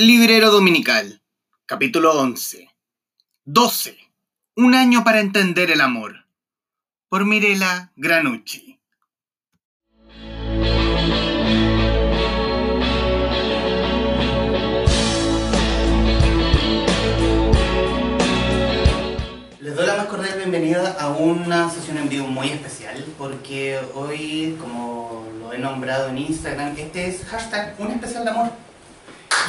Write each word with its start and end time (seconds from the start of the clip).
Librero 0.00 0.52
Dominical, 0.52 1.20
capítulo 1.66 2.12
11. 2.20 2.68
12. 3.46 3.98
Un 4.54 4.76
año 4.76 5.02
para 5.02 5.18
entender 5.18 5.72
el 5.72 5.80
amor. 5.80 6.24
Por 7.08 7.24
Mirela 7.24 7.90
Granucci. 7.96 8.78
Les 19.58 19.74
doy 19.74 19.84
la 19.84 19.96
más 19.96 20.06
cordial 20.06 20.38
bienvenida 20.38 20.92
a 21.00 21.08
una 21.08 21.68
sesión 21.70 21.98
en 21.98 22.08
vivo 22.08 22.28
muy 22.28 22.50
especial 22.50 23.04
porque 23.18 23.80
hoy, 23.94 24.56
como 24.60 25.26
lo 25.40 25.52
he 25.52 25.58
nombrado 25.58 26.10
en 26.10 26.18
Instagram, 26.18 26.76
este 26.78 27.08
es 27.08 27.24
hashtag 27.24 27.74
un 27.80 27.90
especial 27.90 28.22
de 28.22 28.30
amor. 28.30 28.67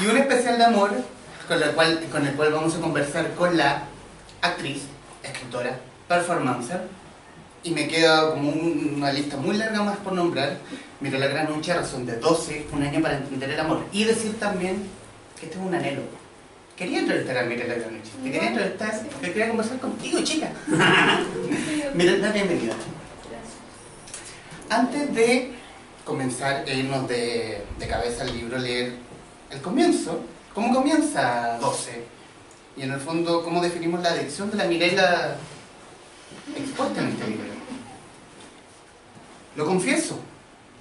Y 0.01 0.05
un 0.07 0.17
especial 0.17 0.57
de 0.57 0.65
amor 0.65 0.91
con, 1.47 1.59
la 1.59 1.67
cual, 1.71 1.99
con 2.11 2.25
el 2.25 2.33
cual 2.33 2.53
vamos 2.53 2.75
a 2.75 2.79
conversar 2.79 3.33
con 3.35 3.57
la 3.57 3.83
actriz, 4.41 4.83
escritora, 5.23 5.77
performancer. 6.07 6.81
Y 7.63 7.71
me 7.71 7.87
queda 7.87 8.29
como 8.31 8.49
un- 8.51 8.93
una 8.97 9.11
lista 9.11 9.35
muy 9.35 9.57
larga 9.57 9.81
más 9.83 9.97
por 9.97 10.13
nombrar. 10.13 10.57
Mira 11.01 11.19
la 11.19 11.27
gran 11.27 11.49
noche, 11.49 11.73
razón 11.73 12.05
de 12.05 12.15
12, 12.17 12.67
un 12.71 12.83
año 12.83 13.01
para 13.01 13.17
entender 13.17 13.49
el 13.49 13.59
amor. 13.59 13.83
Y 13.91 14.05
decir 14.05 14.39
también 14.39 14.83
que 15.37 15.47
este 15.47 15.57
es 15.59 15.65
un 15.65 15.73
anhelo. 15.75 16.01
Quería 16.77 16.99
entrevistar 16.99 17.37
a 17.37 17.43
Mirela 17.43 17.75
Granucci. 17.75 18.11
Te 18.23 18.31
quería 18.31 18.47
entrevistar 18.49 19.01
porque 19.11 19.27
quería 19.33 19.49
conversar 19.49 19.79
contigo, 19.79 20.21
chica. 20.23 20.49
Mirela, 21.93 22.31
bienvenida. 22.31 22.73
Antes 24.69 25.13
de 25.13 25.51
comenzar 26.05 26.63
e 26.67 26.77
irnos 26.79 27.07
de, 27.09 27.63
de 27.77 27.87
cabeza 27.87 28.23
al 28.23 28.33
libro, 28.33 28.57
leer 28.57 28.93
el 29.49 29.61
comienzo, 29.61 30.21
cómo 30.53 30.73
comienza 30.73 31.57
12 31.59 32.03
y 32.77 32.83
en 32.83 32.91
el 32.91 32.99
fondo 32.99 33.43
cómo 33.43 33.61
definimos 33.61 34.01
la 34.01 34.11
adicción 34.11 34.51
de 34.51 34.57
la 34.57 34.65
Mirela 34.65 35.35
expuesta 36.55 37.01
en 37.01 37.09
este 37.09 37.27
libro. 37.27 37.45
Lo 39.55 39.65
confieso, 39.65 40.19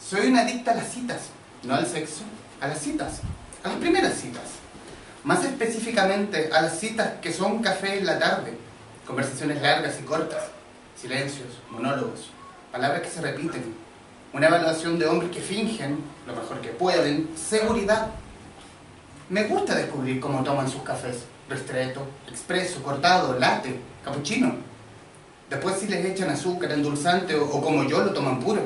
soy 0.01 0.29
una 0.29 0.43
adicta 0.43 0.73
a 0.73 0.77
las 0.77 0.93
citas, 0.93 1.31
no 1.63 1.75
al 1.75 1.87
sexo, 1.87 2.23
a 2.61 2.69
las 2.69 2.79
citas, 2.79 3.21
a 3.65 3.69
las 3.69 3.79
primeras 3.79 4.15
citas. 4.15 4.45
Más 5.25 5.45
específicamente 5.45 6.51
a 6.53 6.63
las 6.63 6.79
citas 6.79 7.15
que 7.21 7.33
son 7.33 7.61
café 7.61 7.99
en 7.99 8.07
la 8.07 8.19
tarde, 8.19 8.57
conversaciones 9.07 9.61
largas 9.61 9.99
y 10.01 10.05
cortas, 10.05 10.45
silencios, 11.01 11.49
monólogos, 11.71 12.31
palabras 12.71 13.03
que 13.03 13.09
se 13.09 13.21
repiten, 13.21 13.75
una 14.33 14.47
evaluación 14.47 14.99
de 14.99 15.07
hombres 15.07 15.31
que 15.31 15.41
fingen, 15.41 15.99
lo 16.27 16.35
mejor 16.35 16.61
que 16.61 16.69
pueden, 16.69 17.31
seguridad. 17.37 18.09
Me 19.29 19.45
gusta 19.45 19.75
descubrir 19.75 20.21
cómo 20.21 20.43
toman 20.43 20.69
sus 20.69 20.83
cafés, 20.83 21.25
ristretto, 21.49 22.07
expreso, 22.29 22.83
cortado, 22.83 23.39
latte, 23.39 23.79
cappuccino. 24.05 24.55
Después 25.51 25.77
si 25.79 25.89
les 25.89 26.05
echan 26.05 26.31
azúcar, 26.31 26.73
endulzante 26.73 27.35
o, 27.35 27.61
como 27.61 27.85
yo 27.85 28.03
lo 28.03 28.13
toman 28.13 28.41
puro. 28.41 28.63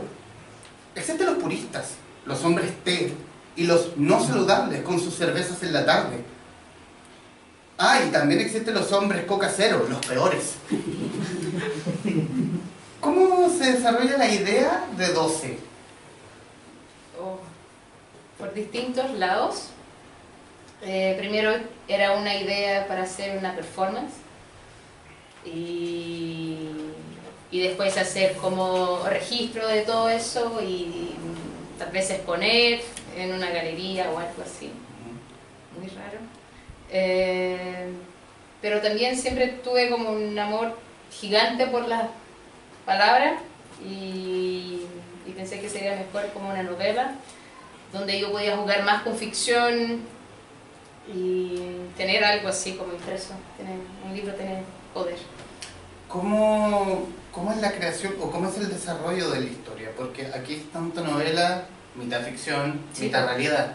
Excepto 0.94 1.24
los 1.24 1.38
puristas, 1.38 1.92
los 2.27 2.42
hombres 2.44 2.72
té 2.84 3.12
y 3.56 3.64
los 3.64 3.96
no 3.96 4.24
saludables 4.24 4.83
con 4.83 5.00
sus 5.00 5.14
cervezas 5.14 5.62
en 5.62 5.72
la 5.72 5.84
tarde. 5.84 6.24
Ah, 7.78 8.00
y 8.06 8.10
también 8.10 8.40
existen 8.40 8.74
los 8.74 8.92
hombres 8.92 9.24
coca 9.24 9.50
cero, 9.55 9.86
los 9.88 10.05
peores. 10.06 10.55
¿Cómo 13.00 13.50
se 13.50 13.72
desarrolla 13.72 14.16
la 14.16 14.28
idea 14.28 14.86
de 14.96 15.08
12? 15.08 15.58
o 17.20 17.38
por 18.38 18.55
distintos 18.55 19.10
lados. 19.12 19.68
Eh, 20.84 21.14
primero 21.16 21.52
era 21.86 22.12
una 22.12 22.34
idea 22.34 22.88
para 22.88 23.05
hacer 23.05 23.38
una 23.38 23.55
performance 23.55 24.14
y, 25.44 26.58
y 27.52 27.61
después 27.61 27.96
hacer 27.96 28.34
como 28.36 29.05
registro 29.06 29.68
de 29.68 29.83
todo 29.83 30.08
eso 30.11 30.61
y 30.61 31.14
tal 31.79 31.92
vez 31.92 32.11
exponer 32.11 32.80
en 33.17 33.33
una 33.33 33.51
galería 33.51 34.11
o 34.11 34.18
algo 34.18 34.42
así, 34.45 34.73
muy 35.79 35.89
raro. 35.89 36.18
Eh, 36.90 37.92
pero 38.61 38.80
también 38.80 39.17
siempre 39.17 39.48
tuve 39.48 39.89
como 39.89 40.11
un 40.11 40.36
amor 40.36 40.77
gigante 41.12 41.68
por 41.68 41.86
las 41.86 42.08
palabras 42.85 43.35
y, 43.85 44.80
y 45.27 45.30
pensé 45.36 45.61
que 45.61 45.68
sería 45.68 45.95
mejor 45.95 46.29
como 46.33 46.51
una 46.51 46.64
novela 46.64 47.12
donde 47.92 48.18
yo 48.18 48.33
podía 48.33 48.56
jugar 48.56 48.83
más 48.85 49.02
con 49.02 49.17
ficción 49.17 50.01
y 51.08 51.61
tener 51.96 52.24
algo 52.24 52.48
así 52.48 52.74
como 52.74 52.92
impreso. 52.92 53.35
Tener, 53.57 53.77
un 54.07 54.14
libro 54.14 54.35
tiene 54.35 54.63
poder. 54.95 55.17
¿Cómo, 56.08 57.08
¿Cómo 57.33 57.52
es 57.52 57.58
la 57.58 57.73
creación 57.73 58.14
o 58.20 58.30
cómo 58.30 58.48
es 58.48 58.58
el 58.58 58.68
desarrollo 58.68 59.30
de 59.30 59.41
la 59.41 59.46
historia? 59.46 59.91
Porque 59.96 60.27
aquí 60.27 60.55
es 60.55 60.70
tanto 60.70 61.02
novela, 61.02 61.64
mitad 61.96 62.20
ficción, 62.23 62.80
Sí. 62.92 63.05
mitad 63.05 63.27
realidad. 63.27 63.74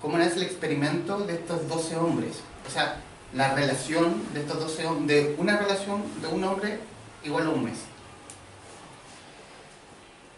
¿Cómo 0.00 0.18
es 0.18 0.36
el 0.36 0.42
experimento 0.42 1.18
de 1.20 1.34
estos 1.34 1.66
12 1.68 1.96
hombres? 1.96 2.40
O 2.68 2.70
sea, 2.70 2.96
la 3.32 3.54
relación 3.54 4.22
de 4.34 4.40
estos 4.40 4.60
12 4.60 4.86
hombres, 4.86 5.24
de 5.26 5.34
una 5.38 5.56
relación 5.56 6.02
de 6.20 6.28
un 6.28 6.44
hombre 6.44 6.78
igual 7.24 7.46
a 7.46 7.50
un 7.50 7.64
mes. 7.64 7.78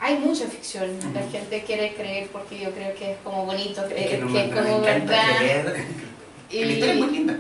Hay 0.06 0.16
mucha 0.18 0.44
ficción. 0.46 0.98
La 1.14 1.20
Ujú. 1.22 1.30
gente 1.32 1.62
quiere 1.64 1.94
creer 1.94 2.28
porque 2.28 2.58
yo 2.58 2.70
creo 2.72 2.94
que 2.94 3.12
es 3.12 3.18
como 3.24 3.46
bonito 3.46 3.82
creer, 3.86 4.10
que 4.10 4.18
no 4.18 4.26
que 4.26 4.32
me, 4.34 4.44
es 4.44 4.54
como 4.54 4.80
verdad. 4.82 5.36
creer. 5.38 5.86
la 6.50 6.72
historia 6.72 6.92
es 6.92 6.98
muy 7.00 7.10
linda. 7.10 7.38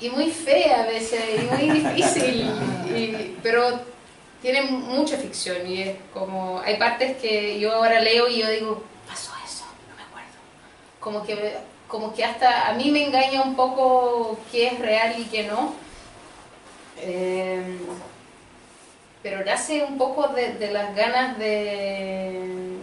y 0.00 0.10
muy 0.10 0.30
fea 0.30 0.84
a 0.84 0.86
veces, 0.86 1.20
y 1.36 1.42
muy 1.52 1.70
difícil, 1.80 2.50
y- 2.96 3.36
pero 3.42 3.80
tiene 4.42 4.62
mucha 4.62 5.16
ficción 5.16 5.66
y 5.66 5.82
es 5.82 5.96
como, 6.12 6.60
hay 6.60 6.76
partes 6.76 7.16
que 7.16 7.58
yo 7.58 7.72
ahora 7.72 7.98
leo 8.00 8.28
y 8.28 8.38
yo 8.38 8.48
digo, 8.50 8.84
pasó 9.08 9.32
eso, 9.44 9.64
no 9.90 9.96
me 9.96 10.02
acuerdo. 10.02 10.38
Como 11.00 11.24
que, 11.26 11.56
como 11.88 12.14
que 12.14 12.24
hasta 12.24 12.68
a 12.68 12.74
mí 12.74 12.92
me 12.92 13.06
engaña 13.06 13.42
un 13.42 13.56
poco 13.56 14.38
qué 14.52 14.68
es 14.68 14.78
real 14.78 15.16
y 15.18 15.24
qué 15.24 15.42
no. 15.44 15.74
Eh, 16.98 17.78
pero 19.24 19.44
nace 19.44 19.82
un 19.82 19.98
poco 19.98 20.28
de, 20.28 20.52
de 20.54 20.70
las 20.70 20.94
ganas 20.94 21.36
de... 21.38 22.76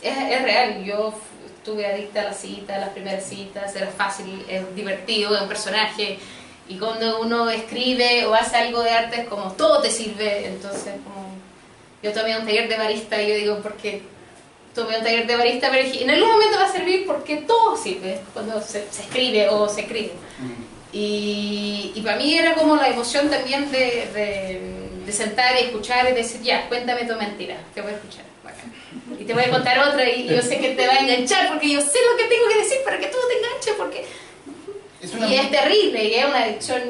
Es, 0.00 0.16
es 0.16 0.42
real, 0.42 0.82
yo 0.84 1.12
estuve 1.58 1.86
adicta 1.86 2.22
a 2.22 2.24
las 2.24 2.40
citas, 2.40 2.76
a 2.76 2.80
las 2.80 2.88
primeras 2.90 3.24
citas, 3.24 3.76
era 3.76 3.88
fácil, 3.88 4.44
es 4.48 4.74
divertido, 4.74 5.34
es 5.36 5.42
un 5.42 5.48
personaje, 5.48 6.18
y 6.68 6.78
cuando 6.78 7.20
uno 7.20 7.50
escribe 7.50 8.24
o 8.26 8.34
hace 8.34 8.56
algo 8.56 8.80
de 8.82 8.90
arte 8.90 9.22
es 9.22 9.28
como 9.28 9.52
todo 9.52 9.82
te 9.82 9.90
sirve, 9.90 10.46
entonces 10.46 10.94
como... 11.04 11.30
Yo 12.02 12.12
tomé 12.12 12.36
un 12.38 12.44
taller 12.44 12.68
de 12.68 12.76
barista 12.76 13.20
y 13.22 13.28
yo 13.28 13.34
digo, 13.34 13.58
porque 13.62 14.02
tomé 14.74 14.98
un 14.98 15.04
taller 15.04 15.26
de 15.26 15.36
barista, 15.36 15.68
pero 15.70 15.84
dije, 15.84 16.02
en 16.02 16.10
algún 16.10 16.30
momento 16.32 16.58
va 16.58 16.64
a 16.66 16.72
servir 16.72 17.06
porque 17.06 17.36
todo 17.36 17.76
sirve 17.76 18.20
cuando 18.32 18.60
se, 18.60 18.86
se 18.90 19.02
escribe 19.02 19.48
o 19.50 19.68
se 19.68 19.82
escribe. 19.82 20.12
Mm. 20.40 20.72
Y, 20.94 21.92
y 21.94 22.00
para 22.02 22.16
mí 22.16 22.36
era 22.36 22.54
como 22.54 22.74
la 22.76 22.88
emoción 22.88 23.30
también 23.30 23.70
de, 23.70 23.78
de- 24.14 24.81
de 25.04 25.12
sentar 25.12 25.54
y 25.60 25.64
escuchar 25.64 26.10
y 26.10 26.14
decir, 26.14 26.40
ya, 26.42 26.68
cuéntame 26.68 27.04
tu 27.04 27.14
mentira, 27.16 27.56
te 27.74 27.80
voy 27.80 27.92
a 27.92 27.94
escuchar. 27.96 28.24
bacán. 28.44 28.72
Y 29.18 29.24
te 29.24 29.34
voy 29.34 29.44
a 29.44 29.50
contar 29.50 29.78
otra 29.78 30.08
y 30.08 30.28
yo 30.28 30.42
sé 30.42 30.58
que 30.58 30.74
te 30.74 30.86
va 30.86 30.94
a 30.94 30.98
enganchar 31.00 31.48
porque 31.48 31.70
yo 31.70 31.80
sé 31.80 31.98
lo 32.10 32.16
que 32.16 32.24
tengo 32.24 32.48
que 32.48 32.58
decir 32.58 32.78
para 32.84 32.98
que 32.98 33.06
tú 33.06 33.18
te 33.28 33.38
enganches 33.38 33.74
porque... 33.76 34.06
Es 35.00 35.14
una, 35.14 35.26
Y 35.26 35.34
es 35.34 35.50
terrible 35.50 36.04
y 36.04 36.14
es 36.14 36.24
una 36.24 36.42
adicción 36.44 36.82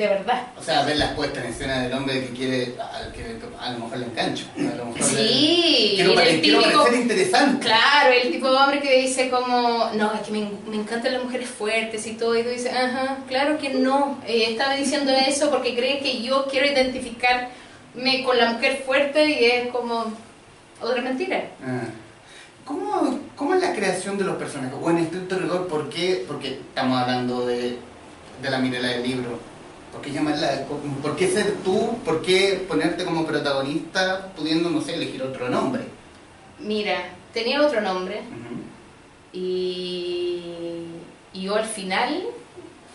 de 0.00 0.08
verdad. 0.08 0.46
o 0.58 0.62
sea, 0.62 0.82
ver 0.84 0.96
la 0.96 1.14
puesta 1.14 1.40
en 1.40 1.46
escena 1.52 1.82
del 1.82 1.92
hombre 1.92 2.20
que 2.26 2.30
quiere, 2.30 2.74
al 2.80 3.12
que 3.12 3.36
a 3.60 3.70
lo 3.72 3.78
mejor 3.80 3.98
le 3.98 4.06
engancho. 4.06 4.46
A 4.56 4.76
lo 4.76 4.84
mejor 4.86 5.00
le- 5.00 5.04
Sí, 5.06 5.92
quiero, 5.96 6.14
pare- 6.14 6.30
el 6.34 6.40
quiero 6.40 6.58
típico... 6.62 6.82
parecer 6.82 7.00
interesante. 7.02 7.66
Claro, 7.66 8.10
el 8.22 8.32
tipo 8.32 8.50
de 8.50 8.56
hombre 8.56 8.80
que 8.80 9.00
dice 9.02 9.28
como, 9.30 9.90
no, 9.94 10.14
es 10.14 10.20
que 10.22 10.32
me, 10.32 10.50
me 10.68 10.76
encantan 10.76 11.12
las 11.12 11.22
mujeres 11.22 11.48
fuertes 11.50 12.06
y 12.06 12.12
todo, 12.14 12.36
y 12.38 12.42
tú 12.42 12.48
dices, 12.48 12.72
ajá, 12.72 13.18
claro 13.28 13.58
que 13.58 13.70
no, 13.74 14.18
eh, 14.26 14.46
estaba 14.50 14.74
diciendo 14.74 15.12
eso 15.12 15.50
porque 15.50 15.74
cree 15.76 16.00
que 16.00 16.22
yo 16.22 16.46
quiero 16.50 16.66
identificarme 16.66 18.24
con 18.24 18.38
la 18.38 18.52
mujer 18.52 18.82
fuerte 18.86 19.24
y 19.26 19.44
es 19.44 19.68
como 19.68 20.12
otra 20.80 21.02
mentira. 21.02 21.44
Ah. 21.64 21.82
¿Cómo, 22.64 23.18
¿Cómo 23.36 23.54
es 23.54 23.60
la 23.62 23.74
creación 23.74 24.16
de 24.16 24.24
los 24.24 24.36
personajes? 24.36 24.76
O 24.80 24.88
en 24.90 24.98
estricto 24.98 25.36
rigor, 25.38 25.66
¿por 25.66 25.90
qué? 25.90 26.24
Porque 26.28 26.48
estamos 26.68 26.98
hablando 27.00 27.44
de, 27.46 27.76
de 28.42 28.50
la 28.50 28.58
Mirela 28.58 28.88
del 28.88 29.02
libro. 29.02 29.40
¿Por 29.92 30.00
qué 30.02 30.12
llamarla? 30.12 30.66
¿Por 31.02 31.16
qué 31.16 31.28
ser 31.28 31.56
tú? 31.64 31.98
¿Por 32.04 32.22
qué 32.22 32.64
ponerte 32.68 33.04
como 33.04 33.26
protagonista 33.26 34.28
pudiendo, 34.36 34.70
no 34.70 34.80
sé, 34.80 34.94
elegir 34.94 35.22
otro 35.22 35.48
nombre? 35.48 35.82
Mira, 36.58 37.08
tenía 37.32 37.60
otro 37.60 37.80
nombre 37.80 38.18
Ujú. 38.20 38.60
y, 39.32 40.84
y 41.32 41.42
yo 41.42 41.56
al 41.56 41.64
final 41.64 42.24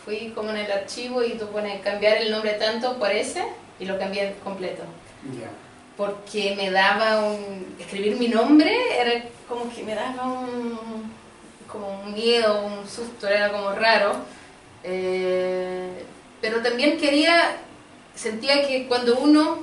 fui 0.03 0.31
como 0.35 0.51
en 0.51 0.57
el 0.57 0.71
archivo 0.71 1.23
y 1.23 1.31
tú 1.37 1.47
pones 1.47 1.81
cambiar 1.81 2.17
el 2.17 2.31
nombre 2.31 2.53
tanto 2.53 2.97
por 2.97 3.11
ese 3.11 3.43
y 3.79 3.85
lo 3.85 3.97
cambié 3.99 4.35
completo. 4.43 4.83
Ya. 5.39 5.49
porque 5.97 6.53
me 6.55 6.69
daba 6.71 7.23
un... 7.25 7.75
Escribir 7.79 8.15
mi 8.17 8.27
nombre 8.27 8.71
era 8.99 9.23
como 9.49 9.73
que 9.73 9.81
me 9.83 9.95
daba 9.95 10.23
un... 10.27 11.11
como 11.67 12.01
un 12.03 12.13
miedo, 12.13 12.63
un 12.65 12.87
susto, 12.87 13.27
era 13.27 13.51
como 13.51 13.71
raro. 13.71 14.17
Eh, 14.83 16.05
pero 16.45 16.61
también 16.61 16.99
quería, 16.99 17.57
sentía 18.13 18.67
que 18.67 18.85
cuando 18.87 19.17
uno, 19.17 19.61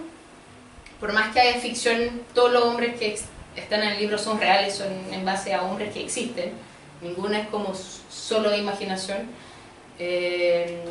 por 0.99 1.12
más 1.12 1.32
que 1.32 1.38
haya 1.38 1.61
ficción, 1.61 2.23
todos 2.34 2.52
los 2.52 2.64
hombres 2.64 2.99
que 2.99 3.17
están 3.55 3.84
en 3.84 3.90
el 3.90 3.99
libro 4.00 4.19
son 4.19 4.40
reales, 4.40 4.75
son 4.75 4.88
en 5.12 5.25
base 5.25 5.55
a 5.55 5.62
hombres 5.62 5.94
que 5.94 6.02
existen, 6.02 6.50
ninguna 7.00 7.38
es 7.38 7.46
como 7.50 7.73
solo 8.11 8.52
imaginación. 8.56 9.29
Eh, 10.00 10.82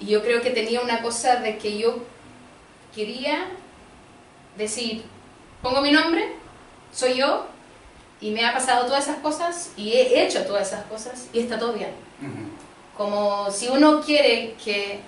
y 0.00 0.06
yo 0.06 0.22
creo 0.22 0.40
que 0.40 0.48
tenía 0.48 0.80
una 0.80 1.02
cosa 1.02 1.36
de 1.36 1.58
que 1.58 1.76
yo 1.76 1.98
quería 2.94 3.48
decir, 4.56 5.04
pongo 5.60 5.82
mi 5.82 5.92
nombre, 5.92 6.26
soy 6.90 7.16
yo, 7.16 7.44
y 8.22 8.30
me 8.30 8.46
ha 8.46 8.54
pasado 8.54 8.86
todas 8.86 9.04
esas 9.04 9.18
cosas, 9.18 9.72
y 9.76 9.92
he 9.92 10.24
hecho 10.24 10.46
todas 10.46 10.68
esas 10.68 10.86
cosas, 10.86 11.28
y 11.34 11.40
está 11.40 11.58
todo 11.58 11.74
bien. 11.74 11.90
Como 12.96 13.50
si 13.50 13.68
uno 13.68 14.00
quiere 14.00 14.54
que, 14.64 15.00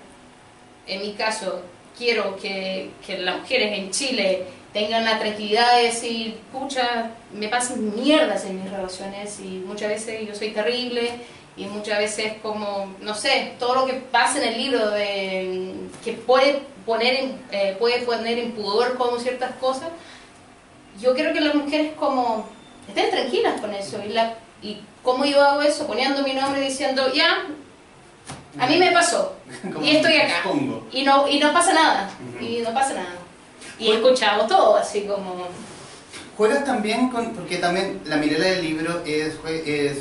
en 0.87 1.01
mi 1.01 1.13
caso, 1.13 1.63
quiero 1.97 2.37
que, 2.37 2.91
las 3.19 3.41
mujeres 3.41 3.79
en 3.79 3.91
Chile 3.91 4.45
tengan 4.73 5.05
la 5.05 5.19
tranquilidad 5.19 5.77
de 5.77 5.85
decir, 5.85 6.39
pucha, 6.53 7.11
me 7.33 7.49
pasan 7.49 7.95
mierdas 7.95 8.45
en 8.45 8.63
mis 8.63 8.71
relaciones 8.71 9.39
y 9.41 9.63
muchas 9.67 9.89
veces 9.89 10.27
yo 10.27 10.35
soy 10.35 10.51
terrible 10.51 11.11
y 11.57 11.67
muchas 11.67 11.99
veces 11.99 12.35
como, 12.43 12.95
no 13.01 13.15
sé, 13.15 13.53
todo 13.59 13.75
lo 13.75 13.87
que 13.87 13.95
pasa 13.95 14.43
en 14.43 14.49
el 14.49 14.59
libro 14.63 14.91
de, 14.91 15.73
que 16.05 16.13
puede 16.13 16.61
poner, 16.87 17.15
en, 17.15 17.39
eh, 17.51 17.77
puede 17.79 18.01
poner 18.03 18.39
en 18.39 18.53
pudor 18.53 18.97
como 18.97 19.19
ciertas 19.19 19.53
cosas, 19.57 19.89
yo 21.01 21.15
creo 21.15 21.33
que 21.33 21.41
las 21.41 21.55
mujeres 21.55 21.93
como 21.99 22.49
estén 22.89 23.11
tranquilas 23.11 23.61
con 23.61 23.75
eso 23.75 24.01
y, 24.05 24.11
la, 24.11 24.35
y 24.63 24.81
cómo 25.03 25.25
yo 25.25 25.43
hago 25.43 25.63
eso, 25.63 25.87
poniendo 25.87 26.23
mi 26.23 26.35
nombre 26.35 26.61
y 26.61 26.69
diciendo, 26.69 27.13
ya, 27.13 27.47
a 28.59 28.67
mí 28.67 28.77
me 28.79 28.93
pasó. 28.93 29.37
Y 29.83 29.97
estoy 29.97 30.17
acá. 30.17 30.43
y 30.93 31.03
no, 31.03 31.29
y 31.29 31.39
no 31.39 31.53
pasa 31.53 31.73
nada, 31.73 32.11
y 32.41 32.63
no 32.63 32.73
pasa 32.73 32.95
nada. 32.95 33.15
Y 33.79 33.91
he 33.91 33.95
escuchado 33.97 34.47
todo, 34.47 34.77
así 34.77 35.03
como... 35.03 35.49
Juegas 36.37 36.65
también 36.65 37.09
con, 37.11 37.35
porque 37.35 37.57
también 37.57 38.01
la 38.05 38.17
mirada 38.17 38.45
del 38.45 38.63
libro 38.63 39.03
es, 39.05 39.35
es 39.67 39.99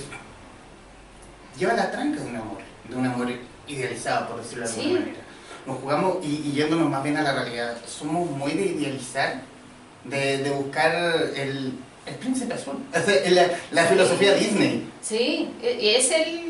lleva 1.57 1.73
la 1.73 1.91
tranca 1.91 2.21
de 2.21 2.29
un 2.29 2.35
amor, 2.35 2.57
de 2.87 2.95
un 2.95 3.05
amor 3.05 3.27
idealizado, 3.67 4.29
por 4.29 4.41
decirlo 4.41 4.67
de 4.67 4.73
alguna 4.73 4.99
manera. 4.99 5.19
Nos 5.65 5.77
jugamos, 5.79 6.17
y, 6.23 6.51
yéndonos 6.53 6.89
más 6.89 7.03
bien 7.03 7.17
a 7.17 7.23
la 7.23 7.33
realidad, 7.33 7.77
somos 7.85 8.29
muy 8.31 8.53
de 8.53 8.67
idealizar, 8.67 9.41
de, 10.05 10.37
de 10.37 10.49
buscar 10.51 10.93
el, 11.35 11.73
el 12.05 12.15
príncipe 12.15 12.53
azul, 12.53 12.77
la, 13.31 13.49
la 13.71 13.85
filosofía 13.85 14.33
Disney. 14.33 14.89
Sí, 15.01 15.53
y 15.61 15.89
es 15.89 16.11
el... 16.11 16.48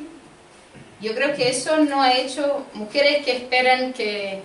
Yo 1.01 1.13
creo 1.15 1.35
que 1.35 1.49
eso 1.49 1.77
no 1.77 2.01
ha 2.01 2.13
hecho 2.13 2.65
mujeres 2.73 3.23
que 3.25 3.37
esperan 3.37 3.93
que, 3.93 4.41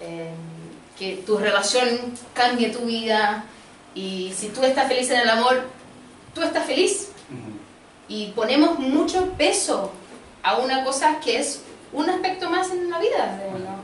eh, 0.00 0.30
que 0.98 1.22
tu 1.26 1.38
relación 1.38 1.88
cambie 2.34 2.68
tu 2.68 2.80
vida 2.80 3.44
y 3.94 4.32
si 4.36 4.48
tú 4.48 4.62
estás 4.64 4.88
feliz 4.88 5.10
en 5.10 5.20
el 5.20 5.30
amor, 5.30 5.62
tú 6.34 6.42
estás 6.42 6.66
feliz. 6.66 7.10
Y 8.06 8.32
ponemos 8.32 8.78
mucho 8.78 9.32
peso 9.32 9.92
a 10.42 10.58
una 10.58 10.84
cosa 10.84 11.20
que 11.20 11.38
es 11.38 11.62
un 11.92 12.10
aspecto 12.10 12.50
más 12.50 12.70
en 12.70 12.90
la 12.90 12.98
vida 12.98 13.38
de 13.38 13.48
uno. 13.48 13.76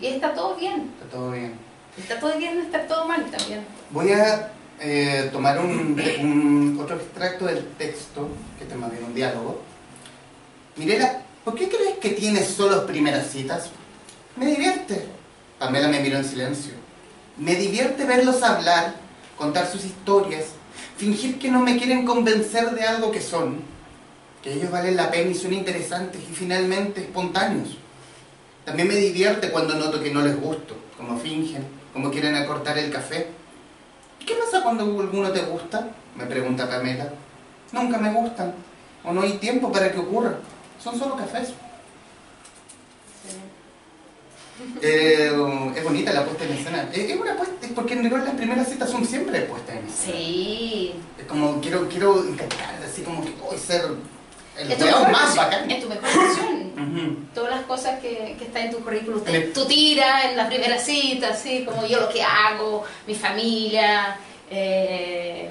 Y 0.00 0.06
está 0.06 0.34
todo 0.34 0.56
bien. 0.56 0.90
Está 1.00 1.16
todo 1.16 1.30
bien. 1.30 1.54
Está 1.96 2.18
todo 2.18 2.38
bien, 2.38 2.58
está 2.60 2.86
todo 2.86 3.06
mal 3.06 3.24
también. 3.30 3.64
Voy 3.90 4.10
a 4.10 4.50
eh, 4.80 5.28
tomar 5.30 5.60
un, 5.60 6.76
otro 6.82 6.96
extracto 6.96 7.44
del 7.44 7.64
texto, 7.74 8.28
que 8.58 8.64
es 8.64 8.74
más 8.74 8.90
bien 8.90 9.04
un 9.04 9.14
diálogo. 9.14 9.60
Mirela, 10.76 11.20
¿por 11.44 11.54
qué 11.54 11.68
crees 11.68 11.98
que 11.98 12.10
tienes 12.10 12.48
solo 12.48 12.86
primeras 12.86 13.30
citas? 13.30 13.70
Me 14.36 14.46
divierte. 14.46 15.06
Pamela 15.58 15.88
me 15.88 16.00
miró 16.00 16.18
en 16.18 16.24
silencio. 16.24 16.72
Me 17.36 17.54
divierte 17.54 18.04
verlos 18.04 18.42
hablar, 18.42 18.94
contar 19.38 19.66
sus 19.66 19.84
historias, 19.84 20.46
fingir 20.96 21.38
que 21.38 21.50
no 21.50 21.60
me 21.60 21.78
quieren 21.78 22.04
convencer 22.04 22.70
de 22.70 22.82
algo 22.82 23.10
que 23.10 23.20
son 23.20 23.72
que 24.42 24.52
ellos 24.52 24.70
valen 24.70 24.96
la 24.96 25.10
pena 25.10 25.30
y 25.30 25.34
son 25.34 25.52
interesantes 25.52 26.20
y 26.28 26.34
finalmente 26.34 27.02
espontáneos. 27.02 27.76
También 28.64 28.88
me 28.88 28.96
divierte 28.96 29.50
cuando 29.50 29.74
noto 29.74 30.02
que 30.02 30.10
no 30.10 30.22
les 30.22 30.38
gusto, 30.38 30.76
como 30.96 31.18
fingen, 31.18 31.64
como 31.92 32.10
quieren 32.10 32.34
acortar 32.34 32.76
el 32.78 32.90
café. 32.90 33.28
¿Y 34.20 34.24
qué 34.24 34.34
pasa 34.34 34.62
cuando 34.62 34.84
alguno 34.84 35.30
te 35.30 35.42
gusta? 35.42 35.88
Me 36.16 36.26
pregunta 36.26 36.68
Pamela. 36.68 37.08
Nunca 37.70 37.98
me 37.98 38.12
gustan, 38.12 38.52
o 39.04 39.12
no 39.12 39.22
hay 39.22 39.34
tiempo 39.38 39.70
para 39.70 39.92
que 39.92 39.98
ocurra. 39.98 40.34
Son 40.82 40.98
solo 40.98 41.16
cafés. 41.16 41.50
Eh, 44.80 45.32
es 45.76 45.84
bonita 45.84 46.12
la 46.12 46.24
puesta 46.24 46.44
en 46.44 46.52
escena. 46.52 46.88
Es, 46.92 47.16
una 47.16 47.36
puesta, 47.36 47.54
porque 47.74 47.94
en 47.94 48.00
realidad 48.00 48.24
las 48.24 48.34
primeras 48.34 48.68
citas 48.68 48.90
son 48.90 49.04
siempre 49.04 49.40
puestas 49.42 49.76
en 49.76 49.86
escena. 49.86 50.16
Sí. 50.16 50.94
Es 51.18 51.26
como 51.26 51.60
quiero, 51.60 51.88
quiero 51.88 52.24
encantar, 52.24 52.80
así 52.84 53.02
como 53.02 53.24
que 53.24 53.34
hoy 53.48 53.58
ser 53.58 53.82
es 54.58 54.78
tu, 54.78 54.84
mejor 54.84 55.10
más 55.10 55.34
es 55.68 55.82
tu 55.82 55.88
mejor 55.88 56.02
versión. 56.02 57.28
Todas 57.34 57.50
las 57.50 57.64
cosas 57.64 58.00
que, 58.00 58.36
que 58.38 58.44
están 58.44 58.66
en 58.66 58.70
tu 58.72 58.80
currículum, 58.80 59.22
tu 59.54 59.64
tira 59.64 60.30
en 60.30 60.36
la 60.36 60.46
primera 60.46 60.78
cita, 60.78 61.30
así 61.30 61.64
como 61.64 61.86
yo 61.86 62.00
lo 62.00 62.08
que 62.10 62.22
hago, 62.22 62.84
mi 63.06 63.14
familia, 63.14 64.18
eh, 64.50 65.50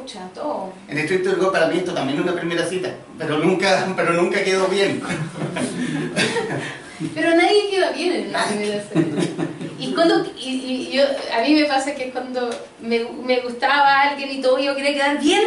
pucha, 0.00 0.28
todo. 0.34 0.72
En 0.88 0.98
estricto 0.98 1.32
rigor 1.32 1.52
para 1.52 1.68
mí 1.68 1.78
esto 1.78 1.92
también 1.92 2.18
es 2.18 2.24
una 2.24 2.34
primera 2.34 2.66
cita, 2.66 2.90
pero 3.18 3.38
nunca, 3.38 3.92
pero 3.96 4.14
nunca 4.14 4.42
quedó 4.42 4.66
bien. 4.68 5.02
pero 7.14 7.36
nadie 7.36 7.70
queda 7.70 7.92
bien 7.92 8.12
en 8.12 8.28
una 8.28 8.46
primera 8.46 8.82
cita. 8.82 9.22
Y 9.78 9.94
cuando, 9.94 10.26
y, 10.36 10.90
yo, 10.92 11.04
a 11.04 11.42
mí 11.42 11.54
me 11.54 11.64
pasa 11.64 11.94
que 11.94 12.10
cuando 12.10 12.50
me, 12.80 13.06
me 13.24 13.40
gustaba 13.40 14.02
alguien 14.02 14.30
y 14.30 14.40
todo 14.40 14.58
yo 14.58 14.74
quería 14.74 14.94
quedar 14.94 15.20
bien, 15.20 15.44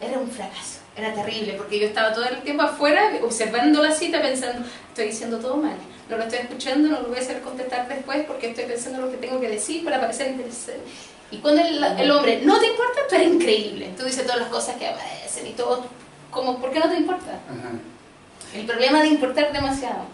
era 0.00 0.18
un 0.18 0.30
fracaso 0.30 0.76
era 0.96 1.12
terrible 1.12 1.52
porque 1.52 1.78
yo 1.78 1.86
estaba 1.86 2.12
todo 2.12 2.24
el 2.24 2.42
tiempo 2.42 2.62
afuera 2.62 3.12
observando 3.22 3.82
la 3.82 3.92
cita 3.92 4.22
pensando, 4.22 4.66
estoy 4.88 5.08
diciendo 5.08 5.38
todo 5.38 5.58
mal, 5.58 5.76
no 6.08 6.16
lo 6.16 6.22
estoy 6.22 6.38
escuchando, 6.38 6.88
no 6.88 7.02
lo 7.02 7.08
voy 7.08 7.18
a 7.18 7.20
hacer 7.20 7.42
contestar 7.42 7.86
después 7.86 8.24
porque 8.26 8.48
estoy 8.48 8.64
pensando 8.64 9.02
lo 9.02 9.10
que 9.10 9.18
tengo 9.18 9.38
que 9.38 9.48
decir 9.48 9.84
para 9.84 10.00
parecer 10.00 10.30
interesante. 10.30 10.80
Y 11.30 11.38
cuando 11.38 11.60
el, 11.62 12.10
hombre 12.10 12.40
no 12.44 12.58
te 12.60 12.68
importa, 12.68 13.00
tú 13.08 13.16
eres 13.16 13.34
increíble, 13.34 13.90
tú 13.98 14.04
dices 14.04 14.24
todas 14.24 14.40
las 14.40 14.48
cosas 14.48 14.76
que 14.76 14.86
aparecen 14.86 15.46
y 15.46 15.52
todo, 15.52 15.84
como, 16.30 16.60
¿por 16.60 16.70
qué 16.70 16.78
no 16.78 16.88
te 16.88 16.96
importa? 16.96 17.40
El 18.54 18.64
problema 18.64 19.02
de 19.02 19.08
importar 19.08 19.52
demasiado. 19.52 20.04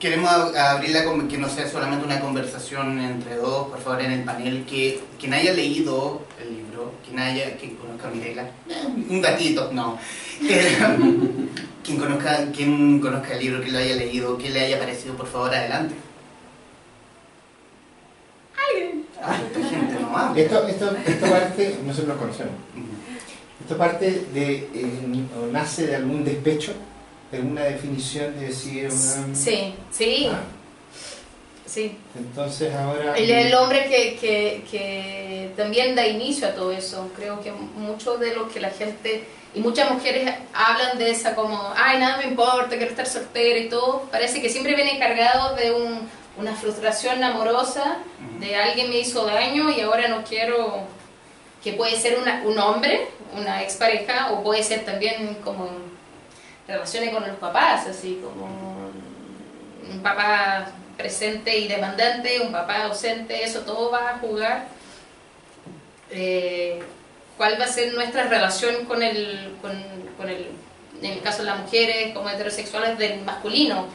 Queremos 0.00 0.30
abrirla 0.30 1.04
que 1.28 1.38
no 1.38 1.48
sea 1.48 1.68
solamente 1.68 2.04
una 2.04 2.20
conversación 2.20 2.98
entre 2.98 3.36
dos, 3.36 3.68
por 3.68 3.80
favor, 3.80 4.02
en 4.02 4.12
el 4.12 4.24
panel, 4.24 4.64
que 4.66 5.00
quien 5.18 5.34
haya 5.34 5.52
leído 5.52 6.22
el 6.40 6.54
libro, 6.54 6.92
quien 7.04 7.18
haya, 7.18 7.56
quien 7.56 7.76
conozca 7.76 8.08
a 8.08 8.10
Mirela, 8.10 8.50
un 9.08 9.20
gatito, 9.22 9.70
no, 9.72 9.98
quien, 11.82 11.98
conozca, 11.98 12.52
quien 12.54 13.00
conozca 13.00 13.34
el 13.34 13.40
libro, 13.40 13.62
que 13.62 13.70
lo 13.70 13.78
haya 13.78 13.96
leído, 13.96 14.36
que 14.36 14.50
le 14.50 14.60
haya 14.60 14.78
parecido, 14.78 15.14
por 15.14 15.26
favor, 15.26 15.54
adelante. 15.54 15.94
Esta 18.56 19.05
gente 19.24 20.00
no 20.00 20.36
Esto, 20.36 20.66
esto, 20.66 20.96
esta 21.06 21.30
parte, 21.30 21.76
nosotros 21.84 22.14
lo 22.14 22.18
conocemos. 22.18 22.54
Esta 23.60 23.76
parte 23.76 24.26
de, 24.32 24.56
eh, 24.56 25.26
nace 25.50 25.86
de 25.86 25.96
algún 25.96 26.24
despecho 26.24 26.72
una 27.40 27.64
definición 27.64 28.38
de 28.38 28.46
decir 28.46 28.84
una... 28.84 29.34
Sí, 29.34 29.74
sí. 29.90 30.28
Ah. 30.30 30.40
Sí. 31.66 31.96
Entonces 32.16 32.72
ahora... 32.74 33.16
El, 33.16 33.30
el 33.30 33.54
hombre 33.54 33.86
que, 33.88 34.16
que, 34.16 34.64
que, 34.70 35.52
también 35.56 35.94
da 35.94 36.06
inicio 36.06 36.46
a 36.46 36.52
todo 36.52 36.70
eso. 36.72 37.10
Creo 37.16 37.40
que 37.40 37.52
mucho 37.52 38.16
de 38.18 38.34
lo 38.34 38.48
que 38.48 38.60
la 38.60 38.70
gente 38.70 39.24
y 39.54 39.60
muchas 39.60 39.90
mujeres 39.90 40.32
hablan 40.54 40.98
de 40.98 41.10
esa 41.10 41.34
como, 41.34 41.60
ay, 41.76 41.98
nada 41.98 42.18
me 42.18 42.24
importa, 42.24 42.76
quiero 42.76 42.90
estar 42.90 43.06
soltera 43.06 43.58
y 43.58 43.68
todo, 43.68 44.02
parece 44.12 44.42
que 44.42 44.50
siempre 44.50 44.74
viene 44.74 44.98
cargado 44.98 45.56
de 45.56 45.72
un, 45.72 46.08
una 46.38 46.54
frustración 46.54 47.22
amorosa, 47.24 47.98
de 48.38 48.56
alguien 48.56 48.90
me 48.90 48.98
hizo 48.98 49.24
daño 49.24 49.70
y 49.70 49.80
ahora 49.80 50.08
no 50.08 50.22
quiero, 50.24 50.80
que 51.62 51.72
puede 51.72 51.96
ser 51.96 52.18
una, 52.18 52.42
un 52.44 52.58
hombre, 52.58 53.08
una 53.34 53.62
expareja, 53.62 54.32
o 54.32 54.42
puede 54.42 54.62
ser 54.62 54.84
también 54.84 55.36
como 55.42 55.68
relaciones 56.68 57.14
con 57.14 57.26
los 57.26 57.36
papás, 57.36 57.86
así 57.86 58.20
como 58.22 58.46
un 59.90 60.02
papá 60.02 60.68
presente 60.96 61.56
y 61.58 61.68
demandante, 61.68 62.40
un 62.40 62.52
papá 62.52 62.84
ausente, 62.84 63.42
eso 63.42 63.60
todo 63.60 63.90
va 63.90 64.10
a 64.10 64.18
jugar. 64.18 64.68
Eh, 66.10 66.82
¿Cuál 67.36 67.60
va 67.60 67.64
a 67.66 67.68
ser 67.68 67.92
nuestra 67.94 68.24
relación 68.24 68.86
con 68.86 69.02
el, 69.02 69.56
con, 69.60 70.28
el, 70.28 70.46
en 71.02 71.12
el 71.12 71.20
caso 71.20 71.38
de 71.38 71.50
las 71.50 71.60
mujeres 71.60 72.14
como 72.14 72.30
heterosexuales, 72.30 72.98
del 72.98 73.20
masculino? 73.22 73.86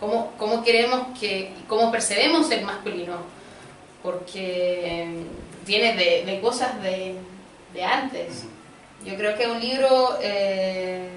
¿Cómo, 0.00 0.32
cómo 0.38 0.62
queremos 0.62 1.18
que, 1.18 1.52
cómo 1.68 1.90
percebemos 1.90 2.50
el 2.50 2.64
masculino? 2.64 3.18
Porque 4.02 5.24
viene 5.66 5.94
de, 5.94 6.24
de 6.24 6.40
cosas 6.40 6.82
de, 6.82 7.16
de, 7.72 7.84
antes. 7.84 8.44
Yo 9.04 9.16
creo 9.16 9.36
que 9.36 9.46
un 9.46 9.60
libro... 9.60 10.18
Eh, 10.20 11.08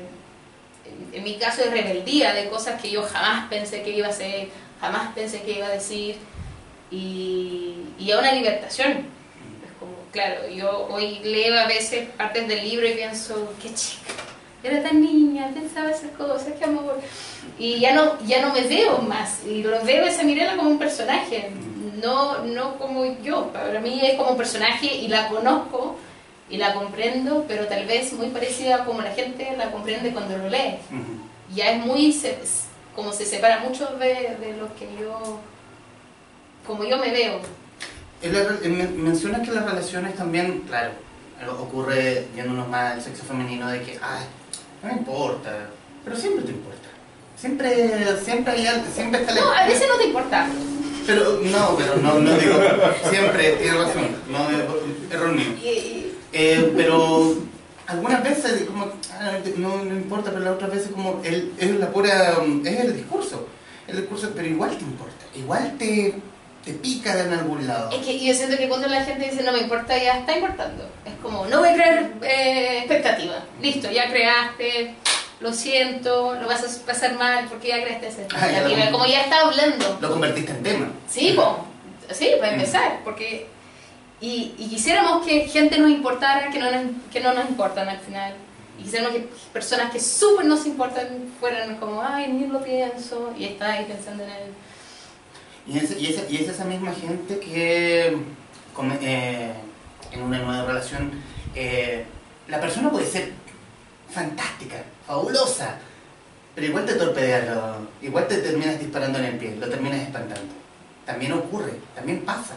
mi 1.23 1.37
caso 1.37 1.63
de 1.63 1.71
rebeldía, 1.71 2.33
de 2.33 2.49
cosas 2.49 2.81
que 2.81 2.89
yo 2.89 3.03
jamás 3.03 3.47
pensé 3.49 3.81
que 3.81 3.91
iba 3.91 4.07
a 4.07 4.11
hacer, 4.11 4.49
jamás 4.79 5.13
pensé 5.13 5.41
que 5.41 5.53
iba 5.53 5.67
a 5.67 5.71
decir, 5.71 6.17
y, 6.91 7.75
y 7.99 8.11
a 8.11 8.19
una 8.19 8.31
libertación. 8.31 8.91
Es 8.91 9.71
como, 9.79 9.93
claro, 10.11 10.47
yo 10.49 10.87
hoy 10.89 11.19
leo 11.23 11.59
a 11.59 11.67
veces 11.67 12.09
partes 12.17 12.47
del 12.47 12.63
libro 12.63 12.87
y 12.87 12.93
pienso, 12.93 13.53
qué 13.61 13.73
chica, 13.73 14.13
era 14.63 14.81
tan 14.83 15.01
niña, 15.01 15.49
pensaba 15.53 15.91
esas 15.91 16.11
cosas, 16.11 16.53
qué 16.57 16.65
amor. 16.65 16.99
Y 17.59 17.79
ya 17.79 17.93
no, 17.93 18.19
ya 18.25 18.41
no 18.41 18.53
me 18.53 18.61
veo 18.61 18.99
más, 18.99 19.41
y 19.45 19.63
lo 19.63 19.81
veo 19.83 20.05
a 20.05 20.09
esa 20.09 20.23
Mirela 20.23 20.55
como 20.57 20.69
un 20.69 20.79
personaje, 20.79 21.49
no, 22.01 22.39
no 22.45 22.75
como 22.77 23.05
yo, 23.21 23.47
para 23.53 23.79
mí 23.79 23.99
es 24.03 24.15
como 24.15 24.31
un 24.31 24.37
personaje 24.37 24.85
y 24.93 25.07
la 25.07 25.27
conozco 25.29 25.95
y 26.49 26.57
la 26.57 26.73
comprendo, 26.73 27.45
pero 27.47 27.65
tal 27.67 27.85
vez 27.85 28.13
muy 28.13 28.27
parecida 28.27 28.85
como 28.85 29.01
la 29.01 29.11
gente 29.11 29.53
la 29.57 29.71
comprende 29.71 30.11
cuando 30.11 30.37
lo 30.37 30.49
lee. 30.49 30.75
Ya 31.55 31.71
es 31.71 31.85
muy, 31.85 32.11
se- 32.13 32.37
como 32.95 33.11
se 33.13 33.25
separa 33.25 33.59
mucho 33.59 33.85
de, 33.97 34.35
de 34.39 34.57
lo 34.59 34.73
que 34.75 34.87
yo, 34.99 35.39
como 36.65 36.83
yo 36.83 36.97
me 36.97 37.11
veo. 37.11 37.39
Mencionas 38.97 39.47
que 39.47 39.53
las 39.53 39.65
relaciones 39.65 40.15
también, 40.15 40.61
claro, 40.67 40.91
ocurre 41.59 42.27
yéndonos 42.35 42.67
más 42.67 42.93
al 42.93 43.01
sexo 43.01 43.23
femenino 43.23 43.67
de 43.69 43.81
que, 43.81 43.91
ay, 44.01 44.23
no 44.83 44.91
importa, 44.91 45.69
pero 46.03 46.15
siempre 46.15 46.43
te 46.45 46.51
importa. 46.51 46.77
Siempre, 47.35 48.17
siempre 48.23 48.53
hay 48.53 48.67
algo, 48.67 48.85
siempre 48.93 49.21
está 49.21 49.33
la- 49.35 49.41
No, 49.41 49.51
a 49.53 49.65
veces 49.67 49.87
no 49.87 49.97
te 49.97 50.05
importa. 50.07 50.47
Pero, 51.05 51.39
no, 51.43 51.75
pero 51.77 51.95
no, 51.97 52.19
no 52.19 52.37
digo, 52.37 52.55
siempre, 53.09 53.51
tienes 53.53 53.77
razón, 53.79 54.07
no, 54.29 54.49
error 55.15 55.33
mío. 55.33 55.45
Eh, 56.33 56.73
pero 56.75 57.35
algunas 57.87 58.23
veces 58.23 58.63
como 58.67 58.91
ah, 59.13 59.37
no, 59.55 59.83
no 59.85 59.95
importa 59.95 60.29
pero 60.31 60.43
las 60.43 60.53
otras 60.55 60.71
veces 60.71 60.89
como 60.91 61.21
el, 61.23 61.53
es 61.57 61.71
la 61.79 61.89
pura 61.89 62.33
es 62.65 62.79
el 62.81 62.95
discurso 62.97 63.47
el 63.87 63.97
discurso 63.97 64.31
pero 64.35 64.45
igual 64.47 64.77
te 64.77 64.83
importa 64.83 65.25
igual 65.33 65.75
te, 65.79 66.15
te 66.67 66.73
pica 66.73 67.19
en 67.19 67.33
algún 67.33 67.65
lado 67.67 67.89
Es 67.91 68.05
que 68.05 68.19
yo 68.23 68.33
siento 68.33 68.57
que 68.57 68.67
cuando 68.67 68.87
la 68.87 69.03
gente 69.03 69.29
dice 69.29 69.43
no 69.43 69.51
me 69.51 69.59
importa, 69.59 69.97
ya 69.97 70.19
está 70.19 70.35
importando. 70.37 70.85
Es 71.05 71.13
como, 71.21 71.45
no 71.47 71.59
voy 71.59 71.69
a 71.69 71.73
crear 71.73 72.09
eh, 72.21 72.77
expectativa. 72.79 73.35
Listo, 73.61 73.89
ya 73.91 74.09
creaste, 74.09 74.93
lo 75.39 75.53
siento, 75.53 76.35
lo 76.35 76.47
vas 76.47 76.63
a 76.63 76.85
pasar 76.85 77.13
mal 77.15 77.45
porque 77.49 77.69
ya 77.69 77.81
creaste 77.83 78.07
esa 78.07 78.21
Ah, 78.35 78.51
ya 78.51 78.59
expectativa. 78.59 78.91
Como 78.91 79.05
ya 79.05 79.21
está 79.21 79.39
hablando. 79.41 79.97
lo 80.01 80.09
convertiste 80.11 80.51
en 80.51 80.63
tema 80.63 80.91
Sí, 81.09 81.33
po. 81.35 81.65
sí, 82.11 82.31
para 82.39 82.53
empezar, 82.53 82.99
porque... 83.03 83.47
Y, 84.19 84.55
y 84.57 84.67
quisiéramos 84.69 85.25
que 85.25 85.47
gente 85.47 85.77
nos 85.77 85.91
importara 85.91 86.49
que 86.49 86.57
no 86.59 86.71
nos, 86.71 86.81
que 87.13 87.19
no 87.19 87.33
nos 87.33 87.47
importan 87.49 87.87
al 87.87 87.99
final. 87.99 88.33
Y 88.79 88.83
quisiéramos 88.83 89.15
que 89.15 89.27
personas 89.53 89.91
que 89.91 89.99
súper 89.99 90.45
nos 90.45 90.65
importan 90.65 91.07
fueran 91.39 91.77
como, 91.77 92.01
ay, 92.01 92.27
ni 92.33 92.47
lo 92.47 92.61
pienso, 92.63 93.31
y 93.37 93.45
está 93.45 93.73
ahí 93.73 93.85
pensando 93.85 94.23
en 94.23 94.29
él. 94.31 94.53
Y 95.67 95.77
es, 95.79 95.99
y 95.99 96.07
es- 96.13 96.31
y 96.31 96.37
es 96.37 96.49
esa 96.49 96.65
misma 96.65 96.93
gente 96.93 97.39
que 97.39 98.17
eh, 99.01 99.53
en 100.11 100.21
una 100.21 100.39
nueva 100.39 100.65
relación 100.65 101.11
eh, 101.55 102.05
la 102.47 102.59
persona 102.61 102.89
puede 102.91 103.05
ser 103.07 103.31
fantástica 104.11 104.83
fabulosa 105.05 105.77
pero 106.55 106.67
igual 106.67 106.85
te 106.85 106.93
torpedea 106.93 107.39
lo- 107.53 107.87
igual 108.07 108.27
te 108.27 108.37
terminas 108.37 108.79
disparando 108.79 109.19
en 109.19 109.25
el 109.25 109.37
pie 109.37 109.55
lo 109.59 109.67
terminas 109.69 110.01
espantando. 110.01 110.53
También 111.05 111.31
ocurre 111.33 111.71
también 111.95 112.21
pasa. 112.25 112.55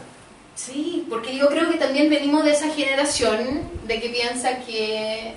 Sí, 0.55 1.05
porque 1.09 1.35
yo 1.37 1.47
creo 1.47 1.69
que 1.71 1.77
también 1.77 2.09
venimos 2.09 2.43
de 2.43 2.51
esa 2.51 2.69
generación 2.69 3.61
de 3.87 4.01
que 4.01 4.09
piensa 4.09 4.59
que 4.59 5.33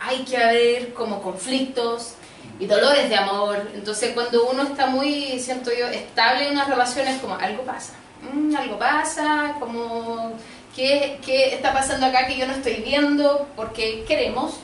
hay 0.00 0.24
que 0.24 0.36
haber 0.36 0.92
como 0.94 1.22
conflictos 1.22 2.14
y 2.58 2.66
dolores 2.66 3.08
de 3.08 3.16
amor. 3.16 3.70
Entonces 3.74 4.12
cuando 4.14 4.48
uno 4.50 4.62
está 4.62 4.86
muy, 4.86 5.38
siento 5.40 5.70
yo, 5.70 5.86
estable 5.86 6.46
en 6.46 6.52
una 6.52 6.64
relación 6.64 7.06
es 7.08 7.20
como 7.20 7.34
algo 7.34 7.62
pasa. 7.64 7.94
Mm, 8.32 8.54
algo 8.56 8.78
pasa, 8.78 9.56
como 9.58 10.32
¿qué, 10.76 11.18
qué 11.24 11.54
está 11.54 11.72
pasando 11.72 12.06
acá 12.06 12.26
que 12.26 12.36
yo 12.36 12.46
no 12.46 12.54
estoy 12.54 12.76
viendo 12.76 13.48
porque 13.56 14.04
queremos 14.06 14.54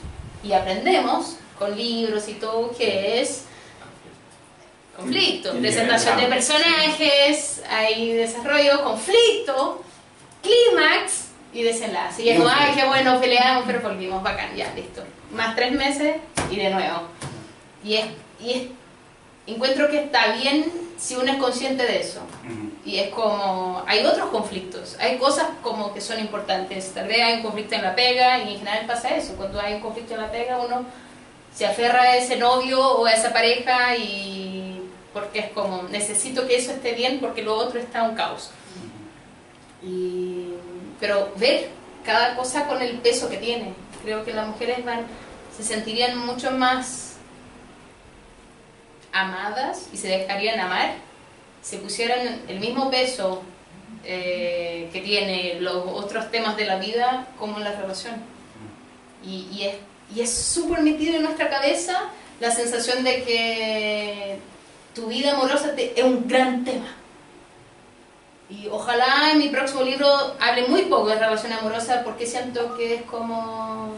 y 0.43 0.53
aprendemos 0.53 1.35
con 1.57 1.75
libros 1.75 2.29
y 2.29 2.33
todo 2.33 2.71
que 2.71 3.21
es 3.21 3.43
conflicto, 4.95 5.53
presentación 5.53 6.17
de 6.17 6.25
personajes, 6.27 7.63
hay 7.69 8.13
desarrollo, 8.13 8.83
conflicto, 8.83 9.83
clímax 10.41 11.29
y 11.53 11.63
desenlace. 11.63 12.23
Y 12.23 12.29
es 12.29 12.37
como, 12.37 12.49
ay, 12.49 12.73
qué 12.75 12.85
bueno, 12.85 13.19
peleamos, 13.19 13.63
pero 13.65 13.81
volvimos, 13.81 14.21
bacán, 14.21 14.55
ya, 14.55 14.73
listo. 14.73 15.03
Más 15.31 15.55
tres 15.55 15.71
meses 15.71 16.17
y 16.51 16.55
de 16.57 16.69
nuevo. 16.69 17.03
Y 17.89 17.95
es, 17.95 18.05
y 18.39 18.51
es, 18.51 18.63
encuentro 19.47 19.89
que 19.89 20.03
está 20.03 20.33
bien 20.33 20.71
si 20.95 21.15
uno 21.15 21.31
es 21.31 21.39
consciente 21.39 21.83
de 21.87 22.01
eso. 22.01 22.19
Y 22.85 22.99
es 22.99 23.09
como, 23.09 23.83
hay 23.87 24.05
otros 24.05 24.29
conflictos, 24.29 24.95
hay 24.99 25.17
cosas 25.17 25.47
como 25.63 25.91
que 25.91 25.99
son 25.99 26.19
importantes. 26.19 26.91
Tal 26.93 27.07
vez 27.07 27.19
hay 27.19 27.37
un 27.37 27.41
conflicto 27.41 27.73
en 27.73 27.81
la 27.81 27.95
pega 27.95 28.43
y 28.43 28.53
en 28.53 28.59
general 28.59 28.85
pasa 28.85 29.15
eso. 29.15 29.33
Cuando 29.37 29.59
hay 29.59 29.73
un 29.73 29.79
conflicto 29.79 30.13
en 30.13 30.21
la 30.21 30.31
pega 30.31 30.59
uno 30.59 30.85
se 31.51 31.65
aferra 31.65 32.03
a 32.03 32.17
ese 32.17 32.37
novio 32.37 32.79
o 32.79 33.07
a 33.07 33.11
esa 33.11 33.33
pareja 33.33 33.95
y 33.95 34.83
porque 35.11 35.39
es 35.39 35.49
como, 35.49 35.81
necesito 35.89 36.47
que 36.47 36.57
eso 36.57 36.71
esté 36.71 36.93
bien 36.93 37.19
porque 37.19 37.41
lo 37.41 37.55
otro 37.55 37.79
está 37.79 38.03
un 38.03 38.13
caos. 38.13 38.51
Y, 39.81 40.49
pero 40.99 41.33
ver 41.37 41.69
cada 42.05 42.35
cosa 42.35 42.67
con 42.67 42.83
el 42.83 42.99
peso 42.99 43.31
que 43.31 43.37
tiene. 43.37 43.73
Creo 44.03 44.23
que 44.23 44.31
las 44.31 44.47
mujeres 44.47 44.85
van, 44.85 45.07
se 45.57 45.63
sentirían 45.63 46.19
mucho 46.19 46.51
más 46.51 47.08
amadas 49.11 49.89
y 49.93 49.97
se 49.97 50.07
dejarían 50.07 50.59
amar 50.59 50.93
si 51.61 51.77
pusieran 51.77 52.41
el 52.47 52.59
mismo 52.59 52.89
peso 52.89 53.43
eh, 54.05 54.89
que 54.93 55.01
tiene 55.01 55.57
los 55.59 55.75
otros 55.87 56.31
temas 56.31 56.55
de 56.57 56.65
la 56.65 56.77
vida 56.77 57.27
como 57.37 57.59
la 57.59 57.73
relación. 57.73 58.15
Y, 59.23 59.47
y 59.51 59.63
es 59.67 59.75
y 60.15 60.21
es 60.21 60.33
súper 60.33 60.81
metido 60.81 61.15
en 61.17 61.23
nuestra 61.23 61.49
cabeza 61.49 62.09
la 62.39 62.49
sensación 62.49 63.03
de 63.03 63.23
que 63.23 64.39
tu 64.95 65.05
vida 65.07 65.33
amorosa 65.33 65.75
te- 65.75 65.99
es 65.99 66.03
un 66.03 66.27
gran 66.27 66.63
tema. 66.65 66.87
Y 68.49 68.67
ojalá 68.71 69.29
en 69.31 69.37
mi 69.37 69.49
próximo 69.49 69.83
libro 69.83 70.07
hable 70.39 70.67
muy 70.67 70.83
poco 70.83 71.09
de 71.09 71.19
relación 71.19 71.53
amorosa 71.53 72.01
porque 72.03 72.25
siento 72.25 72.75
que 72.75 72.95
es 72.95 73.01
como... 73.03 73.93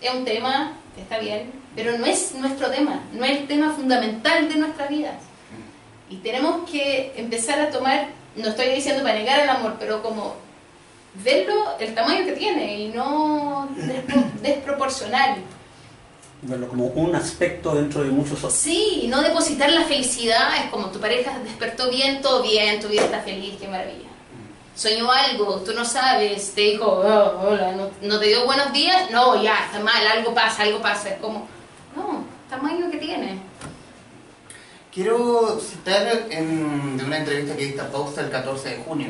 Es 0.00 0.12
un 0.12 0.24
tema, 0.24 0.72
que 0.96 1.02
está 1.02 1.18
bien, 1.18 1.52
pero 1.74 1.98
no 1.98 2.06
es 2.06 2.34
nuestro 2.34 2.70
tema, 2.70 3.00
no 3.12 3.24
es 3.24 3.38
el 3.40 3.46
tema 3.46 3.72
fundamental 3.72 4.48
de 4.48 4.56
nuestras 4.56 4.88
vidas. 4.88 5.14
Y 6.10 6.16
tenemos 6.16 6.68
que 6.70 7.12
empezar 7.16 7.58
a 7.60 7.70
tomar, 7.70 8.08
no 8.36 8.48
estoy 8.48 8.68
diciendo 8.68 9.02
para 9.02 9.14
negar 9.18 9.40
el 9.40 9.48
amor, 9.48 9.76
pero 9.78 10.02
como 10.02 10.34
verlo 11.22 11.76
el 11.78 11.94
tamaño 11.94 12.24
que 12.24 12.32
tiene 12.32 12.78
y 12.80 12.88
no 12.88 13.68
despro- 13.76 14.32
desproporcional. 14.42 15.36
Verlo 16.42 16.68
como 16.68 16.86
un 16.88 17.16
aspecto 17.16 17.74
dentro 17.74 18.02
de 18.02 18.10
muchos 18.10 18.38
otros. 18.38 18.52
Sí, 18.52 19.00
y 19.04 19.08
no 19.08 19.22
depositar 19.22 19.70
la 19.72 19.84
felicidad, 19.84 20.56
es 20.62 20.70
como 20.70 20.88
tu 20.90 21.00
pareja 21.00 21.38
despertó 21.42 21.90
bien, 21.90 22.20
todo 22.20 22.42
bien, 22.42 22.80
tu 22.80 22.88
vida 22.88 23.02
está 23.04 23.20
feliz, 23.20 23.54
qué 23.58 23.66
maravilla. 23.66 24.08
Soñó 24.76 25.10
algo, 25.10 25.60
tú 25.60 25.72
no 25.72 25.84
sabes, 25.84 26.52
te 26.52 26.60
dijo, 26.62 26.84
"Oh, 26.86 27.46
hola, 27.48 27.72
no, 27.72 27.88
no 28.02 28.18
te 28.18 28.26
dio 28.26 28.44
buenos 28.44 28.72
días, 28.72 29.10
no, 29.10 29.40
ya, 29.42 29.56
está 29.66 29.78
mal, 29.80 30.04
algo 30.06 30.34
pasa, 30.34 30.64
algo 30.64 30.82
pasa, 30.82 31.10
es 31.10 31.18
como, 31.20 31.46
tamaño 32.56 32.90
que 32.90 32.98
tiene. 32.98 33.38
Quiero 34.92 35.58
citar 35.60 36.26
en- 36.30 36.96
de 36.96 37.04
una 37.04 37.18
entrevista 37.18 37.56
que 37.56 37.64
diste 37.66 37.80
a 37.80 37.90
Pausta 37.90 38.20
el 38.20 38.30
14 38.30 38.68
de 38.70 38.76
junio. 38.76 39.08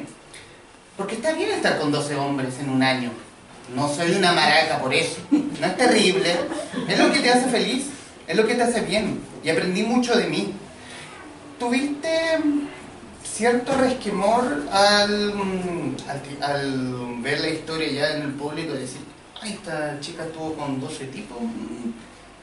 Porque 0.97 1.17
está 1.17 1.33
bien 1.33 1.51
estar 1.51 1.79
con 1.79 1.93
12 1.93 2.15
hombres 2.17 2.59
en 2.61 2.71
un 2.71 2.83
año. 2.83 3.11
No 3.75 3.89
soy 3.93 4.13
una 4.13 4.33
maraca 4.33 4.79
por 4.81 4.95
eso. 4.95 5.19
No 5.61 5.67
es 5.69 5.77
terrible. 5.77 6.35
Es 6.89 6.99
lo 6.99 7.13
que 7.13 7.21
te 7.21 7.31
hace 7.31 7.49
feliz. 7.49 7.87
Es 8.27 8.37
lo 8.37 8.47
que 8.47 8.55
te 8.55 8.63
hace 8.63 8.81
bien. 8.81 9.21
Y 9.45 9.51
aprendí 9.51 9.83
mucho 9.85 10.17
de 10.17 10.27
mí. 10.27 10.53
¿Tuviste 11.59 12.09
cierto 13.23 13.75
resquemor 13.77 14.65
al, 14.73 15.33
al, 16.09 16.43
al 16.43 17.23
ver 17.23 17.41
la 17.41 17.49
historia 17.51 17.89
ya 17.91 18.17
en 18.17 18.23
el 18.23 18.33
público 18.33 18.75
y 18.75 18.79
decir, 18.79 19.01
ay, 19.41 19.53
esta 19.53 19.99
chica 20.01 20.25
estuvo 20.25 20.55
con 20.55 20.81
12 20.81 21.05
tipos? 21.07 21.39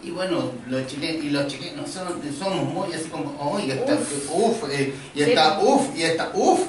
Y 0.04 0.10
bueno, 0.12 0.52
los 0.68 0.88
chilenos, 0.88 1.24
y 1.24 1.30
los 1.30 1.48
chilenos 1.48 1.90
son- 1.90 2.20
somos 2.38 2.64
muy 2.74 2.94
así 2.94 3.06
como, 3.10 3.36
oh, 3.40 3.60
y 3.60 3.70
esta, 3.72 3.94
uff, 4.34 4.64
eh, 4.72 4.94
y 5.14 5.24
Sí, 5.24 5.32
pues. 5.34 5.48
uff, 5.62 5.96
y 5.98 6.04
esta, 6.04 6.32
uff. 6.34 6.62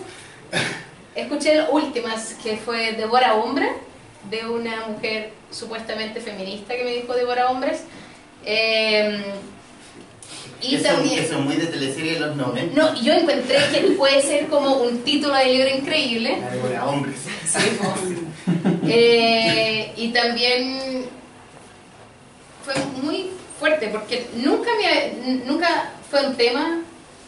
Escuché 1.14 1.54
las 1.56 1.68
últimas, 1.70 2.34
que 2.42 2.56
fue 2.58 2.92
Devora 2.92 3.34
Hombre, 3.34 3.68
de 4.30 4.46
una 4.46 4.86
mujer 4.86 5.32
supuestamente 5.50 6.20
feminista 6.20 6.74
que 6.76 6.84
me 6.84 6.92
dijo 6.94 7.14
Devora 7.14 7.50
Hombres. 7.50 7.80
Eh, 8.44 9.22
y 10.60 10.76
Eso, 10.76 10.84
también... 10.84 11.18
eso 11.24 11.38
es 11.38 11.44
muy 11.44 11.56
de 11.56 11.66
teleserie 11.66 12.14
de 12.14 12.20
los 12.20 12.36
90. 12.36 12.80
No, 12.80 12.94
yo 13.02 13.12
encontré 13.14 13.58
que 13.72 13.80
puede 13.96 14.22
ser 14.22 14.46
como 14.46 14.76
un 14.82 14.98
título 15.02 15.34
de 15.34 15.44
libro 15.46 15.68
increíble. 15.74 16.38
La 16.40 16.50
de 16.68 16.80
hombres. 16.80 17.16
Sí, 17.46 17.78
po. 17.80 17.92
Eh, 18.94 19.92
y 19.96 20.08
también 20.08 21.06
fue 22.64 22.74
muy 23.02 23.30
fuerte, 23.58 23.88
porque 23.88 24.26
nunca, 24.34 24.70
me, 24.76 25.34
nunca 25.44 25.90
fue 26.10 26.26
un 26.26 26.36
tema 26.36 26.80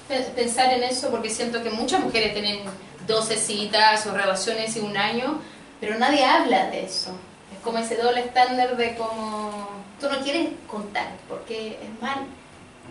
pe- 0.09 0.21
pensar 0.35 0.73
en 0.73 0.83
eso, 0.85 1.11
porque 1.11 1.31
siento 1.31 1.63
que 1.63 1.71
muchas 1.71 2.01
mujeres 2.01 2.33
tienen 2.33 2.61
12 3.07 3.37
citas 3.37 4.07
o 4.07 4.15
relaciones 4.15 4.75
en 4.77 4.85
un 4.87 4.97
año, 4.97 5.41
pero 5.81 5.99
nadie 5.99 6.25
habla 6.25 6.71
de 6.71 6.85
eso. 6.85 7.11
Es 7.55 7.61
como 7.63 7.79
ese 7.79 7.97
doble 7.97 8.21
estándar 8.21 8.77
de 8.77 8.95
como, 8.97 9.69
tú 10.01 10.09
no 10.09 10.19
quieres 10.21 10.49
contar, 10.67 11.09
porque 11.29 11.79
es 11.83 12.03
mal. 12.03 12.19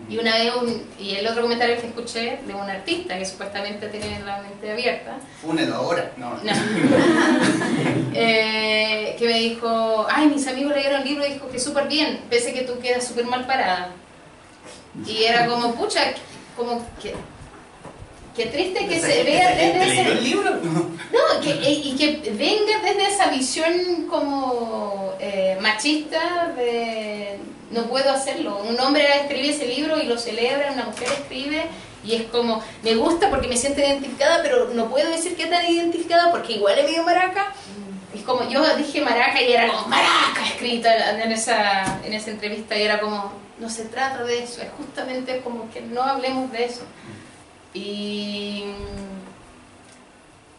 Y 0.08 0.18
una 0.18 0.34
vez, 0.36 0.52
un- 0.54 0.82
y 0.98 1.14
el 1.14 1.26
otro 1.26 1.42
comentario 1.42 1.80
que 1.80 1.86
escuché 1.86 2.38
de 2.46 2.54
un 2.54 2.68
artista 2.68 3.16
que 3.18 3.24
supuestamente 3.24 3.88
tiene 3.88 4.20
la 4.24 4.42
mente 4.42 4.70
abierta, 4.70 5.16
Fúnelo 5.40 5.74
ahora. 5.76 6.10
No. 6.16 6.30
no. 6.42 6.52
Eh, 8.16 9.16
que 9.18 9.26
me 9.26 9.38
dijo, 9.40 10.06
ay, 10.08 10.28
mis 10.28 10.46
amigos 10.46 10.74
leyeron 10.74 11.02
el 11.02 11.08
libro 11.08 11.26
y 11.26 11.32
dijo 11.32 11.48
que 11.48 11.58
súper 11.58 11.88
bien, 11.88 12.20
pese 12.30 12.52
que 12.52 12.62
tú 12.62 12.78
quedas 12.78 13.06
súper 13.06 13.26
mal 13.26 13.44
parada. 13.46 13.90
Y 15.06 15.24
era 15.24 15.46
como, 15.46 15.74
pucha, 15.74 16.00
como 16.56 16.80
que... 17.02 17.14
Qué 18.34 18.46
triste 18.46 18.86
que 18.86 19.00
se 19.00 19.22
vea 19.22 19.50
desde 19.54 19.72
¿Te 19.72 19.86
leyó 19.86 20.02
ese... 20.02 20.12
el 20.12 20.24
libro? 20.24 20.50
No. 21.12 21.40
Que, 21.40 21.70
y 21.70 21.94
que 21.96 22.30
venga 22.32 22.80
desde 22.82 23.06
esa 23.06 23.28
visión 23.30 24.06
como 24.08 25.12
eh, 25.20 25.56
machista 25.60 26.52
de 26.56 27.38
no 27.70 27.84
puedo 27.84 28.10
hacerlo. 28.10 28.62
Un 28.68 28.78
hombre 28.80 29.04
escribe 29.20 29.50
ese 29.50 29.66
libro 29.66 30.00
y 30.00 30.06
lo 30.06 30.18
celebra, 30.18 30.72
una 30.72 30.84
mujer 30.86 31.08
escribe 31.12 31.64
y 32.04 32.14
es 32.14 32.24
como, 32.24 32.62
me 32.82 32.94
gusta 32.94 33.30
porque 33.30 33.48
me 33.48 33.56
siento 33.56 33.80
identificada, 33.80 34.42
pero 34.42 34.68
no 34.70 34.88
puedo 34.90 35.10
decir 35.10 35.36
que 35.36 35.46
tan 35.46 35.66
identificada 35.66 36.30
porque 36.30 36.54
igual 36.54 36.78
es 36.78 36.84
medio 36.84 37.02
maraca. 37.02 37.52
Es 38.14 38.22
como, 38.22 38.48
yo 38.48 38.62
dije 38.76 39.00
maraca 39.00 39.42
y 39.42 39.52
era 39.52 39.68
como 39.68 39.88
maraca 39.88 40.46
escrita 40.46 41.22
en 41.22 41.32
esa, 41.32 42.00
en 42.04 42.12
esa 42.12 42.30
entrevista 42.30 42.76
y 42.76 42.82
era 42.82 43.00
como, 43.00 43.32
no 43.58 43.68
se 43.68 43.84
trata 43.84 44.22
de 44.24 44.44
eso, 44.44 44.62
es 44.62 44.68
justamente 44.76 45.40
como 45.40 45.70
que 45.72 45.80
no 45.80 46.02
hablemos 46.02 46.52
de 46.52 46.64
eso. 46.64 46.82
Y 47.74 48.64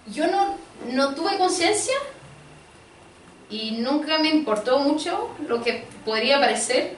yo 0.08 0.28
no, 0.28 0.58
no 0.92 1.16
tuve 1.16 1.38
conciencia 1.38 1.96
y 3.50 3.72
nunca 3.72 4.20
me 4.20 4.30
importó 4.30 4.80
mucho 4.80 5.30
lo 5.48 5.64
que 5.64 5.86
podría 6.04 6.40
parecer, 6.40 6.96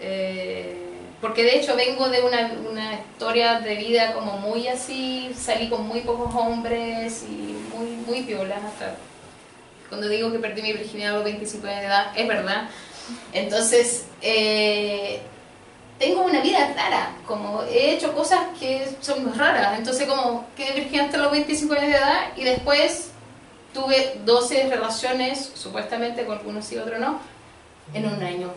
eh, 0.00 0.76
porque 1.20 1.44
de 1.44 1.56
hecho 1.56 1.76
vengo 1.76 2.08
de 2.10 2.20
una, 2.20 2.52
una 2.70 2.94
historia 2.94 3.60
de 3.60 3.76
vida 3.76 4.12
como 4.12 4.38
muy 4.38 4.68
así, 4.68 5.32
salí 5.34 5.68
con 5.70 5.86
muy 5.86 6.00
pocos 6.00 6.34
hombres 6.34 7.24
y 7.28 7.56
muy, 7.74 7.90
muy 8.06 8.22
piolas 8.22 8.62
hasta 8.62 8.96
cuando 9.88 10.08
digo 10.08 10.32
que 10.32 10.38
perdí 10.38 10.62
mi 10.62 10.72
virginidad 10.72 11.12
a 11.12 11.14
los 11.16 11.24
25 11.24 11.66
años 11.66 11.80
de 11.80 11.86
edad, 11.86 12.12
es 12.16 12.26
verdad. 12.26 12.68
Entonces, 13.32 14.06
eh, 14.22 15.20
tengo 15.98 16.22
una 16.22 16.40
vida 16.40 16.72
rara, 16.76 17.10
como 17.26 17.62
he 17.64 17.92
hecho 17.92 18.14
cosas 18.14 18.40
que 18.58 18.86
son 19.00 19.36
raras, 19.38 19.78
entonces 19.78 20.06
como 20.08 20.46
quedé 20.56 20.72
virgen 20.80 21.00
hasta 21.02 21.18
los 21.18 21.30
25 21.32 21.72
años 21.74 21.86
de 21.86 21.96
edad 21.98 22.20
y 22.36 22.44
después 22.44 23.10
tuve 23.72 24.20
12 24.24 24.68
relaciones, 24.68 25.52
supuestamente 25.54 26.24
con 26.24 26.38
algunos 26.38 26.64
sí, 26.64 26.76
otros 26.78 26.98
no, 27.00 27.20
en 27.92 28.06
un 28.06 28.22
año. 28.22 28.52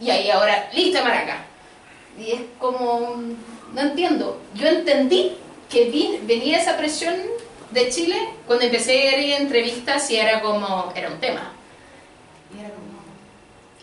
Y 0.00 0.10
ahí 0.10 0.30
ahora, 0.30 0.68
lista 0.72 1.02
maraca. 1.02 1.38
Y 2.18 2.32
es 2.32 2.40
como, 2.58 3.16
no 3.72 3.80
entiendo, 3.80 4.40
yo 4.54 4.68
entendí 4.68 5.36
que 5.70 5.84
vi- 5.86 6.20
venía 6.22 6.58
esa 6.58 6.76
presión 6.76 7.14
de 7.70 7.88
Chile 7.88 8.16
cuando 8.46 8.64
empecé 8.64 9.08
a 9.08 9.18
ir 9.18 9.34
a 9.34 9.38
entrevistas 9.38 10.08
y 10.10 10.16
era 10.16 10.40
como, 10.40 10.92
era 10.94 11.08
un 11.10 11.18
tema. 11.18 11.52
Y 12.56 12.60
era 12.60 12.68
como, 12.70 12.83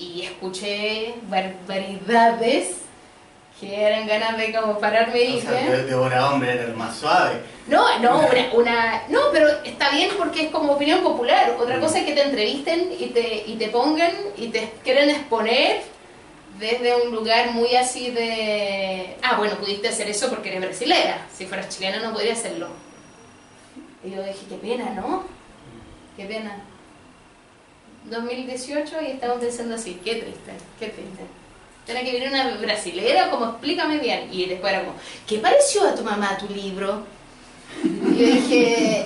y 0.01 0.24
escuché 0.24 1.13
barbaridades 1.29 2.77
que 3.60 3.79
eran 3.79 4.08
ganas 4.08 4.38
de 4.38 4.51
como 4.51 4.79
pararme 4.79 5.22
y 5.22 5.38
O 5.38 5.41
sea, 5.41 5.51
de- 5.51 5.93
Hombre 5.96 6.51
era 6.53 6.63
el 6.63 6.73
más 6.76 6.97
suave. 6.97 7.41
No, 7.67 7.99
no, 7.99 8.21
una, 8.28 8.54
una- 8.56 9.04
no, 9.10 9.19
pero 9.32 9.47
está 9.63 9.91
bien 9.91 10.10
porque 10.17 10.45
es 10.45 10.49
como 10.49 10.73
opinión 10.73 11.02
popular. 11.04 11.56
Otra 11.60 11.80
cosa 11.80 11.99
es 11.99 12.06
que 12.06 12.13
te 12.13 12.23
entrevisten 12.23 12.91
y 12.99 13.08
te, 13.08 13.43
y 13.45 13.56
te 13.58 13.67
pongan 13.67 14.12
y 14.36 14.47
te 14.47 14.71
quieren 14.84 15.12
exponer 15.12 15.82
desde 16.58 16.95
un 17.04 17.13
lugar 17.13 17.52
muy 17.52 17.76
así 17.76 18.10
de, 18.10 19.15
ah, 19.21 19.36
bueno, 19.38 19.56
pudiste 19.58 19.89
hacer 19.89 20.10
eso 20.10 20.30
porque 20.30 20.49
eres 20.49 20.62
brasilera. 20.62 21.28
Si 21.32 21.45
fueras 21.45 21.69
chilena 21.69 21.99
no 22.02 22.13
podría 22.13 22.34
hacerlo. 22.34 22.67
Y 24.04 24.10
yo 24.10 24.23
dije, 24.23 24.39
qué 24.49 24.56
pena, 24.56 24.89
¿no? 24.95 25.23
Qué 26.17 26.26
pena. 26.26 26.63
2018 28.06 28.96
y 29.08 29.12
estamos 29.12 29.38
pensando 29.40 29.76
así, 29.76 30.00
qué 30.04 30.16
triste, 30.16 30.52
qué 30.80 30.88
triste. 30.88 31.24
Tiene 31.86 32.04
que 32.04 32.12
venir 32.14 32.30
una 32.30 32.58
brasilera, 32.58 33.30
como 33.32 33.46
explícame 33.46 33.98
bien. 33.98 34.30
Y 34.32 34.46
después 34.46 34.72
era 34.74 34.84
como, 34.84 34.96
¿qué 35.28 35.38
pareció 35.40 35.88
a 35.88 35.96
tu 35.96 36.04
mamá 36.04 36.38
tu 36.38 36.48
libro? 36.54 37.04
Y 37.84 38.18
yo 38.18 38.26
dije, 38.28 39.06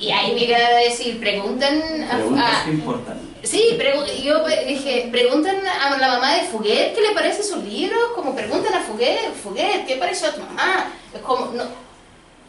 y 0.00 0.10
ahí 0.10 0.34
me 0.34 0.44
iban 0.44 0.60
a 0.60 0.70
decir, 0.78 1.20
preguntan 1.20 1.80
a, 2.10 2.16
Preguntas 2.16 2.62
que 2.64 2.70
importan. 2.70 3.20
Sí, 3.42 3.76
pregu- 3.78 4.22
yo 4.22 4.44
dije, 4.66 5.08
preguntan 5.12 5.56
a 5.66 5.96
la 5.98 6.08
mamá 6.08 6.34
de 6.34 6.42
Fuguet 6.48 6.94
qué 6.94 7.00
le 7.00 7.12
parece 7.14 7.44
sus 7.44 7.62
libros, 7.62 8.00
como 8.16 8.34
preguntan 8.34 8.74
a 8.74 8.80
Fuguet, 8.80 9.32
Fuguet, 9.40 9.86
¿qué 9.86 9.96
pareció 9.96 10.28
a 10.28 10.32
tu 10.32 10.40
mamá? 10.42 10.90
Es 11.14 11.20
como, 11.20 11.52
no, 11.52 11.62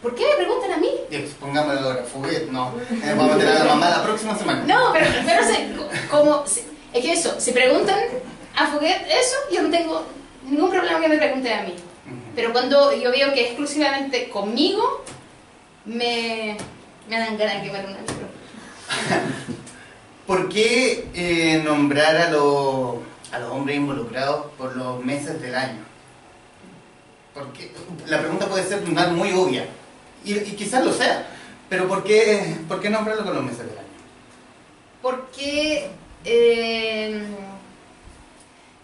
¿por 0.02 0.16
qué 0.16 0.24
me 0.26 0.36
preguntan 0.46 0.72
a 0.74 0.78
mí? 0.78 0.90
Y 1.10 1.18
pues, 1.18 1.32
pongámoslo 1.40 1.80
ahora, 1.90 2.04
Fuguet, 2.04 2.50
no. 2.50 2.74
Eh, 2.92 3.14
vamos 3.18 3.36
a 3.36 3.38
tener 3.38 3.56
a 3.56 3.64
la 3.64 3.74
mamá 3.76 3.90
la 3.90 4.04
próxima 4.04 4.38
semana. 4.38 4.64
No, 4.66 4.92
pero, 4.94 5.06
pero 5.26 5.44
se- 5.44 6.08
como, 6.10 6.46
se- 6.48 6.66
es 6.94 7.02
que 7.04 7.14
eso, 7.14 7.40
si 7.40 7.52
preguntan 7.52 8.00
a 8.56 8.68
Fuguet 8.68 9.02
eso, 9.08 9.36
yo 9.52 9.62
no 9.64 9.70
tengo 9.70 10.04
ningún 10.46 10.70
problema 10.70 11.00
que 11.00 11.10
me 11.10 11.18
pregunten 11.18 11.60
a 11.60 11.64
mí. 11.64 11.76
Pero 12.36 12.54
cuando 12.54 12.94
yo 12.96 13.12
veo 13.12 13.34
que 13.34 13.48
exclusivamente 13.48 14.30
conmigo, 14.30 15.04
me, 15.86 16.56
me 17.10 17.20
dan 17.20 17.38
ganas 17.38 17.56
de 17.56 17.64
quemar 17.64 17.86
un 17.86 17.92
libro. 17.94 18.28
¿Por 20.28 20.50
qué 20.50 21.08
eh, 21.14 21.62
nombrar 21.64 22.16
a, 22.18 22.30
los 22.32 22.96
a 23.32 23.40
los 23.40 23.52
hombres 23.52 23.78
involucrados 23.78 24.48
por 24.58 24.76
los 24.76 25.04
meses 25.04 25.42
del 25.42 25.56
año? 25.56 25.80
Porque 27.34 27.72
la 28.08 28.20
pregunta 28.20 28.48
puede 28.48 28.64
ser 28.66 28.84
una 28.90 29.08
muy 29.08 29.32
obvia, 29.32 29.66
y, 30.34 30.38
y 30.38 30.52
quizás 30.56 30.84
lo 30.86 30.94
sea, 30.94 31.26
pero 31.70 31.88
¿por 31.88 32.04
qué, 32.04 32.56
¿por 32.68 32.80
qué 32.82 32.90
nombrarlo 32.90 33.24
con 33.26 33.36
los 33.36 33.44
meses 33.44 33.60
del 33.60 33.70
año? 33.78 33.88
porque 35.02 35.90
eh, 36.26 37.22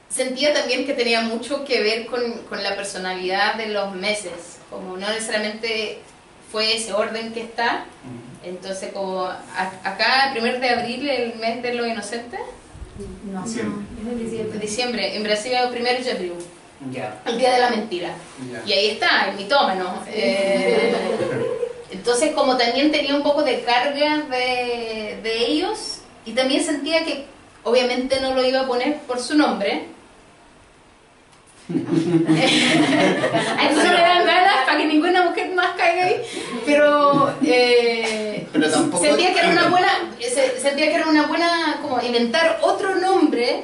sentía 0.09 0.53
también 0.53 0.85
que 0.85 0.93
tenía 0.93 1.21
mucho 1.21 1.65
que 1.65 1.81
ver 1.81 2.05
con, 2.05 2.21
con 2.49 2.61
la 2.63 2.75
personalidad 2.75 3.55
de 3.55 3.67
los 3.67 3.93
meses, 3.95 4.59
como 4.69 4.95
no 4.97 5.09
necesariamente 5.09 5.99
fue 6.51 6.75
ese 6.75 6.93
orden 6.93 7.33
que 7.33 7.41
está, 7.41 7.85
entonces 8.43 8.91
como 8.93 9.25
a- 9.25 9.71
acá 9.83 10.27
el 10.27 10.33
primer 10.33 10.59
de 10.59 10.69
abril, 10.69 11.09
el 11.09 11.35
mes 11.35 11.61
de 11.63 11.73
los 11.73 11.87
inocentes, 11.87 12.39
No, 13.25 13.41
Diciembre. 13.43 13.85
no, 14.03 14.11
es 14.11 14.17
de 14.17 14.23
diciembre. 14.23 14.59
diciembre, 14.59 15.15
en 15.15 15.23
Brasil 15.23 15.51
es 15.53 15.61
el 15.63 15.69
primero 15.69 16.03
de 16.03 16.11
abril, 16.11 16.33
El 17.25 17.37
día 17.37 17.53
de 17.53 17.59
la 17.59 17.69
mentira. 17.69 18.13
Y 18.65 18.73
ahí 18.73 18.89
está, 18.91 19.29
el 19.29 19.35
mitómano. 19.37 20.03
Eh, 20.07 20.93
entonces, 21.91 22.33
como 22.33 22.57
también 22.57 22.91
tenía 22.91 23.15
un 23.15 23.23
poco 23.23 23.43
de 23.43 23.61
carga 23.63 24.23
de, 24.29 25.19
de 25.23 25.37
ellos, 25.45 25.99
y 26.25 26.31
también 26.33 26.63
sentía 26.63 27.03
que 27.05 27.25
obviamente 27.63 28.19
no 28.19 28.33
lo 28.33 28.43
iba 28.43 28.61
a 28.61 28.67
poner 28.67 28.97
por 28.99 29.19
su 29.19 29.35
nombre. 29.37 29.85
a 31.73 33.69
eso 33.69 33.83
no 33.83 33.93
le 33.93 33.99
dan 34.01 34.25
ganas 34.25 34.65
para 34.65 34.77
que 34.77 34.85
ninguna 34.85 35.23
mujer 35.23 35.53
más 35.55 35.75
caiga 35.77 36.05
ahí, 36.05 36.21
pero, 36.65 37.33
eh, 37.43 38.45
Pero 38.51 38.69
sentía 38.69 39.33
que 39.33 39.39
era 39.39 39.49
una 39.49 39.67
buena, 39.69 39.89
se- 40.19 40.59
sentía 40.59 40.87
que 40.87 40.95
era 40.95 41.07
una 41.07 41.27
buena 41.27 41.79
como 41.81 42.01
inventar 42.01 42.59
otro 42.61 42.95
nombre, 42.95 43.63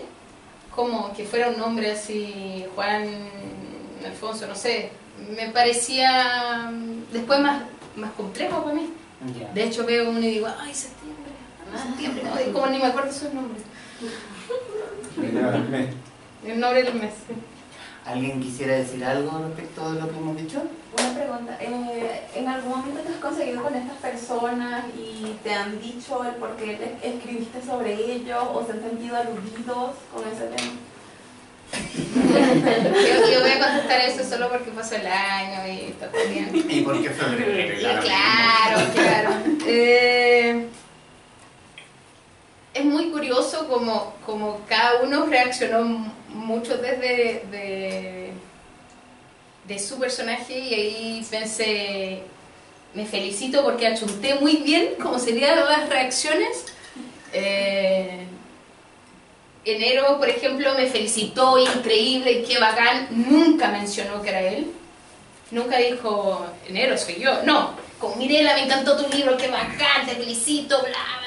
como 0.79 1.11
que 1.11 1.25
fuera 1.25 1.49
un 1.49 1.57
nombre 1.57 1.91
así, 1.91 2.65
Juan 2.73 3.05
Alfonso, 4.05 4.47
no 4.47 4.55
sé, 4.55 4.91
me 5.35 5.49
parecía 5.49 6.71
mm, 6.71 7.11
después 7.11 7.41
más, 7.41 7.63
más 7.97 8.13
complejo 8.13 8.63
para 8.63 8.75
mí. 8.75 8.89
De 9.53 9.63
hecho 9.65 9.85
veo 9.85 10.09
uno 10.09 10.19
y 10.19 10.29
digo, 10.29 10.47
ay, 10.57 10.73
septiembre, 10.73 11.33
septiembre, 11.75 12.23
no, 12.23 12.49
y 12.49 12.53
como 12.53 12.67
ni 12.67 12.77
me 12.77 12.85
acuerdo 12.85 13.11
sus 13.11 13.33
nombres, 13.33 13.61
el 16.45 16.59
nombre 16.61 16.83
del 16.83 16.93
mes. 16.93 17.13
¿Alguien 18.09 18.41
quisiera 18.41 18.73
decir 18.73 19.05
algo 19.05 19.37
respecto 19.37 19.93
de 19.93 20.01
lo 20.01 20.09
que 20.09 20.17
hemos 20.17 20.35
dicho? 20.35 20.63
Una 20.97 21.13
pregunta, 21.13 21.57
eh, 21.61 22.21
¿en 22.33 22.47
algún 22.47 22.71
momento 22.71 23.01
te 23.01 23.09
has 23.09 23.19
conseguido 23.19 23.61
con 23.61 23.75
estas 23.75 23.97
personas 23.97 24.85
y 24.97 25.37
te 25.43 25.53
han 25.53 25.79
dicho 25.79 26.23
el 26.23 26.33
por 26.35 26.55
qué 26.55 26.73
te 26.73 27.07
escribiste 27.07 27.61
sobre 27.61 27.93
ellos 27.93 28.43
o 28.51 28.65
se 28.65 28.71
han 28.71 28.81
sentido 28.81 29.15
aludidos 29.15 29.91
con 30.11 30.27
ese 30.27 30.47
tema? 30.47 30.71
Yo, 32.95 33.31
yo 33.31 33.41
voy 33.41 33.51
a 33.51 33.59
contestar 33.59 34.01
eso 34.01 34.27
solo 34.27 34.49
porque 34.49 34.71
pasó 34.71 34.95
el 34.95 35.05
año 35.05 35.67
y 35.71 35.91
está 35.91 36.07
todo 36.07 36.27
bien. 36.27 36.49
¿Y 36.67 36.81
por 36.81 36.99
qué 37.03 37.11
febrero? 37.11 37.79
Y 37.79 37.83
claro, 37.83 38.91
claro. 38.95 39.29
Eh, 39.67 40.67
es 42.79 42.85
muy 42.85 43.09
curioso 43.09 43.67
como, 43.67 44.13
como 44.25 44.61
cada 44.67 45.01
uno 45.01 45.25
reaccionó 45.25 45.83
mucho 46.29 46.77
desde 46.77 47.43
de, 49.67 49.79
su 49.79 49.99
personaje 49.99 50.57
y 50.57 50.73
ahí 50.73 51.27
pensé, 51.29 52.23
me 52.93 53.05
felicito 53.05 53.63
porque 53.63 53.85
achunté 53.85 54.35
muy 54.35 54.57
bien 54.57 54.95
cómo 55.01 55.19
serían 55.19 55.57
las 55.57 55.87
reacciones. 55.89 56.65
Eh, 57.33 58.25
Enero, 59.63 60.17
por 60.17 60.27
ejemplo, 60.27 60.73
me 60.73 60.87
felicitó, 60.87 61.59
increíble, 61.59 62.43
qué 62.47 62.57
bacán, 62.57 63.07
nunca 63.11 63.67
mencionó 63.67 64.21
que 64.21 64.29
era 64.29 64.41
él. 64.41 64.71
Nunca 65.51 65.77
dijo, 65.77 66.45
Enero 66.67 66.97
soy 66.97 67.19
yo. 67.19 67.43
No, 67.43 67.73
con 67.99 68.17
Mirela 68.17 68.55
me 68.55 68.63
encantó 68.63 68.97
tu 68.97 69.15
libro, 69.15 69.37
qué 69.37 69.49
bacán, 69.49 70.07
te 70.07 70.15
felicito, 70.15 70.79
bla. 70.81 71.18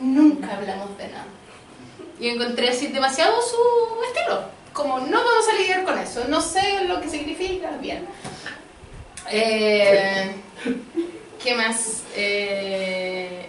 Nunca 0.00 0.56
hablamos 0.56 0.96
de 0.98 1.08
nada. 1.08 1.26
Y 2.18 2.28
encontré 2.28 2.70
así 2.70 2.88
demasiado 2.88 3.34
su 3.42 4.04
estilo. 4.04 4.42
Como 4.72 5.00
no 5.00 5.18
vamos 5.18 5.48
a 5.52 5.58
lidiar 5.58 5.84
con 5.84 5.98
eso, 5.98 6.24
no 6.28 6.40
sé 6.40 6.84
lo 6.84 7.00
que 7.00 7.08
significa, 7.08 7.70
bien. 7.80 8.06
Eh, 9.30 10.30
¿Qué 11.42 11.54
más? 11.54 12.02
Eh, 12.16 13.46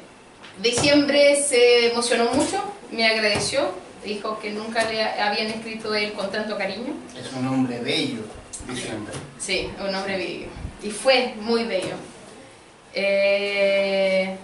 diciembre 0.61 1.41
se 1.41 1.91
emocionó 1.91 2.25
mucho, 2.33 2.63
me 2.91 3.07
agradeció, 3.07 3.71
dijo 4.03 4.39
que 4.39 4.51
nunca 4.51 4.89
le 4.89 5.03
habían 5.03 5.47
escrito 5.47 5.93
él 5.93 6.13
con 6.13 6.31
tanto 6.31 6.57
cariño. 6.57 6.93
Es 7.17 7.31
un 7.33 7.47
hombre 7.47 7.79
bello, 7.79 8.21
diciembre. 8.67 9.13
Sí, 9.37 9.69
un 9.79 9.93
hombre 9.93 10.17
bello. 10.17 10.47
Y 10.83 10.89
fue 10.89 11.33
muy 11.39 11.63
bello. 11.65 11.95
Eh, 12.93 14.35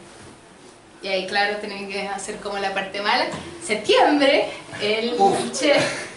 y 1.02 1.08
ahí, 1.08 1.28
claro, 1.28 1.58
tienen 1.58 1.90
que 1.90 2.08
hacer 2.08 2.38
como 2.38 2.58
la 2.58 2.74
parte 2.74 3.02
mala. 3.02 3.26
Septiembre, 3.64 4.50
el 4.82 5.16
chef, 5.52 6.08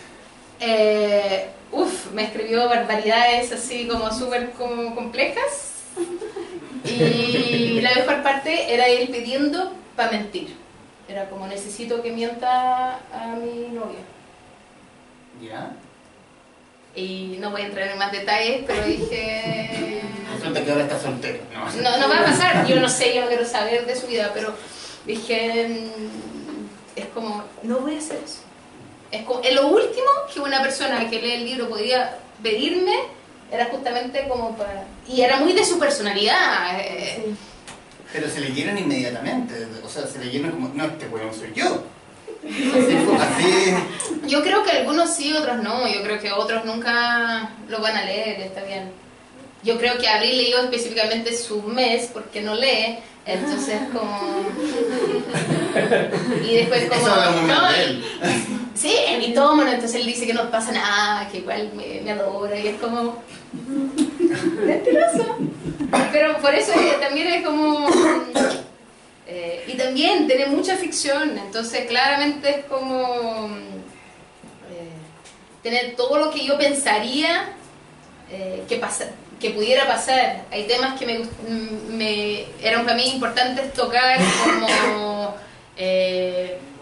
eh, 0.61 1.51
uf, 1.73 2.11
me 2.13 2.25
escribió 2.25 2.69
barbaridades 2.69 3.53
así 3.53 3.87
como 3.87 4.11
súper 4.13 4.51
como 4.53 4.95
complejas. 4.95 5.75
Y 6.85 7.81
la 7.83 7.95
mejor 7.95 8.23
parte 8.23 8.73
era 8.73 8.87
él 8.87 9.09
pidiendo 9.09 9.73
para 9.97 10.13
mentir. 10.13 10.57
Era 11.09 11.29
como 11.29 11.47
necesito 11.47 12.03
que 12.03 12.11
mienta 12.13 13.01
a 13.13 13.37
mi 13.37 13.69
novia. 13.69 14.01
¿Ya? 15.43 15.73
Y 16.95 17.37
no 17.41 17.51
voy 17.51 17.63
a 17.63 17.67
entrar 17.67 17.89
en 17.89 17.99
más 17.99 18.11
detalles, 18.13 18.65
pero 18.67 18.85
dije... 18.85 20.01
Resulta 20.37 20.65
que 20.65 20.71
ahora 20.71 20.85
está 20.85 20.99
soltero. 20.99 21.39
No, 21.53 21.83
No, 21.83 21.99
no 21.99 22.09
va 22.09 22.21
a 22.21 22.25
pasar, 22.25 22.67
yo 22.67 22.77
no 22.81 22.89
sé, 22.89 23.15
yo 23.15 23.23
no 23.23 23.29
quiero 23.29 23.45
saber 23.45 23.87
de 23.87 23.95
su 23.97 24.07
vida, 24.07 24.31
pero 24.35 24.55
dije, 25.07 25.67
es 26.97 27.07
como, 27.15 27.45
no 27.63 27.79
voy 27.81 27.95
a 27.97 27.99
hacer 27.99 28.19
eso. 28.25 28.41
Es, 29.11 29.23
como, 29.25 29.41
es 29.41 29.55
lo 29.55 29.69
último 29.69 30.07
que 30.33 30.41
una 30.41 30.63
persona 30.63 31.09
que 31.11 31.21
lee 31.21 31.33
el 31.33 31.45
libro 31.45 31.69
podía 31.69 32.17
pedirme, 32.43 32.95
era 33.53 33.67
justamente 33.67 34.27
como 34.29 34.57
para... 34.57 34.85
Y 35.09 35.21
era 35.23 35.37
muy 35.39 35.53
de 35.53 35.65
su 35.65 35.79
personalidad. 35.79 36.79
eh, 36.81 37.35
Pero 38.13 38.29
se 38.29 38.41
leyeron 38.41 38.79
inmediatamente. 38.79 39.55
O 39.85 39.89
sea, 39.89 40.07
se 40.07 40.19
leyeron 40.25 40.53
como, 40.53 40.69
no, 40.75 40.85
este 40.85 41.07
weón 41.09 41.35
soy 41.35 41.53
yo. 41.55 41.83
Así. 42.45 43.75
Yo 44.27 44.43
creo 44.43 44.63
que 44.63 44.71
algunos 44.71 45.15
sí, 45.15 45.33
otros 45.33 45.63
no. 45.63 45.87
Yo 45.89 46.03
creo 46.03 46.19
que 46.21 46.33
otros 46.33 46.65
nunca 46.65 47.51
lo 47.69 47.81
van 47.81 47.97
a 47.97 48.05
leer, 48.05 48.41
está 48.41 48.63
bien. 48.63 48.91
Yo 49.63 49.77
creo 49.79 49.99
que 49.99 50.09
Abril 50.09 50.39
leyó 50.39 50.59
específicamente 50.61 51.37
su 51.37 51.63
mes 51.63 52.09
porque 52.13 52.41
no 52.41 52.55
lee, 52.55 52.99
entonces 53.27 53.79
como... 53.93 54.47
Y 56.49 56.55
después 56.55 56.89
como... 56.89 57.07
No, 57.47 57.71
él. 57.71 58.05
Sí, 58.73 58.95
es 59.09 59.19
mitómano, 59.19 59.71
entonces 59.71 60.01
él 60.01 60.07
dice 60.07 60.27
que 60.27 60.33
no 60.33 60.51
pasa 60.51 60.73
nada, 60.73 61.29
que 61.29 61.39
igual 61.39 61.71
me, 61.75 62.01
me 62.01 62.13
adora 62.13 62.59
y 62.59 62.69
es 62.69 62.77
como... 62.81 63.23
Mentiroso. 64.65 65.37
Pero 66.13 66.39
por 66.39 66.55
eso 66.55 66.73
eh, 66.73 66.97
también 66.99 67.27
es 67.27 67.45
como... 67.45 67.87
eh, 69.33 69.65
y 69.69 69.75
también 69.77 70.27
tiene 70.27 70.47
mucha 70.47 70.77
ficción, 70.77 71.39
entonces 71.39 71.87
claramente 71.87 72.51
es 72.51 72.65
como... 72.65 73.47
eh, 74.71 74.91
tener 75.63 75.95
todo 75.95 76.19
lo 76.19 76.31
que 76.31 76.45
yo 76.45 76.59
pensaría 76.59 77.53
eh, 78.31 78.65
que, 78.69 78.77
pasa, 78.77 79.11
que 79.39 79.51
pudiera 79.51 79.87
pasar. 79.87 80.45
Hay 80.51 80.65
temas 80.65 80.99
que 80.99 81.07
me, 81.07 81.19
gust- 81.21 81.43
me 81.89 82.45
eran 82.63 82.85
para 82.85 82.97
mí 82.97 83.05
importantes 83.11 83.73
tocar 83.73 84.19
como 84.45 85.35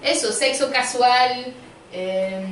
eso, 0.02 0.32
sexo 0.32 0.70
casual, 0.70 1.46
eh, 1.92 2.44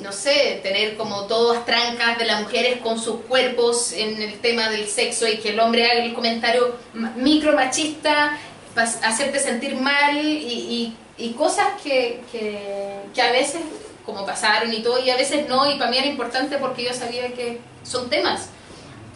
no 0.00 0.12
sé, 0.12 0.60
tener 0.62 0.96
como 0.96 1.24
todas 1.26 1.64
trancas 1.64 2.18
de 2.18 2.24
las 2.26 2.42
mujeres 2.42 2.78
con 2.80 2.98
sus 3.00 3.20
cuerpos 3.22 3.92
en 3.92 4.20
el 4.20 4.38
tema 4.40 4.68
del 4.68 4.86
sexo 4.88 5.26
y 5.26 5.38
que 5.38 5.50
el 5.50 5.60
hombre 5.60 5.84
haga 5.86 6.04
el 6.04 6.12
comentario 6.14 6.76
micro 7.16 7.54
machista, 7.54 8.38
hacerte 8.76 9.38
sentir 9.40 9.76
mal 9.76 10.16
y, 10.16 10.26
y- 10.38 10.96
y 11.16 11.32
cosas 11.34 11.66
que, 11.82 12.22
que, 12.32 13.00
que 13.14 13.22
a 13.22 13.30
veces 13.30 13.60
como 14.04 14.26
pasaron 14.26 14.72
y 14.72 14.82
todo 14.82 14.98
y 14.98 15.10
a 15.10 15.16
veces 15.16 15.48
no 15.48 15.70
y 15.70 15.78
para 15.78 15.90
mí 15.90 15.96
era 15.98 16.06
importante 16.06 16.58
porque 16.58 16.82
yo 16.84 16.92
sabía 16.92 17.32
que 17.32 17.60
son 17.84 18.10
temas 18.10 18.48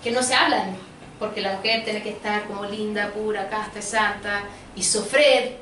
que 0.02 0.10
no 0.12 0.22
se 0.22 0.34
hablan 0.34 0.76
porque 1.18 1.40
la 1.40 1.54
mujer 1.54 1.82
tiene 1.84 2.02
que 2.02 2.10
estar 2.10 2.44
como 2.44 2.64
linda, 2.64 3.10
pura, 3.12 3.48
casta, 3.50 3.82
santa 3.82 4.44
y 4.76 4.82
sufrir 4.84 5.56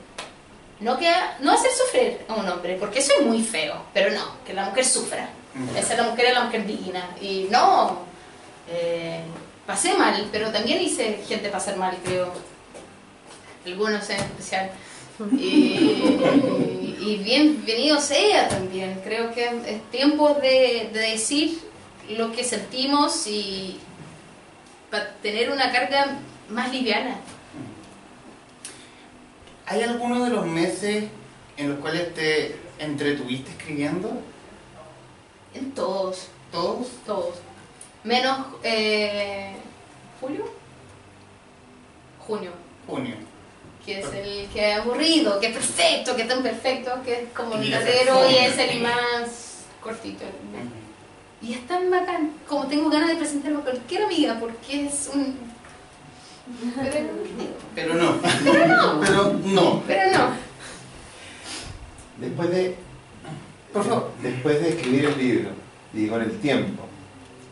no 0.81 0.99
que 0.99 1.11
no 1.41 1.53
hacer 1.53 1.71
sufrir 1.73 2.19
a 2.29 2.35
un 2.35 2.47
hombre 2.49 2.77
porque 2.79 2.99
eso 2.99 3.13
es 3.19 3.25
muy 3.27 3.43
feo 3.43 3.83
pero 3.95 4.11
no 4.13 4.37
que 4.47 4.53
la 4.53 4.67
mujer 4.67 4.85
sufra. 4.85 5.29
Esa 5.75 5.95
es 5.95 5.99
la 5.99 6.05
mujer 6.11 6.27
es 6.27 6.35
la 6.35 6.45
mujer 6.45 6.67
digna 6.67 7.09
y 7.21 7.47
no 7.51 8.01
eh, 8.69 9.23
pasé 9.67 9.95
mal 9.95 10.29
pero 10.31 10.53
también 10.53 10.83
hice 10.83 11.25
gente 11.27 11.49
pasar 11.49 11.77
mal 11.79 11.97
creo 12.05 12.31
algunos 13.67 14.09
en 14.11 14.17
especial 14.17 14.71
y, 15.33 16.97
y 17.01 17.21
bienvenido 17.25 18.01
sea 18.01 18.49
también 18.49 19.01
creo 19.05 19.33
que 19.35 19.45
es 19.45 19.91
tiempo 19.91 20.35
de, 20.35 20.91
de 20.93 21.01
decir 21.01 21.59
lo 22.11 22.33
que 22.33 22.45
sentimos 22.45 23.27
y 23.27 23.79
para 24.91 25.15
tener 25.17 25.51
una 25.51 25.73
carga 25.73 26.19
más 26.49 26.73
liviana 26.73 27.17
¿Hay 29.69 29.83
alguno 29.83 30.23
de 30.23 30.31
los 30.31 30.47
meses 30.47 31.07
en 31.57 31.71
los 31.71 31.81
cuales 31.81 32.15
te 32.15 32.55
entretuviste 32.79 33.51
escribiendo? 33.51 34.13
en 35.55 35.73
todos 35.73 36.29
¿Todos? 36.53 36.89
Todos. 37.05 37.35
Menos 38.05 38.47
eh, 38.63 39.53
julio. 40.21 40.45
Junio. 42.21 42.51
Junio. 42.87 43.15
Que 43.87 44.01
es 44.01 44.07
el 44.13 44.49
que 44.53 44.73
es 44.73 44.79
aburrido, 44.79 45.39
que 45.39 45.47
es 45.47 45.53
perfecto, 45.53 46.17
que 46.17 46.23
es 46.23 46.29
tan 46.29 46.43
perfecto, 46.43 46.91
que 47.05 47.13
es 47.13 47.21
como 47.33 47.55
la 47.55 47.79
verdadero 47.79 48.29
y 48.29 48.35
es 48.35 48.59
el 48.59 48.81
más 48.83 49.65
cortito. 49.81 50.25
Y 51.41 51.55
es 51.55 51.67
tan 51.69 51.89
bacán, 51.89 52.33
como 52.49 52.67
tengo 52.67 52.91
ganas 52.91 53.11
de 53.11 53.17
presentarlo 53.17 53.61
a 53.61 53.63
cualquier 53.63 54.03
amiga, 54.03 54.37
porque 54.41 54.87
es 54.87 55.11
un... 55.15 55.39
Pero 57.75 57.95
no. 57.95 58.17
Pero 58.45 58.67
no, 58.67 59.01
Pero 59.07 59.37
no. 59.45 59.83
pero 59.87 60.19
no. 60.19 60.31
Después 62.19 62.51
de, 62.51 62.77
Por 63.73 63.85
favor. 63.85 64.11
después 64.23 64.61
de 64.63 64.69
escribir 64.71 65.05
el 65.05 65.19
libro 65.19 65.51
y 65.93 66.09
con 66.09 66.23
el 66.23 66.39
tiempo, 66.41 66.83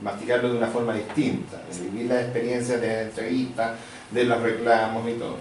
masticarlo 0.02 0.50
de 0.50 0.58
una 0.58 0.68
forma 0.68 0.94
distinta, 0.94 1.62
de 1.70 1.80
vivir 1.90 2.06
las 2.06 2.22
experiencias 2.24 2.80
de 2.80 2.86
la 2.86 3.02
entrevista, 3.02 3.76
de 4.10 4.24
los 4.24 4.42
reclamos 4.42 5.08
y 5.08 5.14
todo, 5.14 5.36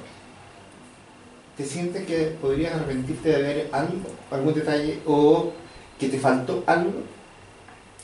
¿te 1.58 1.66
sientes 1.66 2.06
que 2.06 2.36
podrías 2.42 2.74
arrepentirte 2.74 3.30
de 3.30 3.42
ver 3.42 3.70
algo, 3.72 4.10
algún 4.32 4.54
detalle 4.54 5.00
o 5.06 5.52
que 6.00 6.10
te 6.10 6.20
faltó 6.20 6.64
algo? 6.66 6.92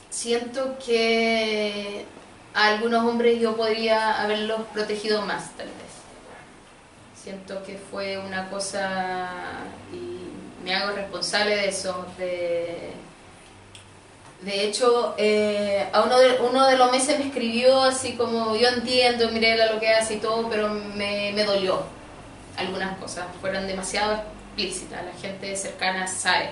Siento 0.10 0.78
que 0.84 2.06
a 2.54 2.68
algunos 2.68 3.06
hombres 3.06 3.40
yo 3.40 3.56
podría 3.56 4.22
haberlos 4.22 4.62
protegido 4.74 5.22
más, 5.24 5.56
tal 5.56 5.68
vez. 5.68 5.76
Siento 7.22 7.64
que 7.64 7.78
fue 7.78 8.18
una 8.18 8.50
cosa 8.50 9.30
y 9.94 10.64
me 10.64 10.74
hago 10.74 10.96
responsable 10.96 11.56
de 11.56 11.68
eso. 11.68 12.06
De, 12.18 12.92
de 14.42 14.64
hecho, 14.64 15.16
eh, 15.18 15.88
a 15.92 16.02
uno 16.02 16.18
de, 16.18 16.40
uno 16.42 16.66
de 16.68 16.78
los 16.78 16.92
meses 16.92 17.20
me 17.20 17.28
escribió 17.28 17.84
así 17.84 18.14
como, 18.14 18.56
yo 18.56 18.70
entiendo, 18.70 19.30
Mirela, 19.32 19.74
lo 19.74 19.80
que 19.80 19.90
hace 19.90 20.16
y 20.16 20.20
todo, 20.20 20.50
pero 20.50 20.70
me, 20.70 21.34
me 21.34 21.44
dolió. 21.44 21.99
Algunas 22.60 22.98
cosas 22.98 23.26
fueron 23.40 23.68
demasiado 23.68 24.22
explícitas, 24.48 25.04
la 25.06 25.14
gente 25.20 25.56
cercana 25.56 26.06
sabe 26.08 26.52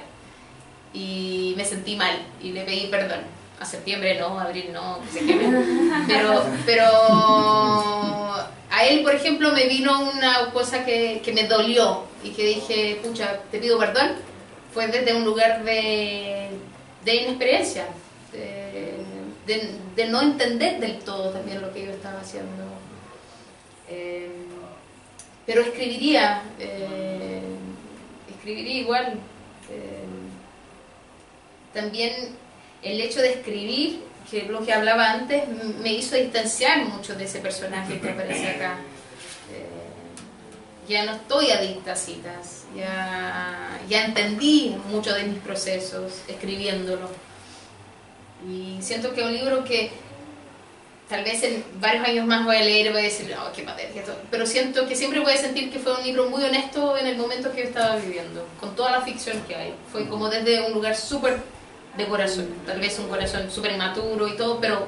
y 0.94 1.54
me 1.58 1.66
sentí 1.66 1.96
mal 1.96 2.18
y 2.42 2.52
le 2.52 2.64
pedí 2.64 2.88
perdón. 2.88 3.20
A 3.60 3.66
septiembre 3.66 4.20
no, 4.20 4.40
a 4.40 4.44
abril 4.44 4.70
no, 4.72 5.00
que 5.02 5.20
se. 5.20 5.20
Pero, 6.08 6.44
pero 6.66 6.86
a 8.70 8.86
él, 8.88 9.02
por 9.04 9.16
ejemplo, 9.16 9.52
me 9.52 9.66
vino 9.66 10.00
una 10.12 10.52
cosa 10.52 10.86
que, 10.86 11.22
que 11.24 11.34
me 11.34 11.48
dolió 11.48 12.04
y 12.24 12.30
que 12.30 12.46
dije, 12.46 13.00
pucha, 13.04 13.40
te 13.52 13.58
pido 13.60 13.80
perdón. 13.80 14.12
Fue 14.74 14.88
desde 14.88 15.16
un 15.16 15.26
lugar 15.26 15.64
de, 15.64 16.50
de 17.04 17.16
inexperiencia, 17.16 17.88
de 18.32 20.06
no 20.08 20.22
entender 20.22 20.80
del 20.80 21.00
todo 21.00 21.32
también 21.32 21.62
lo 21.62 21.74
que 21.74 21.86
yo 21.86 21.92
estaba 21.92 22.20
haciendo. 22.20 22.64
Eh, 23.90 24.47
pero 25.48 25.62
escribiría, 25.62 26.44
eh, 26.60 27.42
escribiría 28.30 28.82
igual. 28.82 29.14
eh, 29.72 30.04
también 31.74 32.12
el 32.82 33.02
hecho 33.02 33.22
de 33.22 33.34
escribir, 33.34 34.04
que 34.30 34.40
es 34.40 34.48
lo 34.50 34.66
que 34.66 34.74
hablaba 34.74 35.12
antes, 35.12 35.44
me 35.82 35.94
hizo 35.94 36.16
distanciar 36.16 36.86
mucho 36.86 37.16
de 37.16 37.26
ese 37.26 37.40
personaje 37.40 38.00
que 38.00 38.10
aparece 38.10 38.48
acá. 38.50 38.78
Eh, 39.54 40.90
ya 40.90 41.06
no 41.06 41.14
estoy 41.14 41.52
adicta 41.52 41.94
a 41.94 41.96
citas, 41.96 42.66
ya, 42.76 43.80
ya 43.88 44.06
entendí 44.06 44.76
mucho 44.90 45.14
de 45.14 45.24
mis 45.24 45.40
procesos 45.40 46.22
escribiéndolo. 46.28 47.10
Y 48.48 48.78
siento 48.82 49.14
que 49.14 49.22
es 49.22 49.28
un 49.28 49.34
libro 49.34 49.64
que 49.64 49.92
tal 51.10 51.24
vez 51.24 51.42
en 51.44 51.64
varios 51.80 52.06
años 52.08 52.26
más 52.26 52.44
voy 52.46 52.56
a 52.58 52.62
leer 52.62 52.88
y 52.88 52.90
voy 52.90 53.00
a 53.00 53.04
decir, 53.04 53.30
no, 53.36 53.52
qué 53.54 53.64
patética, 53.64 54.04
todo". 54.04 54.18
pero 54.30 54.46
siento 54.46 54.88
que 54.88 54.96
siempre 54.96 55.20
voy 55.22 55.34
a 55.34 55.38
sentir 55.38 55.72
que 55.72 55.80
fue 55.80 55.96
un 55.98 56.04
libro 56.04 56.30
muy 56.30 56.44
honesto 56.44 56.98
en 56.98 57.08
el 57.08 57.18
momento 57.18 57.52
que 57.52 57.60
yo 57.62 57.64
estaba 57.68 57.96
viviendo, 57.96 58.46
con 58.60 58.76
toda 58.76 58.92
la 58.92 59.02
ficción 59.02 59.42
que 59.48 59.56
hay. 59.56 59.74
Fue 59.92 60.08
como 60.08 60.30
desde 60.30 60.66
un 60.68 60.74
lugar 60.74 60.96
súper 60.96 61.38
de 61.96 62.06
corazón, 62.06 62.48
tal 62.66 62.80
vez 62.80 63.00
un 63.00 63.08
corazón 63.08 63.50
súper 63.50 63.72
inmaturo 63.72 64.28
y 64.28 64.36
todo, 64.36 64.60
pero 64.60 64.88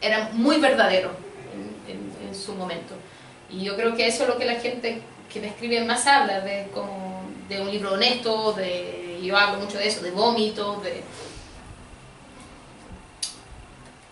era 0.00 0.30
muy 0.32 0.58
verdadero 0.60 1.10
en, 1.88 1.92
en- 1.94 2.28
en 2.28 2.34
su 2.34 2.54
momento. 2.54 2.94
Y 3.50 3.62
yo 3.64 3.76
creo 3.76 3.94
que 3.94 4.06
eso 4.06 4.24
es 4.24 4.28
lo 4.28 4.36
que 4.36 4.44
la 4.44 4.56
gente 4.60 5.00
que 5.32 5.40
me 5.40 5.46
escribe 5.48 5.82
más 5.84 6.06
habla, 6.06 6.40
de, 6.40 6.68
como, 6.74 7.22
de 7.48 7.60
un 7.60 7.70
libro 7.70 7.92
honesto, 7.94 8.52
de, 8.52 9.20
yo 9.22 9.36
hablo 9.38 9.60
mucho 9.64 9.78
de 9.78 9.86
eso, 9.88 10.02
de 10.02 10.10
vómito, 10.10 10.80
de... 10.82 11.02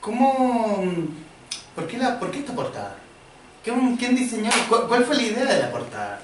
¿Cómo... 0.03 0.85
¿Por 1.77 1.87
qué, 1.87 1.97
la, 1.97 2.19
¿Por 2.19 2.31
qué 2.31 2.41
esta 2.41 2.53
portada? 2.53 2.97
¿Quién, 3.63 3.97
quién 3.97 4.17
diseñó? 4.17 4.51
¿Cuál, 4.69 5.05
fue 5.05 5.17
la 5.17 5.23
idea 5.23 5.45
de 5.45 5.61
la 5.61 5.71
portada? 5.71 6.21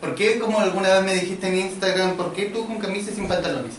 ¿Por 0.00 0.14
qué, 0.14 0.38
como 0.38 0.58
alguna 0.58 0.94
vez 0.94 1.04
me 1.04 1.14
dijiste 1.14 1.46
en 1.46 1.58
Instagram, 1.58 2.16
por 2.16 2.32
qué 2.32 2.46
tú 2.46 2.66
con 2.66 2.78
camisa 2.78 3.12
sin 3.12 3.28
pantalones? 3.28 3.74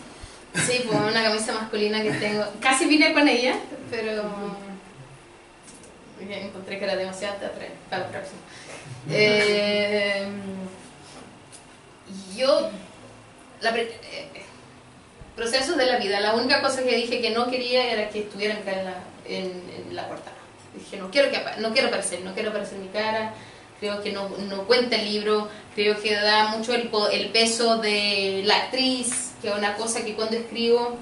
Sí, 0.54 0.84
pues 0.88 1.00
una 1.00 1.24
camisa 1.24 1.54
masculina 1.54 2.04
que 2.04 2.12
tengo. 2.12 2.46
Casi 2.62 2.86
vine 2.86 3.12
con 3.12 3.28
ella, 3.28 3.56
pero 3.90 4.24
encontré 6.22 6.78
que 6.78 6.86
era 6.86 6.96
demasiado 6.96 7.38
para 7.90 8.04
la 8.04 8.10
próxima. 8.10 8.40
Eh, 9.10 10.28
yo, 12.36 12.70
la, 13.62 13.76
eh, 13.76 13.90
procesos 15.36 15.78
de 15.78 15.86
la 15.86 15.98
vida, 15.98 16.19
la 16.19 16.36
única 16.36 16.62
cosa 16.62 16.84
que 16.84 16.96
dije 16.96 17.22
que 17.22 17.32
no 17.32 17.50
quería 17.50 17.91
era 17.91 18.10
que 18.10 18.22
estuvieran 18.22 18.58
acá 18.58 18.72
en 18.72 18.86
la, 18.86 18.96
en, 19.26 19.63
en 19.88 19.96
la 19.96 20.08
portada. 20.08 20.36
Dije, 20.76 20.98
no 20.98 21.10
quiero, 21.12 21.32
que, 21.32 21.39
no 21.60 21.72
quiero 21.72 21.88
aparecer, 21.89 22.22
no 22.22 22.34
quiero 22.34 22.50
aparecer 22.50 22.80
mi 22.80 22.88
cara, 22.88 23.34
creo 23.80 24.02
que 24.02 24.12
no, 24.12 24.30
no 24.30 24.63
cuenta 24.63 24.96
el 24.96 25.06
libro, 25.06 25.50
creo 25.76 26.02
que 26.02 26.15
da 26.15 26.48
mucho 26.48 26.74
el, 26.74 26.89
el 27.12 27.30
peso 27.30 27.78
de 27.78 28.41
la 28.46 28.58
actriz, 28.58 29.34
que 29.41 29.50
es 29.50 29.56
una 29.56 29.76
cosa 29.76 30.04
que 30.04 30.15
cuando 30.15 30.36
escribo 30.36 30.98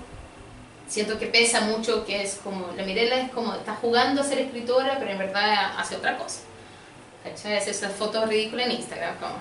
siento 0.91 1.17
que 1.17 1.27
pesa 1.27 1.61
mucho, 1.61 2.05
que 2.05 2.21
es 2.21 2.39
como, 2.43 2.73
la 2.75 2.83
Mirela 2.83 3.15
es 3.15 3.31
como, 3.31 3.53
está 3.53 3.75
jugando 3.75 4.21
a 4.21 4.25
ser 4.25 4.39
escritora, 4.39 4.97
pero 4.99 5.11
en 5.11 5.19
verdad 5.19 5.73
hace 5.77 5.95
otra 5.95 6.17
cosa. 6.17 6.41
¿Cachai? 7.23 7.55
Hace 7.55 7.71
esas 7.71 7.93
fotos 7.93 8.27
ridículas 8.27 8.65
en 8.65 8.73
Instagram, 8.73 9.15
como. 9.17 9.35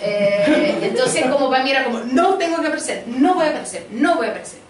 Eh, 0.00 0.78
entonces 0.82 1.24
como 1.26 1.48
para 1.48 1.62
mí 1.64 1.70
era 1.70 1.84
como, 1.84 2.00
no 2.00 2.34
tengo 2.36 2.60
que 2.60 2.66
aparecer, 2.66 3.04
no 3.06 3.34
voy 3.34 3.46
a 3.46 3.50
aparecer, 3.50 3.86
no 3.90 4.16
voy 4.16 4.26
a 4.26 4.30
aparecer. 4.30 4.60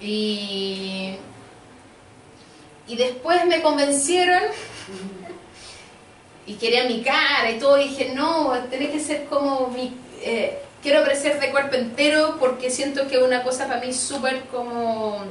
Y, 0.00 1.16
y 2.86 2.96
después 2.96 3.44
me 3.46 3.62
convencieron 3.62 4.42
y 6.46 6.54
querían 6.54 6.88
mi 6.88 7.02
cara 7.02 7.50
y 7.50 7.58
todo, 7.58 7.80
y 7.80 7.88
dije, 7.88 8.12
no, 8.14 8.52
tiene 8.70 8.90
que 8.90 9.00
ser 9.00 9.24
como 9.26 9.68
mi... 9.68 9.96
eh, 10.22 10.58
quiero 10.82 11.00
aparecer 11.00 11.40
de 11.40 11.50
cuerpo 11.50 11.76
entero 11.76 12.36
porque 12.38 12.70
siento 12.70 13.08
que 13.08 13.18
una 13.18 13.42
cosa 13.42 13.66
para 13.66 13.80
mí 13.80 13.92
súper 13.92 14.40
como... 14.46 15.24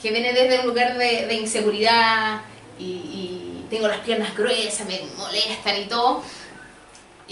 que 0.00 0.10
viene 0.10 0.32
desde 0.32 0.60
un 0.60 0.66
lugar 0.66 0.98
de, 0.98 1.26
de 1.26 1.34
inseguridad 1.34 2.42
y, 2.78 2.84
y 2.84 3.66
tengo 3.70 3.88
las 3.88 4.00
piernas 4.00 4.36
gruesas, 4.36 4.86
me 4.86 5.00
molestan 5.16 5.80
y 5.80 5.84
todo. 5.86 6.22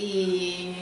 Y 0.00 0.72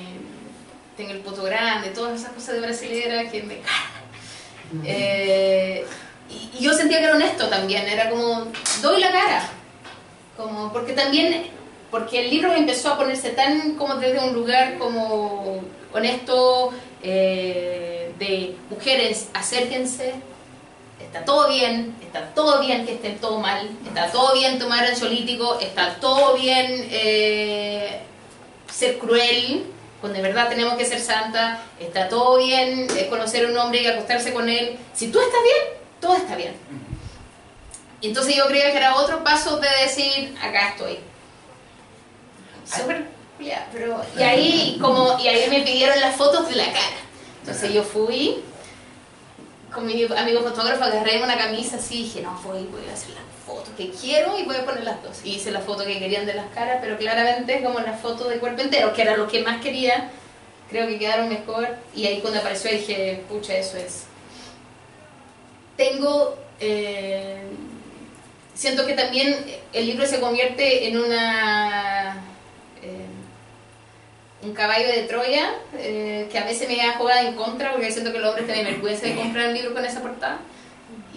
tengo 0.96 1.10
el 1.10 1.18
poto 1.20 1.42
grande, 1.42 1.90
todas 1.90 2.20
esas 2.20 2.32
cosas 2.32 2.54
de 2.54 2.60
brasilera 2.60 3.28
que 3.30 3.42
me 3.42 3.56
cargan. 3.56 4.84
Eh, 4.84 5.84
y, 6.28 6.58
y 6.58 6.62
yo 6.62 6.72
sentía 6.72 6.98
que 6.98 7.04
era 7.04 7.14
honesto 7.14 7.48
también, 7.48 7.88
era 7.88 8.10
como, 8.10 8.46
doy 8.82 9.00
la 9.00 9.10
cara. 9.10 9.48
Como, 10.36 10.72
porque 10.72 10.92
también, 10.92 11.46
porque 11.90 12.20
el 12.20 12.30
libro 12.30 12.52
empezó 12.54 12.92
a 12.92 12.98
ponerse 12.98 13.30
tan 13.30 13.74
como 13.74 13.96
desde 13.96 14.20
un 14.20 14.34
lugar 14.34 14.78
como 14.78 15.62
honesto, 15.92 16.72
eh, 17.02 18.12
de 18.18 18.56
mujeres, 18.70 19.28
acérquense, 19.32 20.14
está 21.00 21.24
todo 21.24 21.48
bien, 21.48 21.94
está 22.02 22.34
todo 22.34 22.60
bien 22.60 22.84
que 22.84 22.94
estén 22.94 23.18
todo 23.18 23.38
mal, 23.38 23.70
está 23.86 24.10
todo 24.10 24.34
bien 24.34 24.58
tomar 24.58 24.84
ansiolítico, 24.84 25.58
está 25.60 25.94
todo 26.00 26.36
bien 26.36 26.88
eh, 26.90 28.00
ser 28.70 28.98
cruel, 28.98 29.66
cuando 30.00 30.16
de 30.16 30.22
verdad 30.22 30.48
tenemos 30.48 30.74
que 30.76 30.84
ser 30.84 31.00
santa, 31.00 31.62
está 31.80 32.08
todo 32.08 32.38
bien 32.38 32.86
conocer 33.10 33.46
a 33.46 33.48
un 33.48 33.58
hombre 33.58 33.82
y 33.82 33.86
acostarse 33.86 34.32
con 34.32 34.48
él. 34.48 34.78
Si 34.94 35.08
tú 35.08 35.20
estás 35.20 35.42
bien, 35.42 35.78
todo 36.00 36.14
está 36.14 36.36
bien. 36.36 36.54
Y 38.00 38.08
entonces 38.08 38.36
yo 38.36 38.46
creía 38.46 38.70
que 38.70 38.76
era 38.76 38.94
otro 38.96 39.24
paso 39.24 39.58
de 39.58 39.68
decir, 39.82 40.36
acá 40.40 40.68
estoy. 40.68 40.98
Súper 42.64 43.18
pero... 43.72 44.02
Y 44.16 44.22
ahí, 44.22 44.78
como, 44.80 45.18
y 45.18 45.28
ahí 45.28 45.48
me 45.48 45.60
pidieron 45.60 46.00
las 46.00 46.16
fotos 46.16 46.48
de 46.48 46.56
la 46.56 46.66
cara. 46.66 46.96
Entonces 47.40 47.72
yo 47.72 47.82
fui 47.82 48.42
con 49.72 49.86
mi 49.86 50.04
amigo 50.04 50.42
fotógrafo, 50.42 50.84
agarré 50.84 51.22
una 51.22 51.36
camisa 51.36 51.76
así 51.76 52.00
y 52.00 52.02
dije, 52.04 52.22
no, 52.22 52.32
voy, 52.42 52.64
voy 52.66 52.82
a 52.88 52.94
hacer 52.94 53.10
las 53.10 53.22
fotos 53.48 53.70
que 53.76 53.90
quiero 53.90 54.38
y 54.38 54.44
voy 54.44 54.56
a 54.56 54.64
poner 54.64 54.84
las 54.84 55.02
dos. 55.02 55.18
Y 55.24 55.36
hice 55.36 55.50
la 55.50 55.60
foto 55.60 55.84
que 55.84 55.98
querían 55.98 56.26
de 56.26 56.34
las 56.34 56.46
caras, 56.54 56.78
pero 56.80 56.96
claramente 56.96 57.56
es 57.56 57.62
como 57.62 57.80
la 57.80 57.94
foto 57.94 58.28
de 58.28 58.38
cuerpo 58.38 58.62
entero, 58.62 58.92
que 58.92 59.02
era 59.02 59.16
lo 59.16 59.26
que 59.26 59.42
más 59.42 59.60
quería. 59.60 60.10
Creo 60.70 60.86
que 60.86 60.98
quedaron 60.98 61.28
mejor. 61.28 61.68
Y 61.94 62.06
ahí 62.06 62.20
cuando 62.20 62.38
apareció 62.38 62.70
dije, 62.70 63.24
pucha, 63.28 63.56
eso 63.56 63.76
es. 63.78 64.04
Tengo... 65.76 66.36
eh, 66.60 67.42
siento 68.54 68.84
que 68.86 68.94
también 68.94 69.36
el 69.72 69.86
libro 69.86 70.06
se 70.06 70.20
convierte 70.20 70.88
en 70.88 70.98
una... 70.98 72.16
eh, 72.82 73.06
un 74.42 74.52
caballo 74.52 74.88
de 74.88 75.02
Troya, 75.02 75.54
eh, 75.76 76.28
que 76.30 76.38
a 76.38 76.44
veces 76.44 76.68
me 76.68 76.80
ha 76.82 76.92
jugado 76.98 77.26
en 77.26 77.34
contra, 77.34 77.72
porque 77.72 77.90
siento 77.90 78.12
que 78.12 78.18
los 78.20 78.28
hombres 78.30 78.46
tienen 78.46 78.66
vergüenza 78.66 79.06
de 79.06 79.16
comprar 79.22 79.48
un 79.48 79.54
libro 79.54 79.74
con 79.74 79.84
esa 79.84 80.00
portada. 80.00 80.38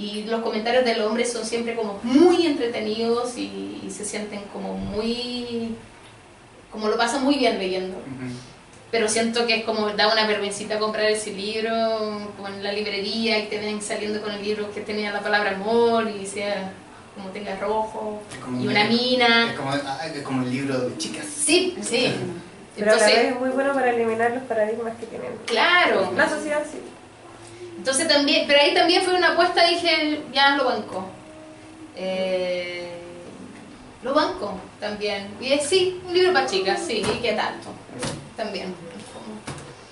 Y 0.02 0.24
los 0.24 0.42
comentarios 0.42 0.84
de 0.84 0.96
los 0.96 1.08
hombres 1.08 1.32
son 1.32 1.46
siempre 1.46 1.76
como 1.76 2.00
muy 2.04 2.46
entretenidos 2.48 3.38
y, 3.38 3.82
y 3.86 3.90
se 3.92 4.04
sienten 4.06 4.42
como 4.54 4.74
muy... 4.74 5.76
como 6.72 6.88
lo 6.88 6.98
pasan 6.98 7.24
muy 7.24 7.36
bien 7.36 7.60
leyendo. 7.60 7.98
Pero 8.90 9.08
siento 9.08 9.46
que 9.46 9.58
es 9.58 9.64
como 9.64 9.90
da 9.92 10.12
una 10.12 10.26
vergüencita 10.28 10.80
comprar 10.80 11.06
ese 11.06 11.32
libro 11.34 11.72
como 12.36 12.48
en 12.48 12.64
la 12.64 12.72
librería 12.74 13.40
y 13.40 13.48
te 13.48 13.60
ven 13.60 13.82
saliendo 13.82 14.22
con 14.22 14.32
el 14.32 14.42
libro 14.44 14.72
que 14.74 14.82
tenía 14.82 15.12
la 15.14 15.22
palabra 15.22 15.52
amor 15.52 16.10
y 16.10 16.26
sea 16.26 16.74
como 17.16 17.30
tenga 17.30 17.56
rojo 17.58 18.22
como 18.44 18.58
y 18.62 18.66
un- 18.68 18.72
una 18.72 18.84
mina. 18.86 19.52
Es 19.52 19.58
como, 19.58 19.72
ah, 19.72 20.00
es 20.14 20.22
como 20.24 20.42
el 20.44 20.50
libro 20.52 20.78
de 20.90 20.98
chicas. 20.98 21.26
Sí, 21.26 21.78
sí. 21.82 22.14
Pero 22.76 22.92
a 22.92 22.96
la 22.96 23.06
vez 23.06 23.14
Entonces, 23.14 23.34
es 23.34 23.40
muy 23.40 23.50
bueno 23.50 23.74
para 23.74 23.92
eliminar 23.92 24.32
los 24.32 24.44
paradigmas 24.44 24.94
que 25.00 25.06
tienen. 25.06 25.32
claro. 25.46 26.12
La 26.16 26.28
sociedad 26.30 26.62
sí. 26.70 26.80
Entonces 27.82 28.08
también, 28.08 28.46
pero 28.46 28.62
ahí 28.62 28.76
también 28.76 29.02
fue 29.02 29.16
una 29.16 29.30
apuesta, 29.30 29.66
dije, 29.66 30.22
ya 30.32 30.56
lo 30.56 30.66
banco. 30.66 31.10
Eh, 31.96 32.92
lo 34.04 34.14
banco 34.14 34.54
también. 34.80 35.30
Y 35.42 35.52
es, 35.54 35.66
sí, 35.68 36.00
un 36.08 36.14
libro 36.14 36.32
para 36.32 36.46
chicas, 36.46 36.80
sí, 36.86 37.02
y 37.02 37.22
qué 37.24 37.34
tanto. 37.34 37.70
También. 38.38 38.76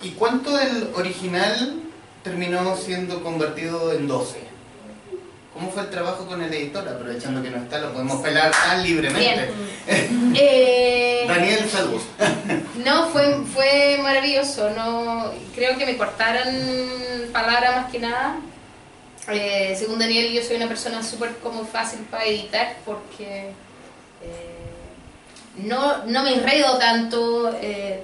¿Y 0.03 0.11
cuánto 0.11 0.55
del 0.55 0.91
original 0.93 1.81
terminó 2.21 2.77
siendo 2.77 3.23
convertido 3.23 3.91
en 3.91 4.07
12? 4.07 4.48
¿Cómo 5.59 5.71
fue 5.71 5.83
el 5.83 5.89
trabajo 5.89 6.25
con 6.25 6.41
el 6.41 6.53
editor? 6.53 6.87
Aprovechando 6.87 7.43
que 7.43 7.49
no 7.49 7.57
está, 7.57 7.79
lo 7.79 7.91
podemos 7.91 8.21
pelar 8.21 8.51
tan 8.51 8.81
libremente. 8.83 9.19
Bien. 9.19 9.69
Eh, 10.35 11.25
Daniel, 11.27 11.67
salud. 11.69 12.01
No, 12.85 13.07
fue, 13.09 13.43
fue 13.53 13.99
maravilloso. 14.01 14.69
No, 14.71 15.31
creo 15.53 15.77
que 15.77 15.85
me 15.85 15.97
cortaron 15.97 16.47
palabras 17.33 17.75
más 17.75 17.91
que 17.91 17.99
nada. 17.99 18.37
Eh, 19.27 19.75
según 19.77 19.99
Daniel, 19.99 20.31
yo 20.31 20.41
soy 20.43 20.55
una 20.55 20.67
persona 20.67 21.03
súper 21.03 21.35
como 21.37 21.65
fácil 21.65 21.99
para 22.09 22.23
editar 22.25 22.77
porque 22.85 23.49
eh, 24.23 24.55
no, 25.57 26.05
no 26.05 26.23
me 26.23 26.35
enredo 26.35 26.77
tanto. 26.77 27.53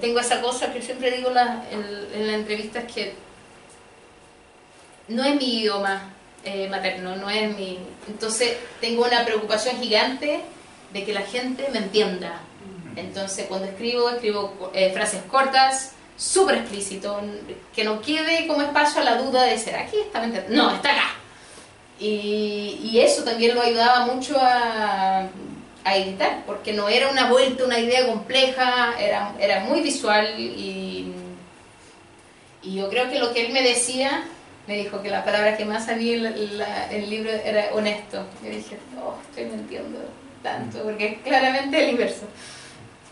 tengo 0.01 0.19
esa 0.19 0.41
cosa 0.41 0.73
que 0.73 0.81
siempre 0.81 1.11
digo 1.11 1.29
en 1.29 1.35
la- 1.35 1.63
en, 1.71 1.79
en 2.19 2.27
las 2.27 2.35
entrevistas 2.35 2.83
que 2.91 3.13
no 5.07 5.23
es 5.23 5.35
mi 5.35 5.59
idioma 5.59 6.11
eh, 6.45 6.67
materno, 6.69 7.15
no 7.15 7.29
es 7.29 7.55
mi... 7.57 7.79
Entonces 8.07 8.55
tengo 8.79 9.03
una 9.05 9.25
preocupación 9.25 9.77
gigante 9.77 10.41
de 10.93 11.03
que 11.03 11.13
la 11.13 11.21
gente 11.21 11.67
me 11.71 11.79
entienda. 11.79 12.39
Entonces 12.95 13.47
cuando 13.47 13.67
escribo, 13.67 14.09
escribo 14.09 14.71
eh, 14.73 14.91
frases 14.93 15.21
cortas, 15.23 15.91
súper 16.15 16.59
explícito, 16.59 17.19
que 17.75 17.83
no 17.83 18.01
quede 18.01 18.47
como 18.47 18.61
espacio 18.61 19.01
a 19.01 19.03
la 19.03 19.17
duda 19.17 19.43
de 19.43 19.57
¿será 19.57 19.81
aquí 19.81 19.97
está? 19.97 20.25
No, 20.49 20.73
está 20.73 20.91
acá. 20.91 21.15
Y, 21.99 22.79
y 22.83 22.99
eso 22.99 23.23
también 23.23 23.55
lo 23.55 23.61
ayudaba 23.61 24.05
mucho 24.05 24.37
a, 24.39 25.27
a 25.83 25.97
editar, 25.97 26.43
porque 26.45 26.73
no 26.73 26.89
era 26.89 27.09
una 27.09 27.29
vuelta, 27.29 27.65
una 27.65 27.79
idea 27.79 28.07
compleja, 28.07 28.95
era, 28.99 29.33
era 29.39 29.61
muy 29.61 29.81
visual 29.81 30.39
y, 30.39 31.13
y 32.63 32.75
yo 32.75 32.89
creo 32.89 33.09
que 33.09 33.19
lo 33.19 33.33
que 33.33 33.45
él 33.45 33.53
me 33.53 33.61
decía, 33.61 34.25
me 34.67 34.77
dijo 34.77 35.01
que 35.01 35.09
la 35.09 35.23
palabra 35.23 35.55
que 35.55 35.65
más 35.65 35.85
sabía 35.85 36.15
en 36.15 36.25
el, 36.25 37.09
libro 37.09 37.29
era 37.31 37.69
honesto. 37.73 38.25
Yo 38.43 38.49
dije, 38.49 38.77
oh, 38.99 39.15
estoy 39.29 39.45
mintiendo 39.45 39.99
tanto, 40.41 40.83
porque 40.83 41.19
claramente 41.23 41.77
es 41.77 41.83
el 41.83 41.89
inverso. 41.91 42.25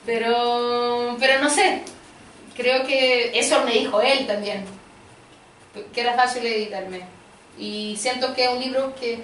Pero, 0.05 1.15
pero 1.19 1.41
no 1.41 1.49
sé, 1.49 1.81
creo 2.55 2.85
que 2.85 3.37
eso 3.37 3.63
me 3.63 3.73
dijo 3.73 4.01
él 4.01 4.25
también, 4.25 4.65
que 5.93 6.01
era 6.01 6.15
fácil 6.15 6.45
editarme. 6.45 7.01
Y 7.57 7.95
siento 7.97 8.33
que 8.33 8.45
es 8.45 8.49
un 8.49 8.59
libro 8.59 8.95
que... 8.95 9.19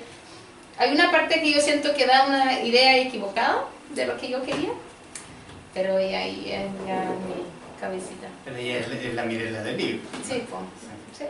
Hay 0.77 0.93
una 0.93 1.11
parte 1.11 1.41
que 1.41 1.51
yo 1.51 1.59
siento 1.59 1.93
que 1.93 2.05
da 2.05 2.25
una 2.27 2.61
idea 2.61 2.97
equivocada 2.97 3.65
de 3.89 4.05
lo 4.05 4.17
que 4.17 4.29
yo 4.29 4.41
quería, 4.43 4.69
pero 5.73 5.97
ahí, 5.97 6.15
ahí 6.15 6.51
es 6.51 6.87
ya 6.87 7.03
mi 7.03 7.43
cabecita. 7.81 8.27
Pero 8.45 8.55
ella 8.55 8.77
es, 8.77 8.87
es 8.87 9.13
la 9.13 9.25
Mirela 9.25 9.61
del 9.61 9.77
libro. 9.77 10.07
Sí, 10.23 10.41
pues, 10.49 10.63
sí, 11.17 11.25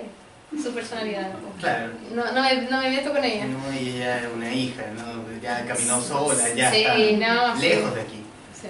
su 0.61 0.71
personalidad. 0.71 1.31
Claro. 1.59 1.91
No, 2.15 2.31
no, 2.31 2.41
me, 2.41 2.61
no 2.69 2.79
me 2.81 2.89
meto 2.89 3.11
con 3.11 3.23
ella. 3.23 3.45
No, 3.45 3.73
y 3.73 3.89
ella 3.89 4.19
es 4.19 4.27
una 4.35 4.53
hija, 4.53 4.83
¿no? 4.95 5.39
Ya 5.41 5.65
caminó 5.65 6.01
sola, 6.01 6.53
ya 6.55 6.71
Sí, 6.71 6.77
está 6.83 6.95
no, 7.47 7.59
sí. 7.59 7.67
lejos 7.69 7.95
de 7.95 8.01
aquí. 8.01 8.15
Sí. 8.59 8.67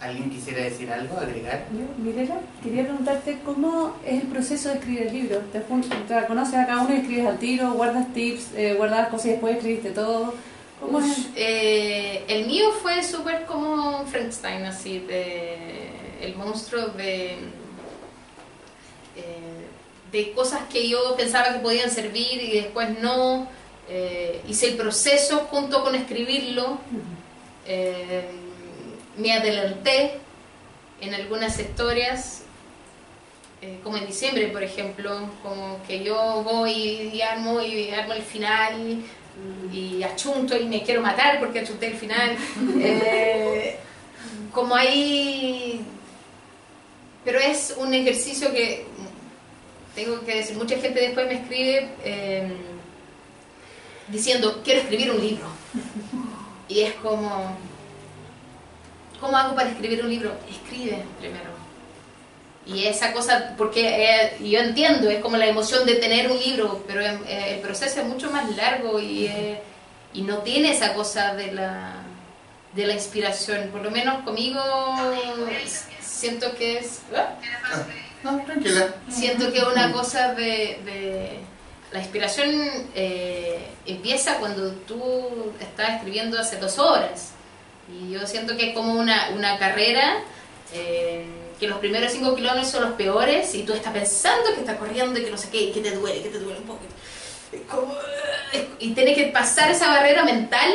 ¿Alguien 0.00 0.30
quisiera 0.30 0.62
decir 0.62 0.92
algo, 0.92 1.18
agregar? 1.18 1.64
Yo, 1.72 2.02
Mirela, 2.04 2.36
quería 2.62 2.84
preguntarte 2.84 3.38
cómo 3.44 3.96
es 4.06 4.22
el 4.22 4.28
proceso 4.28 4.68
de 4.68 4.74
escribir 4.76 5.02
el 5.08 5.12
libro. 5.12 5.38
¿Te, 5.52 5.60
te 5.60 6.26
conoces 6.26 6.54
a 6.54 6.66
cada 6.66 6.82
uno 6.82 6.94
y 6.94 6.98
escribes 6.98 7.26
al 7.26 7.38
tiro? 7.38 7.72
¿Guardas 7.72 8.12
tips? 8.12 8.50
Eh, 8.54 8.74
¿Guardas 8.76 9.08
cosas 9.08 9.26
y 9.26 9.30
después 9.30 9.56
escribiste 9.56 9.90
todo? 9.90 10.34
¿Cómo 10.80 11.00
es? 11.00 11.28
Eh, 11.34 12.24
el 12.28 12.46
mío 12.46 12.66
fue 12.80 13.02
súper 13.02 13.46
como 13.46 14.04
Frankenstein, 14.06 14.64
así, 14.66 15.00
de 15.00 15.56
el 16.20 16.36
monstruo 16.36 16.88
de, 16.88 17.36
de 20.12 20.32
cosas 20.32 20.62
que 20.72 20.88
yo 20.88 21.16
pensaba 21.16 21.52
que 21.52 21.58
podían 21.58 21.90
servir 21.90 22.42
y 22.42 22.52
después 22.52 22.98
no. 23.00 23.48
Eh, 23.90 24.42
hice 24.46 24.68
el 24.68 24.76
proceso 24.76 25.46
junto 25.50 25.82
con 25.82 25.94
escribirlo. 25.94 26.78
Eh, 27.66 28.28
me 29.16 29.32
adelanté 29.32 30.12
en 31.00 31.14
algunas 31.14 31.58
historias, 31.58 32.42
eh, 33.62 33.80
como 33.82 33.96
en 33.96 34.06
diciembre, 34.06 34.48
por 34.48 34.62
ejemplo, 34.62 35.30
como 35.42 35.80
que 35.86 36.04
yo 36.04 36.42
voy 36.44 36.72
y 37.12 37.22
armo 37.22 37.60
y 37.60 37.90
armo 37.90 38.12
el 38.12 38.22
final 38.22 39.02
y 39.72 40.02
achunto 40.02 40.56
y 40.56 40.64
me 40.64 40.82
quiero 40.82 41.00
matar 41.00 41.38
porque 41.38 41.60
achunté 41.60 41.88
el 41.88 41.94
final. 41.94 42.36
Como 44.52 44.74
ahí... 44.74 45.84
Pero 47.24 47.38
es 47.38 47.74
un 47.78 47.92
ejercicio 47.92 48.50
que, 48.52 48.86
tengo 49.98 50.24
que 50.24 50.36
decir, 50.36 50.56
mucha 50.56 50.78
gente 50.78 51.00
después 51.00 51.26
me 51.26 51.34
escribe 51.34 51.88
eh, 52.04 52.52
diciendo, 54.06 54.60
quiero 54.62 54.80
escribir 54.82 55.10
un 55.10 55.20
libro. 55.20 55.46
Y 56.68 56.82
es 56.82 56.94
como, 56.94 57.56
¿cómo 59.18 59.36
hago 59.36 59.56
para 59.56 59.70
escribir 59.70 60.04
un 60.04 60.10
libro? 60.10 60.32
Escribe 60.48 61.02
primero. 61.18 61.50
Y 62.64 62.84
esa 62.84 63.12
cosa, 63.12 63.54
porque 63.56 64.04
eh, 64.04 64.36
yo 64.40 64.60
entiendo, 64.60 65.10
es 65.10 65.20
como 65.20 65.36
la 65.36 65.46
emoción 65.46 65.84
de 65.84 65.94
tener 65.94 66.30
un 66.30 66.38
libro, 66.38 66.84
pero 66.86 67.00
eh, 67.00 67.54
el 67.54 67.60
proceso 67.60 68.00
es 68.00 68.06
mucho 68.06 68.30
más 68.30 68.54
largo 68.54 69.00
y, 69.00 69.26
eh, 69.26 69.60
y 70.12 70.22
no 70.22 70.38
tiene 70.38 70.72
esa 70.72 70.94
cosa 70.94 71.34
de 71.34 71.50
la, 71.50 71.94
de 72.74 72.86
la 72.86 72.92
inspiración. 72.92 73.70
Por 73.72 73.82
lo 73.82 73.90
menos 73.90 74.22
conmigo 74.22 74.60
siento 76.00 76.54
que 76.54 76.78
es... 76.78 77.00
¿ah? 77.16 77.34
No, 78.22 78.40
tranquila. 78.44 78.94
Siento 79.08 79.52
que 79.52 79.62
una 79.62 79.92
cosa 79.92 80.34
de, 80.34 80.80
de- 80.84 81.38
la 81.92 82.00
inspiración 82.00 82.50
eh, 82.94 83.66
empieza 83.86 84.38
cuando 84.38 84.72
tú 84.72 85.52
estás 85.60 85.90
escribiendo 85.96 86.38
hace 86.38 86.56
dos 86.56 86.78
horas. 86.78 87.30
Y 87.90 88.10
yo 88.12 88.26
siento 88.26 88.56
que 88.56 88.70
es 88.70 88.74
como 88.74 88.92
una, 88.94 89.30
una 89.30 89.58
carrera, 89.58 90.18
eh, 90.74 91.24
que 91.58 91.66
los 91.66 91.78
primeros 91.78 92.12
cinco 92.12 92.34
kilómetros 92.36 92.68
son 92.70 92.82
los 92.82 92.92
peores 92.92 93.54
y 93.54 93.62
tú 93.62 93.72
estás 93.72 93.92
pensando 93.92 94.52
que 94.54 94.60
estás 94.60 94.76
corriendo 94.76 95.18
y 95.18 95.24
que 95.24 95.30
no 95.30 95.38
sé 95.38 95.48
qué, 95.50 95.62
y 95.62 95.72
que 95.72 95.80
te 95.80 95.92
duele, 95.92 96.22
que 96.22 96.28
te 96.28 96.38
duele 96.38 96.58
un 96.60 96.66
poco. 96.66 96.80
Como, 97.70 97.94
y 98.78 98.90
tienes 98.92 99.16
que 99.16 99.28
pasar 99.28 99.70
esa 99.70 99.88
barrera 99.88 100.22
mental 100.24 100.70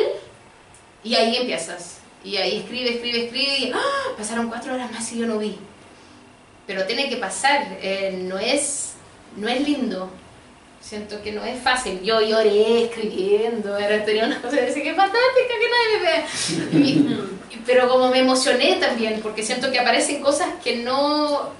y 1.04 1.14
ahí 1.14 1.36
empiezas. 1.36 1.98
Y 2.24 2.36
ahí 2.38 2.58
escribe, 2.60 2.94
escribe, 2.96 3.26
escribe 3.26 3.58
y 3.58 3.72
¡ah! 3.72 4.14
pasaron 4.18 4.48
cuatro 4.48 4.74
horas 4.74 4.90
más 4.90 5.12
y 5.12 5.18
yo 5.18 5.26
no 5.26 5.38
vi 5.38 5.56
pero 6.66 6.84
tiene 6.84 7.08
que 7.08 7.16
pasar, 7.16 7.78
eh, 7.82 8.16
no, 8.22 8.38
es, 8.38 8.92
no 9.36 9.48
es 9.48 9.60
lindo. 9.66 10.10
Siento 10.80 11.22
que 11.22 11.32
no 11.32 11.42
es 11.44 11.60
fácil. 11.62 12.00
Yo 12.02 12.20
lloré 12.20 12.84
escribiendo, 12.84 13.76
era, 13.78 14.04
tenía 14.04 14.26
una 14.26 14.40
cosa 14.42 14.56
de 14.56 14.66
decir 14.66 14.82
que 14.82 14.94
fantástica, 14.94 15.54
que 15.60 15.70
nadie 15.70 16.26
me 16.70 16.84
vea. 16.84 17.24
Pero 17.64 17.88
como 17.88 18.10
me 18.10 18.18
emocioné 18.18 18.76
también, 18.76 19.20
porque 19.22 19.42
siento 19.42 19.72
que 19.72 19.78
aparecen 19.78 20.20
cosas 20.20 20.48
que 20.62 20.76
no, 20.76 21.50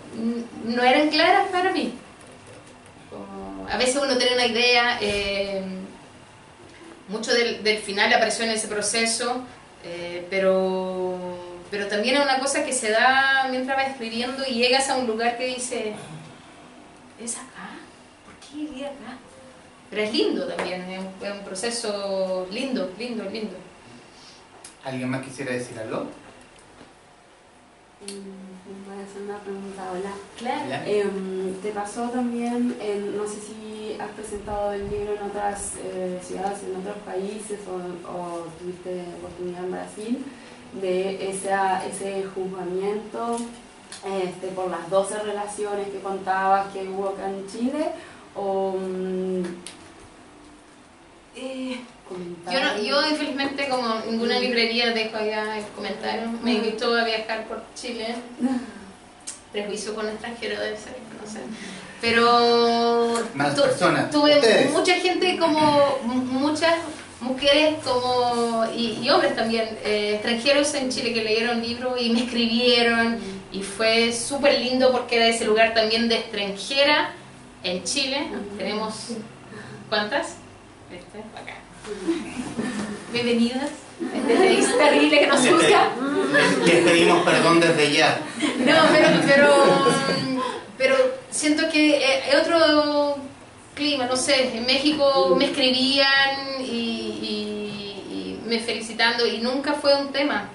no 0.67 0.83
eran 0.83 1.09
claras 1.09 1.49
para 1.49 1.73
mí. 1.73 1.95
A 3.71 3.79
veces 3.79 3.97
uno 3.97 4.19
tiene 4.19 4.35
una 4.35 4.47
idea, 4.47 4.99
eh, 5.01 5.63
mucho 7.09 7.33
del, 7.33 7.63
del 7.65 7.79
final 7.79 8.13
apareció 8.13 8.45
en 8.45 8.51
ese 8.51 8.69
proceso, 8.69 9.43
eh, 9.85 10.27
pero, 10.29 11.34
pero 11.75 11.89
también 11.89 12.15
es 12.15 12.23
una 12.23 12.39
cosa 12.39 12.65
que 12.65 12.73
se 12.73 12.93
da 12.93 13.49
mientras 13.51 13.77
vas 13.77 13.89
escribiendo 13.89 14.45
y 14.47 14.55
llegas 14.55 14.89
a 14.91 14.97
un 14.97 15.09
lugar 15.09 15.37
que 15.37 15.47
dice, 15.47 15.93
¿es 17.21 17.35
acá? 17.35 17.71
¿Por 18.25 18.35
qué 18.37 18.59
llegué 18.59 18.87
acá? 18.87 19.19
Pero 19.91 20.03
es 20.03 20.13
lindo 20.13 20.47
también, 20.47 20.83
es 20.83 21.01
un, 21.01 21.27
es 21.27 21.33
un 21.33 21.45
proceso 21.45 22.47
lindo, 22.53 22.93
lindo, 22.97 23.25
lindo. 23.25 23.57
¿Alguien 24.85 25.11
más 25.11 25.25
quisiera 25.25 25.51
decir 25.51 25.77
algo? 25.77 26.05
Mm, 28.03 28.55
Voy 28.89 28.99
a 29.01 29.05
hacer 29.05 29.23
una 29.23 29.39
pregunta, 29.39 29.83
hola. 29.93 30.13
Claro. 30.39 30.69
¿Ya? 30.69 30.87
Em, 30.87 31.55
¿Te 31.61 31.71
pasó 31.73 32.09
también, 32.11 32.77
en, 32.81 33.17
no 33.17 33.27
sé 33.27 33.41
si 33.41 33.97
has 34.01 34.11
presentado 34.11 34.73
el 34.75 34.89
libro 34.89 35.15
en 35.15 35.23
otras 35.25 35.73
eh, 35.83 36.21
ciudades, 36.23 36.63
en 36.63 36.77
otros 36.77 36.99
países 37.05 37.59
o, 37.67 38.09
o 38.09 38.47
tuviste 38.61 39.07
oportunidad 39.19 39.65
en 39.65 39.73
Brasil, 39.73 40.25
de 40.81 41.31
esa, 41.31 41.85
ese 41.87 42.25
juzgamiento 42.35 43.37
este, 44.23 44.49
por 44.49 44.71
las 44.71 44.89
12 44.91 45.19
relaciones 45.21 45.89
que 45.89 46.01
contabas 46.01 46.73
que 46.73 46.89
hubo 46.89 47.11
acá 47.11 47.29
en 47.29 47.47
Chile? 47.49 47.87
O, 48.37 48.73
mm, 48.79 49.43
Eh, 51.37 51.81
comentar- 52.09 52.55
Yo, 52.55 52.61
no- 52.63 52.79
yo 52.81 53.11
infelizmente 53.11 53.69
como 53.69 53.89
ninguna 54.09 54.39
librería 54.39 54.93
dejo 54.93 55.17
allá 55.17 55.59
el 55.59 55.65
comentario, 55.75 56.31
me 56.45 56.53
invitó 56.55 56.95
a 56.97 57.03
viajar 57.05 57.45
por 57.49 57.61
Chile, 57.75 58.15
prejuicio 59.51 59.97
con 59.97 60.09
extranjero 60.09 60.61
debe 60.61 60.77
ser, 60.77 60.95
no 61.21 61.29
sé. 61.29 61.41
Pero 62.01 63.15
Más 63.35 63.55
tu- 63.57 63.63
personas, 63.63 64.11
tuve 64.13 64.37
ustedes. 64.37 64.71
mucha 64.71 64.95
gente 64.95 65.37
como, 65.37 65.99
muchas 66.05 66.75
mujeres 67.25 67.77
como 67.83 68.65
y, 68.77 69.01
y 69.03 69.11
hombres 69.11 69.35
también, 69.35 69.67
eh, 69.85 70.13
extranjeros 70.15 70.73
en 70.75 70.91
Chile 70.91 71.13
que 71.13 71.25
leyeron 71.25 71.63
libros 71.63 72.01
y 72.01 72.11
me 72.11 72.25
escribieron 72.25 73.19
y 73.51 73.63
fue 73.63 74.13
súper 74.13 74.61
lindo 74.61 74.93
porque 74.93 75.17
era 75.17 75.29
ese 75.29 75.45
lugar 75.45 75.75
también 75.75 76.09
de 76.09 76.17
extranjera 76.17 77.13
en 77.63 77.83
Chile. 77.85 78.29
Tenemos, 78.59 79.09
¿cuántas? 79.89 80.37
Este, 80.93 81.19
acá. 81.41 81.57
Bienvenidas. 83.13 83.71
Este 84.15 84.59
es 84.59 84.77
terrible 84.77 85.21
que 85.21 85.27
nos 85.27 85.43
Les, 85.43 85.53
juzga. 85.55 85.89
les 86.67 86.85
pedimos 86.85 87.25
perdón 87.25 87.61
desde 87.61 87.93
ya. 87.93 88.19
No, 88.59 88.75
pero, 88.93 89.09
pero, 89.27 89.55
pero 90.77 90.97
siento 91.31 91.69
que 91.71 91.97
eh, 91.97 92.23
es 92.29 92.35
otro 92.35 93.19
clima, 93.75 94.07
no 94.07 94.17
sé, 94.17 94.57
en 94.57 94.67
México 94.67 95.35
me 95.39 95.47
escribían 95.47 96.61
y, 96.61 96.65
y- 97.23 98.05
y 98.13 98.41
me 98.47 98.59
felicitando 98.61 99.27
y 99.27 99.39
nunca 99.39 99.75
fue 99.75 99.95
un 99.97 100.13
tema. 100.13 100.49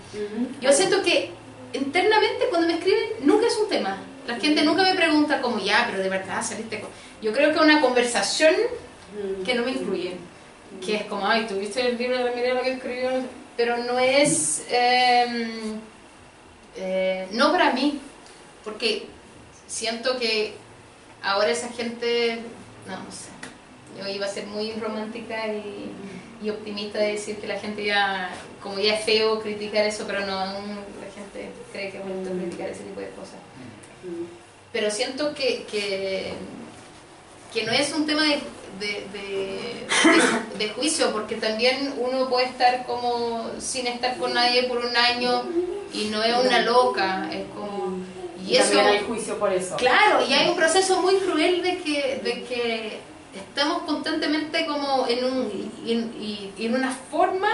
Yo 0.61 0.71
siento 0.71 1.01
que 1.03 1.31
internamente 1.73 2.45
cuando 2.49 2.67
me 2.67 2.73
escriben 2.75 3.09
nunca 3.21 3.47
es 3.47 3.57
un 3.57 3.69
tema. 3.69 3.97
La 4.27 4.35
gente 4.39 4.63
nunca 4.63 4.83
me 4.83 4.93
pregunta 4.95 5.41
como, 5.41 5.59
ya, 5.59 5.87
pero 5.89 6.03
de 6.03 6.09
verdad 6.09 6.41
saliste 6.43 6.79
con... 6.79 6.89
Yo 7.21 7.33
creo 7.33 7.51
que 7.53 7.59
una 7.59 7.81
conversación 7.81 8.53
que 9.43 9.53
no 9.55 9.63
me 9.63 9.71
incluye, 9.71 10.15
que 10.85 10.95
es 10.97 11.03
como, 11.05 11.25
ay, 11.27 11.45
¿tuviste 11.47 11.85
el 11.87 11.97
libro 11.97 12.17
de 12.19 12.23
la 12.25 12.31
Mirela 12.31 12.61
que 12.61 12.73
escribió? 12.73 13.09
Pero 13.57 13.77
no 13.77 13.97
es... 13.99 14.65
eh, 14.69 15.51
eh, 16.77 17.27
no 17.31 17.51
para 17.51 17.71
mí, 17.73 17.99
porque 18.63 19.07
siento 19.67 20.17
que 20.19 20.53
ahora 21.23 21.49
esa 21.49 21.69
gente, 21.69 22.39
no, 22.89 23.03
no 23.03 23.11
sé, 23.11 23.29
yo 23.97 24.07
iba 24.07 24.25
a 24.25 24.29
ser 24.29 24.45
muy 24.47 24.71
romántica 24.73 25.47
y, 25.47 25.91
y 26.41 26.49
optimista 26.49 26.99
de 26.99 27.13
decir 27.13 27.37
que 27.37 27.47
la 27.47 27.59
gente 27.59 27.83
ya, 27.85 28.29
como 28.63 28.79
ya 28.79 28.95
es 28.95 29.05
feo 29.05 29.39
criticar 29.41 29.85
eso, 29.85 30.05
pero 30.07 30.25
no, 30.25 30.33
aún 30.39 30.65
la 30.75 31.11
gente 31.13 31.49
cree 31.71 31.91
que 31.91 31.97
es 31.97 32.03
bonito 32.03 32.29
criticar 32.31 32.69
ese 32.69 32.83
tipo 32.83 32.99
de 32.99 33.09
cosas. 33.09 33.35
Pero 34.71 34.91
siento 34.91 35.33
que, 35.33 35.65
que, 35.69 36.33
que 37.53 37.63
no 37.65 37.71
es 37.71 37.91
un 37.93 38.05
tema 38.05 38.23
de, 38.23 38.39
de, 38.79 39.07
de- 39.11 39.87
de- 40.59 40.65
de 40.67 40.69
juicio, 40.73 41.11
porque 41.11 41.35
también 41.35 41.93
uno 41.97 42.29
puede 42.29 42.45
estar 42.45 42.85
como 42.85 43.49
sin 43.59 43.87
estar 43.87 44.17
con 44.17 44.33
nadie 44.33 44.63
por 44.63 44.77
un 44.85 44.95
año 44.95 45.43
y 45.93 46.05
no 46.05 46.23
es 46.23 46.35
una 46.37 46.61
loca, 46.61 47.29
es 47.33 47.45
como... 47.55 47.97
Y 48.49 48.55
eso, 48.55 48.73
también 48.73 48.87
hay 48.87 49.03
juicio 49.05 49.37
por 49.37 49.53
eso. 49.53 49.75
Claro, 49.75 50.25
y 50.27 50.33
hay 50.33 50.49
un 50.49 50.55
proceso 50.55 51.01
muy 51.01 51.15
cruel 51.17 51.61
de 51.61 51.77
que, 51.77 52.19
de 52.23 52.43
que 52.43 52.99
estamos 53.35 53.83
constantemente 53.83 54.65
como 54.65 55.05
en, 55.07 55.23
un, 55.23 55.71
en, 55.85 56.53
en 56.57 56.73
una 56.73 56.91
forma, 56.91 57.49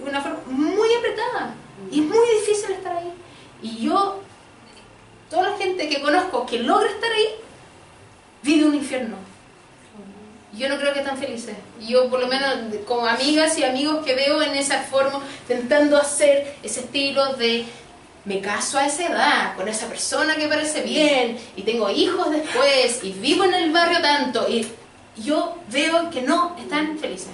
una 0.00 0.20
forma 0.20 0.40
muy 0.46 0.88
apretada. 0.94 1.54
Y 1.90 2.00
es 2.00 2.06
muy 2.06 2.26
difícil 2.40 2.72
estar 2.72 2.96
ahí. 2.96 3.12
Y 3.60 3.84
yo, 3.84 4.20
toda 5.28 5.50
la 5.50 5.58
gente 5.58 5.88
que 5.88 6.00
conozco 6.00 6.46
que 6.46 6.60
logra 6.60 6.88
estar 6.88 7.10
ahí, 7.12 7.26
vive 8.42 8.64
un 8.64 8.74
infierno. 8.74 9.16
Yo 10.56 10.68
no 10.68 10.78
creo 10.78 10.92
que 10.94 11.00
están 11.00 11.18
felices. 11.18 11.56
Yo, 11.80 12.08
por 12.08 12.20
lo 12.20 12.26
menos, 12.26 12.56
como 12.86 13.06
amigas 13.06 13.58
y 13.58 13.64
amigos 13.64 14.04
que 14.04 14.14
veo 14.14 14.42
en 14.42 14.54
esa 14.54 14.82
forma, 14.82 15.20
intentando 15.42 15.98
hacer 15.98 16.56
ese 16.62 16.80
estilo 16.80 17.34
de 17.36 17.66
me 18.28 18.42
caso 18.42 18.76
a 18.78 18.86
esa 18.86 19.06
edad, 19.06 19.56
con 19.56 19.66
esa 19.68 19.88
persona 19.88 20.36
que 20.36 20.48
parece 20.48 20.82
bien, 20.82 21.38
y 21.56 21.62
tengo 21.62 21.88
hijos 21.88 22.30
después, 22.30 23.00
y 23.02 23.12
vivo 23.12 23.44
en 23.44 23.54
el 23.54 23.72
barrio 23.72 24.02
tanto, 24.02 24.46
y 24.46 24.68
yo 25.16 25.56
veo 25.72 26.10
que 26.10 26.20
no 26.20 26.54
están 26.58 26.98
felices. 26.98 27.32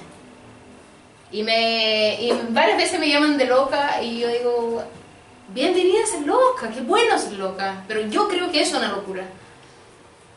Y, 1.32 1.42
me, 1.42 2.22
y 2.22 2.32
varias 2.50 2.78
veces 2.78 3.00
me 3.00 3.08
llaman 3.08 3.36
de 3.36 3.46
loca, 3.46 4.00
y 4.00 4.20
yo 4.20 4.28
digo, 4.28 4.84
bienvenida 5.48 6.04
a 6.04 6.06
ser 6.06 6.22
loca, 6.24 6.70
qué 6.72 6.80
bueno 6.82 7.18
ser 7.18 7.32
loca, 7.32 7.84
pero 7.88 8.06
yo 8.06 8.28
creo 8.28 8.52
que 8.52 8.62
eso 8.62 8.76
es 8.76 8.84
una 8.84 8.92
locura. 8.92 9.24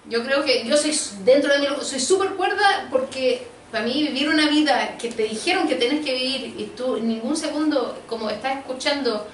Yo 0.09 0.23
creo 0.23 0.43
que 0.43 0.65
yo 0.65 0.75
soy 0.75 0.97
dentro 1.23 1.53
de 1.53 1.59
mí, 1.59 1.67
soy 1.81 1.99
súper 1.99 2.29
cuerda 2.29 2.87
porque 2.89 3.45
para 3.71 3.83
mí 3.83 4.01
vivir 4.03 4.29
una 4.29 4.49
vida 4.49 4.97
que 4.97 5.09
te 5.09 5.23
dijeron 5.23 5.67
que 5.67 5.75
tenés 5.75 6.03
que 6.03 6.13
vivir 6.13 6.55
y 6.57 6.71
tú 6.77 6.95
en 6.95 7.09
ningún 7.09 7.35
segundo 7.35 7.99
como 8.07 8.29
estás 8.29 8.57
escuchando 8.57 9.27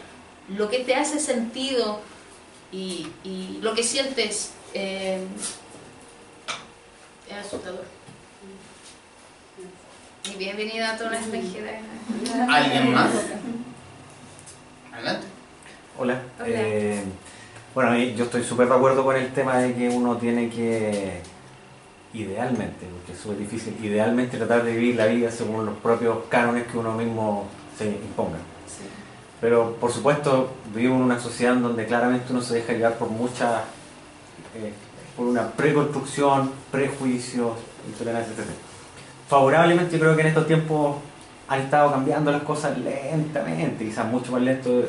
lo 0.49 0.69
que 0.69 0.79
te 0.79 0.95
hace 0.95 1.19
sentido 1.19 1.99
y, 2.71 3.07
y 3.23 3.59
lo 3.61 3.73
que 3.73 3.83
sientes 3.83 4.53
eh, 4.73 5.25
es 7.29 7.45
asustador. 7.45 7.85
Y 10.25 10.35
bienvenida 10.37 10.93
a 10.93 10.97
toda 10.97 11.11
la 11.11 11.19
extranjera. 11.19 11.79
¿Alguien 12.49 12.93
más? 12.93 13.11
Adelante. 14.93 15.27
Hola. 15.97 16.21
Hola. 16.39 16.47
Eh, 16.47 17.03
bueno, 17.75 17.97
yo 17.97 18.25
estoy 18.25 18.43
súper 18.43 18.67
de 18.67 18.75
acuerdo 18.75 19.03
con 19.03 19.15
el 19.15 19.33
tema 19.33 19.57
de 19.57 19.73
que 19.73 19.89
uno 19.89 20.17
tiene 20.17 20.49
que, 20.49 21.21
idealmente, 22.13 22.85
porque 22.85 23.13
es 23.13 23.19
súper 23.19 23.39
difícil, 23.39 23.77
idealmente 23.83 24.37
tratar 24.37 24.63
de 24.63 24.71
vivir 24.71 24.95
la 24.95 25.07
vida 25.07 25.31
según 25.31 25.65
los 25.65 25.77
propios 25.79 26.19
cánones 26.29 26.67
que 26.67 26.77
uno 26.77 26.93
mismo 26.93 27.47
se 27.77 27.87
imponga. 27.87 28.37
Pero, 29.43 29.75
por 29.75 29.91
supuesto, 29.91 30.53
vivimos 30.73 30.99
en 30.99 31.03
una 31.03 31.19
sociedad 31.19 31.55
en 31.55 31.63
donde 31.63 31.85
claramente 31.85 32.31
uno 32.31 32.41
se 32.41 32.53
deja 32.53 32.71
llevar 32.71 32.97
por 32.97 33.09
mucha, 33.09 33.65
eh, 34.55 34.71
por 35.17 35.27
una 35.27 35.51
preconstrucción, 35.51 36.49
prejuicios, 36.71 37.51
intolerancia, 37.85 38.33
etc. 38.33 38.47
Favorablemente, 39.27 39.97
yo 39.97 39.99
creo 39.99 40.15
que 40.15 40.21
en 40.21 40.27
estos 40.27 40.47
tiempos 40.47 40.95
han 41.49 41.59
estado 41.59 41.91
cambiando 41.91 42.31
las 42.31 42.43
cosas 42.43 42.77
lentamente, 42.77 43.83
quizás 43.83 44.07
mucho 44.07 44.31
más 44.31 44.43
lento 44.43 44.77
de, 44.77 44.87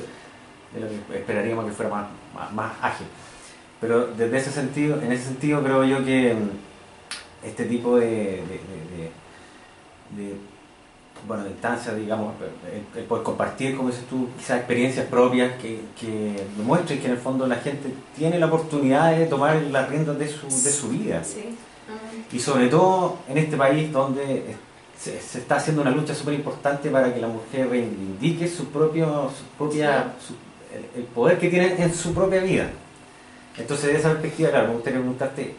lo 0.79 0.87
que 0.87 1.19
esperaríamos 1.19 1.65
que 1.65 1.73
fuera 1.73 1.91
más, 2.33 2.53
más, 2.53 2.73
ágil. 2.81 3.09
Pero 3.81 4.07
desde 4.07 4.37
ese 4.37 4.53
sentido, 4.53 5.03
en 5.03 5.11
ese 5.11 5.25
sentido 5.25 5.65
creo 5.65 5.83
yo 5.83 6.05
que 6.05 6.33
mm, 6.33 7.47
este 7.49 7.65
tipo 7.65 7.97
de, 7.97 8.41
bueno, 11.27 11.47
instancias, 11.47 11.97
digamos, 11.97 12.35
el, 12.95 13.01
el 13.01 13.05
poder 13.07 13.25
compartir, 13.25 13.77
como 13.77 13.89
dices 13.91 14.05
tú, 14.07 14.29
quizás 14.37 14.59
experiencias 14.59 15.07
propias 15.07 15.53
que, 15.61 15.81
que 15.99 16.45
demuestren 16.57 16.99
que 17.01 17.07
en 17.07 17.13
el 17.13 17.19
fondo 17.19 17.47
la 17.47 17.57
gente 17.57 17.89
tiene 18.17 18.39
la 18.39 18.47
oportunidad 18.47 19.17
de 19.17 19.27
tomar 19.27 19.57
las 19.71 19.89
riendas 19.89 20.19
de 20.19 20.29
su, 20.29 20.47
de 20.47 20.71
su 20.73 20.89
vida. 20.89 21.23
Sí. 21.25 21.57
Y 22.33 22.39
sobre 22.41 22.69
todo 22.69 23.19
en 23.29 23.39
este 23.39 23.57
país 23.57 23.93
donde 23.93 24.57
se, 24.99 25.21
se 25.21 25.39
está 25.39 25.57
haciendo 25.57 25.83
una 25.83 25.91
lucha 25.91 26.15
súper 26.15 26.35
importante 26.35 26.91
para 26.91 27.13
que 27.13 27.21
la 27.21 27.29
mujer 27.29 27.69
reivindique 27.69 28.49
su 28.49 28.67
propio 28.67 29.31
su 29.37 29.45
propia, 29.59 30.13
su- 30.27 30.35
el, 30.77 31.01
el 31.03 31.05
poder 31.09 31.39
que 31.39 31.49
tiene 31.49 31.75
en 31.83 31.95
su 31.95 32.13
propia 32.15 32.41
vida. 32.41 32.71
Entonces, 33.57 33.87
de 33.93 33.97
esa 33.99 34.11
perspectiva, 34.11 34.51
claro, 34.51 34.69
me 34.69 34.75
gustaría 34.75 34.99
preguntarte, 34.99 35.43
eh, 35.43 35.55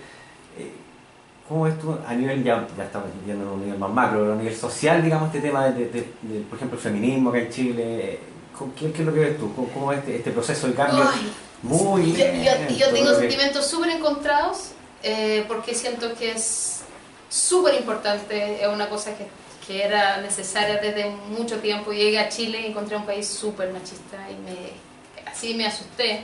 ¿cómo 1.48 1.64
ves 1.64 1.80
tú 1.80 1.96
a 2.08 2.14
nivel, 2.14 2.44
ya, 2.44 2.68
ya 2.78 2.84
estamos 2.86 3.10
viendo 3.26 3.44
en 3.46 3.50
un 3.52 3.62
nivel 3.64 3.80
más 3.80 3.92
macro, 3.92 4.20
pero 4.22 4.34
a 4.34 4.36
nivel 4.36 4.56
social, 4.56 5.04
digamos, 5.04 5.28
este 5.34 5.42
tema 5.48 5.66
de, 5.70 5.86
de- 5.86 6.08
de- 6.22 6.42
por 6.50 6.58
ejemplo, 6.58 6.78
el 6.78 6.84
feminismo 6.84 7.30
acá 7.30 7.40
en 7.40 7.50
Chile? 7.50 7.84
eh, 8.14 8.20
¿cómo- 8.58 8.74
¿Qué, 8.74 8.92
qué 8.92 9.02
es 9.02 9.06
lo 9.06 9.14
que 9.14 9.20
ves 9.20 9.38
tú? 9.38 9.54
¿Cómo, 9.56 9.68
cómo 9.70 9.88
ves 9.88 10.00
este, 10.00 10.16
este 10.18 10.32
proceso 10.32 10.68
de 10.68 10.74
cambio? 10.74 11.08
Ay, 11.12 11.32
Muy 11.62 12.14
yo, 12.14 12.26
yo- 12.26 12.76
yo 12.78 12.90
tengo 12.94 13.10
que- 13.12 13.16
sentimientos 13.20 13.66
súper 13.68 13.90
encontrados 13.92 14.72
eh, 15.04 15.46
porque 15.48 15.74
siento 15.76 16.14
que 16.16 16.32
es 16.32 16.82
súper 17.30 17.76
importante, 17.76 18.62
es 18.64 18.68
una 18.68 18.90
cosa 18.90 19.16
que, 19.16 19.28
que 19.66 19.84
era 19.84 20.22
necesaria 20.22 20.78
desde 20.78 21.10
mucho 21.10 21.58
tiempo. 21.60 21.92
Llegué 21.92 22.18
a 22.20 22.30
Chile 22.30 22.62
y 22.62 22.66
encontré 22.68 22.98
un 22.98 23.06
país 23.06 23.28
súper 23.28 23.72
machista 23.72 24.18
y 24.32 24.36
me, 24.44 25.30
así 25.32 25.54
me 25.54 25.68
asusté. 25.68 26.24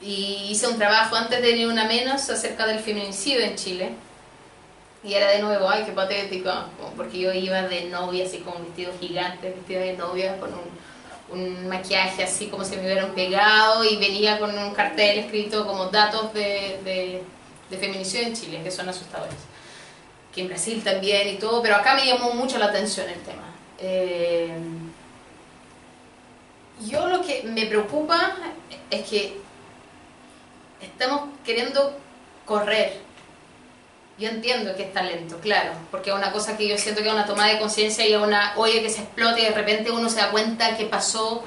Y 0.00 0.48
hice 0.50 0.68
un 0.68 0.78
trabajo 0.78 1.16
antes 1.16 1.42
de 1.42 1.66
una 1.66 1.84
menos 1.84 2.28
acerca 2.30 2.66
del 2.66 2.78
feminicidio 2.78 3.40
en 3.40 3.56
Chile. 3.56 3.90
Y 5.02 5.14
era 5.14 5.28
de 5.28 5.40
nuevo, 5.40 5.68
ay, 5.68 5.84
qué 5.84 5.92
patético, 5.92 6.50
porque 6.96 7.20
yo 7.20 7.32
iba 7.32 7.62
de 7.62 7.84
novia, 7.84 8.26
así 8.26 8.38
con 8.38 8.56
un 8.56 8.64
vestido 8.64 8.92
gigante, 9.00 9.50
vestida 9.50 9.80
de 9.80 9.92
novia, 9.92 10.38
con 10.38 10.50
un, 10.52 11.40
un 11.40 11.68
maquillaje 11.68 12.24
así 12.24 12.46
como 12.46 12.64
si 12.64 12.76
me 12.76 12.82
hubieran 12.82 13.12
pegado 13.14 13.84
y 13.84 13.96
venía 13.96 14.38
con 14.38 14.56
un 14.56 14.74
cartel 14.74 15.20
escrito 15.20 15.66
como 15.66 15.86
datos 15.86 16.32
de, 16.34 16.80
de, 16.84 17.22
de 17.70 17.76
feminicidio 17.76 18.26
en 18.26 18.34
Chile, 18.34 18.60
que 18.62 18.70
son 18.70 18.88
asustadores. 18.88 19.36
Que 20.34 20.42
en 20.42 20.48
Brasil 20.48 20.82
también 20.82 21.28
y 21.28 21.36
todo, 21.36 21.62
pero 21.62 21.76
acá 21.76 21.94
me 21.94 22.06
llamó 22.06 22.32
mucho 22.34 22.58
la 22.58 22.66
atención 22.66 23.08
el 23.08 23.20
tema. 23.20 23.54
Eh, 23.78 24.50
yo 26.86 27.08
lo 27.08 27.22
que 27.22 27.42
me 27.44 27.66
preocupa 27.66 28.36
es 28.90 29.08
que 29.08 29.36
estamos 30.80 31.30
queriendo 31.44 31.96
correr. 32.44 33.00
Yo 34.18 34.28
entiendo 34.28 34.74
que 34.74 34.82
es 34.84 34.92
talento, 34.92 35.38
claro, 35.40 35.72
porque 35.92 36.10
es 36.10 36.16
una 36.16 36.32
cosa 36.32 36.56
que 36.56 36.66
yo 36.66 36.76
siento 36.76 37.02
que 37.02 37.08
es 37.08 37.14
una 37.14 37.26
toma 37.26 37.46
de 37.46 37.60
conciencia 37.60 38.04
y 38.06 38.12
es 38.12 38.20
una 38.20 38.52
olla 38.56 38.82
que 38.82 38.90
se 38.90 39.02
explota 39.02 39.38
y 39.38 39.44
de 39.44 39.52
repente 39.52 39.92
uno 39.92 40.08
se 40.08 40.16
da 40.16 40.32
cuenta 40.32 40.76
que 40.76 40.86
pasó 40.86 41.44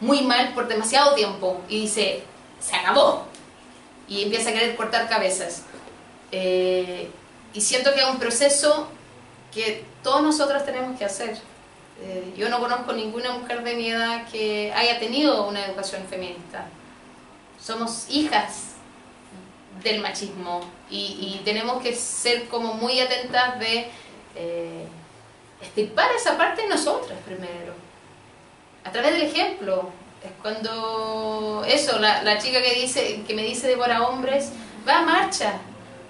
muy 0.00 0.22
mal 0.22 0.54
por 0.54 0.66
demasiado 0.66 1.14
tiempo 1.14 1.60
y 1.68 1.82
dice, 1.82 2.22
se 2.60 2.76
acabó. 2.76 3.26
Y 4.08 4.22
empieza 4.22 4.50
a 4.50 4.52
querer 4.52 4.74
cortar 4.74 5.08
cabezas. 5.08 5.64
Eh, 6.32 7.10
y 7.52 7.60
siento 7.60 7.92
que 7.92 8.00
es 8.00 8.06
un 8.06 8.18
proceso 8.18 8.88
que 9.52 9.84
todos 10.02 10.22
nosotros 10.22 10.64
tenemos 10.64 10.98
que 10.98 11.04
hacer. 11.04 11.36
Eh, 12.02 12.34
yo 12.36 12.48
no 12.48 12.58
conozco 12.58 12.92
ninguna 12.92 13.32
mujer 13.32 13.62
de 13.62 13.74
mi 13.74 13.90
edad 13.90 14.26
que 14.30 14.72
haya 14.74 14.98
tenido 14.98 15.46
una 15.46 15.64
educación 15.64 16.02
feminista. 16.08 16.66
Somos 17.60 18.06
hijas 18.08 18.73
del 19.84 20.00
machismo. 20.00 20.62
Y, 20.90 21.40
tenemos 21.44 21.82
que 21.82 21.94
ser 21.94 22.48
como 22.48 22.74
muy 22.74 22.98
atentas 23.00 23.58
de 23.58 23.88
eh, 24.34 24.86
estirpar 25.60 26.10
esa 26.12 26.36
parte 26.36 26.62
de 26.62 26.68
nosotras 26.68 27.18
primero, 27.24 27.74
a 28.84 28.90
través 28.90 29.12
del 29.12 29.22
ejemplo. 29.22 29.90
Es 30.24 30.30
cuando 30.40 31.62
eso, 31.66 31.98
la, 31.98 32.38
chica 32.38 32.62
que 32.62 32.74
dice 32.74 33.22
que 33.26 33.34
me 33.34 33.42
dice 33.42 33.68
devora 33.68 34.08
hombres, 34.08 34.50
va 34.88 35.00
a 35.00 35.02
marcha, 35.02 35.54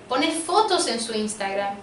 pone 0.09 0.31
fotos 0.31 0.87
en 0.87 1.01
su 1.01 1.13
Instagram 1.13 1.75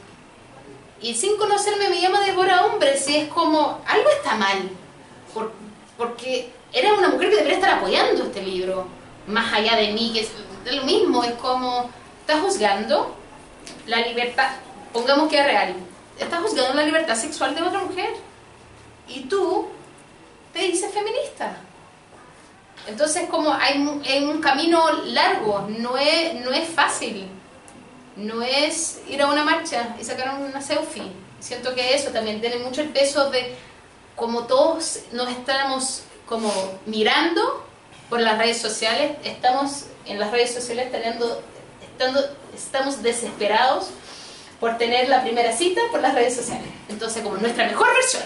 y 1.02 1.14
sin 1.16 1.36
conocerme 1.38 1.90
me 1.90 2.00
llama 2.00 2.22
devora 2.22 2.66
hombres 2.66 3.10
y 3.10 3.18
es 3.18 3.28
como, 3.28 3.82
algo 3.86 4.10
está 4.12 4.36
mal, 4.36 4.70
por- 5.34 5.52
porque 5.98 6.50
era 6.72 6.94
una 6.94 7.10
mujer 7.10 7.30
que 7.32 7.36
debería 7.38 7.58
estar 7.58 7.74
apoyando 7.78 8.24
este 8.24 8.42
libro, 8.44 8.88
más 9.28 9.52
allá 9.52 9.76
de 9.76 9.92
mí, 9.92 10.12
que 10.14 10.26
es- 10.66 10.76
lo 10.76 10.84
mismo, 10.84 11.24
es 11.24 11.34
como, 11.34 11.90
estás 12.22 12.42
juzgando 12.42 13.16
la 13.88 13.98
libertad, 14.00 14.50
pongamos 14.94 15.30
que 15.30 15.40
es 15.40 15.46
real, 15.46 15.76
estás 16.20 16.40
juzgando 16.42 16.74
la 16.74 16.84
libertad 16.84 17.16
sexual 17.16 17.56
de 17.56 17.62
otra 17.64 17.80
mujer 17.84 18.10
y 19.08 19.22
tú 19.22 19.68
te 20.54 20.60
dices 20.60 20.94
feminista. 20.94 21.58
Entonces 22.88 23.30
como 23.30 23.54
hay, 23.54 23.76
hay 24.08 24.24
un 24.24 24.42
camino 24.42 24.92
largo, 25.06 25.68
no 25.70 25.98
es, 25.98 26.34
no 26.44 26.52
es 26.52 26.68
fácil, 26.68 27.28
no 28.16 28.42
es 28.42 29.02
ir 29.08 29.22
a 29.22 29.28
una 29.28 29.44
marcha 29.44 29.96
y 30.00 30.04
sacar 30.04 30.36
una 30.40 30.62
selfie. 30.62 31.12
Siento 31.40 31.74
que 31.76 31.96
eso 31.96 32.10
también 32.12 32.42
tiene 32.42 32.58
mucho 32.58 32.82
el 32.82 32.90
peso 32.90 33.30
de 33.30 33.56
como 34.16 34.44
todos 34.46 35.00
nos 35.12 35.30
estamos 35.30 36.04
como 36.28 36.52
mirando 36.86 37.66
por 38.10 38.20
las 38.20 38.38
redes 38.38 38.60
sociales, 38.60 39.18
estamos 39.24 39.86
en 40.06 40.20
las 40.20 40.32
redes 40.32 40.54
sociales 40.54 40.92
teniendo, 40.92 41.42
estando, 41.82 42.22
estamos 42.54 43.02
desesperados 43.04 43.88
por 44.60 44.78
tener 44.78 45.10
la 45.10 45.24
primera 45.24 45.52
cita 45.56 45.82
por 45.92 46.02
las 46.02 46.14
redes 46.14 46.36
sociales. 46.36 46.68
Entonces, 46.90 47.24
como 47.24 47.38
nuestra 47.38 47.66
mejor 47.66 47.88
versión, 47.94 48.24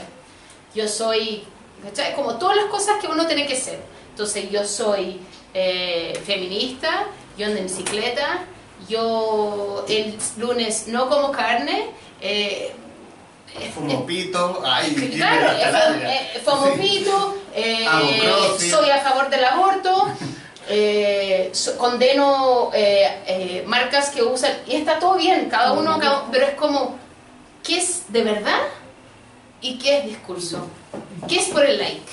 yo 0.73 0.87
soy, 0.87 1.43
¿cachai? 1.83 2.13
Como 2.15 2.37
todas 2.37 2.57
las 2.57 2.65
cosas 2.65 2.97
que 2.99 3.07
uno 3.07 3.25
tiene 3.25 3.47
que 3.47 3.55
ser. 3.55 3.79
Entonces, 4.09 4.49
yo 4.49 4.65
soy 4.65 5.21
eh, 5.53 6.19
feminista, 6.25 7.07
yo 7.37 7.47
ando 7.47 7.59
en 7.59 7.65
bicicleta, 7.65 8.43
yo 8.89 9.85
el 9.87 10.17
lunes 10.37 10.87
no 10.87 11.09
como 11.09 11.31
carne, 11.31 11.89
eh, 12.21 12.73
Fumo 13.73 14.05
pito, 14.05 14.61
ay, 14.65 14.93
Claro, 15.15 15.57
eh, 16.03 16.41
fumo 16.43 16.73
pito, 16.73 17.37
eh, 17.53 17.85
soy 18.69 18.89
a 18.89 18.99
favor 18.99 19.29
del 19.29 19.45
aborto, 19.45 20.09
eh, 20.67 21.51
condeno 21.77 22.71
eh, 22.73 23.23
eh, 23.27 23.63
marcas 23.67 24.09
que 24.09 24.23
usan, 24.23 24.51
y 24.67 24.75
está 24.75 24.99
todo 24.99 25.15
bien, 25.17 25.49
cada 25.49 25.73
uno, 25.73 25.99
cada- 25.99 26.25
pero 26.31 26.45
es 26.47 26.55
como, 26.55 26.97
¿qué 27.63 27.77
es 27.77 28.11
de 28.11 28.23
verdad 28.23 28.59
y 29.61 29.77
qué 29.77 29.99
es 29.99 30.05
discurso? 30.05 30.67
¿Qué 31.27 31.37
es 31.37 31.45
por 31.49 31.65
el 31.65 31.77
like? 31.77 32.11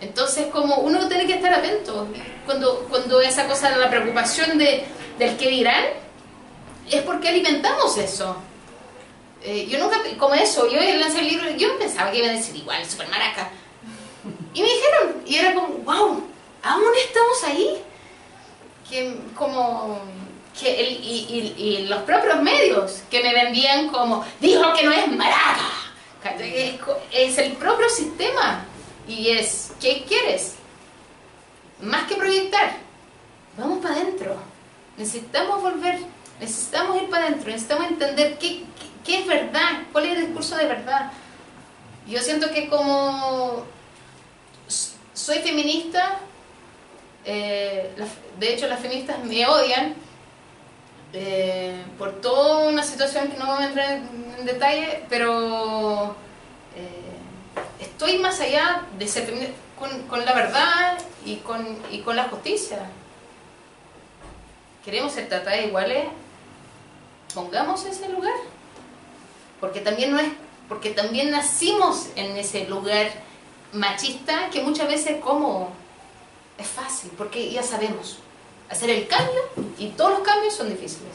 Entonces, 0.00 0.46
como 0.46 0.76
uno 0.78 1.06
tiene 1.08 1.26
que 1.26 1.34
estar 1.34 1.52
atento, 1.54 2.08
cuando, 2.44 2.86
cuando 2.90 3.20
esa 3.20 3.46
cosa 3.46 3.70
de 3.70 3.76
la 3.76 3.88
preocupación 3.88 4.58
de, 4.58 4.84
del 5.18 5.36
qué 5.36 5.48
dirán, 5.48 5.84
es 6.90 7.02
porque 7.02 7.28
alimentamos 7.28 7.96
eso. 7.98 8.36
Eh, 9.44 9.66
yo 9.68 9.78
nunca, 9.78 9.98
como 10.18 10.34
eso, 10.34 10.68
yo 10.70 10.80
lancé 10.80 11.20
el 11.20 11.28
libro, 11.28 11.50
yo 11.50 11.78
pensaba 11.78 12.10
que 12.10 12.18
iban 12.18 12.30
a 12.30 12.34
decir 12.34 12.56
igual, 12.56 12.84
super 12.84 13.08
maraca. 13.08 13.50
Y 14.54 14.60
me 14.62 14.68
dijeron, 14.68 15.22
y 15.24 15.36
era 15.36 15.54
como, 15.54 15.68
wow, 15.84 16.22
¿aún 16.62 16.84
estamos 17.06 17.44
ahí? 17.44 17.82
Que 18.88 19.16
como, 19.36 20.00
que 20.58 20.80
el- 20.80 21.02
y, 21.04 21.26
y- 21.56 21.62
y 21.62 21.86
los 21.88 22.02
propios 22.02 22.40
medios 22.42 23.02
que 23.10 23.22
me 23.22 23.32
vendían 23.32 23.88
como, 23.88 24.24
dijo 24.40 24.72
que 24.74 24.84
no 24.84 24.92
es 24.92 25.08
maraca. 25.08 25.68
Es, 26.38 26.74
es 27.12 27.38
el 27.38 27.52
propio 27.54 27.88
sistema. 27.88 28.64
Y 29.08 29.30
es, 29.30 29.72
¿qué 29.80 30.04
quieres? 30.06 30.54
Más 31.80 32.04
que 32.06 32.14
proyectar, 32.14 32.76
vamos 33.58 33.82
para 33.82 33.96
adentro. 33.96 34.36
Necesitamos 34.96 35.60
volver, 35.62 35.98
necesitamos 36.38 37.02
ir 37.02 37.08
para 37.10 37.26
adentro, 37.26 37.50
necesitamos 37.50 37.86
entender 37.88 38.38
qué, 38.38 38.62
qué- 39.04 39.18
es 39.20 39.26
verdad, 39.26 39.82
cuál 39.90 40.04
es 40.06 40.16
el 40.18 40.26
discurso 40.26 40.56
de 40.56 40.66
verdad. 40.66 41.10
Yo 42.06 42.20
siento 42.20 42.50
que 42.52 42.68
como 42.68 43.64
soy 45.14 45.38
feminista, 45.40 46.20
eh, 47.24 47.90
de 48.38 48.54
hecho 48.54 48.66
las 48.66 48.80
feministas 48.80 49.22
me 49.24 49.46
odian 49.46 49.94
eh, 51.12 51.84
por 51.98 52.20
toda 52.20 52.68
una 52.68 52.82
situación 52.82 53.28
que 53.28 53.36
no 53.38 53.46
voy 53.46 53.62
a 53.62 53.66
entrar 53.66 53.92
en, 53.92 54.34
en 54.38 54.46
detalle, 54.46 55.04
pero 55.08 56.16
eh, 56.74 57.12
estoy 57.80 58.18
más 58.18 58.40
allá 58.40 58.86
de 58.98 59.06
ser 59.06 59.26
feminista 59.26 59.54
con, 59.78 60.02
con 60.08 60.24
la 60.24 60.32
verdad 60.32 60.98
y 61.24 61.36
con, 61.36 61.78
y 61.90 62.00
con 62.00 62.16
la 62.16 62.24
justicia. 62.24 62.78
Queremos 64.84 65.12
ser 65.12 65.28
tratadas 65.28 65.64
iguales, 65.64 66.06
pongamos 67.34 67.84
ese 67.84 68.08
lugar. 68.08 68.34
Porque 69.60 69.80
también 69.80 70.10
no 70.10 70.18
es, 70.18 70.28
porque 70.68 70.90
también 70.90 71.30
nacimos 71.30 72.08
en 72.16 72.36
ese 72.36 72.66
lugar 72.66 73.10
machista 73.72 74.50
que 74.50 74.60
muchas 74.62 74.88
veces 74.88 75.20
como 75.20 75.70
es 76.58 76.66
fácil, 76.66 77.10
porque 77.16 77.50
ya 77.50 77.62
sabemos 77.62 78.18
hacer 78.70 78.90
el 78.90 79.06
cambio 79.06 79.40
y 79.78 79.88
todos 79.88 80.12
los 80.12 80.20
cambios 80.20 80.54
son 80.54 80.68
difíciles. 80.68 81.12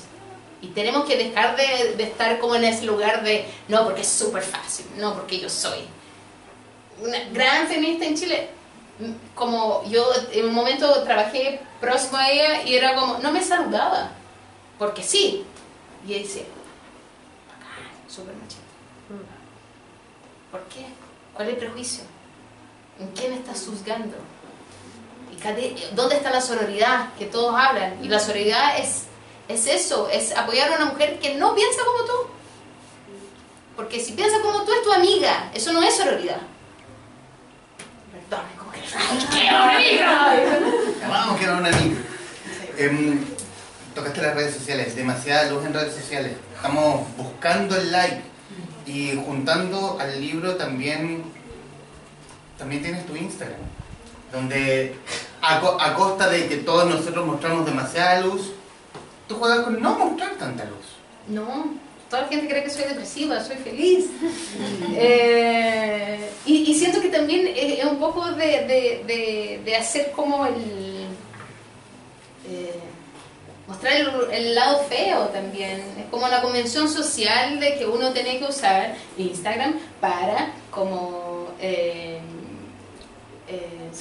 Y 0.62 0.68
tenemos 0.70 1.06
que 1.06 1.18
dejar 1.18 1.56
de, 1.56 1.96
de 1.96 2.04
estar 2.04 2.40
como 2.40 2.56
en 2.56 2.64
ese 2.64 2.86
lugar 2.86 3.24
de, 3.24 3.46
no, 3.68 3.84
porque 3.84 4.02
es 4.02 4.08
súper 4.08 4.44
fácil, 4.44 4.88
no, 4.98 5.14
porque 5.14 5.40
yo 5.40 5.50
soy 5.50 5.86
una 7.00 7.20
gran 7.32 7.68
feminista 7.68 8.06
en 8.06 8.16
Chile. 8.16 8.50
Mm, 9.00 9.36
Como 9.36 9.84
yo 9.90 10.06
en 10.32 10.46
un 10.46 10.54
momento 10.54 11.04
trabajé 11.04 11.62
próximo 11.80 12.18
a 12.18 12.30
ella 12.30 12.64
y 12.64 12.76
era 12.76 12.96
como, 12.96 13.20
no 13.20 13.32
me 13.32 13.44
saludaba, 13.44 14.12
porque 14.80 15.04
sí. 15.04 15.46
Y 16.08 16.14
ella 16.14 16.24
dice, 16.24 16.46
bacán, 17.48 18.10
súper 18.10 18.34
machista. 18.36 18.64
¿Por 20.52 20.62
qué? 20.64 20.86
¿Cuál 21.34 21.50
es 21.50 21.54
el 21.54 21.60
prejuicio? 21.60 22.04
¿En 23.00 23.30
me 23.30 23.36
estás 23.36 23.64
juzgando? 23.68 24.16
¿Y 25.48 25.76
cade- 25.76 25.76
¿Dónde 25.96 26.16
está 26.18 26.30
la 26.32 26.42
sororidad 26.42 27.14
que 27.18 27.26
todos 27.26 27.54
hablan? 27.56 28.04
Y 28.04 28.08
la 28.10 28.20
sororidad 28.20 28.78
es, 28.80 29.04
es 29.48 29.68
eso, 29.68 30.10
es 30.10 30.36
apoyar 30.36 30.72
a 30.74 30.76
una 30.78 30.86
mujer 30.92 31.20
que 31.20 31.36
no 31.36 31.56
piensa 31.56 31.80
como 31.86 32.04
tú. 32.06 32.30
Porque 33.76 34.00
si 34.00 34.14
piensa 34.14 34.40
como 34.42 34.64
tú 34.64 34.74
es 34.74 34.84
tu 34.84 34.92
amiga, 34.92 35.52
eso 35.54 35.72
no 35.72 35.82
es 35.84 35.96
sororidad. 35.96 36.40
Perdón, 38.12 38.46
como 38.58 38.72
que 38.72 38.80
¡Ay, 38.80 39.28
qué 39.32 39.50
amiga! 39.50 41.08
Vamos, 41.08 41.38
que 41.38 41.44
era 41.44 41.58
una 41.58 41.70
amiga. 41.70 41.96
Em, 42.78 43.24
tocaste 43.96 44.22
las 44.22 44.36
redes 44.36 44.56
sociales, 44.56 44.96
demasiada 44.96 45.50
luz 45.52 45.66
en 45.66 45.74
redes 45.74 45.94
sociales. 45.96 46.34
Estamos 46.56 47.06
buscando 47.18 47.76
el 47.76 47.92
like 47.92 48.22
y 48.86 49.16
juntando 49.16 49.98
al 50.00 50.20
libro 50.20 50.56
también, 50.56 51.24
también 52.58 52.82
tienes 52.82 53.06
tu 53.06 53.16
Instagram, 53.16 53.60
donde 54.32 54.96
a, 55.42 55.60
co- 55.62 55.78
a 55.80 55.94
costa 55.94 56.30
de 56.30 56.48
que 56.48 56.58
todos 56.58 56.86
nosotros 56.86 57.26
mostramos 57.26 57.66
demasiada 57.66 58.22
luz, 58.22 58.52
tú 59.28 59.36
juegas 59.36 59.62
con 59.62 59.82
no 59.82 59.98
mostrar 59.98 60.32
tanta 60.36 60.64
luz. 60.66 60.86
No, 61.28 61.74
toda 62.10 62.24
la 62.24 62.28
gente 62.30 62.48
cree 62.48 62.64
que 62.64 62.70
soy 62.70 62.84
depresiva, 62.86 63.44
soy 63.44 63.58
feliz. 63.58 64.06
Eh, 65.00 66.30
y, 66.46 66.74
siento 66.74 67.02
que 67.02 67.10
también 67.10 67.48
es 67.56 67.84
un 67.86 67.98
poco 68.00 68.32
de, 68.32 69.04
de- 69.06 69.62
de- 69.64 69.76
hacer 69.76 70.12
como 70.12 70.46
el... 70.46 71.06
eh, 72.50 72.80
mostrar 73.68 73.94
el, 73.94 74.10
el 74.32 74.56
lado 74.56 74.80
feo 74.90 75.28
también. 75.28 75.82
Es 76.00 76.06
como 76.10 76.26
una 76.26 76.42
convención 76.42 76.88
social 76.90 77.60
de 77.60 77.78
que 77.78 77.86
uno 77.86 78.12
tiene 78.12 78.40
que 78.40 78.46
usar 78.46 78.96
Instagram 79.18 79.76
para 80.02 80.52
como... 80.72 81.48
eh, 81.60 81.97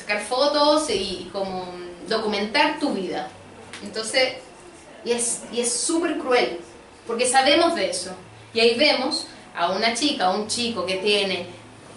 sacar 0.07 0.23
fotos 0.23 0.89
y, 0.89 1.29
como 1.33 1.67
documentar 2.09 2.79
tu 2.79 2.91
vida. 2.91 3.29
Entonces, 3.83 4.35
y 5.05 5.11
es 5.11 5.43
y 5.53 5.61
es 5.61 5.73
súper 5.73 6.19
cruel, 6.19 6.61
porque 7.07 7.27
sabemos 7.27 7.75
de 7.75 7.91
eso. 7.91 8.13
Y 8.55 8.61
ahí 8.61 8.79
vemos 8.79 9.27
a 9.57 9.73
una 9.73 9.95
chica, 9.95 10.27
a 10.27 10.31
un 10.31 10.47
chico 10.47 10.87
que 10.87 10.97
tiene, 10.97 11.47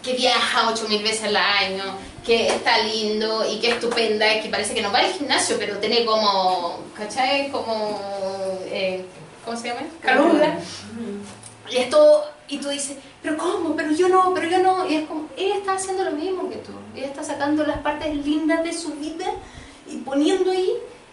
que 0.02 0.14
viaja 0.14 0.70
ocho 0.70 0.88
mil 0.88 1.04
veces 1.04 1.26
al 1.26 1.36
año, 1.36 1.84
que 2.26 2.48
está 2.48 2.80
lindo 2.80 3.48
y 3.50 3.60
que 3.60 3.70
es 3.70 3.74
estupenda, 3.76 4.36
y 4.36 4.42
que 4.42 4.50
parece 4.50 4.74
que 4.74 4.82
no 4.82 4.92
va 4.92 5.00
al 5.00 5.14
gimnasio, 5.14 5.58
pero 5.60 5.78
tiene 5.78 6.04
como, 6.04 6.80
¿cachai? 6.96 7.52
Como, 7.52 8.60
eh, 8.66 9.06
¿cómo 9.46 9.56
se 9.56 9.68
llama? 9.68 9.82
Calumnia. 10.02 10.60
Y 11.70 11.78
esto, 11.78 12.26
y 12.48 12.58
tú 12.58 12.70
dices, 12.70 12.98
pero 13.22 13.38
¿cómo? 13.38 13.76
Pero 13.76 13.92
yo 13.92 14.08
no, 14.08 14.34
pero 14.34 14.48
yo 14.48 14.60
no. 14.60 14.90
Y 14.90 14.96
es 14.96 15.08
como, 15.08 15.28
ella 15.36 15.56
está 15.56 15.74
haciendo 15.74 16.04
lo 16.06 16.12
mismo 16.12 16.50
que 16.50 16.58
tú. 16.58 16.72
Ella 16.96 17.08
está 17.08 17.24
sacando 17.24 17.66
las 17.66 17.80
partes 17.80 18.16
lindas 18.26 18.64
de 18.64 18.74
su 18.74 18.94
vida 18.94 19.26
y 19.88 19.98
poniendo 19.98 20.52
ahí 20.52 20.72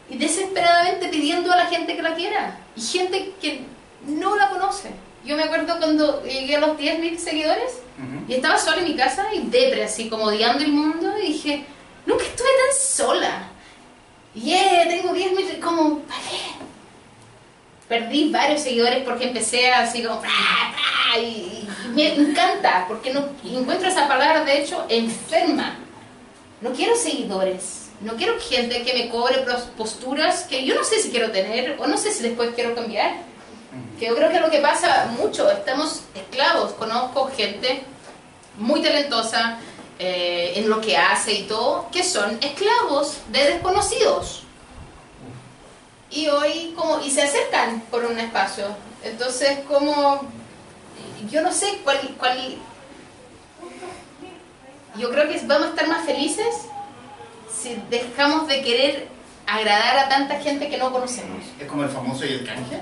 y 0.08 0.16
desesperadamente 0.16 1.08
pidiendo 1.08 1.52
a 1.52 1.56
la 1.56 1.66
gente 1.66 1.96
que 1.96 2.02
la 2.02 2.14
quiera. 2.14 2.60
Y 2.76 2.80
gente 2.80 3.34
que 3.40 3.64
no 4.06 4.36
la 4.36 4.50
conoce. 4.50 4.90
Yo 5.24 5.36
me 5.36 5.42
acuerdo 5.42 5.78
cuando 5.78 6.22
llegué 6.22 6.56
a 6.56 6.60
los 6.60 6.78
10.000 6.78 7.18
seguidores 7.18 7.80
y 8.28 8.34
estaba 8.34 8.58
sola 8.58 8.78
en 8.78 8.84
mi 8.84 8.94
casa 8.94 9.26
y 9.34 9.40
depre, 9.48 9.82
así 9.82 10.08
como 10.08 10.24
odiando 10.24 10.62
el 10.62 10.72
mundo. 10.72 11.12
Y 11.18 11.32
dije, 11.32 11.64
nunca 12.04 12.22
estuve 12.22 12.46
tan 12.46 12.78
sola. 12.78 13.48
Y 14.36 14.42
yeah, 14.42 14.86
tengo 14.86 15.12
10.000, 15.12 15.58
como, 15.58 15.98
¿para 16.00 16.20
qué? 16.20 16.66
perdí 17.88 18.30
varios 18.30 18.62
seguidores 18.62 19.04
porque 19.04 19.28
empecé 19.28 19.72
así 19.72 20.02
como 20.02 20.20
me 21.96 22.14
encanta 22.14 22.84
porque 22.88 23.12
no 23.12 23.28
encuentro 23.42 23.88
esa 23.88 24.06
palabra 24.06 24.44
de 24.44 24.60
hecho 24.62 24.84
enferma 24.88 25.76
no 26.60 26.72
quiero 26.72 26.96
seguidores 26.96 27.90
No 28.00 28.14
quiero 28.16 28.38
gente 28.38 28.82
que 28.82 28.92
me 28.92 29.08
cobre 29.08 29.44
posturas 29.76 30.42
que 30.44 30.64
yo 30.64 30.74
no 30.74 30.84
sé 30.84 31.00
si 31.00 31.10
quiero 31.10 31.30
tener 31.30 31.76
o 31.78 31.86
no 31.86 31.96
sé 31.96 32.12
si 32.12 32.22
después 32.22 32.54
quiero 32.54 32.74
cambiar. 32.74 33.16
Que 33.98 34.06
yo 34.06 34.14
creo 34.14 34.28
que 34.28 34.36
es 34.36 34.42
lo 34.42 34.50
que 34.50 34.58
pasa 34.58 35.06
mucho, 35.18 35.50
estamos 35.50 36.02
esclavos. 36.14 36.72
Conozco 36.72 37.30
gente 37.34 37.82
muy 38.58 38.82
talentosa 38.82 39.58
eh, 39.98 40.52
en 40.56 40.68
lo 40.68 40.80
que 40.80 40.96
hace 40.96 41.32
y 41.32 41.42
todo, 41.44 41.88
que 41.90 42.02
son 42.02 42.38
esclavos 42.42 43.18
de 43.28 43.44
desconocidos. 43.52 44.42
Y 46.10 46.28
hoy 46.28 46.74
como 46.76 47.00
y 47.00 47.10
se 47.10 47.22
acercan 47.22 47.80
por 47.90 48.04
un 48.04 48.18
espacio. 48.18 48.66
Entonces 49.02 49.60
como 49.66 50.20
yo 51.30 51.42
no 51.42 51.52
sé 51.52 51.80
cuál 51.84 51.98
cuál 52.18 52.56
yo 54.98 55.10
creo 55.10 55.28
que 55.28 55.38
vamos 55.46 55.68
a 55.68 55.70
estar 55.70 55.88
más 55.88 56.06
felices 56.06 56.66
si 57.52 57.76
dejamos 57.90 58.48
de 58.48 58.62
querer 58.62 59.08
agradar 59.46 59.98
a 59.98 60.08
tanta 60.08 60.40
gente 60.40 60.68
que 60.68 60.78
no 60.78 60.90
conocemos. 60.92 61.44
Es 61.58 61.66
como 61.66 61.84
el 61.84 61.88
famoso 61.88 62.24
y 62.24 62.32
el 62.32 62.44
canje. 62.44 62.80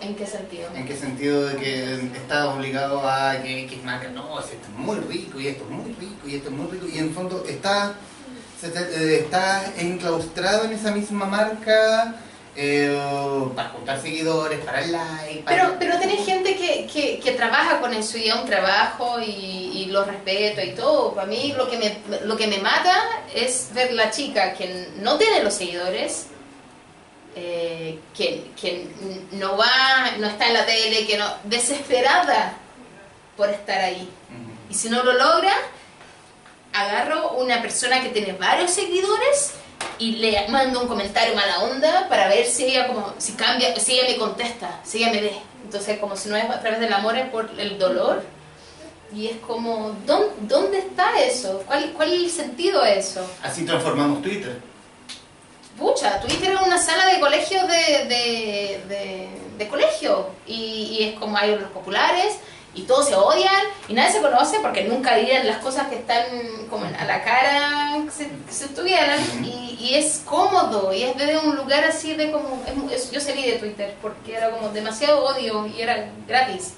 ¿En 0.00 0.14
qué 0.14 0.26
sentido? 0.26 0.68
¿En 0.74 0.86
qué 0.86 0.96
sentido 0.96 1.46
de 1.46 1.56
que 1.56 1.94
estás 2.16 2.46
obligado 2.46 3.08
a 3.08 3.36
que 3.42 3.64
X 3.64 3.82
marca, 3.82 4.08
no, 4.08 4.40
si 4.42 4.52
esto 4.54 4.68
es 4.68 4.78
muy 4.78 4.96
rico 5.00 5.40
y 5.40 5.48
esto 5.48 5.64
es 5.64 5.70
muy 5.70 5.92
rico 5.94 6.28
y 6.28 6.36
esto 6.36 6.50
es 6.50 6.54
muy 6.54 6.70
rico 6.70 6.86
y 6.86 6.98
en 6.98 7.04
el 7.04 7.10
fondo 7.10 7.44
está, 7.48 7.94
eh, 8.62 9.20
estás 9.24 9.72
enclaustrado 9.76 10.66
en 10.66 10.72
esa 10.72 10.92
misma 10.92 11.26
marca 11.26 12.14
eh, 12.60 13.50
para 13.54 13.68
juntar 13.68 14.02
seguidores, 14.02 14.58
para 14.64 14.82
el 14.82 14.90
like, 14.90 15.42
para... 15.42 15.56
Pero, 15.56 15.76
pero 15.78 15.98
tenés 15.98 16.26
gente 16.26 16.56
que, 16.56 16.86
que, 16.92 17.20
que 17.20 17.32
trabaja 17.32 17.80
con 17.80 17.94
eso 17.94 18.18
y 18.18 18.28
es 18.28 18.34
un 18.34 18.46
trabajo 18.46 19.20
y, 19.20 19.30
y 19.74 19.86
lo 19.86 20.04
respeto 20.04 20.60
y 20.60 20.72
todo. 20.72 21.14
Para 21.14 21.28
mí 21.28 21.54
lo 21.56 21.70
que, 21.70 21.78
me, 21.78 22.18
lo 22.24 22.36
que 22.36 22.48
me 22.48 22.58
mata 22.58 23.00
es 23.32 23.68
ver 23.74 23.92
la 23.92 24.10
chica 24.10 24.54
que 24.54 24.88
no 24.96 25.16
tiene 25.18 25.44
los 25.44 25.54
seguidores, 25.54 26.26
eh, 27.36 28.00
que, 28.16 28.50
que 28.60 28.88
no 29.32 29.56
va, 29.56 30.16
no 30.18 30.26
está 30.26 30.48
en 30.48 30.54
la 30.54 30.66
tele, 30.66 31.06
que 31.06 31.16
no, 31.16 31.32
desesperada 31.44 32.54
por 33.36 33.48
estar 33.50 33.80
ahí. 33.80 34.10
Y 34.68 34.74
si 34.74 34.90
no 34.90 35.04
lo 35.04 35.12
logra, 35.12 35.52
agarro 36.72 37.34
una 37.34 37.62
persona 37.62 38.02
que 38.02 38.08
tiene 38.08 38.32
varios 38.32 38.72
seguidores 38.72 39.52
y 39.98 40.12
le 40.16 40.48
mando 40.48 40.80
un 40.80 40.88
comentario 40.88 41.34
mala 41.34 41.60
onda 41.60 42.08
para 42.08 42.28
ver 42.28 42.46
si 42.46 42.64
ella 42.64 42.86
como 42.86 43.14
si 43.18 43.32
cambia, 43.32 43.74
si 43.76 43.98
ella 43.98 44.08
me 44.08 44.16
contesta, 44.16 44.80
si 44.84 44.98
ella 44.98 45.12
me 45.12 45.20
ve. 45.20 45.32
Entonces 45.64 45.98
como 45.98 46.16
si 46.16 46.28
no 46.28 46.36
es 46.36 46.44
a 46.44 46.60
través 46.60 46.80
del 46.80 46.92
amor 46.92 47.16
es 47.16 47.28
por 47.30 47.50
el 47.58 47.78
dolor. 47.78 48.22
Y 49.14 49.26
es 49.26 49.38
como, 49.38 49.96
¿dónde, 50.04 50.28
dónde 50.42 50.78
está 50.78 51.18
eso? 51.22 51.62
¿Cuál, 51.66 51.92
¿Cuál 51.94 52.12
es 52.12 52.20
el 52.20 52.30
sentido 52.30 52.82
de 52.84 52.98
eso? 52.98 53.26
Así 53.42 53.64
transformamos 53.64 54.20
Twitter. 54.20 54.60
Pucha, 55.78 56.20
Twitter 56.20 56.52
es 56.52 56.60
una 56.60 56.76
sala 56.76 57.06
de 57.06 57.20
colegio 57.20 57.60
de, 57.62 58.04
de, 58.04 58.82
de, 58.88 59.28
de 59.56 59.68
colegio 59.68 60.28
y, 60.46 60.98
y 60.98 61.04
es 61.04 61.18
como 61.18 61.38
hay 61.38 61.56
los 61.56 61.70
populares 61.70 62.34
y 62.78 62.82
todos 62.82 63.08
se 63.08 63.16
odian 63.16 63.64
y 63.88 63.92
nadie 63.92 64.12
se 64.12 64.20
conoce 64.20 64.60
porque 64.60 64.84
nunca 64.84 65.16
dirían 65.16 65.46
las 65.46 65.58
cosas 65.58 65.88
que 65.88 65.96
están 65.96 66.24
como 66.70 66.84
a 66.86 67.04
la 67.04 67.24
cara 67.24 67.96
que 68.04 68.10
se, 68.10 68.28
que 68.28 68.52
se 68.52 68.68
tuvieran 68.68 69.18
y, 69.44 69.76
y 69.80 69.94
es 69.94 70.22
cómodo 70.24 70.92
y 70.92 71.02
es 71.02 71.16
desde 71.16 71.38
un 71.38 71.56
lugar 71.56 71.84
así 71.84 72.14
de 72.14 72.30
como 72.30 72.62
es 72.90 73.10
yo 73.10 73.20
salí 73.20 73.42
de 73.42 73.58
Twitter 73.58 73.96
porque 74.00 74.36
era 74.36 74.50
como 74.50 74.68
demasiado 74.68 75.24
odio 75.24 75.66
y 75.66 75.82
era 75.82 76.08
gratis. 76.28 76.74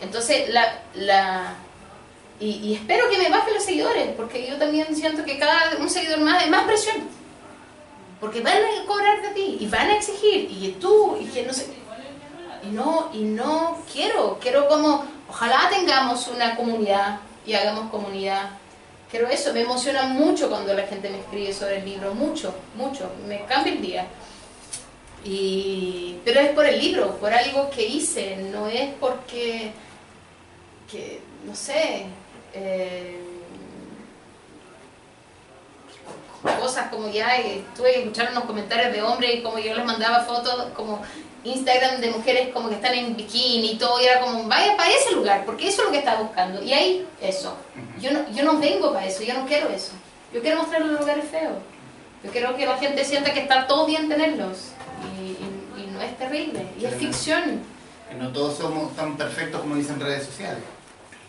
Entonces 0.00 0.48
la, 0.50 0.82
la 0.94 1.54
y, 2.38 2.50
y 2.50 2.74
espero 2.74 3.10
que 3.10 3.18
me 3.18 3.28
bajen 3.28 3.54
los 3.54 3.64
seguidores 3.64 4.08
porque 4.16 4.46
yo 4.46 4.56
también 4.56 4.94
siento 4.94 5.24
que 5.24 5.38
cada 5.38 5.76
un 5.78 5.90
seguidor 5.90 6.20
más 6.20 6.44
es 6.44 6.50
más 6.50 6.64
presión 6.64 6.96
porque 8.20 8.40
van 8.40 8.56
a 8.56 8.86
cobrar 8.86 9.20
de 9.20 9.28
ti 9.30 9.56
y 9.58 9.66
van 9.66 9.88
a 9.88 9.96
exigir 9.96 10.48
y 10.48 10.76
tú 10.80 11.18
y 11.20 11.24
que 11.24 11.42
no 11.44 11.52
sé 11.52 11.81
y 12.62 12.68
no 12.68 13.10
y 13.12 13.22
no 13.22 13.78
quiero 13.92 14.38
quiero 14.40 14.68
como 14.68 15.04
ojalá 15.28 15.68
tengamos 15.70 16.28
una 16.28 16.56
comunidad 16.56 17.20
y 17.44 17.54
hagamos 17.54 17.90
comunidad. 17.90 18.50
Quiero 19.10 19.28
eso 19.28 19.52
me 19.52 19.62
emociona 19.62 20.04
mucho 20.04 20.48
cuando 20.48 20.72
la 20.72 20.86
gente 20.86 21.10
me 21.10 21.18
escribe 21.18 21.52
sobre 21.52 21.78
el 21.78 21.84
libro 21.84 22.14
mucho 22.14 22.54
mucho 22.76 23.10
me 23.26 23.44
cambia 23.44 23.72
el 23.72 23.82
día. 23.82 24.06
Y 25.24 26.16
pero 26.24 26.40
es 26.40 26.50
por 26.50 26.66
el 26.66 26.80
libro 26.80 27.16
por 27.18 27.32
algo 27.32 27.70
que 27.70 27.86
hice 27.86 28.36
no 28.52 28.68
es 28.68 28.94
porque 29.00 29.72
que 30.90 31.20
no 31.44 31.54
sé 31.54 32.06
eh, 32.54 33.20
cosas 36.60 36.88
como 36.90 37.08
ya 37.08 37.38
eh, 37.38 37.64
tuve 37.76 37.92
que 37.92 37.98
escuchar 38.00 38.30
unos 38.32 38.44
comentarios 38.44 38.92
de 38.92 39.02
hombres 39.02 39.36
y 39.36 39.42
como 39.42 39.58
yo 39.58 39.74
les 39.74 39.84
mandaba 39.84 40.24
fotos 40.24 40.68
como 40.74 41.02
Instagram 41.44 42.00
de 42.00 42.10
mujeres 42.10 42.48
como 42.52 42.68
que 42.68 42.76
están 42.76 42.94
en 42.94 43.16
bikini 43.16 43.72
y 43.72 43.76
todo 43.76 44.00
y 44.00 44.04
era 44.04 44.20
como 44.20 44.44
vaya 44.48 44.76
para 44.76 44.90
ese 44.90 45.12
lugar 45.12 45.44
porque 45.44 45.68
eso 45.68 45.82
es 45.82 45.86
lo 45.86 45.92
que 45.92 45.98
está 45.98 46.14
buscando 46.16 46.62
y 46.62 46.72
hay 46.72 47.06
eso 47.20 47.56
yo 48.00 48.12
no, 48.12 48.20
yo 48.32 48.44
no 48.44 48.58
vengo 48.58 48.92
para 48.92 49.06
eso 49.06 49.22
yo 49.24 49.34
no 49.34 49.44
quiero 49.46 49.68
eso 49.68 49.92
yo 50.32 50.40
quiero 50.40 50.58
mostrar 50.58 50.82
los 50.82 51.00
lugares 51.00 51.24
feos 51.30 51.54
yo 52.22 52.30
quiero 52.30 52.56
que 52.56 52.64
la 52.66 52.76
gente 52.78 53.04
sienta 53.04 53.32
que 53.32 53.40
está 53.40 53.66
todo 53.66 53.86
bien 53.86 54.08
tenerlos 54.08 54.68
y, 55.18 55.22
y- 55.80 55.82
y 55.82 55.86
no 55.90 56.00
es 56.00 56.16
terrible 56.16 56.64
y 56.80 56.84
es 56.84 56.94
ficción 56.94 57.60
Que 58.08 58.14
no 58.14 58.28
todos 58.32 58.58
somos 58.58 58.94
tan 58.94 59.16
perfectos 59.16 59.60
como 59.62 59.74
dicen 59.74 59.98
redes 59.98 60.26
sociales. 60.26 60.62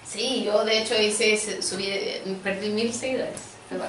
Sí, 0.05 0.43
yo 0.43 0.64
de 0.66 0.80
hecho 0.82 0.93
hice, 1.01 1.61
subí, 1.61 1.89
perdí 2.43 2.70
mil 2.70 2.93
seguidores. 2.93 3.39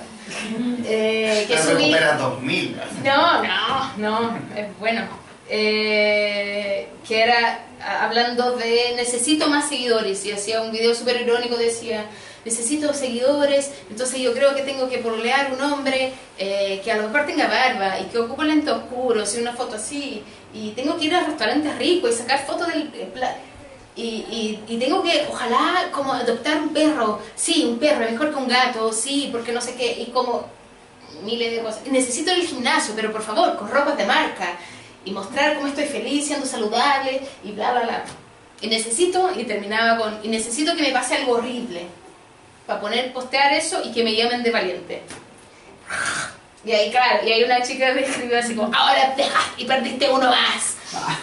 Eh, 0.87 1.45
que 1.49 1.59
subí, 1.59 1.75
recuperas 1.93 2.18
2000. 2.20 2.81
no, 3.05 3.43
no, 3.43 3.97
no, 3.99 4.39
es 4.57 4.79
bueno. 4.79 5.03
Eh, 5.49 6.88
que 7.07 7.20
era 7.22 7.61
hablando 8.01 8.57
de 8.57 8.95
necesito 8.97 9.49
más 9.49 9.68
seguidores 9.68 10.24
y 10.24 10.32
hacía 10.32 10.62
un 10.62 10.72
video 10.72 10.95
súper 10.95 11.20
irónico, 11.20 11.57
decía 11.57 12.07
necesito 12.47 12.92
seguidores, 12.95 13.70
entonces 13.90 14.20
yo 14.20 14.32
creo 14.34 14.55
que 14.55 14.62
tengo 14.62 14.88
que 14.88 14.99
pololear 14.99 15.53
un 15.53 15.61
hombre 15.62 16.12
eh, 16.38 16.80
que 16.84 16.92
a 16.92 16.97
lo 16.97 17.09
mejor 17.09 17.26
tenga 17.26 17.47
barba 17.47 18.01
y 18.01 18.05
que 18.05 18.18
ocupe 18.18 18.45
lente 18.45 18.70
oscuro, 18.70 19.22
hacer 19.22 19.40
una 19.42 19.55
foto 19.55 19.76
así, 19.76 20.22
y 20.53 20.70
tengo 20.70 20.99
que 20.99 21.07
ir 21.07 21.14
a 21.14 21.24
restaurantes 21.24 21.76
ricos 21.78 22.11
y 22.11 22.14
sacar 22.14 22.47
fotos 22.47 22.68
del 22.68 22.90
eh, 22.95 23.09
pla- 23.14 23.36
y, 23.97 24.03
y, 24.03 24.64
y 24.68 24.76
tengo 24.78 25.03
que, 25.03 25.26
ojalá, 25.30 25.88
como 25.92 26.12
adoptar 26.12 26.59
un 26.59 26.70
perro, 26.70 27.20
sí, 27.34 27.64
un 27.64 27.78
perro, 27.78 28.01
mejor 28.11 28.30
que 28.30 28.36
un 28.36 28.49
gato, 28.49 28.92
sí, 28.92 29.28
porque 29.30 29.53
no 29.53 29.61
sé 29.61 29.74
qué, 29.76 30.03
y 30.03 30.07
como 30.07 30.47
miles 31.22 31.53
de 31.53 31.62
cosas. 31.62 31.86
Necesito 31.86 32.30
al 32.32 32.42
gimnasio, 32.42 32.92
pero 32.97 33.12
por 33.12 33.22
favor, 33.22 33.57
con 33.57 33.70
ropas 33.70 33.97
de 33.97 34.05
marca, 34.05 34.59
y 35.05 35.11
mostrar 35.11 35.55
cómo 35.57 35.66
estoy 35.66 35.84
feliz, 35.84 36.26
siendo 36.26 36.46
saludable, 36.46 37.20
y 37.42 37.52
bla, 37.52 37.72
bla, 37.72 37.82
bla. 37.82 38.05
Y 38.61 38.68
necesito, 38.68 39.30
y 39.36 39.44
terminaba 39.44 39.98
con, 39.98 40.20
y 40.22 40.28
necesito 40.28 40.74
que 40.74 40.82
me 40.82 40.92
pase 40.92 41.16
algo 41.16 41.34
horrible, 41.34 41.86
para 42.66 42.80
poner, 42.80 43.12
postear 43.12 43.52
eso 43.52 43.82
y 43.84 43.92
que 43.92 44.02
me 44.02 44.14
llamen 44.14 44.42
de 44.42 44.50
valiente. 44.50 45.02
Y 46.64 46.72
ahí, 46.72 46.90
claro, 46.90 47.26
y 47.26 47.30
ahí 47.30 47.44
una 47.44 47.61
chica 47.61 47.92
me 47.94 48.00
escribió 48.00 48.38
así 48.38 48.55
como, 48.55 48.74
ahora 48.74 49.12
deja 49.16 49.40
y 49.59 49.64
perdiste 49.64 50.09
uno 50.09 50.30
más. 50.30 50.76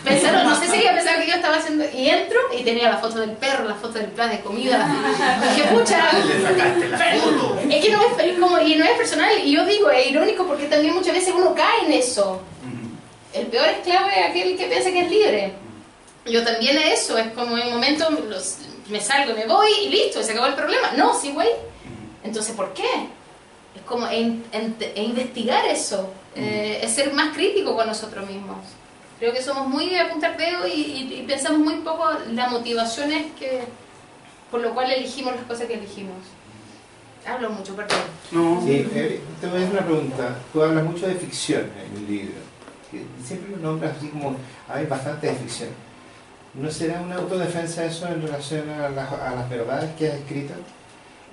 Pensaron, 0.04 0.44
no 0.44 0.60
sé 0.60 0.68
si 0.68 0.78
ella 0.78 0.94
pensaba 0.94 1.20
que 1.20 1.28
yo 1.28 1.36
estaba 1.36 1.58
haciendo, 1.58 1.86
y 1.92 2.10
entro 2.10 2.38
y 2.56 2.64
tenía 2.64 2.92
la 2.92 2.98
foto 2.98 3.22
del 3.22 3.32
perro, 3.32 3.68
la 3.68 3.76
foto 3.76 3.94
del 3.94 4.08
plan 4.08 4.30
de 4.30 4.42
comida. 4.42 4.88
Dije, 5.56 5.68
pucha, 5.70 6.10
es 7.70 7.86
que 7.86 7.92
no 7.92 8.02
es, 8.02 8.26
es 8.26 8.40
como, 8.40 8.60
y 8.60 8.76
no 8.76 8.86
es 8.86 8.92
personal, 8.92 9.32
y 9.44 9.54
yo 9.54 9.66
digo, 9.66 9.90
es 9.90 10.12
irónico 10.12 10.46
porque 10.46 10.66
también 10.66 10.94
muchas 10.94 11.14
veces 11.14 11.34
uno 11.36 11.56
cae 11.56 11.86
en 11.86 11.94
eso. 11.94 12.42
El 13.34 13.48
peor 13.48 13.68
esclavo 13.70 14.08
es 14.10 14.30
aquel 14.30 14.58
que 14.58 14.66
piensa 14.68 14.92
que 14.92 15.02
es 15.02 15.10
libre. 15.10 15.54
Yo 16.26 16.44
también 16.44 16.78
es 16.78 17.02
eso, 17.02 17.18
es 17.18 17.28
como 17.34 17.58
en 17.58 17.68
un 17.68 17.74
momento 17.74 18.10
los- 18.30 18.58
me 18.90 19.00
salgo, 19.00 19.34
me 19.34 19.48
voy 19.48 19.70
y 19.86 19.90
listo, 19.90 20.22
se 20.22 20.32
acabó 20.34 20.48
el 20.48 20.56
problema. 20.56 20.92
No, 20.98 21.20
sí, 21.20 21.32
güey. 21.32 21.50
Entonces, 22.24 22.56
¿por 22.56 22.74
qué? 22.74 22.84
Es 23.76 23.82
como 23.86 24.06
en- 24.08 24.44
en- 24.52 24.76
e 24.80 25.04
investigar 25.04 25.66
eso, 25.66 26.12
eh, 26.36 26.80
es 26.84 26.92
ser 26.92 27.14
más 27.14 27.34
crítico 27.34 27.76
con 27.76 27.88
nosotros 27.88 28.28
mismos. 28.30 28.58
Creo 29.18 29.34
que 29.34 29.42
somos 29.42 29.68
muy 29.68 29.90
de 29.90 30.00
apuntar 30.00 30.36
dedo 30.38 30.68
y, 30.68 30.72
y- 30.72 31.14
y 31.20 31.24
pensamos 31.24 31.60
muy 31.60 31.76
poco 31.76 32.10
las 32.34 32.52
motivaciones 32.52 33.28
que, 33.40 33.62
por 34.52 34.60
lo 34.62 34.74
cual 34.74 34.92
elegimos 34.92 35.36
las 35.36 35.46
cosas 35.46 35.68
que 35.68 35.76
elegimos. 35.76 36.18
Hablo 37.26 37.50
mucho, 37.52 37.76
perdón. 37.76 38.00
No. 38.32 38.62
Sí, 38.66 38.88
eh, 38.94 39.22
te 39.40 39.48
voy 39.48 39.58
a 39.62 39.64
hacer 39.64 39.74
una 39.74 39.86
pregunta. 39.86 40.38
Tú 40.52 40.64
hablas 40.64 40.84
mucho 40.84 41.08
de 41.08 41.16
ficción 41.16 41.72
en 41.86 41.98
el 41.98 42.08
libro. 42.08 42.51
Siempre 43.24 43.52
lo 43.52 43.58
nombras 43.58 43.98
así 43.98 44.10
como, 44.10 44.36
hay 44.68 44.86
bastante 44.86 45.34
ficción. 45.34 45.70
¿No 46.54 46.70
será 46.70 47.02
una 47.02 47.16
autodefensa 47.16 47.86
eso 47.86 48.08
en 48.08 48.22
relación 48.22 48.70
a 48.70 48.90
las, 48.90 49.12
a 49.12 49.36
las 49.36 49.50
verdades 49.50 49.90
que 49.98 50.08
has 50.08 50.16
escrito? 50.16 50.54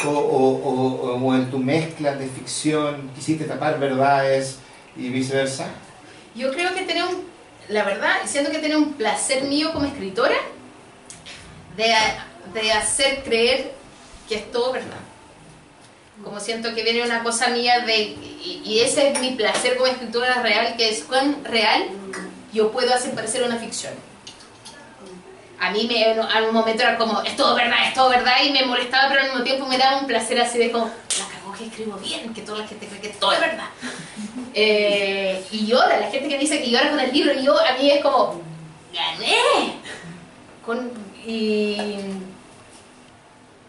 O, 0.04 0.10
o, 0.10 1.12
o, 1.14 1.26
o 1.26 1.34
en 1.34 1.50
tu 1.50 1.58
mezcla 1.58 2.14
de 2.14 2.28
ficción 2.28 3.10
quisiste 3.16 3.44
tapar 3.44 3.80
verdades 3.80 4.58
y 4.96 5.08
viceversa? 5.08 5.66
Yo 6.36 6.52
creo 6.52 6.72
que 6.72 6.82
tenía 6.82 7.06
un, 7.06 7.24
la 7.68 7.84
verdad, 7.84 8.18
siento 8.26 8.52
que 8.52 8.58
tenía 8.58 8.78
un 8.78 8.92
placer 8.92 9.42
mío 9.44 9.72
como 9.72 9.86
escritora 9.86 10.36
de, 11.76 11.92
de 12.54 12.72
hacer 12.72 13.24
creer 13.24 13.72
que 14.28 14.36
es 14.36 14.52
todo 14.52 14.72
verdad. 14.72 15.07
Como 16.22 16.40
siento 16.40 16.74
que 16.74 16.82
viene 16.82 17.02
una 17.02 17.22
cosa 17.22 17.48
mía 17.48 17.80
de... 17.80 18.00
Y, 18.00 18.62
y 18.64 18.80
ese 18.80 19.12
es 19.12 19.20
mi 19.20 19.32
placer 19.32 19.76
como 19.76 19.86
escritora 19.86 20.42
real, 20.42 20.76
que 20.76 20.90
es 20.90 21.02
cuán 21.04 21.44
real 21.44 21.88
yo 22.52 22.70
puedo 22.72 22.92
hacer 22.92 23.14
parecer 23.14 23.42
una 23.42 23.56
ficción. 23.56 23.92
A 25.60 25.70
mí 25.70 25.88
me, 25.88 26.20
a 26.20 26.44
un 26.44 26.54
momento 26.54 26.82
era 26.82 26.96
como, 26.96 27.20
es 27.22 27.36
todo 27.36 27.54
verdad, 27.56 27.88
es 27.88 27.94
todo 27.94 28.10
verdad, 28.10 28.36
y 28.44 28.52
me 28.52 28.64
molestaba, 28.64 29.08
pero 29.08 29.22
al 29.22 29.28
mismo 29.28 29.42
tiempo 29.42 29.66
me 29.66 29.76
daba 29.76 29.98
un 29.98 30.06
placer 30.06 30.40
así 30.40 30.56
de 30.56 30.70
como, 30.70 30.86
la 30.86 31.26
cagó 31.26 31.52
que 31.52 31.66
escribo 31.66 31.96
bien, 31.96 32.32
que 32.32 32.42
toda 32.42 32.58
la 32.58 32.68
gente 32.68 32.86
cree 32.86 33.00
que 33.00 33.08
todo 33.10 33.32
es 33.32 33.40
verdad. 33.40 33.68
Eh, 34.60 35.44
y 35.52 35.66
llora, 35.66 36.00
la 36.00 36.10
gente 36.10 36.26
que 36.28 36.38
dice 36.38 36.60
que 36.60 36.70
llora 36.70 36.90
con 36.90 36.98
el 36.98 37.12
libro, 37.12 37.32
y 37.32 37.44
yo, 37.44 37.56
a 37.56 37.76
mí 37.78 37.90
es 37.90 38.02
como, 38.02 38.40
gané. 38.92 39.74
Con, 40.64 40.90
y, 41.24 41.96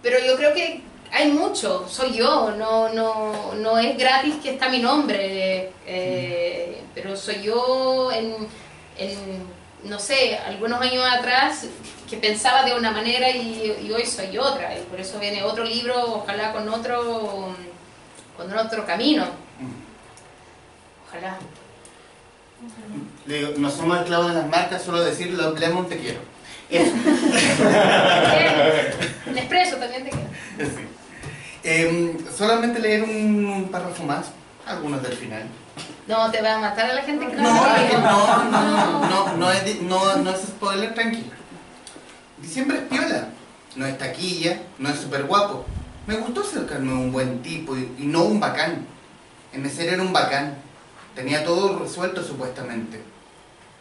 pero 0.01 0.17
yo 0.25 0.35
creo 0.35 0.53
que 0.53 0.81
hay 1.11 1.31
mucho, 1.31 1.87
soy 1.89 2.13
yo, 2.13 2.51
no, 2.51 2.89
no, 2.89 3.53
no 3.55 3.77
es 3.77 3.97
gratis 3.97 4.35
que 4.41 4.51
está 4.51 4.69
mi 4.69 4.79
nombre, 4.79 5.71
eh, 5.87 6.81
pero 6.93 7.15
soy 7.15 7.41
yo 7.41 8.11
en, 8.11 8.35
en, 8.97 9.43
no 9.83 9.97
sé, 9.99 10.37
algunos 10.37 10.79
años 10.81 11.03
atrás 11.11 11.65
que 12.09 12.17
pensaba 12.17 12.63
de 12.63 12.75
una 12.75 12.91
manera 12.91 13.29
y, 13.29 13.77
y 13.81 13.91
hoy 13.91 14.05
soy 14.05 14.37
otra, 14.37 14.77
y 14.77 14.83
por 14.83 14.99
eso 14.99 15.19
viene 15.19 15.43
otro 15.43 15.63
libro, 15.63 16.15
ojalá 16.15 16.51
con 16.51 16.69
otro, 16.69 17.55
con 18.37 18.57
otro 18.57 18.85
camino. 18.85 19.25
Ojalá. 21.07 21.37
Le 23.25 23.35
digo, 23.39 23.53
no 23.57 23.71
somos 23.71 23.99
esclavos 23.99 24.27
de 24.27 24.33
las 24.35 24.47
marcas, 24.47 24.83
solo 24.83 25.01
decir 25.01 25.31
Lemon 25.33 25.87
te 25.87 25.97
quiero. 25.97 26.19
Eso. 26.69 26.93
Nespresso 29.33 29.77
también 29.77 30.03
te 30.03 30.11
quiero. 30.11 30.27
Sí. 30.59 30.98
Em, 31.63 32.17
solamente 32.35 32.79
leer 32.79 33.03
un, 33.03 33.45
un 33.45 33.69
párrafo 33.69 34.03
más, 34.03 34.27
algunos 34.65 35.01
del 35.03 35.13
final. 35.13 35.43
No, 36.07 36.31
te 36.31 36.41
va 36.41 36.55
a 36.55 36.59
matar 36.59 36.89
a 36.89 36.93
la 36.93 37.01
gente 37.03 37.27
que 37.27 37.35
no, 37.35 37.43
No, 37.43 38.51
no, 38.51 38.51
no, 38.51 39.09
no, 39.09 39.37
no, 39.37 39.51
es, 39.51 39.81
no, 39.81 40.15
no 40.17 40.31
es 40.31 40.41
spoiler, 40.41 40.93
tranquilo. 40.93 41.31
Diciembre 42.41 42.77
es 42.77 42.83
piola, 42.83 43.27
no 43.75 43.85
es 43.85 43.97
taquilla, 43.97 44.61
no 44.77 44.89
es 44.89 44.99
súper 44.99 45.25
guapo. 45.25 45.65
Me 46.07 46.15
gustó 46.15 46.41
acercarme 46.41 46.91
a 46.91 46.95
un 46.95 47.11
buen 47.11 47.41
tipo 47.41 47.77
y, 47.77 47.93
y 47.99 48.05
no 48.05 48.23
un 48.23 48.39
bacán. 48.39 48.87
En 49.53 49.61
mi 49.61 49.69
era 49.79 50.01
un 50.01 50.13
bacán. 50.13 50.55
Tenía 51.13 51.43
todo 51.43 51.77
resuelto 51.77 52.23
supuestamente. 52.23 53.01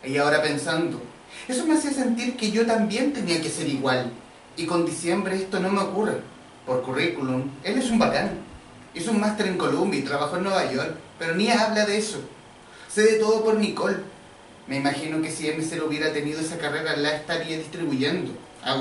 Y 0.04 0.16
ahora 0.16 0.42
pensando, 0.42 1.00
eso 1.46 1.66
me 1.66 1.74
hacía 1.74 1.92
sentir 1.92 2.36
que 2.36 2.50
yo 2.50 2.66
también 2.66 3.12
tenía 3.12 3.40
que 3.40 3.48
ser 3.48 3.68
igual. 3.68 4.12
Y 4.56 4.66
con 4.66 4.84
diciembre 4.84 5.36
esto 5.36 5.60
no 5.60 5.70
me 5.70 5.80
ocurre. 5.80 6.20
Por 6.68 6.82
currículum, 6.82 7.50
él 7.64 7.78
es 7.78 7.90
un 7.90 7.98
bacán. 7.98 8.28
Hizo 8.94 9.12
un 9.12 9.20
máster 9.20 9.46
en 9.46 9.56
Columbia 9.56 10.00
y 10.00 10.02
trabajó 10.02 10.36
en 10.36 10.42
Nueva 10.42 10.70
York, 10.70 10.96
pero 11.18 11.34
ni 11.34 11.50
habla 11.50 11.86
de 11.86 11.96
eso. 11.96 12.20
Sé 12.92 13.04
de 13.04 13.12
todo 13.14 13.42
por 13.42 13.56
Nicole. 13.56 13.96
Me 14.66 14.76
imagino 14.76 15.22
que 15.22 15.30
si 15.30 15.48
MC 15.50 15.82
hubiera 15.82 16.12
tenido 16.12 16.40
esa 16.40 16.58
carrera, 16.58 16.94
la 16.94 17.16
estaría 17.16 17.56
distribuyendo. 17.56 18.32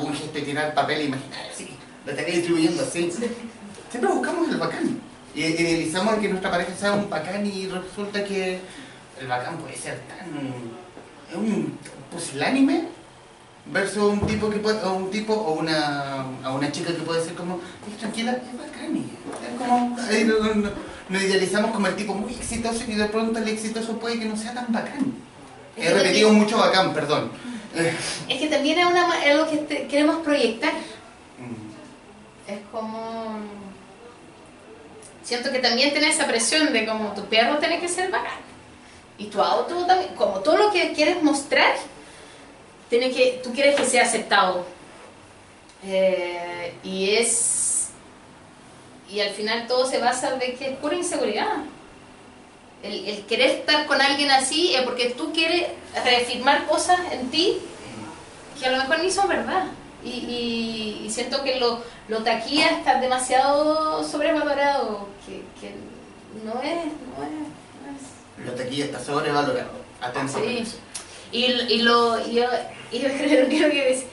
Un 0.04 0.14
gesto 0.14 0.38
tirar 0.38 0.74
papel 0.74 1.06
imaginario, 1.06 1.50
sí, 1.56 1.70
la 2.06 2.12
estaría 2.12 2.36
distribuyendo 2.36 2.84
así. 2.84 3.10
Siempre 3.90 4.12
buscamos 4.12 4.50
el 4.50 4.58
bacán. 4.58 5.00
Y 5.34 5.46
idealizamos 5.46 6.16
que 6.16 6.28
nuestra 6.28 6.52
pareja 6.52 6.76
sea 6.76 6.92
un 6.92 7.10
bacán 7.10 7.46
y 7.46 7.68
resulta 7.68 8.22
que 8.26 8.60
el 9.22 9.28
bacán 9.28 9.58
puede 9.60 9.78
ser 9.78 10.02
tan... 10.10 10.28
Es 11.30 11.36
un 11.38 11.78
pusilánime 12.12 12.90
versus 13.72 14.04
un 14.04 14.26
tipo 14.28 14.50
que 14.50 14.58
puede, 14.60 14.82
o 14.84 14.94
un 14.94 15.12
tipo 15.12 15.34
o 15.34 15.54
una, 15.54 16.22
a 16.44 16.52
una 16.52 16.72
chica 16.72 16.88
que 16.94 17.02
puede 17.02 17.24
ser 17.24 17.34
como, 17.36 17.56
"Oye, 17.56 17.96
tranquila, 18.00 18.32
es 18.34 18.58
bacán. 18.58 18.96
Es 18.98 19.58
como, 19.60 19.98
ahí 20.10 20.24
no- 20.24 20.40
no- 20.40 20.56
no- 20.56 20.70
nos 21.10 21.22
idealizamos 21.24 21.72
como 21.72 21.88
el 21.88 21.96
tipo 21.96 22.14
muy 22.14 22.34
exitoso 22.34 22.84
y 22.88 22.96
de 22.96 23.06
pronto 23.06 23.40
el 23.40 23.48
exitoso 23.48 23.98
puede 24.00 24.20
que 24.20 24.26
no 24.26 24.36
sea 24.38 24.54
tan 24.54 24.72
bacán. 24.72 25.14
He 25.76 25.94
repetido 25.94 26.32
mucho 26.34 26.58
bacán, 26.58 26.94
perdón. 26.94 27.32
Es 28.28 28.40
que 28.40 28.48
también 28.48 28.80
es, 28.80 28.86
una, 28.88 29.08
algo 29.22 29.48
que 29.50 29.58
te- 29.58 29.88
queremos 29.88 30.18
proyectar. 30.24 30.74
mm, 30.74 32.52
Es 32.52 32.60
como... 32.72 33.38
Siento 35.24 35.52
que 35.52 35.60
también 35.60 35.92
tiene 35.92 36.10
esa 36.10 36.26
presión 36.26 36.72
de 36.72 36.86
como 36.86 37.12
tu 37.14 37.26
perro 37.26 37.58
tiene 37.60 37.80
que 37.80 37.88
ser 37.88 38.10
bacán. 38.10 38.40
Y 39.18 39.26
tu 39.26 39.42
auto 39.42 39.86
también, 39.86 40.16
como 40.16 40.40
todo 40.40 40.58
lo 40.58 40.72
que 40.72 40.94
quieres 40.94 41.22
mostrar, 41.22 41.76
tiene 42.90 43.12
que, 43.12 43.40
tú 43.44 43.52
quieres 43.54 43.76
que 43.76 43.86
sea 43.86 44.04
aceptado. 44.04 44.66
Eh, 45.86 46.74
y 46.84 47.12
es... 47.12 47.90
Y 49.10 49.22
al 49.22 49.30
final 49.30 49.68
todo 49.68 49.86
se 49.86 50.00
basa 50.00 50.32
de 50.36 50.54
que 50.56 50.72
es 50.72 50.78
pura 50.78 50.96
inseguridad. 50.96 51.48
El, 52.84 53.08
el 53.08 53.26
querer 53.26 53.52
estar 53.52 53.86
con 53.86 54.02
alguien 54.02 54.30
así 54.32 54.76
es 54.76 54.82
porque 54.82 55.12
tú 55.12 55.32
quieres 55.34 55.68
reafirmar 56.04 56.66
cosas 56.68 57.00
en 57.12 57.30
ti 57.32 57.58
que 58.60 58.66
a 58.66 58.72
lo 58.72 58.78
mejor 58.80 59.00
ni 59.00 59.10
son 59.12 59.28
verdad. 59.30 59.66
Y, 60.04 60.10
y- 60.10 61.04
y 61.06 61.10
siento 61.10 61.44
que 61.44 61.60
lo, 61.60 61.82
lo 62.08 62.24
taquilla 62.24 62.70
está 62.70 63.00
demasiado 63.00 64.04
sobrevalorado, 64.04 65.08
que, 65.26 65.42
que 65.60 65.74
no 66.44 66.62
es, 66.62 66.86
no 66.86 67.24
es, 67.24 67.32
no 67.82 68.46
es. 68.46 68.46
La 68.48 68.56
taquilla 68.56 68.86
está 68.86 69.00
sobrevalorado. 69.04 69.72
Sí. 70.66 70.78
Y, 71.32 71.46
y 71.46 71.82
lo, 71.82 72.20
y 72.26 72.36
yo, 72.36 72.46
y 72.92 73.00
yo 73.00 73.10
creo, 73.18 73.50
que 73.50 74.04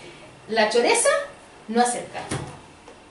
la 0.49 0.69
choreza 0.69 1.09
no 1.69 1.81
acerca. 1.81 2.21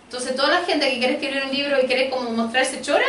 Entonces 0.05 0.35
toda 0.35 0.49
la 0.49 0.65
gente 0.65 0.89
que 0.89 0.99
quiere 0.99 1.13
escribir 1.13 1.43
un 1.43 1.51
libro 1.51 1.81
y 1.81 1.87
quiere 1.87 2.09
como 2.09 2.29
mostrarse 2.31 2.81
chora, 2.81 3.05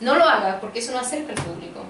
no 0.00 0.14
lo 0.14 0.24
haga, 0.24 0.60
porque 0.60 0.78
eso 0.78 0.92
no 0.92 0.98
acerca 0.98 1.32
al 1.32 1.44
público. 1.44 1.84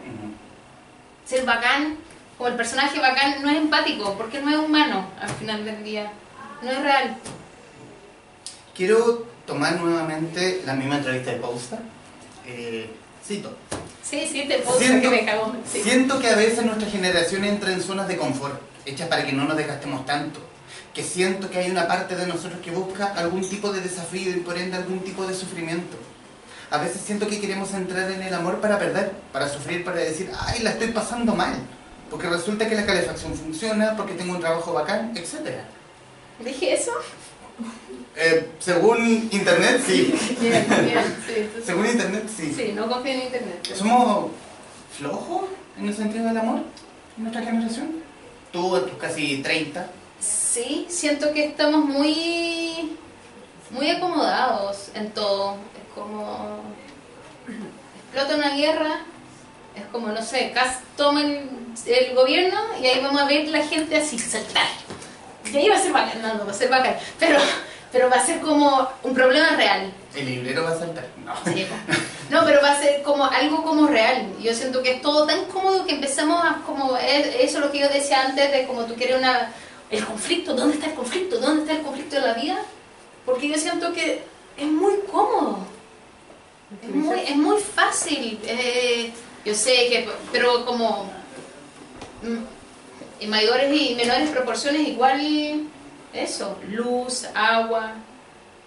Ser 1.25 1.45
bacán, 1.45 1.99
como 2.37 2.49
el 2.49 2.57
personaje 2.57 3.01
bacán, 3.01 3.43
no 3.43 3.51
es 3.51 3.57
empático, 3.57 4.15
porque 4.17 4.41
no 4.41 4.51
es 4.51 4.57
humano 4.57 5.09
al 5.21 5.31
final 5.31 5.65
del 5.65 5.83
día. 5.85 6.11
No 6.63 6.71
es 6.71 6.83
real. 6.83 7.17
Quiero 8.75 9.27
tomar 9.47 9.81
nuevamente 9.81 10.63
la 10.67 10.75
misma 10.75 10.97
entrevista 10.97 11.31
de 11.33 11.39
Pausta. 11.39 11.79
Eh, 12.47 12.91
cito. 13.25 13.57
Sí, 14.09 14.29
sí, 14.31 14.45
te 14.47 14.59
puedo 14.59 14.79
Siento- 14.79 15.11
que 15.11 15.17
me 15.17 15.25
cagó. 15.25 15.53
Sí. 15.71 15.83
Siento 15.83 16.21
que 16.21 16.29
a 16.29 16.37
veces 16.37 16.65
nuestra 16.65 16.89
generación 16.89 17.45
entra 17.45 17.73
en 17.73 17.83
zonas 17.83 18.07
de 18.07 18.17
confort, 18.17 18.61
hechas 18.85 19.09
para 19.09 19.25
que 19.27 19.33
no 19.33 19.45
nos 19.45 19.57
desgastemos 19.57 20.07
tanto. 20.07 20.41
Que 20.95 21.03
siento 21.03 21.51
que 21.51 21.59
hay 21.59 21.71
una 21.71 21.89
parte 21.89 22.15
de 22.17 22.27
nosotros 22.27 22.61
que 22.63 22.71
busca 22.71 23.07
algún 23.15 23.47
tipo 23.49 23.73
de 23.73 23.81
desafío 23.81 24.31
y 24.31 24.41
por 24.41 24.57
ende 24.57 24.77
algún 24.77 25.01
tipo 25.01 25.27
de 25.27 25.35
sufrimiento. 25.35 25.97
A 26.71 26.79
veces 26.79 27.01
siento 27.05 27.27
que 27.27 27.41
queremos 27.41 27.73
entrar 27.75 28.11
en 28.11 28.23
el 28.23 28.33
amor 28.35 28.61
para 28.61 28.79
perder, 28.79 29.13
para 29.33 29.49
sufrir, 29.49 29.85
para 29.85 29.99
decir, 30.01 30.31
ay, 30.41 30.61
la 30.63 30.71
estoy 30.71 30.89
pasando 30.89 31.35
mal. 31.35 31.55
Porque 32.11 32.29
resulta 32.29 32.69
que 32.69 32.77
la 32.77 32.87
calefacción 32.87 33.35
funciona, 33.35 33.97
porque 33.97 34.15
tengo 34.15 34.33
un 34.35 34.41
trabajo 34.41 34.73
bacán, 34.73 35.13
etc. 35.17 35.51
¿Dije 36.39 36.75
eso? 36.75 36.93
Eh, 38.17 38.49
según 38.59 39.29
internet, 39.31 39.83
sí. 39.87 40.15
Bien, 40.41 40.67
bien. 40.69 41.17
Sí, 41.27 41.33
entonces- 41.37 41.67
Según 41.67 41.87
internet, 41.87 42.25
sí. 42.35 42.53
sí, 42.57 42.73
no 42.75 42.89
confío 42.89 43.13
en 43.13 43.23
internet. 43.23 43.75
¿Somos 43.75 44.31
flojos 44.97 45.45
en 45.79 45.89
el 45.89 45.95
sentido 45.95 46.27
del 46.27 46.39
amor 46.39 46.61
en 47.19 47.23
nuestra 47.25 47.43
generación? 47.43 48.03
Tú, 48.53 48.81
tus 48.81 48.97
casi 48.99 49.39
30. 49.43 49.87
Sí, 50.19 50.87
siento 50.89 51.31
que 51.35 51.45
estamos 51.45 51.85
muy, 51.85 52.97
muy 53.71 53.91
acomodados 53.91 54.89
en 54.95 55.11
todo. 55.11 55.57
Es 55.77 55.93
como 55.95 56.61
explota 58.07 58.35
una 58.37 58.57
guerra, 58.57 59.01
es 59.75 59.85
como, 59.93 60.09
no 60.09 60.23
sé, 60.23 60.53
Cas 60.55 60.79
toma 60.97 61.21
el, 61.21 61.51
el 61.87 62.15
gobierno 62.15 62.59
y 62.81 62.87
ahí 62.87 63.01
vamos 63.03 63.21
a 63.21 63.27
ver 63.27 63.47
la 63.49 63.63
gente 63.63 63.95
así 63.97 64.19
saltar. 64.19 64.67
Y 65.53 65.57
ahí 65.57 65.69
va 65.69 65.77
a 65.77 65.81
ser 65.83 65.93
bacán, 65.93 66.23
no, 66.23 66.35
no 66.35 66.47
va 66.47 66.51
a 66.51 66.55
ser 66.55 66.71
bacán, 66.71 66.97
pero, 67.21 67.39
pero 67.97 68.11
va 68.11 68.17
a 68.17 68.27
ser 68.27 68.41
como 68.41 68.87
un 69.05 69.15
problema 69.15 69.57
real. 69.57 69.91
El 70.15 70.27
librero 70.27 70.65
va 70.65 70.73
a 70.73 70.79
saltar. 70.79 71.07
No. 71.25 71.33
Sí. 71.51 71.67
No, 72.29 72.45
pero 72.45 72.61
va 72.61 72.73
a 72.73 72.79
ser 72.79 73.01
como 73.03 73.25
algo 73.25 73.63
como 73.65 73.87
real. 73.87 74.35
Yo 74.39 74.53
siento 74.53 74.83
que 74.83 74.93
es 74.97 75.01
todo 75.01 75.27
tan 75.27 75.47
cómodo 75.47 75.87
que 75.87 75.95
empezamos 75.95 76.45
a 76.45 76.57
como 76.67 76.95
es- 76.99 77.35
eso 77.37 77.59
es 77.59 77.65
lo 77.65 77.73
que 77.73 77.79
yo 77.79 77.89
decía 77.89 78.21
antes 78.27 78.53
de 78.53 78.67
como 78.67 78.85
tú 78.85 78.95
quieres 78.97 79.17
una 79.17 79.51
el 79.91 80.05
conflicto, 80.05 80.53
¿dónde 80.55 80.75
está 80.75 80.89
el 80.89 80.95
conflicto? 80.95 81.39
¿Dónde 81.39 81.63
está 81.63 81.73
el 81.75 81.83
conflicto 81.83 82.17
de 82.17 82.23
la 82.23 82.35
vida? 82.35 82.59
Porque 83.25 83.49
yo 83.49 83.57
siento 83.57 83.93
que 83.95 84.23
es 84.59 84.67
muy 84.67 84.95
cómodo. 85.11 85.61
Es 86.83 86.91
muy, 86.95 87.21
es 87.21 87.37
muy 87.37 87.57
fácil. 87.63 88.39
eh, 88.45 89.11
yo 89.45 89.55
sé 89.55 89.71
que, 89.89 90.07
pero 90.33 90.67
como 90.67 91.05
mm, 92.23 93.23
en 93.23 93.31
mayores 93.31 93.73
y 93.81 93.95
menores 93.95 94.29
proporciones 94.29 94.87
igual 94.87 95.21
eso, 96.17 96.59
luz, 96.69 97.27
agua, 97.35 97.95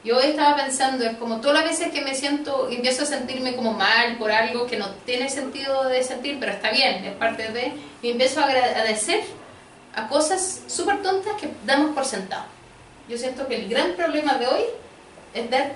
yo 0.04 0.20
estaba 0.22 0.56
pensando, 0.56 1.04
es 1.04 1.18
como 1.18 1.42
todas 1.42 1.62
las 1.62 1.72
veces 1.72 1.92
que 1.92 2.02
me 2.02 2.16
siento, 2.16 2.70
empiezo 2.70 3.04
a 3.04 3.06
sentirme 3.06 3.56
como 3.56 3.74
mal 3.74 4.18
por 4.18 4.32
algo 4.32 4.66
que 4.66 4.78
no 4.78 4.90
tiene 5.06 5.30
sentido 5.30 5.90
de 5.90 6.04
sentir, 6.04 6.38
pero 6.40 6.54
está 6.54 6.72
bien, 6.72 7.04
es 7.04 7.16
parte 7.16 7.52
de, 7.52 7.74
y 8.02 8.12
empiezo 8.12 8.40
a 8.40 8.46
agradecer 8.46 9.22
a 9.94 10.08
cosas 10.08 10.62
súper 10.68 11.02
tontas 11.02 11.34
que 11.34 11.50
damos 11.66 11.94
por 11.94 12.06
sentado. 12.06 12.46
Yo 13.10 13.18
siento 13.18 13.48
que 13.48 13.58
el 13.58 13.68
gran 13.68 13.94
problema 13.94 14.36
de 14.36 14.48
hoy 14.48 14.62
es 15.34 15.50
dar 15.50 15.74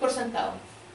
por 0.00 0.10
sentado. 0.10 0.54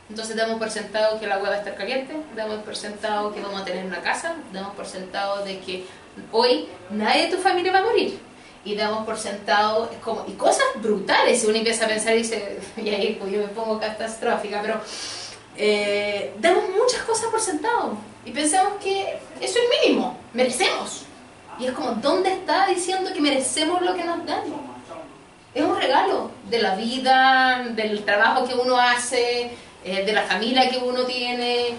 Entonces 0.09 0.35
damos 0.35 0.59
por 0.59 0.69
sentado 0.69 1.19
que 1.19 1.27
la 1.27 1.35
agua 1.35 1.49
va 1.49 1.55
a 1.55 1.59
estar 1.59 1.75
caliente, 1.75 2.13
damos 2.35 2.57
por 2.63 2.75
sentado 2.75 3.33
que 3.33 3.41
vamos 3.41 3.61
a 3.61 3.65
tener 3.65 3.85
una 3.85 4.01
casa, 4.01 4.35
damos 4.51 4.75
por 4.75 4.85
sentado 4.85 5.45
de 5.45 5.59
que 5.59 5.85
hoy 6.31 6.67
nadie 6.89 7.27
de 7.27 7.35
tu 7.35 7.41
familia 7.41 7.71
va 7.71 7.79
a 7.79 7.83
morir. 7.83 8.19
Y 8.65 8.75
damos 8.75 9.05
por 9.05 9.17
sentado, 9.17 9.89
como, 10.03 10.25
y 10.27 10.33
cosas 10.33 10.65
brutales, 10.81 11.39
si 11.39 11.47
uno 11.47 11.55
empieza 11.55 11.85
a 11.85 11.87
pensar 11.87 12.15
y 12.15 12.23
dice, 12.23 12.59
y 12.77 12.89
ahí 12.89 13.17
pues 13.19 13.31
yo 13.31 13.39
me 13.39 13.47
pongo 13.47 13.79
catastrófica, 13.79 14.61
pero 14.61 14.81
eh, 15.55 16.33
damos 16.39 16.63
muchas 16.69 17.03
cosas 17.03 17.27
por 17.27 17.39
sentado 17.39 17.97
y 18.25 18.31
pensamos 18.31 18.73
que 18.83 19.19
eso 19.39 19.59
es 19.59 19.87
mínimo, 19.87 20.17
merecemos. 20.33 21.03
Y 21.59 21.67
es 21.67 21.71
como, 21.71 21.91
¿dónde 21.91 22.33
está 22.33 22.67
diciendo 22.67 23.13
que 23.13 23.21
merecemos 23.21 23.81
lo 23.81 23.95
que 23.95 24.03
nos 24.03 24.25
dan? 24.25 24.43
Es 25.53 25.63
un 25.63 25.77
regalo 25.77 26.31
de 26.49 26.61
la 26.61 26.75
vida, 26.75 27.63
del 27.69 28.03
trabajo 28.03 28.45
que 28.45 28.55
uno 28.55 28.77
hace, 28.77 29.51
eh, 29.85 30.03
de 30.03 30.11
la 30.11 30.23
familia 30.23 30.69
que 30.69 30.79
uno 30.79 31.05
tiene. 31.05 31.75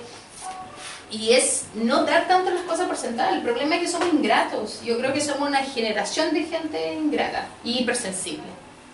Y 1.10 1.32
es 1.32 1.66
no 1.74 2.04
dar 2.04 2.26
tanto 2.26 2.50
las 2.50 2.62
cosas 2.62 2.88
por 2.88 2.96
sentado. 2.96 3.34
El 3.34 3.42
problema 3.42 3.76
es 3.76 3.82
que 3.82 3.88
somos 3.88 4.08
ingratos. 4.12 4.82
Yo 4.82 4.98
creo 4.98 5.12
que 5.12 5.20
somos 5.20 5.48
una 5.48 5.62
generación 5.62 6.34
de 6.34 6.42
gente 6.44 6.94
ingrata 6.94 7.46
y 7.62 7.78
hipersensible. 7.80 8.42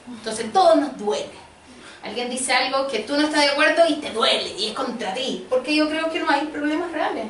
Entonces 0.07 0.53
todo 0.53 0.77
nos 0.77 0.97
duele. 0.99 1.31
Alguien 2.03 2.29
dice 2.29 2.53
algo 2.53 2.87
que 2.89 3.01
tú 3.01 3.17
no 3.17 3.23
estás 3.23 3.43
de 3.45 3.51
acuerdo 3.53 3.83
y 3.89 3.95
te 3.95 4.11
duele 4.11 4.55
y 4.59 4.69
es 4.69 4.73
contra 4.75 5.15
ti. 5.15 5.47
Porque 5.49 5.75
yo 5.75 5.89
creo 5.89 6.11
que 6.11 6.21
no 6.21 6.29
hay 6.29 6.47
problemas 6.47 6.93
reales. 6.93 7.27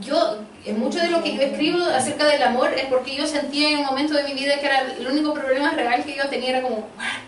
Yo, 0.00 0.38
mucho 0.76 0.98
de 0.98 1.08
lo 1.08 1.22
que 1.22 1.34
yo 1.36 1.42
escribo 1.42 1.84
acerca 1.86 2.24
del 2.26 2.42
amor 2.42 2.72
es 2.74 2.86
porque 2.86 3.14
yo 3.14 3.26
sentía 3.26 3.70
en 3.70 3.78
un 3.78 3.84
momento 3.86 4.14
de 4.14 4.24
mi 4.24 4.34
vida 4.34 4.58
que 4.58 4.66
era 4.66 4.80
el 4.80 5.06
único 5.06 5.32
problema 5.32 5.70
real 5.70 6.04
que 6.04 6.16
yo 6.16 6.28
tenía 6.28 6.50
era 6.50 6.62
como, 6.62 6.88
"Ah, 6.98 7.18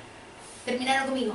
terminaron 0.64 1.08
conmigo, 1.08 1.34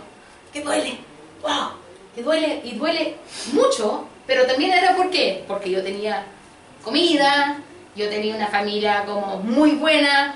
que 0.51 0.61
duele, 0.61 0.97
wow, 1.41 1.69
que 2.13 2.23
duele 2.23 2.61
y 2.65 2.71
duele 2.73 3.15
mucho, 3.53 4.05
pero 4.29 4.45
también 4.45 4.71
era 4.71 4.95
por 4.95 5.09
qué, 5.09 5.43
porque 5.47 5.71
yo 5.71 5.83
tenía 5.83 6.23
comida, 6.83 7.57
yo 7.95 8.07
tenía 8.09 8.35
una 8.35 8.47
familia 8.47 9.03
como 9.03 9.37
muy 9.39 9.71
buena, 9.71 10.35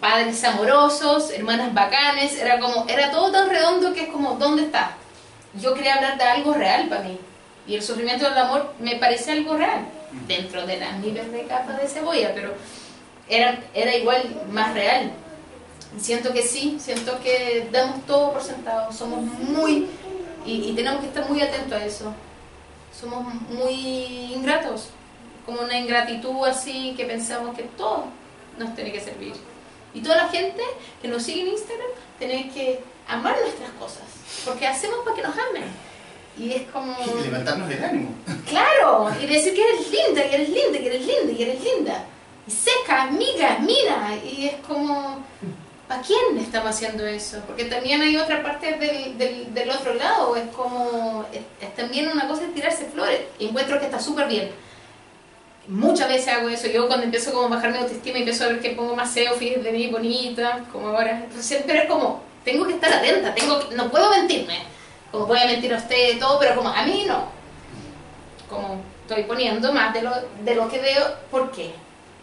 padres 0.00 0.42
amorosos, 0.44 1.30
hermanas 1.30 1.74
bacanes, 1.74 2.40
era 2.40 2.58
como, 2.58 2.86
era 2.88 3.10
todo 3.10 3.30
tan 3.30 3.50
redondo 3.50 3.92
que 3.92 4.04
es 4.04 4.08
como, 4.08 4.36
¿dónde 4.36 4.62
está? 4.62 4.96
Yo 5.60 5.74
quería 5.74 5.96
hablar 5.96 6.16
de 6.16 6.24
algo 6.24 6.54
real 6.54 6.88
para 6.88 7.02
mí. 7.02 7.18
Y 7.66 7.74
el 7.74 7.82
sufrimiento 7.82 8.24
del 8.24 8.38
amor 8.38 8.72
me 8.80 8.96
parece 8.96 9.32
algo 9.32 9.58
real, 9.58 9.84
dentro 10.26 10.66
de 10.66 10.78
las 10.78 10.98
miles 11.00 11.30
de 11.30 11.44
capas 11.44 11.78
de 11.82 11.86
cebolla, 11.86 12.32
pero 12.34 12.54
era, 13.28 13.58
era 13.74 13.94
igual 13.94 14.22
más 14.50 14.72
real. 14.72 15.12
Siento 15.98 16.32
que 16.32 16.42
sí, 16.42 16.78
siento 16.80 17.20
que 17.20 17.68
damos 17.70 18.06
todo 18.06 18.32
por 18.32 18.42
sentado, 18.42 18.90
somos 18.90 19.20
muy, 19.22 19.86
y, 20.46 20.70
y 20.70 20.72
tenemos 20.74 21.00
que 21.02 21.08
estar 21.08 21.28
muy 21.28 21.42
atentos 21.42 21.78
a 21.78 21.84
eso. 21.84 22.14
Somos 22.98 23.24
muy 23.50 24.32
ingratos, 24.34 24.88
como 25.44 25.62
una 25.62 25.78
ingratitud 25.78 26.44
así 26.46 26.94
que 26.96 27.04
pensamos 27.04 27.56
que 27.56 27.64
todo 27.64 28.04
nos 28.58 28.74
tiene 28.74 28.92
que 28.92 29.00
servir. 29.00 29.34
Y 29.92 30.00
toda 30.00 30.16
la 30.16 30.28
gente 30.28 30.62
que 31.02 31.08
nos 31.08 31.22
sigue 31.22 31.42
en 31.42 31.48
Instagram 31.48 31.88
tiene 32.18 32.50
que 32.50 32.80
amar 33.08 33.36
nuestras 33.40 33.70
cosas, 33.72 34.04
porque 34.44 34.66
hacemos 34.66 34.98
para 35.04 35.16
que 35.16 35.22
nos 35.22 35.34
amen. 35.34 35.64
Y 36.36 36.52
es 36.52 36.62
como... 36.70 36.96
Y 37.16 37.24
levantarnos 37.24 37.70
el 37.70 37.84
ánimo. 37.84 38.10
Claro, 38.48 39.10
y 39.20 39.26
decir 39.26 39.54
que 39.54 39.62
eres 39.62 39.90
linda, 39.90 40.28
que 40.28 40.34
eres 40.34 40.48
linda, 40.48 40.78
que 40.78 40.86
eres 40.86 41.06
linda, 41.06 41.36
que 41.36 41.42
eres 41.42 41.64
linda. 41.64 42.04
Y 42.46 42.50
seca, 42.50 43.04
amiga, 43.04 43.58
mira. 43.60 44.16
Y 44.16 44.46
es 44.46 44.54
como, 44.66 45.24
¿para 45.88 46.02
quién 46.02 46.38
estamos 46.38 46.70
haciendo 46.70 47.06
eso? 47.06 47.40
Porque 47.46 47.64
también 47.66 48.00
hay 48.02 48.16
otra 48.16 48.42
parte 48.42 48.72
del, 48.72 49.18
del, 49.18 49.52
del 49.54 49.70
otro 49.70 49.94
lado, 49.94 50.34
es 50.36 50.48
como, 50.54 51.24
es, 51.32 51.40
es 51.60 51.74
también 51.76 52.08
una 52.08 52.26
cosa 52.28 52.44
es 52.44 52.54
tirarse 52.54 52.86
flores. 52.86 53.20
Encuentro 53.38 53.78
que 53.78 53.86
está 53.86 54.00
súper 54.00 54.26
bien. 54.28 54.50
Muchas 55.66 56.08
veces 56.08 56.28
hago 56.28 56.48
eso, 56.50 56.66
yo 56.68 56.86
cuando 56.88 57.04
empiezo 57.04 57.32
como 57.32 57.46
a 57.46 57.56
bajar 57.56 57.72
mi 57.72 57.78
autoestima 57.78 58.18
y 58.18 58.20
empiezo 58.22 58.44
a 58.44 58.48
ver 58.48 58.60
que 58.60 58.70
pongo 58.70 58.94
más 58.94 59.10
selfies 59.12 59.64
de 59.64 59.72
mí 59.72 59.86
bonita, 59.88 60.62
como 60.72 60.88
ahora. 60.88 61.22
Entonces, 61.24 61.62
pero 61.66 61.80
es 61.80 61.88
como, 61.88 62.22
tengo 62.44 62.66
que 62.66 62.74
estar 62.74 62.92
atenta, 62.92 63.34
tengo 63.34 63.58
que- 63.68 63.74
no 63.74 63.90
puedo 63.90 64.10
mentirme. 64.10 64.58
Como 65.10 65.26
voy 65.26 65.38
a 65.38 65.46
mentir 65.46 65.72
a 65.72 65.78
usted 65.78 66.16
y 66.16 66.18
todo, 66.18 66.38
pero 66.38 66.54
como 66.56 66.68
a 66.68 66.82
mí 66.84 67.04
no. 67.06 67.28
Como 68.48 68.82
estoy 69.08 69.24
poniendo 69.24 69.72
más 69.72 69.94
de 69.94 70.02
lo, 70.02 70.12
de 70.44 70.54
lo 70.54 70.68
que 70.68 70.80
veo, 70.80 71.02
¿por 71.30 71.50
qué? 71.50 71.72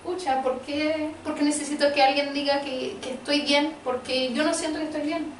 Escucha, 0.04 0.42
¿por 0.42 0.60
qué? 0.62 1.12
Porque 1.24 1.44
necesito 1.44 1.94
que 1.94 2.02
alguien 2.02 2.34
diga 2.34 2.62
que, 2.62 2.98
que 3.02 3.12
estoy 3.12 3.42
bien, 3.42 3.76
porque 3.84 4.34
yo 4.34 4.44
no 4.44 4.52
siento 4.54 4.80
que 4.80 4.86
estoy 4.86 5.02
bien. 5.02 5.32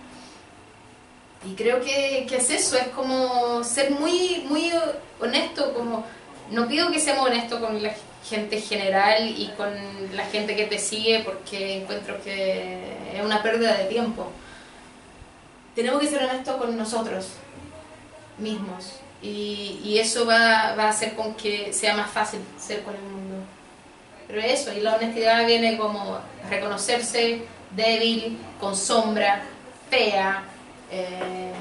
Y 1.44 1.56
creo 1.56 1.82
que, 1.82 2.28
que 2.30 2.38
es 2.38 2.50
eso, 2.52 2.78
es 2.78 2.88
como 2.90 3.64
ser 3.64 3.90
muy, 3.90 4.46
muy 4.48 4.72
honesto, 5.20 5.74
como 5.74 6.06
no 6.52 6.68
pido 6.68 6.92
que 6.92 7.00
seamos 7.00 7.28
honestos 7.28 7.60
con 7.60 7.82
la 7.82 7.92
gente 8.24 8.62
general 8.62 9.28
y 9.28 9.52
con 9.58 9.70
la 10.16 10.26
gente 10.26 10.56
que 10.56 10.66
te 10.66 10.78
sigue 10.78 11.24
porque 11.26 11.82
encuentro 11.82 12.22
que 12.24 13.16
es 13.16 13.26
una 13.26 13.42
pérdida 13.42 13.76
de 13.76 13.86
tiempo. 13.86 14.28
Tenemos 15.74 16.00
que 16.02 16.08
ser 16.08 16.24
honestos 16.24 16.58
con 16.58 16.78
nosotros 16.78 17.30
mismos 18.38 19.00
y, 19.24 19.80
y 19.84 19.98
eso 19.98 20.28
va, 20.28 20.76
va 20.76 20.84
a 20.84 20.90
hacer 20.90 21.16
con 21.16 21.34
que 21.34 21.74
sea 21.74 21.96
más 21.96 22.12
fácil 22.12 22.42
ser 22.60 22.84
con 22.84 22.94
el 22.94 23.02
mundo. 23.02 23.21
Pero 24.32 24.44
eso, 24.44 24.72
y 24.72 24.80
la 24.80 24.96
honestidad 24.96 25.46
viene 25.46 25.78
como 25.78 26.18
reconocerse 26.50 27.42
débil, 27.76 28.38
con 28.62 28.78
sombra, 28.78 29.44
fea, 29.90 30.46
eh, 30.90 31.52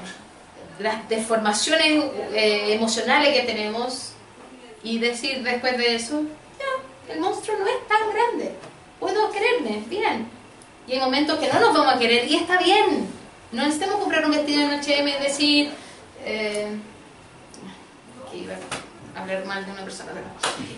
las 0.79 1.07
deformaciones 1.09 2.05
eh, 2.33 2.73
emocionales 2.73 3.37
que 3.37 3.45
tenemos 3.45 4.13
y 4.83 4.99
decir 4.99 5.43
después 5.43 5.77
de 5.77 5.95
eso, 5.95 6.21
ya, 6.57 7.13
el 7.13 7.19
monstruo 7.19 7.57
no 7.57 7.67
es 7.67 7.87
tan 7.89 8.09
grande, 8.09 8.53
puedo 9.01 9.29
quererme, 9.31 9.83
bien. 9.87 10.29
Y 10.87 10.93
hay 10.93 10.99
momentos 11.01 11.39
que 11.39 11.51
no 11.51 11.59
nos 11.59 11.73
vamos 11.73 11.93
a 11.93 11.99
querer 11.99 12.25
y 12.25 12.37
está 12.37 12.57
bien. 12.57 13.05
No 13.51 13.63
necesitamos 13.63 13.97
comprar 13.97 14.23
un 14.23 14.31
vestido 14.31 14.61
en 14.61 14.71
H&M 14.71 15.11
y 15.11 15.21
decir 15.21 15.71
eh, 16.23 16.67
hablar 19.15 19.45
mal 19.45 19.65
de 19.65 19.71
una 19.71 19.83
persona, 19.83 20.11
pero 20.13 20.27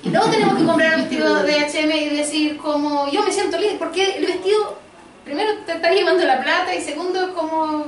y 0.03 0.09
luego 0.09 0.29
tenemos 0.29 0.57
que 0.57 0.65
comprar 0.65 0.95
un 0.95 1.01
vestido 1.01 1.43
de 1.43 1.59
H&M 1.59 1.97
y 1.97 2.09
decir 2.15 2.57
como 2.57 3.09
yo 3.11 3.23
me 3.23 3.31
siento 3.31 3.57
líder 3.57 3.77
porque 3.77 4.17
el 4.17 4.25
vestido 4.25 4.77
primero 5.23 5.57
te 5.65 5.73
está 5.73 5.91
llevando 5.91 6.25
la 6.25 6.41
plata 6.41 6.73
y 6.73 6.81
segundo 6.81 7.33
como 7.33 7.85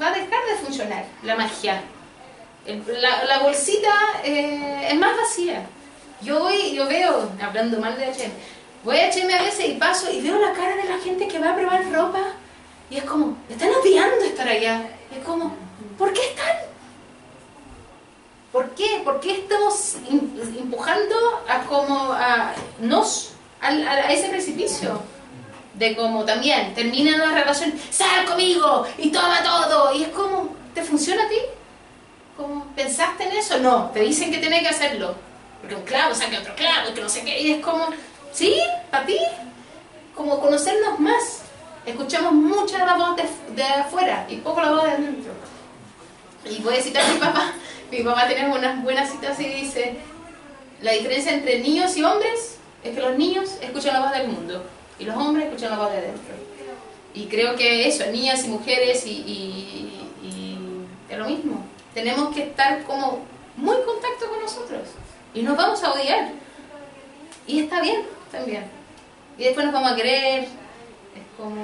va 0.00 0.08
a 0.08 0.12
dejar 0.12 0.44
de 0.48 0.64
funcionar 0.64 1.04
la 1.22 1.36
magia. 1.36 1.82
La, 2.66 3.38
bolsita 3.38 3.94
eh, 4.24 4.88
es 4.90 4.98
más 4.98 5.16
vacía. 5.16 5.64
Yo 6.20 6.40
voy 6.40 6.74
yo 6.74 6.86
veo 6.86 7.30
hablando 7.40 7.78
mal 7.78 7.96
de 7.96 8.06
H&M 8.06 8.32
voy 8.84 8.96
a 8.98 9.08
H&M 9.08 9.32
a 9.32 9.42
veces 9.42 9.68
y 9.68 9.72
paso 9.74 10.10
y 10.10 10.20
veo 10.20 10.38
la 10.38 10.52
cara 10.52 10.76
de 10.76 10.84
la 10.84 10.98
gente 10.98 11.28
que 11.28 11.38
va 11.38 11.50
a 11.50 11.56
probar 11.56 11.90
ropa 11.92 12.20
y 12.90 12.96
es 12.96 13.04
como 13.04 13.36
están 13.48 13.70
odiando 13.70 14.24
estar 14.24 14.48
allá 14.48 14.82
y 15.12 15.18
es 15.18 15.24
como 15.24 15.54
¿por 15.98 16.12
qué 16.12 16.20
están? 16.20 16.56
¿Por 18.58 18.70
qué? 18.70 19.02
¿Por 19.04 19.20
qué 19.20 19.34
estamos 19.38 19.98
empujando 20.10 21.14
a 21.48 21.60
como 21.66 22.12
a 22.12 22.52
nos 22.80 23.30
a, 23.60 23.68
a 23.68 24.12
ese 24.12 24.30
precipicio? 24.30 25.00
De 25.74 25.94
como 25.94 26.24
también 26.24 26.74
termina 26.74 27.14
una 27.14 27.38
relación, 27.38 27.72
sal 27.88 28.24
conmigo 28.26 28.84
y 28.98 29.10
toma 29.12 29.44
todo. 29.44 29.94
Y 29.94 30.02
es 30.02 30.08
como, 30.08 30.56
¿te 30.74 30.82
funciona 30.82 31.22
a 31.22 31.28
ti? 31.28 31.36
Como, 32.36 32.64
¿pensaste 32.74 33.28
en 33.28 33.36
eso? 33.36 33.60
No, 33.60 33.92
te 33.94 34.00
dicen 34.00 34.32
que 34.32 34.38
tenés 34.38 34.62
que 34.62 34.70
hacerlo. 34.70 35.14
Porque 35.60 35.76
un 35.76 35.82
clavo 35.82 36.12
saque 36.12 36.38
otro 36.38 36.56
clavo 36.56 36.90
y 36.90 36.94
que 36.94 37.00
no 37.00 37.08
sé 37.08 37.22
qué. 37.22 37.40
Y 37.40 37.52
es 37.52 37.64
como, 37.64 37.86
¿sí? 38.32 38.58
¿Para 38.90 39.06
ti? 39.06 39.18
Como 40.16 40.40
conocernos 40.40 40.98
más. 40.98 41.42
Escuchamos 41.86 42.32
mucha 42.32 42.84
la 42.84 42.96
voz 42.96 43.14
de, 43.14 43.22
de 43.54 43.62
afuera 43.62 44.26
y 44.28 44.34
poco 44.38 44.60
la 44.60 44.72
voz 44.72 44.82
de 44.82 44.90
adentro. 44.90 45.32
Y 46.44 46.60
voy 46.60 46.76
a 46.76 46.82
citar 46.82 47.04
a 47.04 47.12
mi 47.12 47.18
papá. 47.20 47.52
Mi 47.90 48.02
papá 48.02 48.26
tiene 48.28 48.48
unas 48.54 48.82
buenas 48.82 49.10
citas 49.10 49.38
y 49.40 49.44
dice, 49.48 49.94
la 50.82 50.92
diferencia 50.92 51.32
entre 51.32 51.60
niños 51.60 51.96
y 51.96 52.04
hombres 52.04 52.58
es 52.84 52.94
que 52.94 53.00
los 53.00 53.16
niños 53.16 53.56
escuchan 53.62 53.94
la 53.94 54.00
voz 54.00 54.12
del 54.12 54.28
mundo 54.28 54.64
y 54.98 55.04
los 55.04 55.16
hombres 55.16 55.46
escuchan 55.46 55.70
la 55.70 55.78
voz 55.78 55.90
de 55.92 55.98
adentro. 55.98 56.34
Y 57.14 57.26
creo 57.26 57.56
que 57.56 57.88
eso, 57.88 58.04
niñas 58.12 58.44
y 58.44 58.48
mujeres 58.48 59.06
y, 59.06 59.10
y- 59.10 59.94
es 61.08 61.16
lo 61.18 61.26
mismo. 61.26 61.64
Tenemos 61.94 62.34
que 62.34 62.42
estar 62.42 62.82
como 62.84 63.20
muy 63.56 63.74
en 63.76 63.82
contacto 63.82 64.28
con 64.28 64.40
nosotros 64.40 64.82
y 65.32 65.40
nos 65.42 65.56
vamos 65.56 65.82
a 65.82 65.92
odiar. 65.92 66.30
Y 67.46 67.60
está 67.60 67.80
bien 67.80 68.02
también. 68.30 68.64
Y 69.38 69.44
después 69.44 69.64
nos 69.64 69.72
vamos 69.74 69.92
a 69.92 69.96
querer. 69.96 70.42
Es 70.42 70.48
como... 71.38 71.56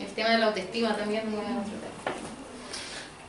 El 0.00 0.06
tema 0.14 0.30
de 0.30 0.38
la 0.38 0.46
autoestima 0.46 0.96
también 0.96 1.24
es 1.28 1.34
otro. 1.34 1.95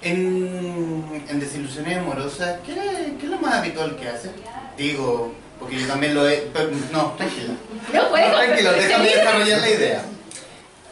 En, 0.01 1.23
en 1.27 1.39
desilusiones 1.39 1.97
amorosas, 1.97 2.59
¿qué, 2.65 2.73
¿qué 3.19 3.25
es 3.25 3.29
lo 3.31 3.39
más 3.39 3.55
habitual 3.55 3.95
que 3.95 4.07
haces? 4.07 4.31
Digo, 4.77 5.33
porque 5.59 5.79
yo 5.79 5.87
también 5.87 6.13
lo 6.13 6.27
he... 6.29 6.47
pero- 6.53 6.69
no, 6.91 7.13
tranquila. 7.17 7.53
No, 7.93 8.09
puede 8.09 8.27
No, 8.29 8.37
tranquilo, 8.37 8.73
déjame 8.73 9.09
desarrollar 9.09 9.59
la 9.61 9.69
idea. 9.69 10.01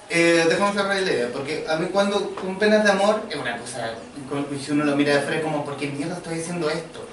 Eh, 0.10 0.46
déjame 0.50 0.74
cerrar 0.74 0.96
la 0.96 1.02
idea, 1.02 1.30
porque 1.34 1.66
a 1.70 1.78
mí 1.78 1.88
cuando 1.92 2.32
con 2.36 2.58
penas 2.60 2.84
de 2.84 2.92
amor 2.92 3.24
es 3.30 3.36
una 3.36 3.58
cosa, 3.58 3.92
con- 4.30 4.48
si 4.60 4.72
uno 4.72 4.86
lo 4.86 4.96
mira 4.96 5.16
de 5.16 5.22
frente 5.22 5.44
como, 5.44 5.64
¿por 5.66 5.78
qué 5.78 5.88
mierda 5.88 6.18
estoy 6.18 6.38
diciendo 6.38 6.70
esto? 6.70 7.06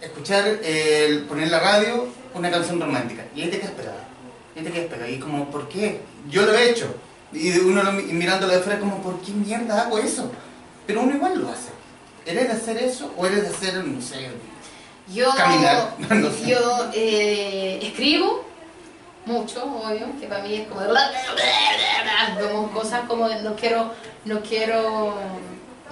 Escuchar, 0.00 0.44
eh, 0.62 1.24
poner 1.28 1.50
la 1.50 1.60
radio, 1.60 2.08
una 2.34 2.50
canción 2.50 2.80
romántica, 2.80 3.24
y 3.34 3.42
ahí 3.42 3.50
te 3.50 3.58
quedas 3.58 3.72
pegada, 3.72 4.04
ahí 4.56 4.62
te 4.62 4.70
quedas 4.70 4.86
pegada, 4.88 5.10
y 5.10 5.18
como, 5.18 5.50
¿por 5.50 5.68
qué? 5.68 6.00
Yo 6.30 6.42
lo 6.46 6.54
he 6.54 6.70
hecho, 6.70 6.86
y 7.34 7.56
uno 7.58 7.82
lo, 7.82 7.92
mi- 7.92 8.04
mirándolo 8.04 8.52
de 8.54 8.60
frente 8.60 8.80
como, 8.80 9.02
¿por 9.02 9.20
qué 9.20 9.32
mierda 9.32 9.82
hago 9.82 9.98
eso? 9.98 10.30
Pero 10.90 11.02
uno 11.02 11.14
igual 11.14 11.40
lo 11.40 11.48
hace. 11.50 11.70
¿Eres 12.26 12.48
de 12.48 12.52
hacer 12.52 12.76
eso 12.78 13.14
o 13.16 13.24
eres 13.24 13.42
de 13.42 13.48
hacer, 13.50 13.74
no 13.84 14.02
sé, 14.02 14.28
Yo, 15.14 15.30
Caminar, 15.36 15.94
no 16.16 16.30
sé. 16.32 16.50
yo 16.50 16.90
eh, 16.92 17.78
escribo 17.80 18.44
mucho, 19.24 19.62
obvio, 19.64 20.08
que 20.20 20.26
para 20.26 20.42
mí 20.42 20.56
es 20.56 20.66
como, 20.66 20.80
como 22.40 22.72
cosas 22.72 23.02
como 23.06 23.28
no 23.28 23.54
quiero, 23.54 23.92
no 24.24 24.40
quiero, 24.40 25.14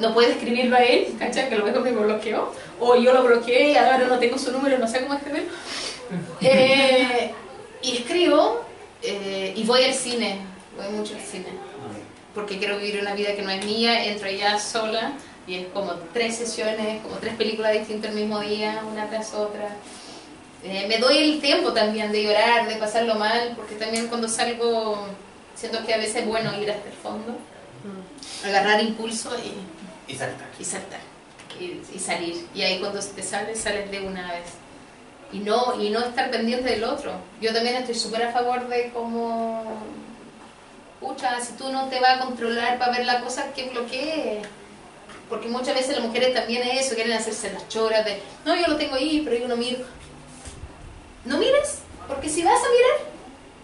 no 0.01 0.14
puedo 0.14 0.30
escribirlo 0.30 0.74
a 0.74 0.82
él, 0.82 1.14
¿cachai? 1.16 1.49
Que 1.49 1.55
lo 1.55 1.64
mejor 1.64 1.82
me 1.82 1.92
bloqueó, 1.92 2.53
o 2.80 2.96
yo 2.96 3.12
lo 3.12 3.22
bloqueé 3.22 3.70
y 3.70 3.76
ahora 3.76 3.99
no 3.99 4.18
tengo 4.18 4.36
su 4.36 4.51
número, 4.51 4.78
no 4.78 4.88
sé 4.88 5.03
cómo 5.03 5.14
escribir. 5.14 5.49
Eh, 6.40 7.34
y 7.82 7.99
escribo 7.99 8.62
eh, 9.03 9.53
y 9.55 9.62
voy 9.64 9.84
al 9.84 9.92
cine, 9.92 10.40
voy 10.74 10.88
mucho 10.96 11.14
al 11.14 11.20
cine, 11.20 11.49
porque 12.39 12.57
quiero 12.59 12.78
vivir 12.78 13.01
una 13.01 13.14
vida 13.14 13.34
que 13.34 13.43
no 13.43 13.51
es 13.51 13.64
mía, 13.64 14.05
entro 14.05 14.28
allá 14.28 14.61
sola 14.61 15.11
y 15.49 15.57
es 15.57 15.66
como 15.74 15.95
tres 16.14 16.36
sesiones, 16.36 17.03
como 17.03 17.16
tres 17.16 17.34
películas 17.34 17.72
distintas 17.72 18.12
el 18.12 18.16
mismo 18.16 18.39
día, 18.39 18.80
una 18.89 19.09
tras 19.09 19.34
otra. 19.34 19.70
Eh, 20.62 20.86
me 20.89 20.99
doy 20.99 21.18
el 21.18 21.41
tiempo 21.41 21.72
también 21.72 22.12
de 22.12 22.22
llorar, 22.22 22.68
de 22.68 22.76
pasarlo 22.76 23.16
mal, 23.16 23.55
porque 23.57 23.74
también 23.74 24.07
cuando 24.07 24.28
salgo 24.28 25.05
siento 25.57 25.84
que 25.84 25.95
a 25.95 25.97
veces 25.97 26.14
es 26.14 26.26
bueno 26.26 26.57
ir 26.62 26.70
hasta 26.70 26.89
el 26.89 26.95
fondo, 26.95 27.36
agarrar 28.47 28.84
impulso 28.84 29.30
y, 29.36 30.12
y 30.12 30.16
saltar? 30.16 30.47
y 30.61 30.64
saltar 30.64 31.01
y, 31.59 31.82
y 31.93 31.99
salir. 31.99 32.47
Y 32.55 32.62
ahí 32.62 32.78
cuando 32.78 33.01
te 33.01 33.22
sales, 33.24 33.59
sales 33.59 33.91
de 33.91 34.01
una 34.01 34.30
vez. 34.30 34.47
Y 35.32 35.41
no, 35.41 35.82
y 35.82 35.91
no 35.91 35.99
estar 35.99 36.30
pendiente 36.30 36.70
del 36.70 36.84
otro. 36.84 37.14
Yo 37.41 37.53
también 37.53 37.74
estoy 37.74 37.97
súper 37.97 38.22
a 38.22 38.32
favor 38.32 38.68
de 38.68 38.91
como, 38.91 39.82
pucha, 41.01 41.40
si 41.40 41.53
tú 41.55 41.70
no 41.72 41.88
te 41.88 42.01
vas 42.01 42.20
a 42.20 42.24
controlar 42.24 42.78
para 42.78 42.92
ver 42.92 43.07
la 43.07 43.20
cosa, 43.20 43.53
que 43.55 43.68
bloquee. 43.70 44.42
Porque 45.28 45.49
muchas 45.49 45.74
veces 45.74 45.94
las 45.96 46.05
mujeres 46.07 46.32
también 46.34 46.62
es 46.66 46.86
eso, 46.86 46.94
quieren 46.94 47.12
hacerse 47.12 47.53
las 47.53 47.68
choras 47.68 48.05
de, 48.05 48.20
no, 48.46 48.57
yo 48.57 48.66
lo 48.66 48.76
tengo 48.76 48.94
ahí, 48.94 49.20
pero 49.24 49.36
yo 49.36 49.46
no 49.49 49.57
miro. 49.57 49.80
No 51.24 51.36
mires, 51.36 51.80
porque 52.07 52.28
si 52.30 52.42
vas 52.42 52.55
a 52.59 52.70
mirar, 52.70 53.12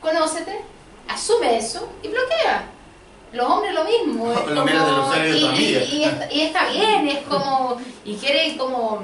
conócete, 0.00 0.58
asume 1.08 1.56
eso 1.56 1.88
y 2.02 2.08
bloquea. 2.08 2.64
Los 3.32 3.50
hombres 3.50 3.72
lo 3.74 3.84
mismo. 3.84 4.30
es 4.32 4.44
tu 4.44 4.54
y, 4.54 4.58
amiga. 5.48 5.54
y- 5.56 5.96
y 5.96 6.04
está, 6.04 6.32
y 6.32 6.40
está 6.42 6.68
bien, 6.68 7.08
es 7.08 7.18
como. 7.22 7.80
Y 8.04 8.14
quiere 8.16 8.56
como. 8.56 9.02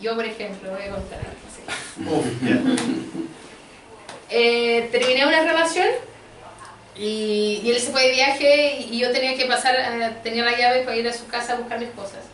Yo, 0.00 0.14
por 0.14 0.24
ejemplo, 0.24 0.70
voy 0.70 0.82
a 0.82 0.90
contar 0.90 1.18
algo 1.18 1.32
así. 1.48 1.62
Eh, 4.30 4.88
terminé 4.92 5.26
una 5.26 5.42
relación 5.42 5.88
y, 6.98 7.60
y 7.64 7.70
él 7.70 7.78
se 7.80 7.92
fue 7.92 8.02
de 8.06 8.10
viaje 8.12 8.76
y, 8.80 8.94
y 8.96 8.98
yo 8.98 9.12
tenía 9.12 9.36
que 9.36 9.46
pasar, 9.46 9.74
eh, 9.76 10.16
tenía 10.22 10.44
la 10.44 10.56
llave 10.58 10.82
para 10.82 10.96
ir 10.96 11.08
a 11.08 11.12
su 11.12 11.26
casa 11.28 11.52
a 11.52 11.56
buscar 11.56 11.78
mis 11.78 11.90
cosas. 11.90 12.24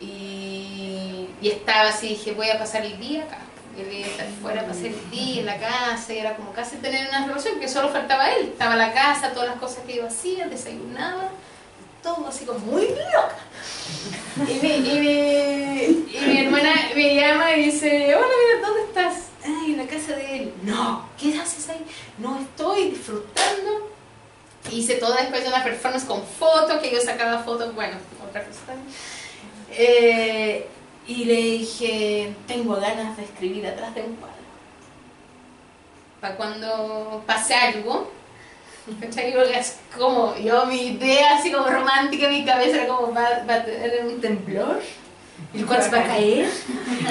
Y, 0.00 1.28
y 1.40 1.48
estaba 1.48 1.88
así, 1.88 2.08
dije, 2.08 2.32
voy 2.32 2.50
a 2.50 2.58
pasar 2.58 2.84
el 2.84 2.98
día 3.00 3.24
acá. 3.24 3.38
Y 3.76 3.80
él 3.82 3.92
iba 3.92 4.06
a 4.06 4.10
estar 4.10 4.26
fuera, 4.40 4.66
pasar 4.66 4.86
el 4.86 5.10
día 5.10 5.40
en 5.40 5.46
la 5.46 5.58
casa 5.58 6.12
y 6.14 6.18
era 6.18 6.34
como 6.36 6.52
casi 6.52 6.76
tener 6.76 7.08
una 7.08 7.26
relación 7.26 7.60
que 7.60 7.68
solo 7.68 7.88
faltaba 7.90 8.30
él. 8.30 8.46
Estaba 8.52 8.76
la 8.76 8.92
casa, 8.92 9.32
todas 9.32 9.48
las 9.50 9.58
cosas 9.58 9.84
que 9.86 9.96
yo 9.96 10.06
hacía, 10.06 10.46
desayunaba, 10.48 11.28
todo 12.02 12.26
así 12.28 12.44
como 12.46 12.58
muy 12.60 12.88
loca. 12.88 13.36
Y 14.48 14.54
mi, 14.62 14.68
y 14.68 15.00
mi- 15.00 16.26
mi 16.26 16.38
hermana 16.46 16.72
me 16.94 17.14
llama 17.14 17.52
y 17.56 17.64
dice, 17.66 18.14
hola, 18.14 18.26
mira, 18.26 18.66
¿dónde 18.68 18.82
estás? 18.84 19.24
Ay, 19.44 19.72
en 19.72 19.76
la 19.78 19.86
casa 19.86 20.14
de 20.16 20.36
él. 20.36 20.54
No, 20.62 21.08
¿qué 21.20 21.38
haces 21.38 21.68
ahí? 21.68 21.84
No, 22.18 22.38
estoy 22.40 22.90
disfrutando. 22.90 23.35
Hice 24.70 24.96
toda 24.96 25.20
después 25.20 25.42
de 25.42 25.48
una 25.48 25.62
performance 25.62 26.04
con 26.04 26.22
fotos, 26.24 26.80
que 26.80 26.90
yo 26.90 27.00
sacaba 27.00 27.42
fotos, 27.42 27.74
bueno, 27.74 27.96
otra 28.28 28.44
cosa 28.44 28.60
también. 28.66 28.88
Eh, 29.70 30.66
y 31.06 31.24
le 31.24 31.34
dije, 31.34 32.34
tengo 32.46 32.76
ganas 32.76 33.16
de 33.16 33.24
escribir 33.24 33.66
atrás 33.66 33.94
de 33.94 34.02
un 34.02 34.16
cuadro. 34.16 34.36
Para 36.20 36.36
cuando 36.36 37.22
pase 37.26 37.54
algo, 37.54 38.10
como, 39.96 40.36
yo 40.36 40.66
mi 40.66 40.88
idea 40.88 41.36
así 41.36 41.52
como 41.52 41.68
romántica 41.68 42.26
en 42.26 42.32
mi 42.32 42.44
cabeza 42.44 42.76
era 42.76 42.88
como, 42.88 43.12
va, 43.12 43.44
va 43.48 43.54
a 43.54 43.64
tener 43.64 44.04
un 44.04 44.20
temblor, 44.20 44.80
el 45.54 45.66
cuadro 45.66 45.84
se 45.84 45.90
va 45.90 45.98
a 45.98 46.06
caer, 46.06 46.48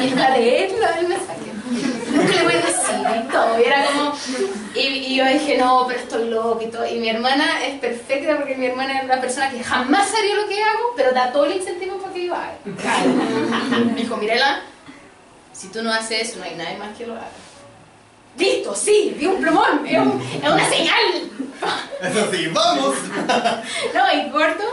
y 0.02 0.08
él 0.08 0.20
va 0.20 0.26
a 0.26 0.38
leerlo, 0.38 0.78
él 1.00 1.08
me 1.08 1.16
saque. 1.16 1.46
Nunca 2.12 2.34
le 2.34 2.44
voy 2.44 2.54
a 2.54 2.58
decir 2.58 3.26
y 3.26 3.32
todo, 3.32 3.60
y 3.60 3.64
era 3.64 3.86
como, 3.88 4.14
y, 4.76 4.80
y 4.80 5.16
yo 5.16 5.26
dije, 5.26 5.58
no, 5.58 5.86
pero 5.88 6.00
estoy 6.00 6.30
loco 6.30 6.62
y 6.62 6.68
todo, 6.68 6.88
y 6.88 7.00
mi 7.00 7.10
hermana 7.10 7.64
es 7.66 7.80
perfecta 7.80 8.38
porque 8.38 8.56
mi 8.56 8.68
hermana 8.68 9.00
es 9.02 9.08
la 9.08 9.20
persona 9.20 9.50
que 9.50 9.64
jamás 9.64 10.14
haría 10.14 10.36
lo 10.36 10.48
que 10.48 10.62
hago, 10.64 10.94
pero 10.96 11.12
da 11.12 11.32
todo 11.32 11.46
el 11.46 11.58
incentivo 11.58 11.98
para 11.98 12.14
que 12.14 12.26
yo 12.28 12.36
haga. 12.36 12.54
Me 13.86 14.02
dijo, 14.02 14.16
Mirela, 14.18 14.62
si 15.54 15.68
tú 15.70 15.82
no 15.82 15.92
haces 15.92 16.30
eso, 16.30 16.40
no 16.40 16.46
hay 16.46 16.56
nadie 16.56 16.78
más 16.78 16.96
que 16.98 17.08
lo 17.08 17.14
haga. 17.14 17.28
Listo, 18.38 18.76
sí, 18.76 19.16
vi 19.18 19.26
un 19.26 19.42
plumón, 19.42 19.86
es, 19.88 19.98
un- 19.98 20.22
es 20.22 20.52
una 20.52 20.70
señal. 20.70 20.96
Eso 22.02 22.32
sí, 22.32 22.48
vamos. 22.54 22.96
No, 23.94 24.14
y 24.14 24.30
corto. 24.30 24.64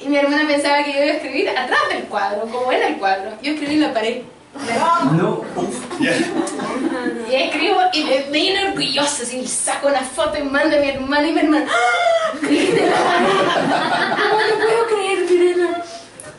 Y 0.00 0.08
mi 0.08 0.16
hermana 0.16 0.46
pensaba 0.46 0.82
que 0.84 0.92
yo 0.92 0.98
iba 1.04 1.12
a 1.12 1.16
escribir 1.16 1.48
atrás 1.50 1.80
del 1.90 2.04
cuadro, 2.04 2.42
como 2.42 2.70
era 2.72 2.88
el 2.88 2.96
cuadro. 2.96 3.30
Yo 3.42 3.52
escribí 3.52 3.74
en 3.74 3.80
la 3.82 3.92
pared. 3.94 4.22
No. 5.16 5.42
Y 7.30 7.34
escribo 7.34 7.80
y 7.92 8.04
me 8.04 8.18
viene 8.30 8.68
orgullosa, 8.68 9.22
así, 9.24 9.46
saco 9.46 9.88
una 9.88 10.00
foto 10.02 10.38
y 10.38 10.42
mando 10.42 10.76
a 10.76 10.80
mi 10.80 10.88
hermana 10.90 11.28
y 11.28 11.32
mi 11.32 11.40
hermana. 11.40 11.66
¡Ah! 11.68 12.32
¡Escribiste 12.34 12.86
la 12.86 12.96
pared! 12.96 13.28
No 14.50 14.66
puedo 14.66 14.86
creer, 14.86 15.30
Mirela. 15.30 15.82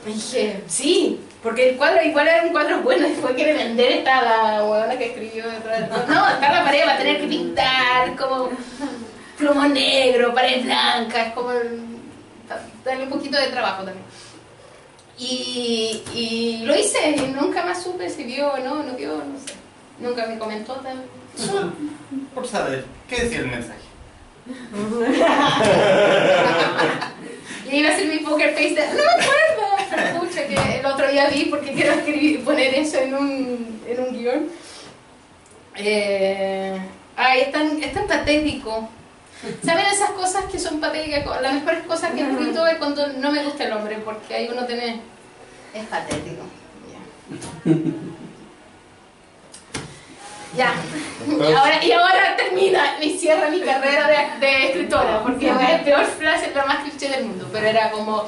Y 0.07 0.13
dije, 0.13 0.63
sí, 0.67 1.19
porque 1.41 1.69
el 1.71 1.77
cuadro 1.77 2.03
igual 2.03 2.27
era 2.27 2.43
un 2.43 2.49
cuadro 2.49 2.79
bueno, 2.81 3.07
después 3.07 3.33
quiere 3.35 3.53
vender 3.53 3.91
esta 3.91 4.21
la 4.21 4.63
huevona 4.63 4.97
que 4.97 5.05
escribió 5.07 5.49
detrás. 5.49 5.89
No, 6.07 6.29
está 6.29 6.53
la 6.53 6.63
pared, 6.63 6.83
va 6.87 6.93
a 6.93 6.97
tener 6.97 7.19
que 7.19 7.27
pintar 7.27 8.15
como 8.15 8.49
plumón 9.37 9.73
negro, 9.73 10.33
pared 10.33 10.63
blanca, 10.63 11.27
es 11.27 11.33
como 11.33 11.51
el- 11.51 11.94
darle 12.83 13.03
un 13.03 13.09
poquito 13.09 13.37
de 13.37 13.47
trabajo 13.47 13.83
también. 13.83 14.05
Y, 15.17 16.03
y 16.13 16.63
lo 16.65 16.75
hice 16.75 17.11
y 17.11 17.21
nunca 17.27 17.65
más 17.65 17.81
supe 17.81 18.09
si 18.09 18.23
vio 18.23 18.51
o 18.51 18.57
no, 18.57 18.83
no 18.83 18.93
vio, 18.95 19.17
no 19.17 19.39
sé. 19.39 19.53
Nunca 19.99 20.27
me 20.27 20.37
comentó 20.37 20.73
también. 20.73 21.07
Solo 21.35 21.71
por 22.33 22.47
saber, 22.47 22.85
¿qué 23.07 23.23
decía 23.23 23.39
el 23.39 23.47
mensaje? 23.47 23.79
Y 27.71 27.77
iba 27.77 27.89
a 27.89 27.95
ser 27.95 28.07
mi 28.07 28.19
poker 28.19 28.53
face 28.53 28.75
de, 28.75 28.85
no 28.87 28.93
me 28.93 29.01
acuerdo, 29.01 30.19
pucha, 30.19 30.45
que 30.47 30.55
el 30.79 30.85
otro 30.85 31.09
día 31.09 31.29
vi 31.29 31.45
porque 31.45 31.73
quiero 31.73 31.93
escribir, 31.93 32.43
poner 32.43 32.75
eso 32.75 32.99
en 32.99 33.15
un, 33.15 33.81
en 33.87 33.99
un 33.99 34.13
guion. 34.13 34.49
Eh, 35.75 36.77
ay, 37.15 37.41
es 37.41 37.51
tan, 37.51 37.81
es 37.81 37.91
tan 37.93 38.05
patético. 38.07 38.87
¿Saben 39.63 39.85
esas 39.85 40.11
cosas 40.11 40.45
que 40.45 40.59
son 40.59 40.79
patéticas? 40.79 41.25
Las 41.41 41.53
mejores 41.53 41.83
cosas 41.83 42.11
que 42.11 42.21
he 42.21 42.31
escrito 42.31 42.65
es 42.67 42.77
cuando 42.77 43.07
no 43.07 43.31
me 43.31 43.43
gusta 43.43 43.65
el 43.65 43.73
hombre, 43.73 43.97
porque 43.97 44.33
ahí 44.33 44.49
uno 44.51 44.65
tiene... 44.65 45.01
Es 45.73 45.85
patético. 45.87 46.43
Ya. 47.65 47.73
Ya. 50.55 50.73
Y 51.27 51.53
ahora, 51.53 51.83
y 51.83 51.91
ahora 51.91 52.35
termina 52.37 53.03
y 53.03 53.17
cierra 53.17 53.49
mi 53.49 53.59
carrera 53.61 54.07
de, 54.07 54.45
de 54.45 54.67
escritora, 54.67 55.21
porque 55.21 55.49
es 55.49 55.55
la 55.55 55.83
peor 55.83 56.05
frase, 56.05 56.51
la 56.55 56.65
más 56.65 56.83
cliché 56.83 57.09
del 57.09 57.25
mundo, 57.25 57.49
pero 57.51 57.67
era 57.67 57.91
como, 57.91 58.23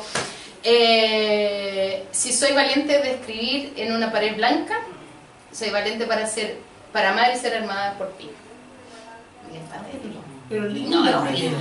eh, 0.63 2.05
si 2.11 2.33
soy 2.33 2.51
valiente 2.51 2.99
de 2.99 3.11
escribir 3.11 3.73
en 3.77 3.93
una 3.93 4.11
pared 4.11 4.35
blanca, 4.35 4.81
soy 5.53 5.69
valiente 5.69 6.05
para 6.05 6.27
ser, 6.27 6.57
para 6.91 7.11
amar 7.11 7.31
y 7.33 7.37
ser 7.37 7.55
amada 7.63 7.97
por 7.97 8.09
ti. 8.17 8.29
Y 9.53 9.57
es 9.57 9.63
patético. 9.63 10.26
Pero 10.49 10.65
lindo, 10.65 11.03
no, 11.03 11.05
El 11.05 11.11
momento 11.11 11.59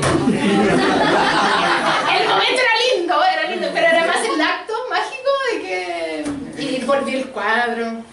era 2.62 2.74
lindo, 2.94 3.24
era 3.24 3.50
lindo, 3.50 3.68
pero 3.74 3.86
era 3.86 4.06
más 4.06 4.24
el 4.24 4.40
acto 4.40 4.74
mágico 4.88 5.30
de 5.52 5.60
que... 5.60 6.24
Y 6.62 6.84
volví 6.84 7.16
el 7.16 7.26
cuadro. 7.26 8.04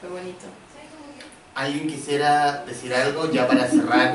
Fue 0.00 0.08
bonito. 0.08 0.46
¿Alguien 1.54 1.88
quisiera 1.88 2.64
decir 2.64 2.94
algo 2.94 3.30
ya 3.30 3.46
para 3.46 3.66
cerrar 3.66 4.14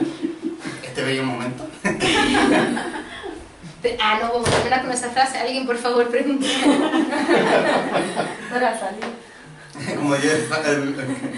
este 0.84 1.04
bello 1.04 1.24
momento? 1.24 1.68
Ah, 4.02 4.20
no, 4.22 4.34
vamos 4.34 4.48
a 4.48 4.52
terminar 4.52 4.82
con 4.82 4.92
esa 4.92 5.10
frase. 5.10 5.38
Alguien, 5.38 5.66
por 5.66 5.78
favor, 5.78 6.10
pregunte. 6.10 6.48
Para 8.52 8.78
salir. 8.80 9.06
Como, 9.96 10.16
yo, 10.16 10.32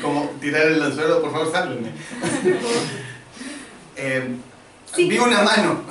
como 0.01 0.29
tirar 0.39 0.67
el 0.67 0.81
anzuelo, 0.81 1.21
por 1.21 1.31
favor, 1.31 1.51
sálvenme. 1.51 1.91
Eh, 3.99 4.35
Sí. 4.95 5.07
Vi 5.07 5.19
una 5.19 5.43
mano. 5.43 5.81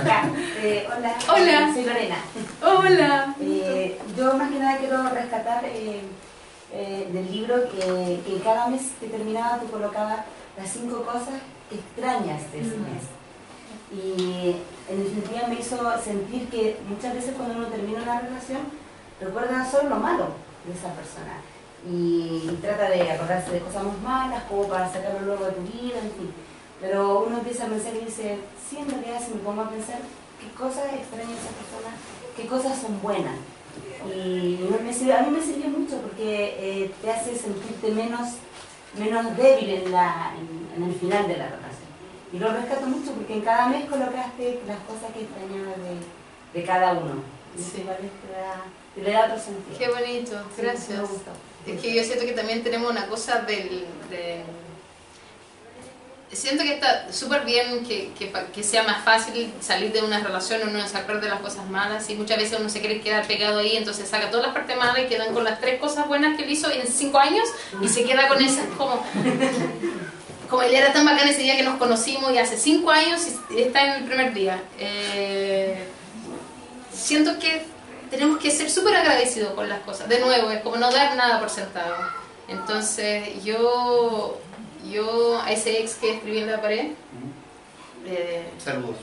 Acá. 0.00 0.30
Eh, 0.62 0.88
hola. 0.88 1.14
Hola. 1.28 1.74
Soy 1.74 1.84
Lorena. 1.84 2.16
Hola. 2.62 3.34
Eh, 3.40 3.98
yo 4.16 4.34
más 4.38 4.50
que 4.50 4.58
nada 4.58 4.78
quiero 4.78 5.02
rescatar 5.10 5.64
eh, 5.66 6.00
eh, 6.72 7.10
del 7.12 7.30
libro 7.30 7.56
que, 7.68 8.20
que 8.24 8.40
cada 8.42 8.68
mes 8.68 8.92
que 8.98 9.08
terminaba 9.08 9.58
tú 9.58 9.66
colocabas 9.70 10.20
las 10.56 10.70
cinco 10.70 11.02
cosas 11.02 11.40
que 11.68 11.76
extrañas 11.76 12.50
de 12.52 12.60
ese 12.60 12.76
mes. 12.78 13.04
Y 13.92 14.56
en 14.88 15.04
definitiva 15.04 15.48
me 15.48 15.56
hizo 15.56 15.76
sentir 16.02 16.48
que 16.48 16.78
muchas 16.88 17.14
veces 17.14 17.34
cuando 17.36 17.56
uno 17.56 17.66
termina 17.66 18.02
una 18.02 18.20
relación 18.20 18.60
recuerda 19.20 19.70
solo 19.70 19.90
lo 19.90 19.96
malo 19.96 20.28
de 20.64 20.72
esa 20.72 20.88
persona. 20.94 21.36
Y, 21.84 22.56
trata 22.62 22.88
de 22.88 23.10
acordarse 23.10 23.50
de 23.50 23.58
cosas 23.58 23.82
más 23.84 24.00
malas 24.00 24.44
como 24.44 24.68
para 24.68 24.90
sacarlo 24.90 25.20
luego 25.20 25.44
de 25.46 25.52
tu 25.52 25.62
vida, 25.62 25.98
en 25.98 26.12
fin. 26.12 26.34
Pero 26.82 27.20
uno 27.26 27.38
empieza 27.38 27.64
a 27.64 27.68
pensar 27.68 27.92
y 27.94 28.04
dice, 28.04 28.38
sí, 28.68 28.76
en 28.78 28.90
realidad 28.90 29.22
si 29.24 29.32
me 29.34 29.40
pongo 29.40 29.62
a 29.62 29.70
pensar 29.70 30.00
qué 30.40 30.48
cosas 30.58 30.92
extraña 30.92 31.30
esa 31.32 31.54
persona, 31.56 31.94
qué 32.36 32.46
cosas 32.46 32.78
son 32.82 33.00
buenas. 33.00 33.36
Y 34.12 34.58
me 34.84 34.92
sirve- 34.92 35.14
a 35.16 35.22
mí 35.22 35.30
me 35.30 35.40
sirvió 35.42 35.68
mucho 35.70 35.96
porque 36.02 36.56
eh, 36.58 36.90
te 37.00 37.10
hace 37.10 37.36
sentirte 37.38 37.90
menos, 37.92 38.30
menos 38.98 39.36
débil 39.36 39.70
en, 39.70 39.92
la, 39.92 40.34
en, 40.36 40.82
en 40.82 40.90
el 40.90 40.94
final 40.98 41.28
de 41.28 41.36
la 41.36 41.46
relación. 41.46 41.88
Y 42.32 42.38
lo 42.38 42.50
rescato 42.52 42.86
mucho 42.86 43.12
porque 43.12 43.34
en 43.34 43.40
cada 43.42 43.68
mes 43.68 43.84
colocaste 43.88 44.60
las 44.66 44.78
cosas 44.80 45.12
que 45.14 45.20
extrañabas 45.22 45.76
de, 45.78 46.58
de 46.60 46.66
cada 46.66 46.92
uno. 46.94 47.22
Y 47.56 47.62
Sí. 47.62 47.82
igual 47.82 47.98
te 47.98 48.32
da, 48.40 48.64
te 48.94 49.02
le 49.02 49.12
da 49.12 49.24
otro 49.26 49.38
sentido. 49.38 49.78
Qué 49.78 49.88
bonito, 49.88 50.32
gracias. 50.58 51.00
Es 51.66 51.80
que 51.80 51.94
yo 51.94 52.02
siento 52.02 52.24
que 52.24 52.32
también 52.32 52.64
tenemos 52.64 52.90
una 52.90 53.06
cosa 53.06 53.40
del... 53.42 53.86
de- 54.10 54.42
Siento 56.32 56.64
que 56.64 56.74
está 56.74 57.12
súper 57.12 57.44
bien 57.44 57.84
que, 57.84 58.10
que, 58.54 58.62
sea 58.62 58.84
más 58.84 59.04
fácil 59.04 59.52
salir 59.60 59.92
de 59.92 60.00
una 60.00 60.18
relación, 60.18 60.66
uno 60.66 60.88
se 60.88 60.96
acuerda 60.96 61.20
de 61.20 61.28
las 61.28 61.40
cosas 61.40 61.68
malas 61.68 62.08
y 62.08 62.14
muchas 62.14 62.38
veces 62.38 62.58
uno 62.58 62.70
se 62.70 62.80
quiere 62.80 63.02
quedar 63.02 63.26
pegado 63.26 63.58
ahí, 63.58 63.76
entonces 63.76 64.08
saca 64.08 64.30
todas 64.30 64.46
las 64.46 64.54
partes 64.54 64.76
malas 64.76 64.98
y 65.00 65.06
quedan 65.08 65.34
con 65.34 65.44
las 65.44 65.60
tres 65.60 65.78
cosas 65.78 66.08
buenas 66.08 66.36
que 66.36 66.44
él 66.44 66.50
hizo 66.50 66.70
en 66.70 66.86
cinco 66.86 67.18
años 67.18 67.46
y 67.82 67.88
se 67.88 68.04
queda 68.04 68.28
con 68.28 68.42
esas 68.42 68.64
como... 68.78 69.04
Como 70.48 70.64
él 70.64 70.74
era 70.74 70.92
tan 70.92 71.06
bacán 71.06 71.26
ese 71.28 71.40
día 71.40 71.56
que 71.56 71.62
nos 71.62 71.78
conocimos 71.78 72.30
y 72.30 72.36
hace 72.36 72.58
cinco 72.58 72.90
años 72.90 73.22
y 73.48 73.62
está 73.62 73.86
en 73.86 74.02
el 74.02 74.04
primer 74.04 74.34
día. 74.34 74.62
Eh, 74.78 75.86
siento 76.92 77.38
que 77.38 77.64
tenemos 78.10 78.38
que 78.38 78.50
ser 78.50 78.70
súper 78.70 78.94
agradecidos 78.94 79.54
con 79.54 79.66
las 79.66 79.80
cosas. 79.80 80.10
De 80.10 80.20
nuevo, 80.20 80.50
es 80.50 80.60
como 80.60 80.76
no 80.76 80.92
dar 80.92 81.16
nada 81.16 81.40
por 81.40 81.48
sentado. 81.48 81.96
Entonces, 82.48 83.42
yo, 83.42 84.38
yo 84.90 85.40
a 85.40 85.52
ese 85.52 85.80
ex 85.80 85.94
que 85.94 86.14
escribí 86.14 86.38
en 86.38 86.50
la 86.50 86.60
pared, 86.60 86.86
eh, 88.06 88.44
Saludos. 88.58 88.96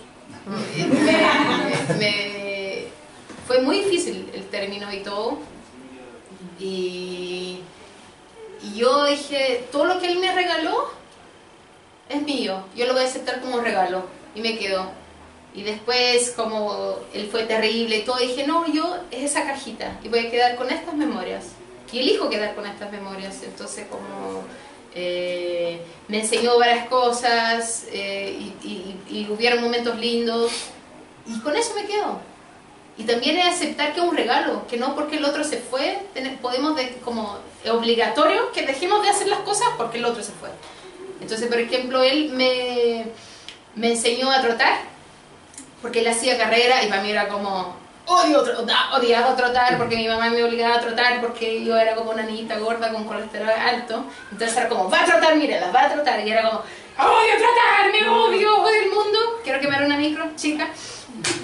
me- 0.77 1.95
me- 1.97 2.83
fue 3.47 3.61
muy 3.61 3.79
difícil 3.83 4.29
el 4.33 4.43
término 4.45 4.91
y 4.93 4.99
todo. 4.99 5.39
Y, 6.59 7.59
y 8.61 8.75
yo 8.75 9.05
dije, 9.05 9.67
todo 9.71 9.85
lo 9.85 9.99
que 9.99 10.07
él 10.07 10.19
me 10.19 10.33
regaló 10.33 10.89
es 12.09 12.21
mío, 12.21 12.63
yo 12.75 12.85
lo 12.85 12.93
voy 12.93 13.03
a 13.03 13.05
aceptar 13.05 13.41
como 13.41 13.59
regalo. 13.61 14.03
Y 14.35 14.41
me 14.41 14.57
quedó. 14.57 14.91
Y 15.55 15.63
después, 15.63 16.31
como 16.35 16.95
él 17.13 17.27
fue 17.31 17.43
terrible 17.43 17.97
y 17.97 18.01
todo, 18.03 18.17
dije, 18.17 18.45
no, 18.45 18.71
yo 18.71 18.97
es 19.09 19.31
esa 19.31 19.45
cajita 19.45 19.99
y 20.03 20.09
voy 20.09 20.19
a 20.27 20.31
quedar 20.31 20.55
con 20.55 20.69
estas 20.69 20.93
memorias. 20.93 21.45
Y 21.91 21.99
elijo 21.99 22.29
quedar 22.29 22.53
con 22.53 22.67
estas 22.67 22.91
memorias. 22.91 23.41
Entonces, 23.43 23.87
como 23.89 24.43
eh, 24.95 25.81
me 26.07 26.21
enseñó 26.21 26.57
varias 26.57 26.87
cosas 26.87 27.85
eh, 27.91 28.51
y, 28.63 29.27
hubieron 29.29 29.61
momentos 29.63 29.97
lindos. 29.99 30.51
Y 31.25 31.39
con 31.39 31.55
eso 31.55 31.73
me 31.75 31.85
quedo. 31.85 32.19
Y 32.97 33.03
también 33.03 33.37
es 33.37 33.45
aceptar 33.45 33.93
que 33.93 34.01
es 34.01 34.05
un 34.05 34.15
regalo, 34.15 34.67
que 34.67 34.77
no 34.77 34.95
porque 34.95 35.17
el 35.17 35.25
otro 35.25 35.43
se 35.43 35.57
fue, 35.57 35.99
podemos, 36.41 36.75
de, 36.75 36.97
como 37.05 37.37
es 37.63 37.69
obligatorio 37.71 38.51
que 38.51 38.65
dejemos 38.65 39.01
de 39.03 39.09
hacer 39.09 39.27
las 39.27 39.39
cosas 39.39 39.69
porque 39.77 39.99
el 39.99 40.05
otro 40.05 40.21
se 40.21 40.33
fue. 40.33 40.49
Entonces, 41.21 41.47
por 41.47 41.59
ejemplo, 41.59 42.03
él 42.03 42.31
me, 42.33 43.05
me 43.75 43.91
enseñó 43.91 44.29
a 44.31 44.41
trotar, 44.41 44.79
porque 45.81 45.99
él 45.99 46.07
hacía 46.07 46.37
carrera 46.37 46.83
y 46.83 46.89
para 46.89 47.01
mí 47.01 47.11
era 47.11 47.29
como, 47.29 47.75
odio 48.09 48.43
trotar, 48.43 48.93
odiaba 48.93 49.35
trotar 49.35 49.77
porque 49.77 49.95
mi 49.95 50.07
mamá 50.07 50.29
me 50.29 50.43
obligaba 50.43 50.75
a 50.75 50.81
trotar 50.81 51.21
porque 51.21 51.63
yo 51.63 51.77
era 51.77 51.95
como 51.95 52.11
una 52.11 52.23
niñita 52.23 52.57
gorda 52.57 52.91
con 52.91 53.05
colesterol 53.05 53.49
alto. 53.49 54.05
Entonces 54.31 54.57
era 54.57 54.67
como, 54.67 54.89
va 54.89 55.03
a 55.03 55.05
trotar, 55.05 55.35
mírala, 55.35 55.71
va 55.71 55.85
a 55.85 55.93
trotar. 55.93 56.25
Y 56.25 56.31
era 56.31 56.49
como, 56.49 56.59
odio 56.61 57.33
trotar, 57.37 57.91
me 57.91 58.09
odio, 58.09 58.63
odio 58.63 58.81
el 58.83 58.89
mundo. 58.89 59.19
Quiero 59.43 59.59
quemar 59.59 59.83
una 59.83 59.97
micro, 59.97 60.25
chica. 60.35 60.69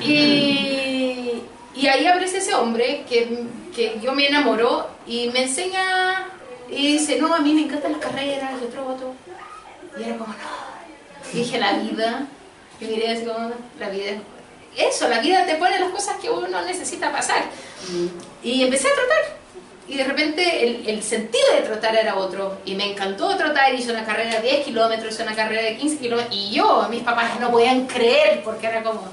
Y, 0.01 1.43
y 1.75 1.87
ahí 1.87 2.07
aparece 2.07 2.39
ese 2.39 2.55
hombre 2.55 3.05
que, 3.07 3.45
que 3.75 3.99
yo 4.01 4.13
me 4.13 4.27
enamoró 4.27 4.89
y 5.05 5.29
me 5.29 5.43
enseña 5.43 6.27
y 6.69 6.93
dice, 6.93 7.19
no, 7.19 7.33
a 7.33 7.39
mí 7.39 7.53
me 7.53 7.61
encantan 7.61 7.91
las 7.93 8.01
carreras, 8.01 8.59
yo 8.59 8.67
troto. 8.67 9.13
Y 9.97 10.03
era 10.03 10.17
como, 10.17 10.33
no. 10.33 11.31
Y 11.33 11.37
dije, 11.37 11.59
la 11.59 11.73
vida. 11.73 12.27
Y 12.79 12.85
miré 12.85 13.11
así 13.11 13.25
como, 13.25 13.51
la 13.79 13.89
vida 13.89 14.11
es... 14.11 14.34
Eso, 14.77 15.07
la 15.07 15.19
vida 15.19 15.45
te 15.45 15.55
pone 15.55 15.79
las 15.79 15.89
cosas 15.89 16.17
que 16.17 16.29
uno 16.29 16.61
necesita 16.61 17.11
pasar. 17.11 17.43
Y 18.43 18.63
empecé 18.63 18.87
a 18.87 18.93
trotar. 18.93 19.45
Y 19.87 19.97
de 19.97 20.03
repente 20.03 20.63
el, 20.65 20.89
el 20.89 21.03
sentido 21.03 21.45
de 21.55 21.61
trotar 21.61 21.95
era 21.95 22.15
otro. 22.15 22.57
Y 22.65 22.75
me 22.75 22.91
encantó 22.91 23.35
trotar. 23.37 23.73
Hice 23.73 23.91
una 23.91 24.05
carrera 24.05 24.41
de 24.41 24.49
10 24.49 24.65
kilómetros, 24.65 25.13
hice 25.13 25.23
una 25.23 25.35
carrera 25.35 25.61
de 25.61 25.77
15 25.77 25.97
kilómetros. 25.97 26.35
Y 26.35 26.51
yo, 26.51 26.87
mis 26.89 27.03
papás 27.03 27.39
no 27.39 27.51
podían 27.51 27.87
creer 27.87 28.41
porque 28.43 28.67
era 28.67 28.83
como, 28.83 29.03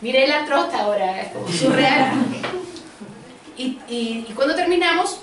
miré 0.00 0.26
la 0.26 0.44
trota 0.44 0.80
ahora, 0.80 1.20
es 1.20 1.32
como 1.32 1.48
surreal. 1.48 2.12
Y, 3.56 3.78
y, 3.88 4.26
y 4.28 4.32
cuando 4.34 4.54
terminamos, 4.54 5.20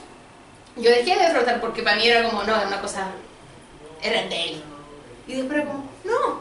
yo 0.75 0.91
dejé 0.91 1.15
de 1.15 1.31
trotar 1.31 1.59
porque 1.59 1.81
para 1.81 1.95
mí 1.95 2.07
era 2.07 2.23
como, 2.23 2.43
no, 2.43 2.55
era 2.55 2.67
una 2.67 2.81
cosa, 2.81 3.07
era 4.01 4.21
de 4.23 4.43
él. 4.43 4.63
Y 5.27 5.35
después 5.35 5.59
era 5.59 5.67
como, 5.67 5.89
no, 6.03 6.39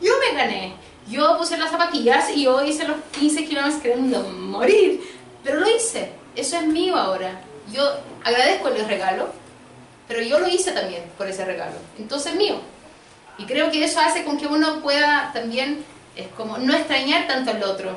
yo 0.00 0.12
me 0.18 0.36
gané. 0.36 0.74
Yo 1.08 1.36
puse 1.36 1.56
las 1.56 1.70
zapatillas 1.70 2.30
y 2.34 2.44
yo 2.44 2.64
hice 2.64 2.86
los 2.86 2.96
15 3.18 3.44
kilómetros 3.44 3.82
queriendo 3.82 4.20
morir. 4.22 5.00
Pero 5.42 5.60
lo 5.60 5.68
hice. 5.68 6.12
Eso 6.36 6.56
es 6.56 6.66
mío 6.66 6.96
ahora. 6.96 7.40
Yo 7.72 7.82
agradezco 8.24 8.68
el 8.68 8.86
regalo, 8.86 9.28
pero 10.08 10.22
yo 10.22 10.38
lo 10.38 10.48
hice 10.48 10.72
también 10.72 11.02
por 11.18 11.26
ese 11.26 11.44
regalo. 11.44 11.76
Entonces 11.98 12.32
es 12.32 12.38
mío. 12.38 12.60
Y 13.38 13.44
creo 13.44 13.70
que 13.70 13.84
eso 13.84 14.00
hace 14.00 14.24
con 14.24 14.38
que 14.38 14.46
uno 14.46 14.80
pueda 14.80 15.30
también, 15.32 15.84
es 16.16 16.28
como, 16.28 16.58
no 16.58 16.74
extrañar 16.74 17.26
tanto 17.26 17.50
al 17.50 17.62
otro. 17.64 17.96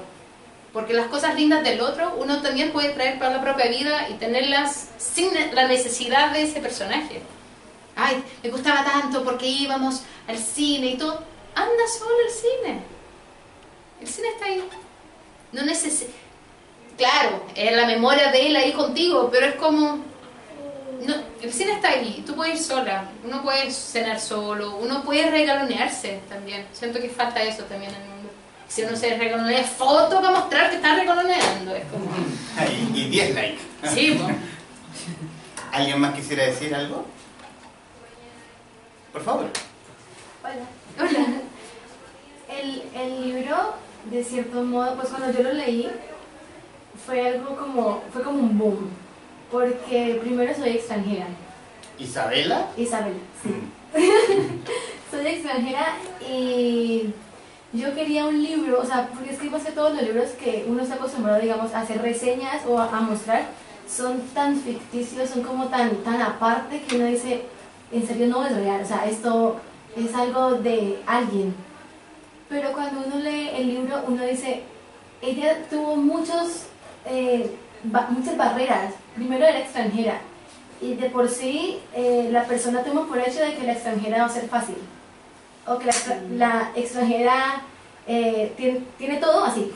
Porque 0.74 0.94
las 0.94 1.08
cosas 1.08 1.36
lindas 1.36 1.64
del 1.64 1.80
otro 1.82 2.16
uno 2.18 2.42
también 2.42 2.72
puede 2.72 2.90
traer 2.90 3.18
para 3.18 3.36
la 3.36 3.42
propia 3.42 3.68
vida 3.68 4.10
y 4.10 4.14
tenerlas 4.16 4.90
sin 4.98 5.30
la 5.54 5.68
necesidad 5.68 6.32
de 6.32 6.44
ese 6.44 6.60
personaje. 6.60 7.22
Ay, 7.96 8.22
me 8.44 8.50
gustaba 8.50 8.84
tanto 8.84 9.24
porque 9.24 9.48
íbamos 9.48 10.02
al 10.28 10.38
cine 10.38 10.88
y 10.88 10.98
todo. 10.98 11.22
Anda 11.56 11.88
solo 11.98 12.12
al 12.26 12.32
cine. 12.32 12.95
El 14.06 14.12
cine 14.12 14.28
está 14.28 14.46
ahí. 14.46 14.64
No 15.52 15.64
necesita. 15.64 16.12
Claro, 16.96 17.44
es 17.56 17.76
la 17.76 17.88
memoria 17.88 18.32
de 18.32 18.48
él 18.48 18.56
ahí 18.56 18.72
contigo, 18.72 19.30
pero 19.32 19.48
es 19.48 19.56
como. 19.56 19.98
No, 21.02 21.16
el 21.42 21.52
cine 21.52 21.74
está 21.74 21.90
ahí, 21.90 22.24
tú 22.26 22.36
puedes 22.36 22.60
ir 22.60 22.64
sola, 22.64 23.10
uno 23.24 23.42
puede 23.42 23.72
cenar 23.72 24.20
solo, 24.20 24.78
uno 24.78 25.04
puede 25.04 25.30
regalonearse 25.32 26.22
también. 26.30 26.68
Siento 26.72 27.00
que 27.02 27.10
falta 27.10 27.42
eso 27.42 27.64
también 27.64 27.96
en 27.96 28.02
el 28.02 28.08
mundo. 28.10 28.30
Si 28.68 28.84
uno 28.84 28.96
se 28.96 29.18
regalonea 29.18 29.64
fotos 29.64 30.22
para 30.22 30.40
mostrar 30.40 30.70
que 30.70 30.76
está 30.76 30.96
regaloneando, 30.96 31.76
es 31.76 31.86
como. 31.86 32.06
Y 32.94 33.10
10 33.10 33.34
likes. 33.34 33.62
Sí. 33.92 34.20
¿Alguien 35.72 36.00
más 36.00 36.14
quisiera 36.14 36.44
decir 36.44 36.76
algo? 36.76 37.08
Por 39.12 39.24
favor. 39.24 39.50
Hola. 40.44 41.10
Hola. 41.10 41.26
El, 42.48 42.84
el 42.94 43.22
libro, 43.24 43.74
de 44.10 44.24
cierto 44.24 44.64
modo, 44.64 44.96
pues 44.96 45.10
cuando 45.10 45.32
yo 45.32 45.44
lo 45.44 45.54
leí, 45.54 45.90
fue 47.06 47.28
algo 47.28 47.56
como, 47.56 48.04
fue 48.12 48.22
como 48.22 48.40
un 48.40 48.58
boom. 48.58 48.90
Porque 49.52 50.20
primero 50.22 50.54
soy 50.54 50.70
extranjera, 50.72 51.28
Isabela. 52.00 52.68
Isabel, 52.78 53.16
sí. 53.42 53.54
soy 55.12 55.28
extranjera 55.28 55.98
y 56.28 57.14
yo 57.72 57.94
quería 57.94 58.26
un 58.26 58.42
libro, 58.42 58.82
o 58.82 58.86
sea, 58.86 59.10
porque 59.14 59.32
es 59.32 59.40
que 59.40 59.50
más 59.50 59.64
que 59.64 59.72
todos 59.72 59.94
los 59.94 60.02
libros 60.02 60.32
que 60.32 60.66
uno 60.68 60.84
está 60.84 60.96
acostumbrado, 60.96 61.42
digamos, 61.42 61.74
a 61.74 61.82
hacer 61.82 62.02
reseñas 62.02 62.66
o 62.68 62.80
a, 62.80 62.86
a 62.86 63.02
mostrar, 63.02 63.46
son 63.88 64.22
tan 64.34 64.56
ficticios, 64.60 65.30
son 65.30 65.44
como 65.44 65.66
tan, 65.68 65.96
tan 65.98 66.22
aparte 66.22 66.82
que 66.82 66.96
uno 66.96 67.06
dice, 67.06 67.44
en 67.92 68.06
serio 68.06 68.28
no 68.28 68.46
es 68.46 68.56
real, 68.56 68.82
o 68.84 68.88
sea, 68.88 69.06
esto 69.06 69.58
es 69.96 70.14
algo 70.16 70.56
de 70.56 71.00
alguien. 71.06 71.54
Pero 72.50 72.72
cuando 72.74 73.04
uno 73.06 73.18
lee 73.20 73.50
el 73.56 73.68
libro, 73.68 74.04
uno 74.08 74.24
dice, 74.24 74.62
ella 75.22 75.58
tuvo 75.70 75.96
muchos, 75.96 76.64
eh, 77.06 77.50
ba- 77.84 78.08
muchas 78.10 78.38
barreras. 78.38 78.94
Primero 79.16 79.46
era 79.46 79.60
extranjera. 79.60 80.20
Y 80.82 80.94
de 80.96 81.10
por 81.10 81.28
sí, 81.30 81.80
eh, 81.96 82.30
la 82.32 82.44
persona 82.44 82.84
toma 82.84 83.08
por 83.08 83.18
hecho 83.20 83.40
de 83.40 83.56
que 83.56 83.64
la 83.66 83.74
extranjera 83.74 84.20
va 84.20 84.26
a 84.26 84.30
ser 84.30 84.48
fácil. 84.48 84.76
O 85.68 85.80
que 85.80 85.86
la, 85.86 85.92
extra- 85.92 86.22
la 86.32 86.72
extranjera 86.76 87.62
eh, 88.08 88.54
tiene, 88.58 88.82
tiene 88.98 89.18
todo 89.18 89.46
así. 89.46 89.72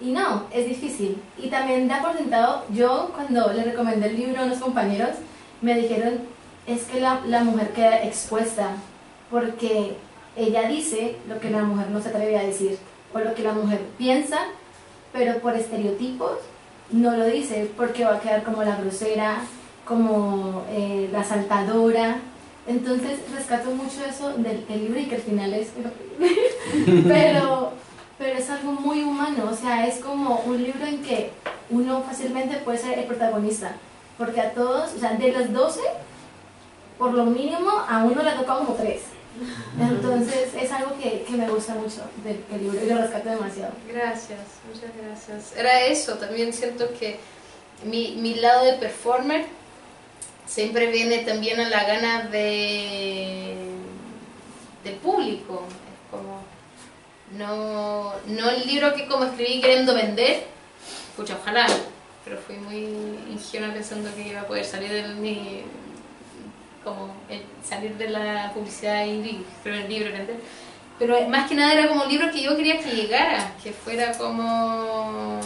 Y 0.00 0.10
no, 0.12 0.44
es 0.52 0.66
difícil. 0.68 1.22
Y 1.38 1.48
también 1.48 1.88
da 1.88 2.02
por 2.02 2.16
sentado, 2.16 2.64
yo 2.70 3.10
cuando 3.14 3.52
le 3.52 3.64
recomendé 3.64 4.08
el 4.08 4.16
libro 4.16 4.42
a 4.42 4.44
unos 4.44 4.58
compañeros, 4.58 5.10
me 5.62 5.74
dijeron, 5.74 6.20
es 6.66 6.84
que 6.84 7.00
la, 7.00 7.20
la 7.26 7.42
mujer 7.44 7.70
queda 7.72 8.02
expuesta 8.04 8.72
porque 9.30 9.96
ella 10.36 10.68
dice 10.68 11.16
lo 11.28 11.40
que 11.40 11.50
la 11.50 11.62
mujer 11.62 11.90
no 11.90 12.00
se 12.00 12.08
atreve 12.08 12.38
a 12.38 12.44
decir, 12.44 12.78
o 13.12 13.18
lo 13.18 13.34
que 13.34 13.42
la 13.42 13.52
mujer 13.52 13.80
piensa, 13.98 14.38
pero 15.12 15.38
por 15.38 15.54
estereotipos 15.54 16.38
no 16.90 17.16
lo 17.16 17.26
dice, 17.26 17.70
porque 17.76 18.04
va 18.04 18.16
a 18.16 18.20
quedar 18.20 18.42
como 18.42 18.62
la 18.62 18.76
grosera, 18.76 19.38
como 19.84 20.64
eh, 20.70 21.08
la 21.12 21.24
saltadora. 21.24 22.18
Entonces 22.66 23.18
rescato 23.34 23.70
mucho 23.70 24.04
eso 24.08 24.32
del, 24.34 24.64
libro 24.68 25.00
y 25.00 25.06
que 25.06 25.16
al 25.16 25.22
final 25.22 25.54
es... 25.54 25.68
pero, 27.08 27.72
pero 28.18 28.38
es 28.38 28.50
algo 28.50 28.72
muy 28.72 29.02
humano, 29.02 29.48
o 29.50 29.56
sea, 29.56 29.86
es 29.86 29.98
como 29.98 30.42
un 30.46 30.62
libro 30.62 30.86
en 30.86 31.02
que 31.02 31.30
uno 31.70 32.02
fácilmente 32.02 32.58
puede 32.58 32.78
ser 32.78 32.98
el 32.98 33.06
protagonista, 33.06 33.72
porque 34.18 34.40
a 34.40 34.52
todos, 34.52 34.92
o 34.94 34.98
sea, 34.98 35.14
de 35.14 35.32
los 35.32 35.52
12, 35.52 35.80
por 36.98 37.14
lo 37.14 37.24
mínimo 37.24 37.70
a 37.88 38.04
uno 38.04 38.22
le 38.22 38.30
ha 38.30 38.36
tocado 38.36 38.66
como 38.66 38.74
tres. 38.76 39.00
Entonces 39.80 40.54
es 40.54 40.72
algo 40.72 40.96
que, 40.98 41.22
que 41.22 41.32
me 41.32 41.48
gusta 41.48 41.74
mucho 41.74 42.02
del, 42.24 42.44
libro 42.60 42.84
y 42.84 42.88
lo 42.88 42.98
rescato 42.98 43.30
demasiado. 43.30 43.72
Gracias, 43.88 44.40
muchas 44.66 44.90
gracias. 44.96 45.56
Era 45.56 45.82
eso, 45.86 46.14
también 46.14 46.52
siento 46.52 46.92
que 46.98 47.18
mi, 47.84 48.16
mi 48.16 48.34
lado 48.34 48.64
de 48.64 48.74
performer 48.74 49.46
siempre 50.46 50.88
viene 50.88 51.18
también 51.18 51.60
a 51.60 51.68
la 51.68 51.84
gana 51.84 52.22
de 52.24 53.56
del 54.84 54.94
público. 54.96 55.64
Es 55.66 56.10
como 56.10 56.42
no, 57.36 58.14
no 58.26 58.50
el 58.50 58.66
libro 58.66 58.94
que 58.94 59.06
como 59.06 59.24
escribí 59.24 59.60
queriendo 59.60 59.94
vender, 59.94 60.44
pucha, 61.16 61.38
ojalá, 61.40 61.66
pero 62.24 62.38
fui 62.38 62.56
muy 62.56 62.78
ingenua 63.30 63.72
pensando 63.72 64.12
que 64.14 64.28
iba 64.28 64.40
a 64.40 64.46
poder 64.46 64.64
salir 64.64 64.90
de 64.90 65.08
mi 65.14 65.62
como 66.84 67.14
salir 67.62 67.96
de 67.96 68.08
la 68.08 68.52
publicidad 68.54 69.04
y 69.06 69.44
el 69.64 69.88
libro 69.88 70.12
vender. 70.12 70.40
Pero 70.98 71.28
más 71.28 71.48
que 71.48 71.54
nada 71.54 71.72
era 71.72 71.88
como 71.88 72.04
un 72.04 72.08
libro 72.08 72.30
que 72.30 72.42
yo 72.42 72.56
quería 72.56 72.78
que 72.78 72.90
llegara, 72.90 73.54
que 73.62 73.72
fuera 73.72 74.12
como... 74.12 75.40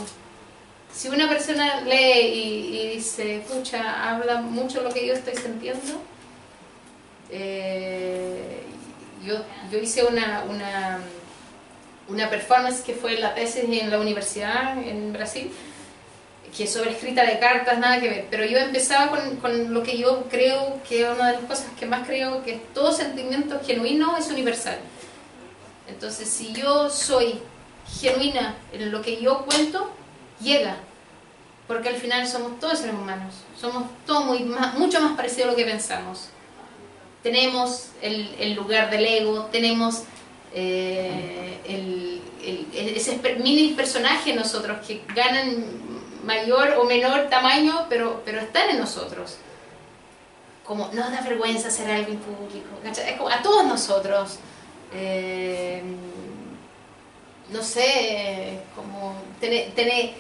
Si 0.93 1.09
una 1.09 1.29
persona 1.29 1.81
lee 1.81 2.21
y, 2.21 2.79
y 2.79 2.89
dice, 2.95 3.45
pucha, 3.49 4.11
habla 4.11 4.41
mucho 4.41 4.83
lo 4.83 4.91
que 4.91 5.07
yo 5.07 5.15
estoy 5.15 5.35
sintiendo, 5.35 6.01
eh, 7.31 8.63
yo, 9.25 9.37
yo 9.73 9.79
hice 9.79 10.05
una, 10.05 10.45
una, 10.49 11.01
una 12.09 12.31
performance 12.31 12.83
que 12.83 12.95
fue 12.95 13.19
la 13.19 13.35
tesis 13.35 13.65
en 13.65 13.91
la 13.91 13.99
universidad 13.99 14.79
en 14.79 15.13
Brasil, 15.13 15.51
que 16.57 16.67
sobre 16.67 16.91
escrita 16.93 17.25
de 17.25 17.39
cartas, 17.41 17.79
nada 17.79 18.01
que 18.01 18.09
ver, 18.09 18.27
pero 18.31 18.45
yo 18.45 18.59
empezaba 18.59 19.11
con, 19.11 19.37
con 19.37 19.75
lo 19.75 19.83
que 19.83 19.99
yo 19.99 20.25
creo 20.31 20.81
que 20.89 21.03
es 21.03 21.09
una 21.09 21.29
de 21.33 21.33
las 21.39 21.45
cosas 21.47 21.67
que 21.79 21.87
más 21.87 22.07
creo, 22.07 22.45
que 22.45 22.61
todo 22.73 22.93
sentimiento 22.93 23.61
genuino 23.67 24.17
es 24.17 24.29
universal. 24.29 24.79
Entonces, 25.89 26.29
si 26.29 26.53
yo 26.53 26.89
soy 26.91 27.41
genuina 28.01 28.55
en 28.73 28.91
lo 28.93 29.03
que 29.03 29.21
yo 29.21 29.45
cuento, 29.45 29.91
llega. 30.41 30.77
Porque 31.67 31.89
al 31.89 31.97
final 31.97 32.27
somos 32.29 32.61
todos 32.61 32.79
seres 32.79 32.95
humanos. 32.95 33.35
Somos 33.61 33.85
todos 34.07 34.25
muy 34.27 34.41
más, 34.45 34.75
mucho 34.79 35.01
más 35.01 35.17
parecidos 35.17 35.49
a 35.49 35.51
lo 35.53 35.57
que 35.57 35.65
pensamos. 35.65 36.29
Tenemos 37.23 37.89
el, 38.03 38.35
el 38.39 38.55
lugar 38.55 38.91
del 38.91 39.05
ego, 39.07 39.47
tenemos 39.51 40.03
eh, 40.55 41.59
el, 41.67 42.21
el- 42.45 42.97
ese 42.97 43.19
mini 43.43 43.69
personaje 43.73 44.35
nosotros 44.35 44.87
que 44.87 45.03
ganan 45.15 45.65
mayor 46.25 46.75
o 46.79 46.85
menor 46.85 47.29
tamaño, 47.29 47.87
pero, 47.89 48.23
pero 48.25 48.41
están 48.41 48.71
en 48.71 48.79
nosotros. 48.79 49.37
Como 50.65 50.89
no 50.93 51.11
da 51.11 51.21
vergüenza 51.21 51.69
hacer 51.69 51.91
algo 51.91 52.13
en 52.13 52.19
público. 52.19 52.69
Es 52.85 53.17
como 53.17 53.29
a 53.29 53.43
todos 53.43 53.67
nosotros. 53.67 54.39
eh, 54.93 55.83
no 57.51 57.63
sé, 57.63 58.61
como 58.75 59.15
tener, 59.41 59.73
tener 59.73 60.13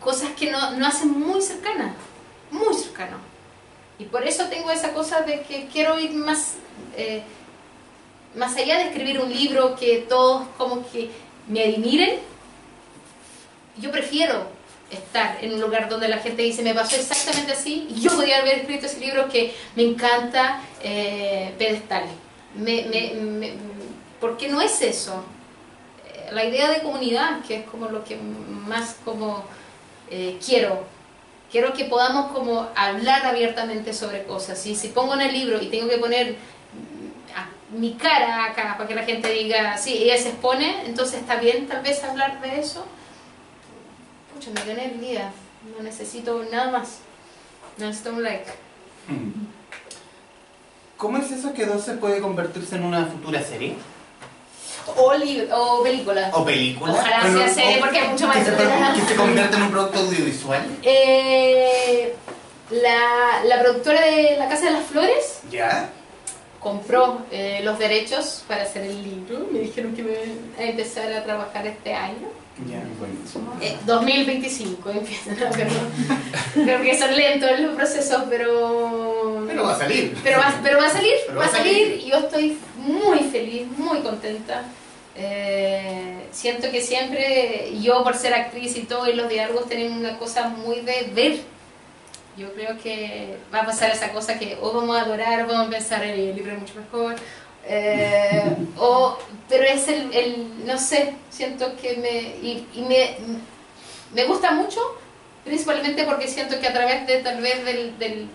cosas 0.00 0.30
que 0.30 0.50
no, 0.50 0.72
no 0.72 0.86
hacen 0.86 1.10
muy 1.10 1.40
cercanas, 1.40 1.94
muy 2.50 2.74
cercano. 2.74 3.18
Y 3.98 4.04
por 4.04 4.26
eso 4.26 4.46
tengo 4.46 4.70
esa 4.70 4.92
cosa 4.92 5.20
de 5.22 5.42
que 5.42 5.68
quiero 5.68 5.98
ir 6.00 6.12
más, 6.12 6.54
eh, 6.96 7.22
más 8.34 8.56
allá 8.56 8.78
de 8.78 8.84
escribir 8.84 9.20
un 9.20 9.32
libro 9.32 9.76
que 9.76 9.98
todos 10.08 10.46
como 10.58 10.88
que 10.90 11.10
me 11.48 11.64
admiren. 11.64 12.18
Yo 13.76 13.90
prefiero 13.90 14.53
estar 14.94 15.38
en 15.42 15.52
un 15.54 15.60
lugar 15.60 15.88
donde 15.88 16.08
la 16.08 16.18
gente 16.18 16.42
dice, 16.42 16.62
me 16.62 16.74
pasó 16.74 16.96
exactamente 16.96 17.52
así, 17.52 17.86
y 17.90 18.00
yo 18.00 18.10
podría 18.14 18.38
haber 18.38 18.58
escrito 18.60 18.86
ese 18.86 19.00
libro 19.00 19.28
que 19.28 19.54
me 19.76 19.82
encanta 19.82 20.60
eh, 20.82 21.52
pedestal. 21.58 22.04
Me, 22.56 22.86
me, 22.86 23.14
me- 23.20 23.52
porque 24.20 24.48
no 24.48 24.60
es 24.60 24.80
eso. 24.82 25.24
Eh, 26.14 26.30
La 26.32 26.44
idea 26.44 26.70
de 26.70 26.80
comunidad, 26.82 27.40
que 27.46 27.56
es 27.56 27.66
como 27.66 27.86
lo 27.88 28.02
que 28.04 28.16
más 28.16 28.96
como 29.04 29.44
eh, 30.10 30.38
quiero. 30.44 30.84
Quiero 31.50 31.72
que 31.72 31.84
podamos 31.84 32.32
como 32.32 32.68
hablar 32.74 33.26
abiertamente 33.26 33.92
sobre 33.92 34.24
cosas. 34.24 34.64
Y 34.66 34.74
si 34.74 34.88
pongo 34.88 35.14
en 35.14 35.20
el 35.20 35.32
libro 35.32 35.60
y 35.62 35.66
tengo 35.66 35.88
que 35.88 35.98
poner 35.98 36.32
mm, 36.32 37.78
mi 37.80 37.94
cara 37.94 38.44
acá 38.46 38.74
para 38.76 38.88
que 38.88 38.94
la 38.94 39.02
gente 39.04 39.30
diga, 39.30 39.76
sí, 39.78 39.98
ella 40.02 40.16
se 40.16 40.28
expone, 40.30 40.84
entonces 40.86 41.20
está 41.20 41.36
bien 41.36 41.66
tal 41.66 41.82
vez 41.82 42.02
hablar 42.04 42.40
de 42.40 42.60
eso. 42.60 42.84
Pucha, 44.44 44.64
me 44.64 44.72
gané 44.74 44.92
el 44.92 45.00
día. 45.00 45.30
No 45.76 45.82
necesito 45.82 46.44
nada 46.50 46.70
más. 46.70 46.98
No 47.78 47.86
necesito 47.86 48.10
un 48.14 48.22
like. 48.22 48.44
¿Cómo 50.96 51.18
es 51.18 51.30
eso 51.30 51.52
que 51.52 51.66
12 51.66 51.94
puede 51.94 52.20
convertirse 52.20 52.76
en 52.76 52.84
una 52.84 53.06
futura 53.06 53.42
serie? 53.42 53.74
O, 54.96 55.12
o 55.12 55.82
película. 55.82 56.30
¿O 56.34 56.44
película? 56.44 56.92
Ojalá 56.92 57.20
Pero- 57.22 57.38
sea 57.38 57.48
serie 57.48 57.78
porque 57.78 57.98
hay 57.98 58.08
mucho 58.08 58.26
más 58.26 58.36
que 58.38 58.44
se, 58.44 58.50
que 58.56 59.08
se 59.08 59.16
convierta 59.16 59.56
en 59.56 59.62
un 59.62 59.70
producto 59.70 59.98
audiovisual. 60.00 60.62
Eh, 60.82 62.14
la, 62.70 63.44
la 63.44 63.60
productora 63.62 64.02
de 64.02 64.36
La 64.38 64.48
Casa 64.48 64.66
de 64.66 64.72
las 64.72 64.84
Flores 64.84 65.40
¿Ya? 65.50 65.90
compró 66.60 67.22
eh, 67.30 67.60
los 67.62 67.78
derechos 67.78 68.44
para 68.46 68.64
hacer 68.64 68.82
el 68.84 69.02
libro. 69.02 69.46
Me 69.50 69.60
dijeron 69.60 69.94
que 69.94 70.02
me 70.02 70.12
iban 70.12 70.38
a 70.58 70.62
empezar 70.64 71.10
a 71.12 71.24
trabajar 71.24 71.66
este 71.66 71.94
año. 71.94 72.28
Ya. 72.70 72.82
Eh, 73.60 73.76
2025 73.84 74.90
empiezan 74.90 75.36
a 75.42 75.50
verlo. 75.50 75.80
Creo 76.54 76.82
que 76.82 76.96
son 76.98 77.16
lentos 77.16 77.50
los 77.58 77.74
procesos, 77.74 78.22
pero... 78.30 79.44
Pero 79.46 79.64
va 79.64 79.74
a 79.74 79.78
salir. 79.78 80.16
Pero 80.22 80.38
va, 80.38 80.54
pero 80.62 80.78
va 80.78 80.86
a 80.86 80.90
salir, 80.90 81.14
Pero 81.26 81.38
va 81.40 81.46
a 81.46 81.48
salir. 81.48 82.00
y 82.04 82.10
Yo 82.10 82.16
estoy 82.18 82.56
muy 82.76 83.18
feliz, 83.24 83.66
muy 83.76 83.98
contenta. 84.00 84.62
Eh, 85.16 86.26
siento 86.30 86.70
que 86.70 86.80
siempre 86.80 87.72
yo 87.80 88.02
por 88.04 88.16
ser 88.16 88.34
actriz 88.34 88.76
y 88.76 88.82
todo 88.82 89.08
y 89.08 89.14
los 89.14 89.28
diálogos 89.28 89.68
tienen 89.68 89.92
una 89.92 90.16
cosa 90.18 90.48
muy 90.48 90.80
de 90.80 91.10
ver. 91.14 91.36
Yo 92.36 92.52
creo 92.52 92.76
que 92.78 93.36
va 93.54 93.60
a 93.60 93.66
pasar 93.66 93.90
esa 93.92 94.10
cosa 94.10 94.38
que 94.38 94.58
o 94.60 94.72
vamos 94.72 94.96
a 94.96 95.02
adorar 95.02 95.42
o 95.44 95.46
vamos 95.46 95.68
a 95.68 95.70
pensar 95.70 96.02
"Ey, 96.02 96.30
el 96.30 96.36
libro 96.36 96.54
mucho 96.56 96.74
mejor. 96.74 97.14
Eh, 97.66 98.56
o, 98.78 99.18
pero 99.48 99.64
es 99.64 99.88
el, 99.88 100.12
el- 100.14 100.66
no 100.66 100.78
sé, 100.78 101.14
siento 101.30 101.74
que 101.76 101.96
me, 101.96 102.10
y, 102.46 102.66
y 102.74 102.82
me, 102.82 103.16
me 104.14 104.24
gusta 104.26 104.52
mucho, 104.52 104.80
principalmente 105.44 106.04
porque 106.04 106.28
siento 106.28 106.58
que 106.60 106.66
a 106.68 106.72
través 106.72 107.06
de 107.06 107.18
tal 107.22 107.40
vez 107.40 107.64
del, 107.64 107.98
del, 107.98 108.28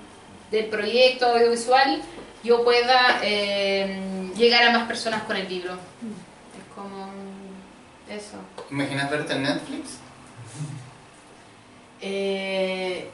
del 0.51 0.65
proyecto 0.65 1.27
audiovisual 1.27 2.01
yo 2.43 2.63
pueda 2.63 3.19
eh, 3.23 4.31
llegar 4.37 4.63
a 4.63 4.71
más 4.71 4.87
personas 4.87 5.23
con 5.23 5.35
el 5.35 5.47
libro. 5.49 5.73
Es 5.73 6.73
como 6.75 7.09
eso. 8.09 8.37
¿Imaginas 8.71 9.09
verte 9.11 9.33
en 9.33 9.43
Netflix? 9.43 9.89
Eh, 12.01 13.09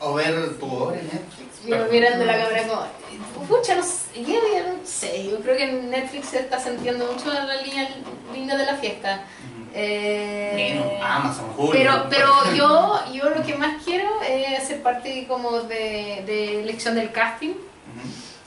¿O 0.00 0.14
ver 0.14 0.58
tu 0.58 0.66
obra 0.66 0.98
en 0.98 1.06
Netflix? 1.06 1.66
yo 1.66 1.86
mirando 1.90 2.24
la 2.26 2.36
cámara 2.36 2.62
como, 2.68 3.46
pucha, 3.46 3.74
no 3.76 3.82
sé, 3.82 4.22
yo 4.22 4.34
no 4.34 4.84
sé, 4.86 5.30
yo 5.30 5.38
creo 5.40 5.56
que 5.56 5.66
Netflix 5.66 6.28
se 6.28 6.40
está 6.40 6.60
sintiendo 6.60 7.10
mucho 7.10 7.32
la 7.32 7.56
línea, 7.62 7.88
línea 8.34 8.56
de 8.56 8.66
la 8.66 8.74
fiesta. 8.76 9.24
Eh, 9.72 10.78
Bueno, 10.78 11.04
Amazon, 11.04 11.46
Hulu. 11.56 11.72
Pero, 11.72 12.06
pero 12.10 12.54
yo, 12.54 13.00
yo 13.12 13.30
lo 13.30 13.42
que 13.44 13.54
más 13.54 13.82
quiero 13.82 14.08
es 14.22 14.62
hacer 14.62 14.82
parte 14.82 15.26
como 15.26 15.60
de, 15.60 16.22
de 16.26 16.60
elección 16.60 16.94
del 16.96 17.10
casting. 17.12 17.54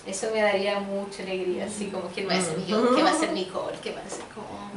Eso 0.06 0.30
me 0.34 0.42
daría 0.42 0.80
mucha 0.80 1.24
alegría, 1.24 1.66
así 1.66 1.88
como 1.88 2.08
quién 2.10 2.30
va 2.30 2.36
a 2.36 2.42
ser 2.42 2.66
yo, 2.66 2.96
qué 2.96 3.04
va 3.04 3.10
a 3.12 3.20
ser 3.20 3.34
Nicole, 3.34 3.78
qué 3.84 3.92
va 3.92 4.00
a 4.02 4.10
ser 4.10 4.24
como, 4.34 4.72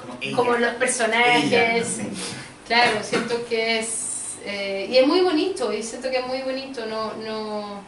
Como, 0.00 0.18
ella. 0.20 0.36
como 0.36 0.52
los 0.56 0.74
personajes. 0.76 1.44
Ella, 1.52 1.84
sí. 1.84 2.08
Claro, 2.66 2.98
siento 3.02 3.44
que 3.48 3.80
es 3.80 4.15
eh, 4.46 4.86
y 4.88 4.96
es 4.96 5.06
muy 5.06 5.22
bonito 5.22 5.72
y 5.72 5.82
siento 5.82 6.08
que 6.08 6.18
es 6.18 6.26
muy 6.26 6.40
bonito. 6.42 6.86
No, 6.86 7.14
no 7.14 7.82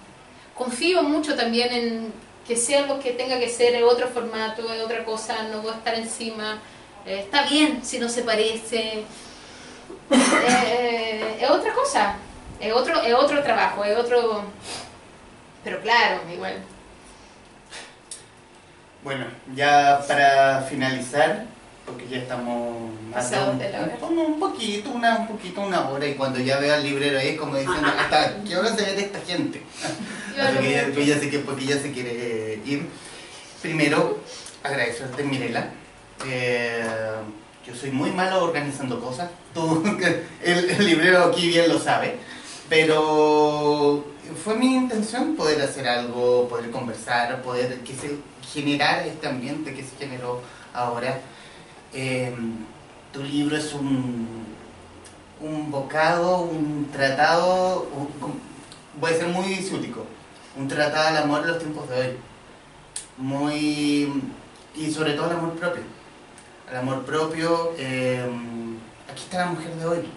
confío 0.54 1.04
mucho 1.04 1.36
también 1.36 1.72
en 1.72 2.12
que 2.46 2.56
sea 2.56 2.86
lo 2.86 2.98
que 2.98 3.12
tenga 3.12 3.38
que 3.38 3.48
ser, 3.48 3.82
otro 3.84 4.08
formato, 4.08 4.72
es 4.72 4.82
otra 4.82 5.04
cosa, 5.04 5.44
no 5.44 5.62
puedo 5.62 5.76
estar 5.76 5.94
encima. 5.94 6.58
Eh, 7.06 7.20
está 7.20 7.44
bien 7.44 7.84
si 7.84 7.98
no 7.98 8.08
se 8.08 8.22
parece. 8.22 9.04
Eh, 10.10 11.38
es 11.40 11.50
otra 11.50 11.72
cosa, 11.74 12.16
es 12.58 12.72
otro, 12.72 13.02
es 13.02 13.14
otro 13.14 13.42
trabajo, 13.42 13.84
es 13.84 13.96
otro... 13.96 14.42
Pero 15.62 15.80
claro, 15.80 16.22
igual. 16.32 16.54
Bueno, 19.04 19.26
ya 19.54 20.02
para 20.08 20.62
finalizar, 20.62 21.44
porque 21.88 22.06
ya 22.08 22.18
estamos 22.18 22.90
más 23.10 23.30
de 23.30 23.36
la 23.70 23.80
hora. 23.82 23.98
un- 24.08 24.18
un 24.18 24.40
poquito, 24.40 24.90
una, 24.90 25.16
un 25.16 25.28
poquito, 25.28 25.60
una 25.62 25.88
hora, 25.88 26.06
y 26.06 26.14
cuando 26.14 26.38
ya 26.38 26.58
veo 26.58 26.74
al 26.74 26.82
librero 26.82 27.18
ahí 27.18 27.28
es 27.30 27.38
como 27.38 27.56
diciendo, 27.56 27.88
hasta 27.98 28.42
¿qué 28.44 28.56
hora 28.56 28.74
se 28.74 28.84
ve 28.84 28.92
de 28.94 29.02
esta 29.02 29.20
gente? 29.20 29.62
Porque 30.54 30.70
ya, 30.70 30.82
porque 30.84 31.06
ya 31.06 31.18
sé 31.18 31.30
que, 31.30 31.38
porque 31.40 31.64
ya 31.64 31.78
se 31.80 31.90
quiere 31.90 32.10
eh, 32.54 32.62
ir. 32.64 32.86
Primero, 33.60 34.20
agradecerte, 34.62 35.24
Mirela. 35.24 35.70
Eh, 36.24 36.84
yo 37.66 37.74
soy 37.74 37.90
muy 37.90 38.12
malo 38.12 38.44
organizando 38.44 39.00
cosas. 39.00 39.30
Tú, 39.52 39.82
el, 40.44 40.70
el 40.70 40.86
librero 40.86 41.24
aquí 41.24 41.48
bien 41.48 41.68
lo 41.68 41.80
sabe. 41.80 42.18
Pero 42.68 44.04
fue 44.44 44.54
mi 44.54 44.76
intención 44.76 45.34
poder 45.34 45.60
hacer 45.60 45.88
algo, 45.88 46.48
poder 46.48 46.70
conversar, 46.70 47.42
poder 47.42 47.78
que 47.80 47.94
se 47.94 48.12
generar 48.54 49.06
este 49.08 49.26
ambiente 49.26 49.74
que 49.74 49.82
se 49.82 49.96
generó 49.98 50.40
ahora. 50.72 51.20
Eh, 51.94 52.34
tu 53.12 53.22
libro 53.22 53.56
es 53.56 53.72
un, 53.74 54.28
un 55.40 55.70
bocado, 55.70 56.38
un 56.40 56.88
tratado, 56.92 57.88
un- 57.94 58.40
voy 59.00 59.12
a 59.12 59.16
ser 59.16 59.28
muy 59.28 59.54
ciútico, 59.56 60.04
un 60.56 60.68
tratado 60.68 61.08
al 61.08 61.16
amor 61.18 61.42
en 61.42 61.48
los 61.48 61.58
tiempos 61.58 61.88
de 61.88 61.96
hoy. 62.00 62.16
Muy. 63.16 64.22
y 64.76 64.90
sobre 64.90 65.12
todo 65.14 65.26
al 65.26 65.36
amor 65.38 65.52
propio. 65.54 65.82
Al 66.70 66.76
amor 66.76 67.04
propio, 67.04 67.72
eh, 67.78 68.28
aquí 69.10 69.22
está 69.24 69.38
la 69.38 69.46
mujer 69.46 69.74
de 69.74 69.86
hoy. 69.86 70.08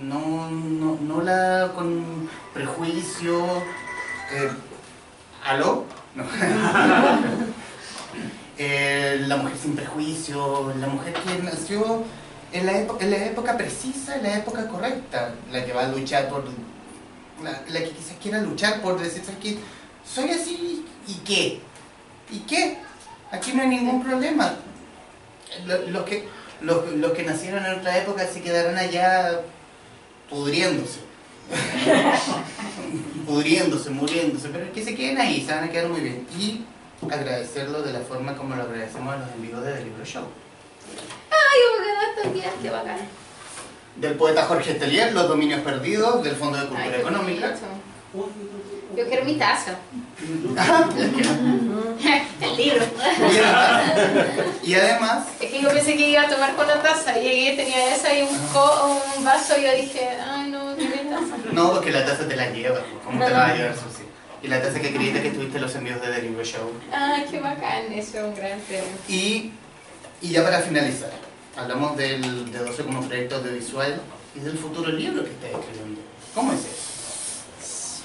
No, 0.00 0.50
no, 0.50 0.98
no 1.00 1.22
la 1.22 1.72
con 1.74 2.28
prejuicio. 2.52 3.44
eh, 4.32 4.50
¿Aló? 5.44 5.84
No. 6.14 6.24
Eh, 8.56 9.24
la 9.26 9.36
mujer 9.36 9.56
sin 9.60 9.74
prejuicio, 9.74 10.72
la 10.78 10.86
mujer 10.86 11.12
que 11.12 11.42
nació 11.42 12.04
en 12.52 12.66
la, 12.66 12.78
en 12.78 13.10
la 13.10 13.16
época 13.26 13.56
precisa, 13.56 14.14
en 14.16 14.22
la 14.22 14.36
época 14.38 14.68
correcta, 14.68 15.34
la 15.50 15.64
que 15.64 15.72
va 15.72 15.82
a 15.86 15.88
luchar 15.88 16.28
por, 16.28 16.44
la, 17.42 17.78
que 17.80 17.90
quizás 17.90 18.16
quiera 18.22 18.40
luchar 18.40 18.80
por 18.80 19.00
decir, 19.00 19.22
¿sabes 19.24 19.40
qué? 19.42 19.58
Soy 20.08 20.30
así, 20.30 20.84
¿y 21.08 21.14
qué? 21.24 21.60
¿Y 22.30 22.38
qué? 22.40 22.78
Aquí 23.32 23.52
no 23.54 23.62
hay 23.62 23.68
ningún 23.68 24.04
problema. 24.04 24.54
Lo- 25.66 25.88
Los 25.88 26.04
que, 26.04 26.28
los, 26.60 26.92
los 26.92 27.12
que 27.12 27.24
nacieron 27.24 27.66
en 27.66 27.80
otra 27.80 27.98
época 27.98 28.24
se 28.28 28.40
quedarán 28.40 28.78
allá 28.78 29.40
pudriéndose. 30.30 31.00
pudriéndose, 33.26 33.90
muriéndose, 33.90 34.48
pero 34.48 34.72
que 34.72 34.84
se 34.84 34.94
queden 34.94 35.18
ahí, 35.18 35.44
se 35.44 35.52
van 35.52 35.64
a 35.64 35.70
quedar 35.70 35.88
muy 35.88 36.00
bien. 36.00 36.26
Y 36.38 36.64
agradecerlo 37.10 37.82
de 37.82 37.92
la 37.92 38.00
forma 38.00 38.34
como 38.36 38.54
lo 38.56 38.62
agradecemos 38.62 39.14
a 39.14 39.18
los 39.18 39.30
envíos 39.32 39.62
de 39.64 39.72
The 39.74 39.84
Libro 39.84 40.04
Show. 40.04 40.24
Ay, 41.30 41.60
abogada 41.68 42.22
también, 42.22 42.50
qué 42.62 42.70
bacán. 42.70 42.98
Del 43.96 44.14
poeta 44.14 44.44
Jorge 44.46 44.74
Telier, 44.74 45.12
Los 45.12 45.28
Dominios 45.28 45.60
Perdidos, 45.60 46.22
del 46.24 46.34
Fondo 46.36 46.58
de 46.58 46.66
Cultura 46.66 46.94
Ay, 46.94 47.00
Económica. 47.00 47.54
Yo 48.96 49.08
quiero 49.08 49.24
mi 49.24 49.34
taza. 49.34 49.76
El 52.40 52.56
libro. 52.56 52.84
Y 54.62 54.74
además, 54.74 55.26
y 55.40 55.44
Es 55.44 55.50
que 55.52 55.60
yo 55.62 55.68
pensé 55.70 55.96
que 55.96 56.10
iba 56.10 56.22
a 56.22 56.28
tomar 56.28 56.54
con 56.54 56.66
la 56.66 56.80
taza. 56.82 57.14
Llegué, 57.14 57.54
tenía 57.56 57.94
esa 57.94 58.12
y 58.16 58.22
un, 58.22 58.38
co- 58.52 59.00
un 59.16 59.24
vaso 59.24 59.54
y 59.58 59.62
yo 59.64 59.72
dije, 59.74 60.08
ay 60.28 60.50
no, 60.50 60.74
ni 60.74 60.84
mi 60.84 60.90
taza. 61.10 61.36
no, 61.52 61.72
porque 61.72 61.90
la 61.92 62.04
taza 62.04 62.26
te 62.28 62.36
la 62.36 62.50
lleva, 62.50 62.80
¿cómo 63.04 63.24
te 63.24 63.30
la 63.30 63.38
va 63.38 63.46
a 63.48 63.54
llevar 63.54 63.74
Susi? 63.74 64.04
Y 64.44 64.48
la 64.48 64.60
taza 64.60 64.78
que 64.78 64.92
creíste 64.92 65.22
que 65.22 65.30
tuviste 65.30 65.56
en 65.56 65.62
los 65.62 65.74
envíos 65.74 66.02
de 66.02 66.08
The 66.12 66.20
Libro 66.22 66.44
Show. 66.44 66.70
Ay, 66.92 67.24
qué 67.30 67.40
bacán, 67.40 67.90
eso 67.94 68.18
es 68.18 68.24
un 68.24 68.34
gran 68.34 68.60
premio. 68.60 68.84
Y, 69.08 69.52
y 70.20 70.28
ya 70.28 70.42
para 70.44 70.60
finalizar, 70.60 71.10
hablamos 71.56 71.96
del, 71.96 72.52
de 72.52 72.58
12 72.58 72.82
como 72.84 73.00
proyecto 73.08 73.36
audiovisual 73.36 74.02
y 74.36 74.40
del 74.40 74.58
futuro 74.58 74.90
libro 74.92 75.24
que 75.24 75.30
estás 75.30 75.48
escribiendo. 75.60 76.02
¿Cómo 76.34 76.52
es 76.52 76.60
eso? 76.60 78.02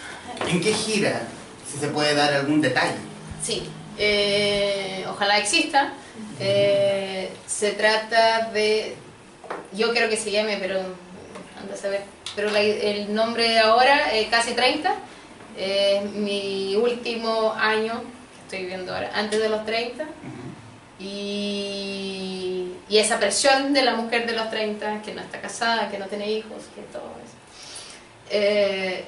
¿En 0.47 0.61
qué 0.61 0.73
gira? 0.73 1.23
Si 1.69 1.77
se 1.77 1.87
puede 1.89 2.15
dar 2.15 2.33
algún 2.33 2.61
detalle. 2.61 2.95
Sí, 3.43 3.63
eh, 3.97 5.05
ojalá 5.09 5.39
exista. 5.39 5.91
Eh, 6.39 7.31
se 7.47 7.71
trata 7.73 8.49
de, 8.53 8.95
yo 9.73 9.91
creo 9.91 10.09
que 10.09 10.15
se 10.15 10.31
llame, 10.31 10.55
pero 10.57 10.79
anda 11.59 11.73
a 11.73 11.77
saber, 11.77 12.03
pero 12.33 12.49
la- 12.49 12.61
el 12.61 13.13
nombre 13.13 13.59
ahora, 13.59 14.15
eh, 14.15 14.29
casi 14.31 14.53
30, 14.53 14.95
es 15.59 16.03
mi 16.11 16.75
último 16.75 17.53
año 17.53 18.01
que 18.01 18.41
estoy 18.43 18.59
viviendo 18.61 18.93
ahora, 18.95 19.11
antes 19.13 19.39
de 19.41 19.49
los 19.49 19.65
30. 19.65 20.05
Y, 20.99 22.73
y 22.89 22.97
esa 22.97 23.19
presión 23.19 23.73
de 23.73 23.81
la 23.83 23.93
mujer 23.95 24.25
de 24.25 24.33
los 24.33 24.49
30, 24.49 25.01
que 25.01 25.13
no 25.13 25.21
está 25.21 25.39
casada, 25.41 25.89
que 25.89 25.97
no 25.97 26.07
tiene 26.07 26.29
hijos, 26.31 26.63
que 26.75 26.81
todo 26.93 27.11
eso. 27.23 27.35
Eh, 28.31 29.03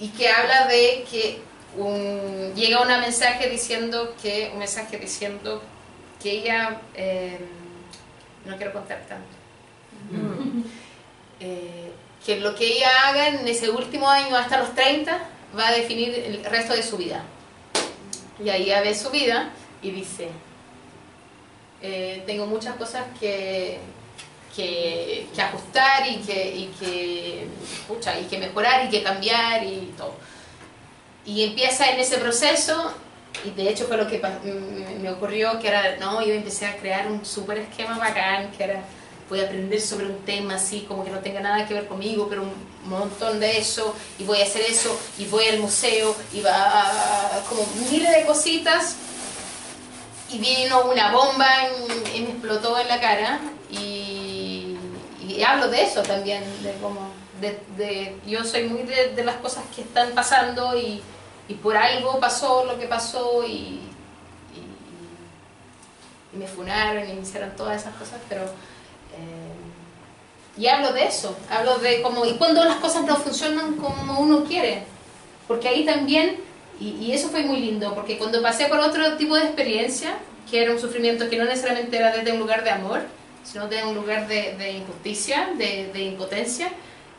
y 0.00 0.08
que 0.08 0.28
habla 0.28 0.66
de 0.66 1.04
que 1.10 1.40
un- 1.76 2.52
llega 2.54 2.80
un 2.80 2.88
mensaje 2.88 3.48
diciendo 3.48 4.14
que 4.22 4.50
un 4.52 4.58
mensaje 4.60 4.96
diciendo 4.98 5.62
que 6.22 6.30
ella 6.32 6.80
eh, 6.94 7.38
no 8.46 8.56
quiero 8.56 8.72
contar 8.72 9.00
tanto 9.08 9.36
Eh, 11.40 11.92
que 12.24 12.40
lo 12.40 12.54
que 12.56 12.66
ella 12.66 12.88
haga 13.06 13.28
en 13.28 13.46
ese 13.46 13.70
último 13.70 14.08
año 14.10 14.34
hasta 14.36 14.58
los 14.58 14.74
30 14.74 15.20
va 15.56 15.68
a 15.68 15.72
definir 15.72 16.14
el 16.14 16.44
resto 16.44 16.74
de 16.74 16.82
su 16.82 16.96
vida 16.96 17.24
y 18.42 18.50
ahí 18.50 18.64
ella 18.64 18.80
ve 18.80 18.94
su 18.94 19.10
vida 19.10 19.50
y 19.82 19.90
dice 19.90 20.28
eh, 21.80 22.22
tengo 22.26 22.46
muchas 22.46 22.76
cosas 22.76 23.04
que 23.20 23.78
que, 24.58 25.42
ajustar 25.42 26.06
y 26.08 26.16
que, 26.16 26.56
y, 26.56 26.66
que, 26.78 27.46
y 28.20 28.24
que 28.24 28.38
mejorar 28.38 28.86
y 28.86 28.88
que 28.88 29.02
cambiar 29.02 29.62
y 29.64 29.94
todo. 29.96 30.14
Y 31.24 31.44
empieza 31.44 31.90
en 31.90 32.00
ese 32.00 32.18
proceso, 32.18 32.92
y 33.44 33.50
de 33.50 33.68
hecho 33.68 33.86
fue 33.86 33.96
lo 33.96 34.08
que 34.08 34.20
me 35.00 35.10
ocurrió, 35.10 35.60
que 35.60 35.68
era, 35.68 35.96
no, 35.98 36.24
yo 36.24 36.34
empecé 36.34 36.66
a 36.66 36.76
crear 36.76 37.06
un 37.06 37.24
super 37.24 37.58
esquema 37.58 37.98
bacán, 37.98 38.50
que 38.52 38.64
era, 38.64 38.82
voy 39.28 39.40
a 39.40 39.44
aprender 39.44 39.80
sobre 39.80 40.06
un 40.06 40.18
tema 40.24 40.54
así, 40.54 40.80
como 40.88 41.04
que 41.04 41.10
no 41.10 41.18
tenga 41.18 41.40
nada 41.40 41.66
que 41.66 41.74
ver 41.74 41.86
conmigo, 41.86 42.26
pero 42.28 42.42
un 42.42 42.88
montón 42.88 43.40
de 43.40 43.58
eso, 43.58 43.94
y 44.18 44.24
voy 44.24 44.40
a 44.40 44.44
hacer 44.44 44.62
eso, 44.62 44.98
y 45.18 45.26
voy 45.26 45.46
al 45.46 45.58
museo, 45.58 46.14
y 46.32 46.40
va 46.40 46.52
a, 46.52 47.40
como 47.48 47.66
miles 47.90 48.10
de 48.10 48.24
cositas, 48.24 48.96
y 50.30 50.38
vino 50.38 50.84
una 50.90 51.12
bomba 51.12 51.46
y, 52.14 52.20
me 52.20 52.30
explotó 52.30 52.78
en 52.78 52.88
la 52.88 53.00
cara 53.00 53.40
y, 53.70 54.76
hablo 55.46 55.68
de 55.68 55.82
eso 55.82 56.02
también 56.02 56.42
de 56.64 56.74
cómo 56.82 57.12
de, 57.40 58.16
yo 58.26 58.44
soy 58.44 58.64
muy 58.64 58.82
de, 58.82 59.22
las 59.24 59.36
cosas 59.36 59.62
que 59.74 59.82
están 59.82 60.10
pasando 60.10 60.76
y, 60.76 61.00
y 61.46 61.54
por 61.54 61.76
algo 61.76 62.18
pasó 62.18 62.64
lo 62.64 62.76
que 62.76 62.86
pasó 62.86 63.46
y 63.46 63.80
me 66.32 66.46
funaron 66.46 67.08
y 67.08 67.14
me 67.14 67.22
hicieron 67.22 67.54
todas 67.56 67.80
esas 67.80 67.94
cosas 67.94 68.18
pero 68.28 68.42
eh, 69.18 70.60
y 70.60 70.66
hablo 70.66 70.92
de 70.92 71.06
eso 71.06 71.36
hablo 71.50 71.78
de 71.78 72.02
cómo 72.02 72.24
y 72.24 72.34
cuando 72.34 72.64
las 72.64 72.76
cosas 72.76 73.04
no 73.04 73.16
funcionan 73.16 73.76
como 73.76 74.20
uno 74.20 74.44
quiere 74.44 74.82
porque 75.48 75.66
ahí 75.66 75.84
también, 75.84 76.36
y, 76.78 76.90
y 76.90 77.12
eso 77.12 77.30
fue 77.30 77.42
muy 77.42 77.58
lindo, 77.58 77.94
porque 77.94 78.18
cuando 78.18 78.40
pasé 78.42 78.66
por 78.66 78.78
otro 78.78 79.16
tipo 79.16 79.34
de 79.34 79.44
experiencia, 79.44 80.18
que 80.48 80.62
era 80.62 80.70
un 80.70 80.78
sufrimiento 80.78 81.28
que 81.28 81.38
no 81.38 81.46
necesariamente 81.46 81.96
era 81.96 82.14
desde 82.14 82.32
un 82.32 82.38
lugar 82.38 82.62
de 82.62 82.70
amor, 82.70 83.00
sino 83.42 83.66
desde 83.66 83.86
un 83.86 83.94
lugar 83.94 84.28
de, 84.28 84.54
de 84.56 84.72
injusticia, 84.72 85.48
de, 85.56 85.90
de 85.92 86.00
impotencia, 86.00 86.68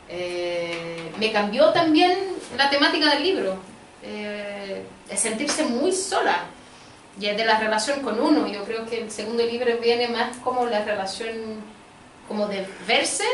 eh, 0.08 1.10
me 1.18 1.32
cambió 1.32 1.70
también 1.72 2.16
la 2.56 2.70
temática 2.70 3.14
del 3.14 3.24
libro, 3.24 3.56
eh, 4.04 4.84
sentirse 5.16 5.64
muy 5.64 5.92
sola, 5.92 6.44
y 7.20 7.26
es 7.26 7.36
de 7.36 7.44
la 7.44 7.58
relación 7.58 8.00
con 8.00 8.20
uno. 8.20 8.46
Yo 8.46 8.64
creo 8.64 8.86
que 8.86 9.02
el 9.02 9.10
segundo 9.10 9.44
libro 9.44 9.76
viene 9.82 10.06
más 10.06 10.36
como 10.38 10.66
la 10.66 10.84
relación, 10.84 11.60
como 12.30 12.46
de 12.46 12.64
verse, 12.86 13.24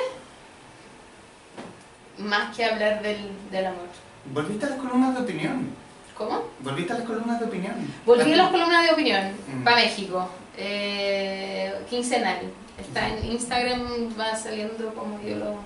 más 2.16 2.56
que 2.56 2.64
hablar 2.64 3.02
del, 3.02 3.28
del 3.51 3.66
amor. 3.66 3.89
Volviste 4.32 4.64
a 4.64 4.70
las 4.70 4.78
columnas 4.78 5.14
de 5.14 5.20
opinión. 5.20 5.68
¿Cómo? 6.16 6.44
Volviste 6.60 6.94
a 6.94 6.98
las 6.98 7.06
columnas 7.06 7.39
de 7.39 7.44
opinión. 7.44 7.74
Volví 8.06 8.32
a 8.32 8.36
las 8.36 8.51
columnas 8.51 8.86
de 8.86 8.93
opinión 8.94 9.32
Mm. 9.52 9.64
para 9.64 9.77
México, 9.77 10.31
eh, 10.56 11.74
quincenal. 11.90 12.39
Está 12.81 13.06
en 13.09 13.32
Instagram, 13.32 14.18
va 14.18 14.35
saliendo 14.35 14.94
como 14.94 15.20
yo 15.20 15.36
lo, 15.36 15.56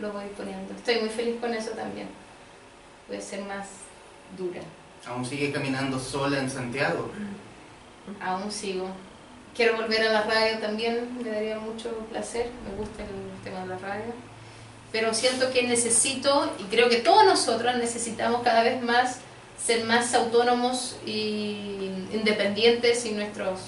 lo 0.00 0.12
voy 0.12 0.24
poniendo. 0.36 0.74
Estoy 0.74 0.96
muy 0.98 1.10
feliz 1.10 1.36
con 1.40 1.54
eso 1.54 1.70
también. 1.70 2.08
Voy 3.06 3.18
a 3.18 3.20
ser 3.20 3.44
más 3.44 3.68
dura. 4.36 4.62
Aún 5.06 5.24
sigue 5.24 5.52
caminando 5.52 5.96
sola 6.00 6.40
en 6.40 6.50
Santiago. 6.50 7.08
Aún 8.20 8.50
sigo. 8.50 8.88
Quiero 9.54 9.76
volver 9.76 10.02
a 10.02 10.12
la 10.12 10.22
radio 10.22 10.58
también, 10.58 11.16
me 11.22 11.30
daría 11.30 11.58
mucho 11.58 11.90
placer, 12.10 12.48
me 12.68 12.76
gusta 12.76 13.02
el 13.04 13.44
tema 13.44 13.60
de 13.60 13.66
la 13.68 13.78
radio. 13.78 14.12
Pero 14.90 15.14
siento 15.14 15.52
que 15.52 15.62
necesito, 15.62 16.52
y 16.58 16.64
creo 16.64 16.88
que 16.88 16.96
todos 16.96 17.24
nosotros 17.24 17.76
necesitamos 17.76 18.42
cada 18.42 18.62
vez 18.64 18.82
más 18.82 19.20
ser 19.64 19.84
más 19.84 20.12
autónomos 20.14 20.96
y 21.06 21.88
independientes 22.12 23.04
en, 23.04 23.16
nuestros, 23.16 23.60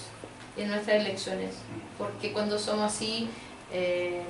en 0.56 0.68
nuestras 0.68 1.00
elecciones. 1.00 1.54
Porque 1.98 2.32
cuando 2.32 2.58
somos 2.58 2.92
así, 2.92 3.28
eh, 3.72 4.22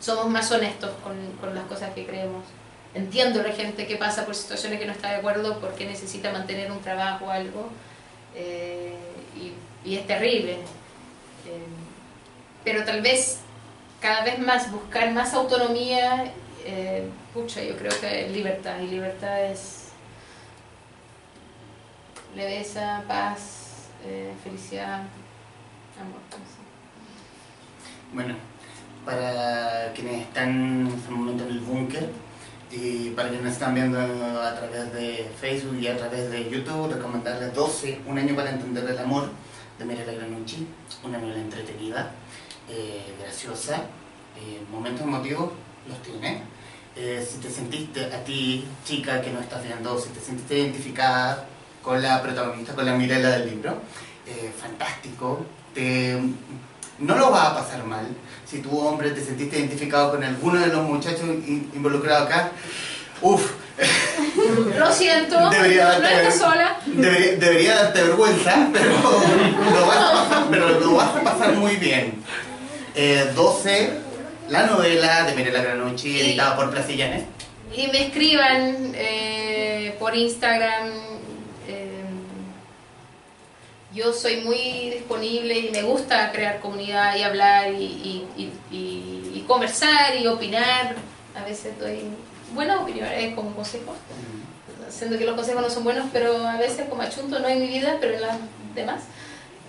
somos 0.00 0.28
más 0.28 0.50
honestos 0.52 0.90
con, 1.02 1.16
con 1.40 1.54
las 1.54 1.64
cosas 1.66 1.92
que 1.94 2.06
creemos. 2.06 2.44
Entiendo 2.94 3.42
la 3.42 3.52
gente 3.52 3.86
que 3.86 3.96
pasa 3.96 4.24
por 4.24 4.34
situaciones 4.34 4.78
que 4.78 4.86
no 4.86 4.92
está 4.92 5.10
de 5.10 5.16
acuerdo 5.16 5.58
porque 5.60 5.86
necesita 5.86 6.32
mantener 6.32 6.70
un 6.70 6.80
trabajo 6.80 7.26
o 7.26 7.30
algo. 7.30 7.68
eh, 8.34 8.92
y, 9.36 9.52
y 9.88 9.96
es 9.96 10.06
terrible. 10.06 10.58
Eh, 11.46 11.66
pero 12.64 12.84
tal 12.84 13.00
vez 13.02 13.40
cada 14.00 14.24
vez 14.24 14.38
más 14.38 14.70
buscar 14.70 15.12
más 15.12 15.34
autonomía, 15.34 16.32
eh, 16.64 17.08
pucha, 17.34 17.62
yo 17.62 17.76
creo 17.76 17.92
que 18.00 18.28
libertad. 18.28 18.78
Y 18.80 18.86
libertad 18.88 19.44
es 19.44 19.88
leveza, 22.34 23.02
paz, 23.08 23.88
eh, 24.04 24.32
felicidad, 24.44 25.02
amor. 25.98 26.20
Bueno, 28.12 28.34
para 29.04 29.92
quienes 29.94 30.22
están 30.22 30.86
en 30.86 30.86
este 30.88 31.10
momento 31.10 31.44
en 31.44 31.50
el 31.50 31.60
búnker 31.60 32.08
y 32.70 33.10
para 33.10 33.30
quienes 33.30 33.52
están 33.52 33.74
viendo 33.74 33.98
a 33.98 34.54
través 34.54 34.92
de 34.92 35.30
Facebook 35.40 35.78
y 35.78 35.88
a 35.88 35.96
través 35.96 36.30
de 36.30 36.48
YouTube, 36.50 36.94
recomendarles 36.94 37.54
12, 37.54 38.00
Un 38.06 38.18
año 38.18 38.34
para 38.36 38.50
entender 38.50 38.88
el 38.88 38.98
amor, 38.98 39.30
de 39.78 39.84
Mirela 39.84 40.12
Granucci, 40.12 40.66
una 41.04 41.18
novela 41.18 41.38
entretenida, 41.40 42.10
eh, 42.68 43.14
graciosa, 43.20 43.76
eh, 44.36 44.60
momentos 44.70 45.02
emotivos 45.02 45.50
los 45.88 46.02
tiene. 46.02 46.42
Eh, 46.96 47.24
si 47.28 47.38
te 47.38 47.48
sentiste 47.50 48.06
a 48.06 48.24
ti, 48.24 48.66
chica 48.84 49.20
que 49.20 49.30
no 49.30 49.40
estás 49.40 49.62
viendo, 49.62 49.98
si 50.00 50.08
te 50.10 50.20
sentiste 50.20 50.58
identificada 50.58 51.46
con 51.82 52.02
la 52.02 52.20
protagonista, 52.22 52.74
con 52.74 52.84
la 52.86 52.94
Mirela 52.94 53.30
del 53.30 53.50
libro, 53.50 53.80
fantástico, 54.60 55.46
te, 55.72 56.20
no 56.98 57.16
lo 57.16 57.30
vas 57.30 57.48
a 57.48 57.54
pasar 57.54 57.84
mal. 57.84 58.06
Si 58.44 58.58
tú, 58.60 58.78
hombre, 58.78 59.12
te 59.12 59.24
sentiste 59.24 59.58
identificado 59.58 60.10
con 60.10 60.22
alguno 60.22 60.60
de 60.60 60.66
los 60.66 60.86
muchachos 60.86 61.22
in- 61.22 61.70
involucrados 61.74 62.26
acá, 62.26 62.52
uff, 63.22 63.52
Lo 64.78 64.92
siento, 64.92 65.50
Debería 65.50 65.98
no 65.98 66.08
estás 66.08 66.38
sola. 66.38 66.76
debería, 66.86 67.36
debería 67.36 67.74
darte 67.76 68.02
vergüenza, 68.02 68.68
pero 68.72 68.90
lo 68.90 69.86
vas 69.86 69.96
a 69.98 70.12
pasar, 70.12 70.46
pero 70.50 70.80
lo 70.80 70.94
vas 70.94 71.16
a 71.16 71.20
pasar 71.22 71.52
muy 71.54 71.76
bien. 71.76 72.22
Eh, 72.94 73.30
12, 73.34 73.90
la 74.48 74.66
novela 74.66 75.24
de 75.24 75.34
Mirela 75.34 75.62
Granucci, 75.62 76.20
editada 76.20 76.56
por 76.56 76.70
Placillanes. 76.70 77.24
Y 77.76 77.86
me 77.88 78.06
escriban 78.06 78.92
eh, 78.94 79.94
por 80.00 80.16
Instagram. 80.16 80.88
eh, 81.68 82.02
yo 83.94 84.12
soy 84.12 84.38
muy 84.38 84.90
disponible 84.90 85.58
y 85.58 85.70
me 85.70 85.82
gusta 85.82 86.30
crear 86.32 86.60
comunidad 86.60 87.16
y 87.16 87.22
hablar 87.22 87.72
y- 87.72 88.26
y 88.36 89.44
conversar 89.46 90.16
y 90.20 90.26
opinar. 90.26 90.94
A 91.34 91.44
veces 91.44 91.78
doy 91.78 92.00
buenas 92.54 92.80
opiniones 92.80 93.34
como 93.34 93.54
consejos, 93.54 93.96
siendo 94.90 95.18
que 95.18 95.24
los 95.24 95.34
consejos 95.34 95.62
no 95.62 95.70
son 95.70 95.84
buenos, 95.84 96.06
pero 96.12 96.46
a 96.46 96.56
veces 96.56 96.88
como 96.88 97.02
achunto 97.02 97.38
no 97.38 97.48
en 97.48 97.60
mi 97.60 97.68
vida, 97.68 97.96
pero 98.00 98.14
en 98.14 98.20
las 98.20 98.36
demás. 98.74 99.02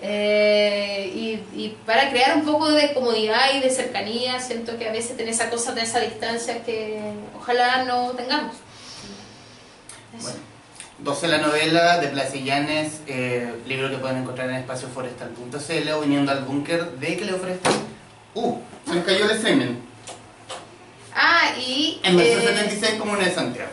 Eh, 0.01 1.11
y, 1.13 1.61
y 1.61 1.77
para 1.85 2.09
crear 2.09 2.37
un 2.37 2.45
poco 2.45 2.71
de 2.71 2.93
comodidad 2.93 3.53
y 3.55 3.59
de 3.59 3.69
cercanía, 3.69 4.39
siento 4.39 4.77
que 4.77 4.87
a 4.87 4.91
veces 4.91 5.17
tener 5.17 5.33
esa 5.33 5.49
cosa 5.49 5.73
de 5.73 5.81
esa 5.81 5.99
distancia 5.99 6.63
que 6.63 7.01
ojalá 7.37 7.83
no 7.83 8.11
tengamos. 8.11 8.55
Eso. 10.17 10.23
Bueno, 10.23 10.39
12 10.99 11.27
la 11.29 11.37
novela 11.37 11.97
de 11.99 12.07
Placillanes, 12.09 13.01
eh, 13.07 13.53
libro 13.67 13.89
que 13.89 13.97
pueden 13.97 14.17
encontrar 14.17 14.49
en 14.49 14.55
espacioforestal.cl 14.57 15.91
o 15.91 16.01
viniendo 16.01 16.31
al 16.31 16.43
búnker 16.43 16.91
de 16.91 17.17
que 17.17 17.25
le 17.25 17.33
ofrezcan. 17.33 17.73
Uh, 18.35 18.57
se 18.85 18.93
me 18.93 19.03
cayó 19.03 19.29
el 19.29 19.41
semen. 19.41 19.88
Ah, 21.13 21.53
y... 21.57 21.99
En 22.03 22.15
Mercedes 22.15 22.43
eh, 22.43 22.47
76 22.47 22.99
Comuna 22.99 23.25
de 23.25 23.33
Santiago. 23.33 23.71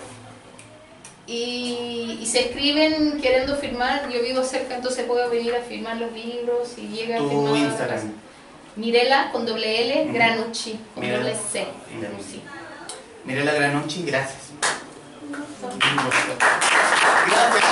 Y, 1.26 2.24
se 2.24 2.48
escriben 2.48 3.20
queriendo 3.20 3.56
firmar, 3.56 4.08
yo 4.10 4.22
vivo 4.22 4.42
cerca, 4.42 4.76
entonces 4.76 5.04
puedo 5.06 5.28
venir 5.30 5.54
a 5.54 5.60
firmar 5.60 5.96
los 5.96 6.12
libros 6.12 6.74
y 6.76 6.88
llega 6.88 7.18
tu 7.18 7.26
a 7.26 7.30
firmar... 7.30 7.56
Instagram. 7.56 8.12
Mirela 8.76 9.30
con 9.32 9.46
doble 9.46 9.82
L. 9.82 10.12
Granucci 10.12 10.78
con 10.94 11.02
Mirela. 11.02 11.20
doble 11.20 11.34
C. 11.34 11.66
Sí. 12.30 12.42
Mirela 13.24 13.54
Granucci, 13.54 14.04
gracias. 14.04 14.52
Gracias. 17.26 17.66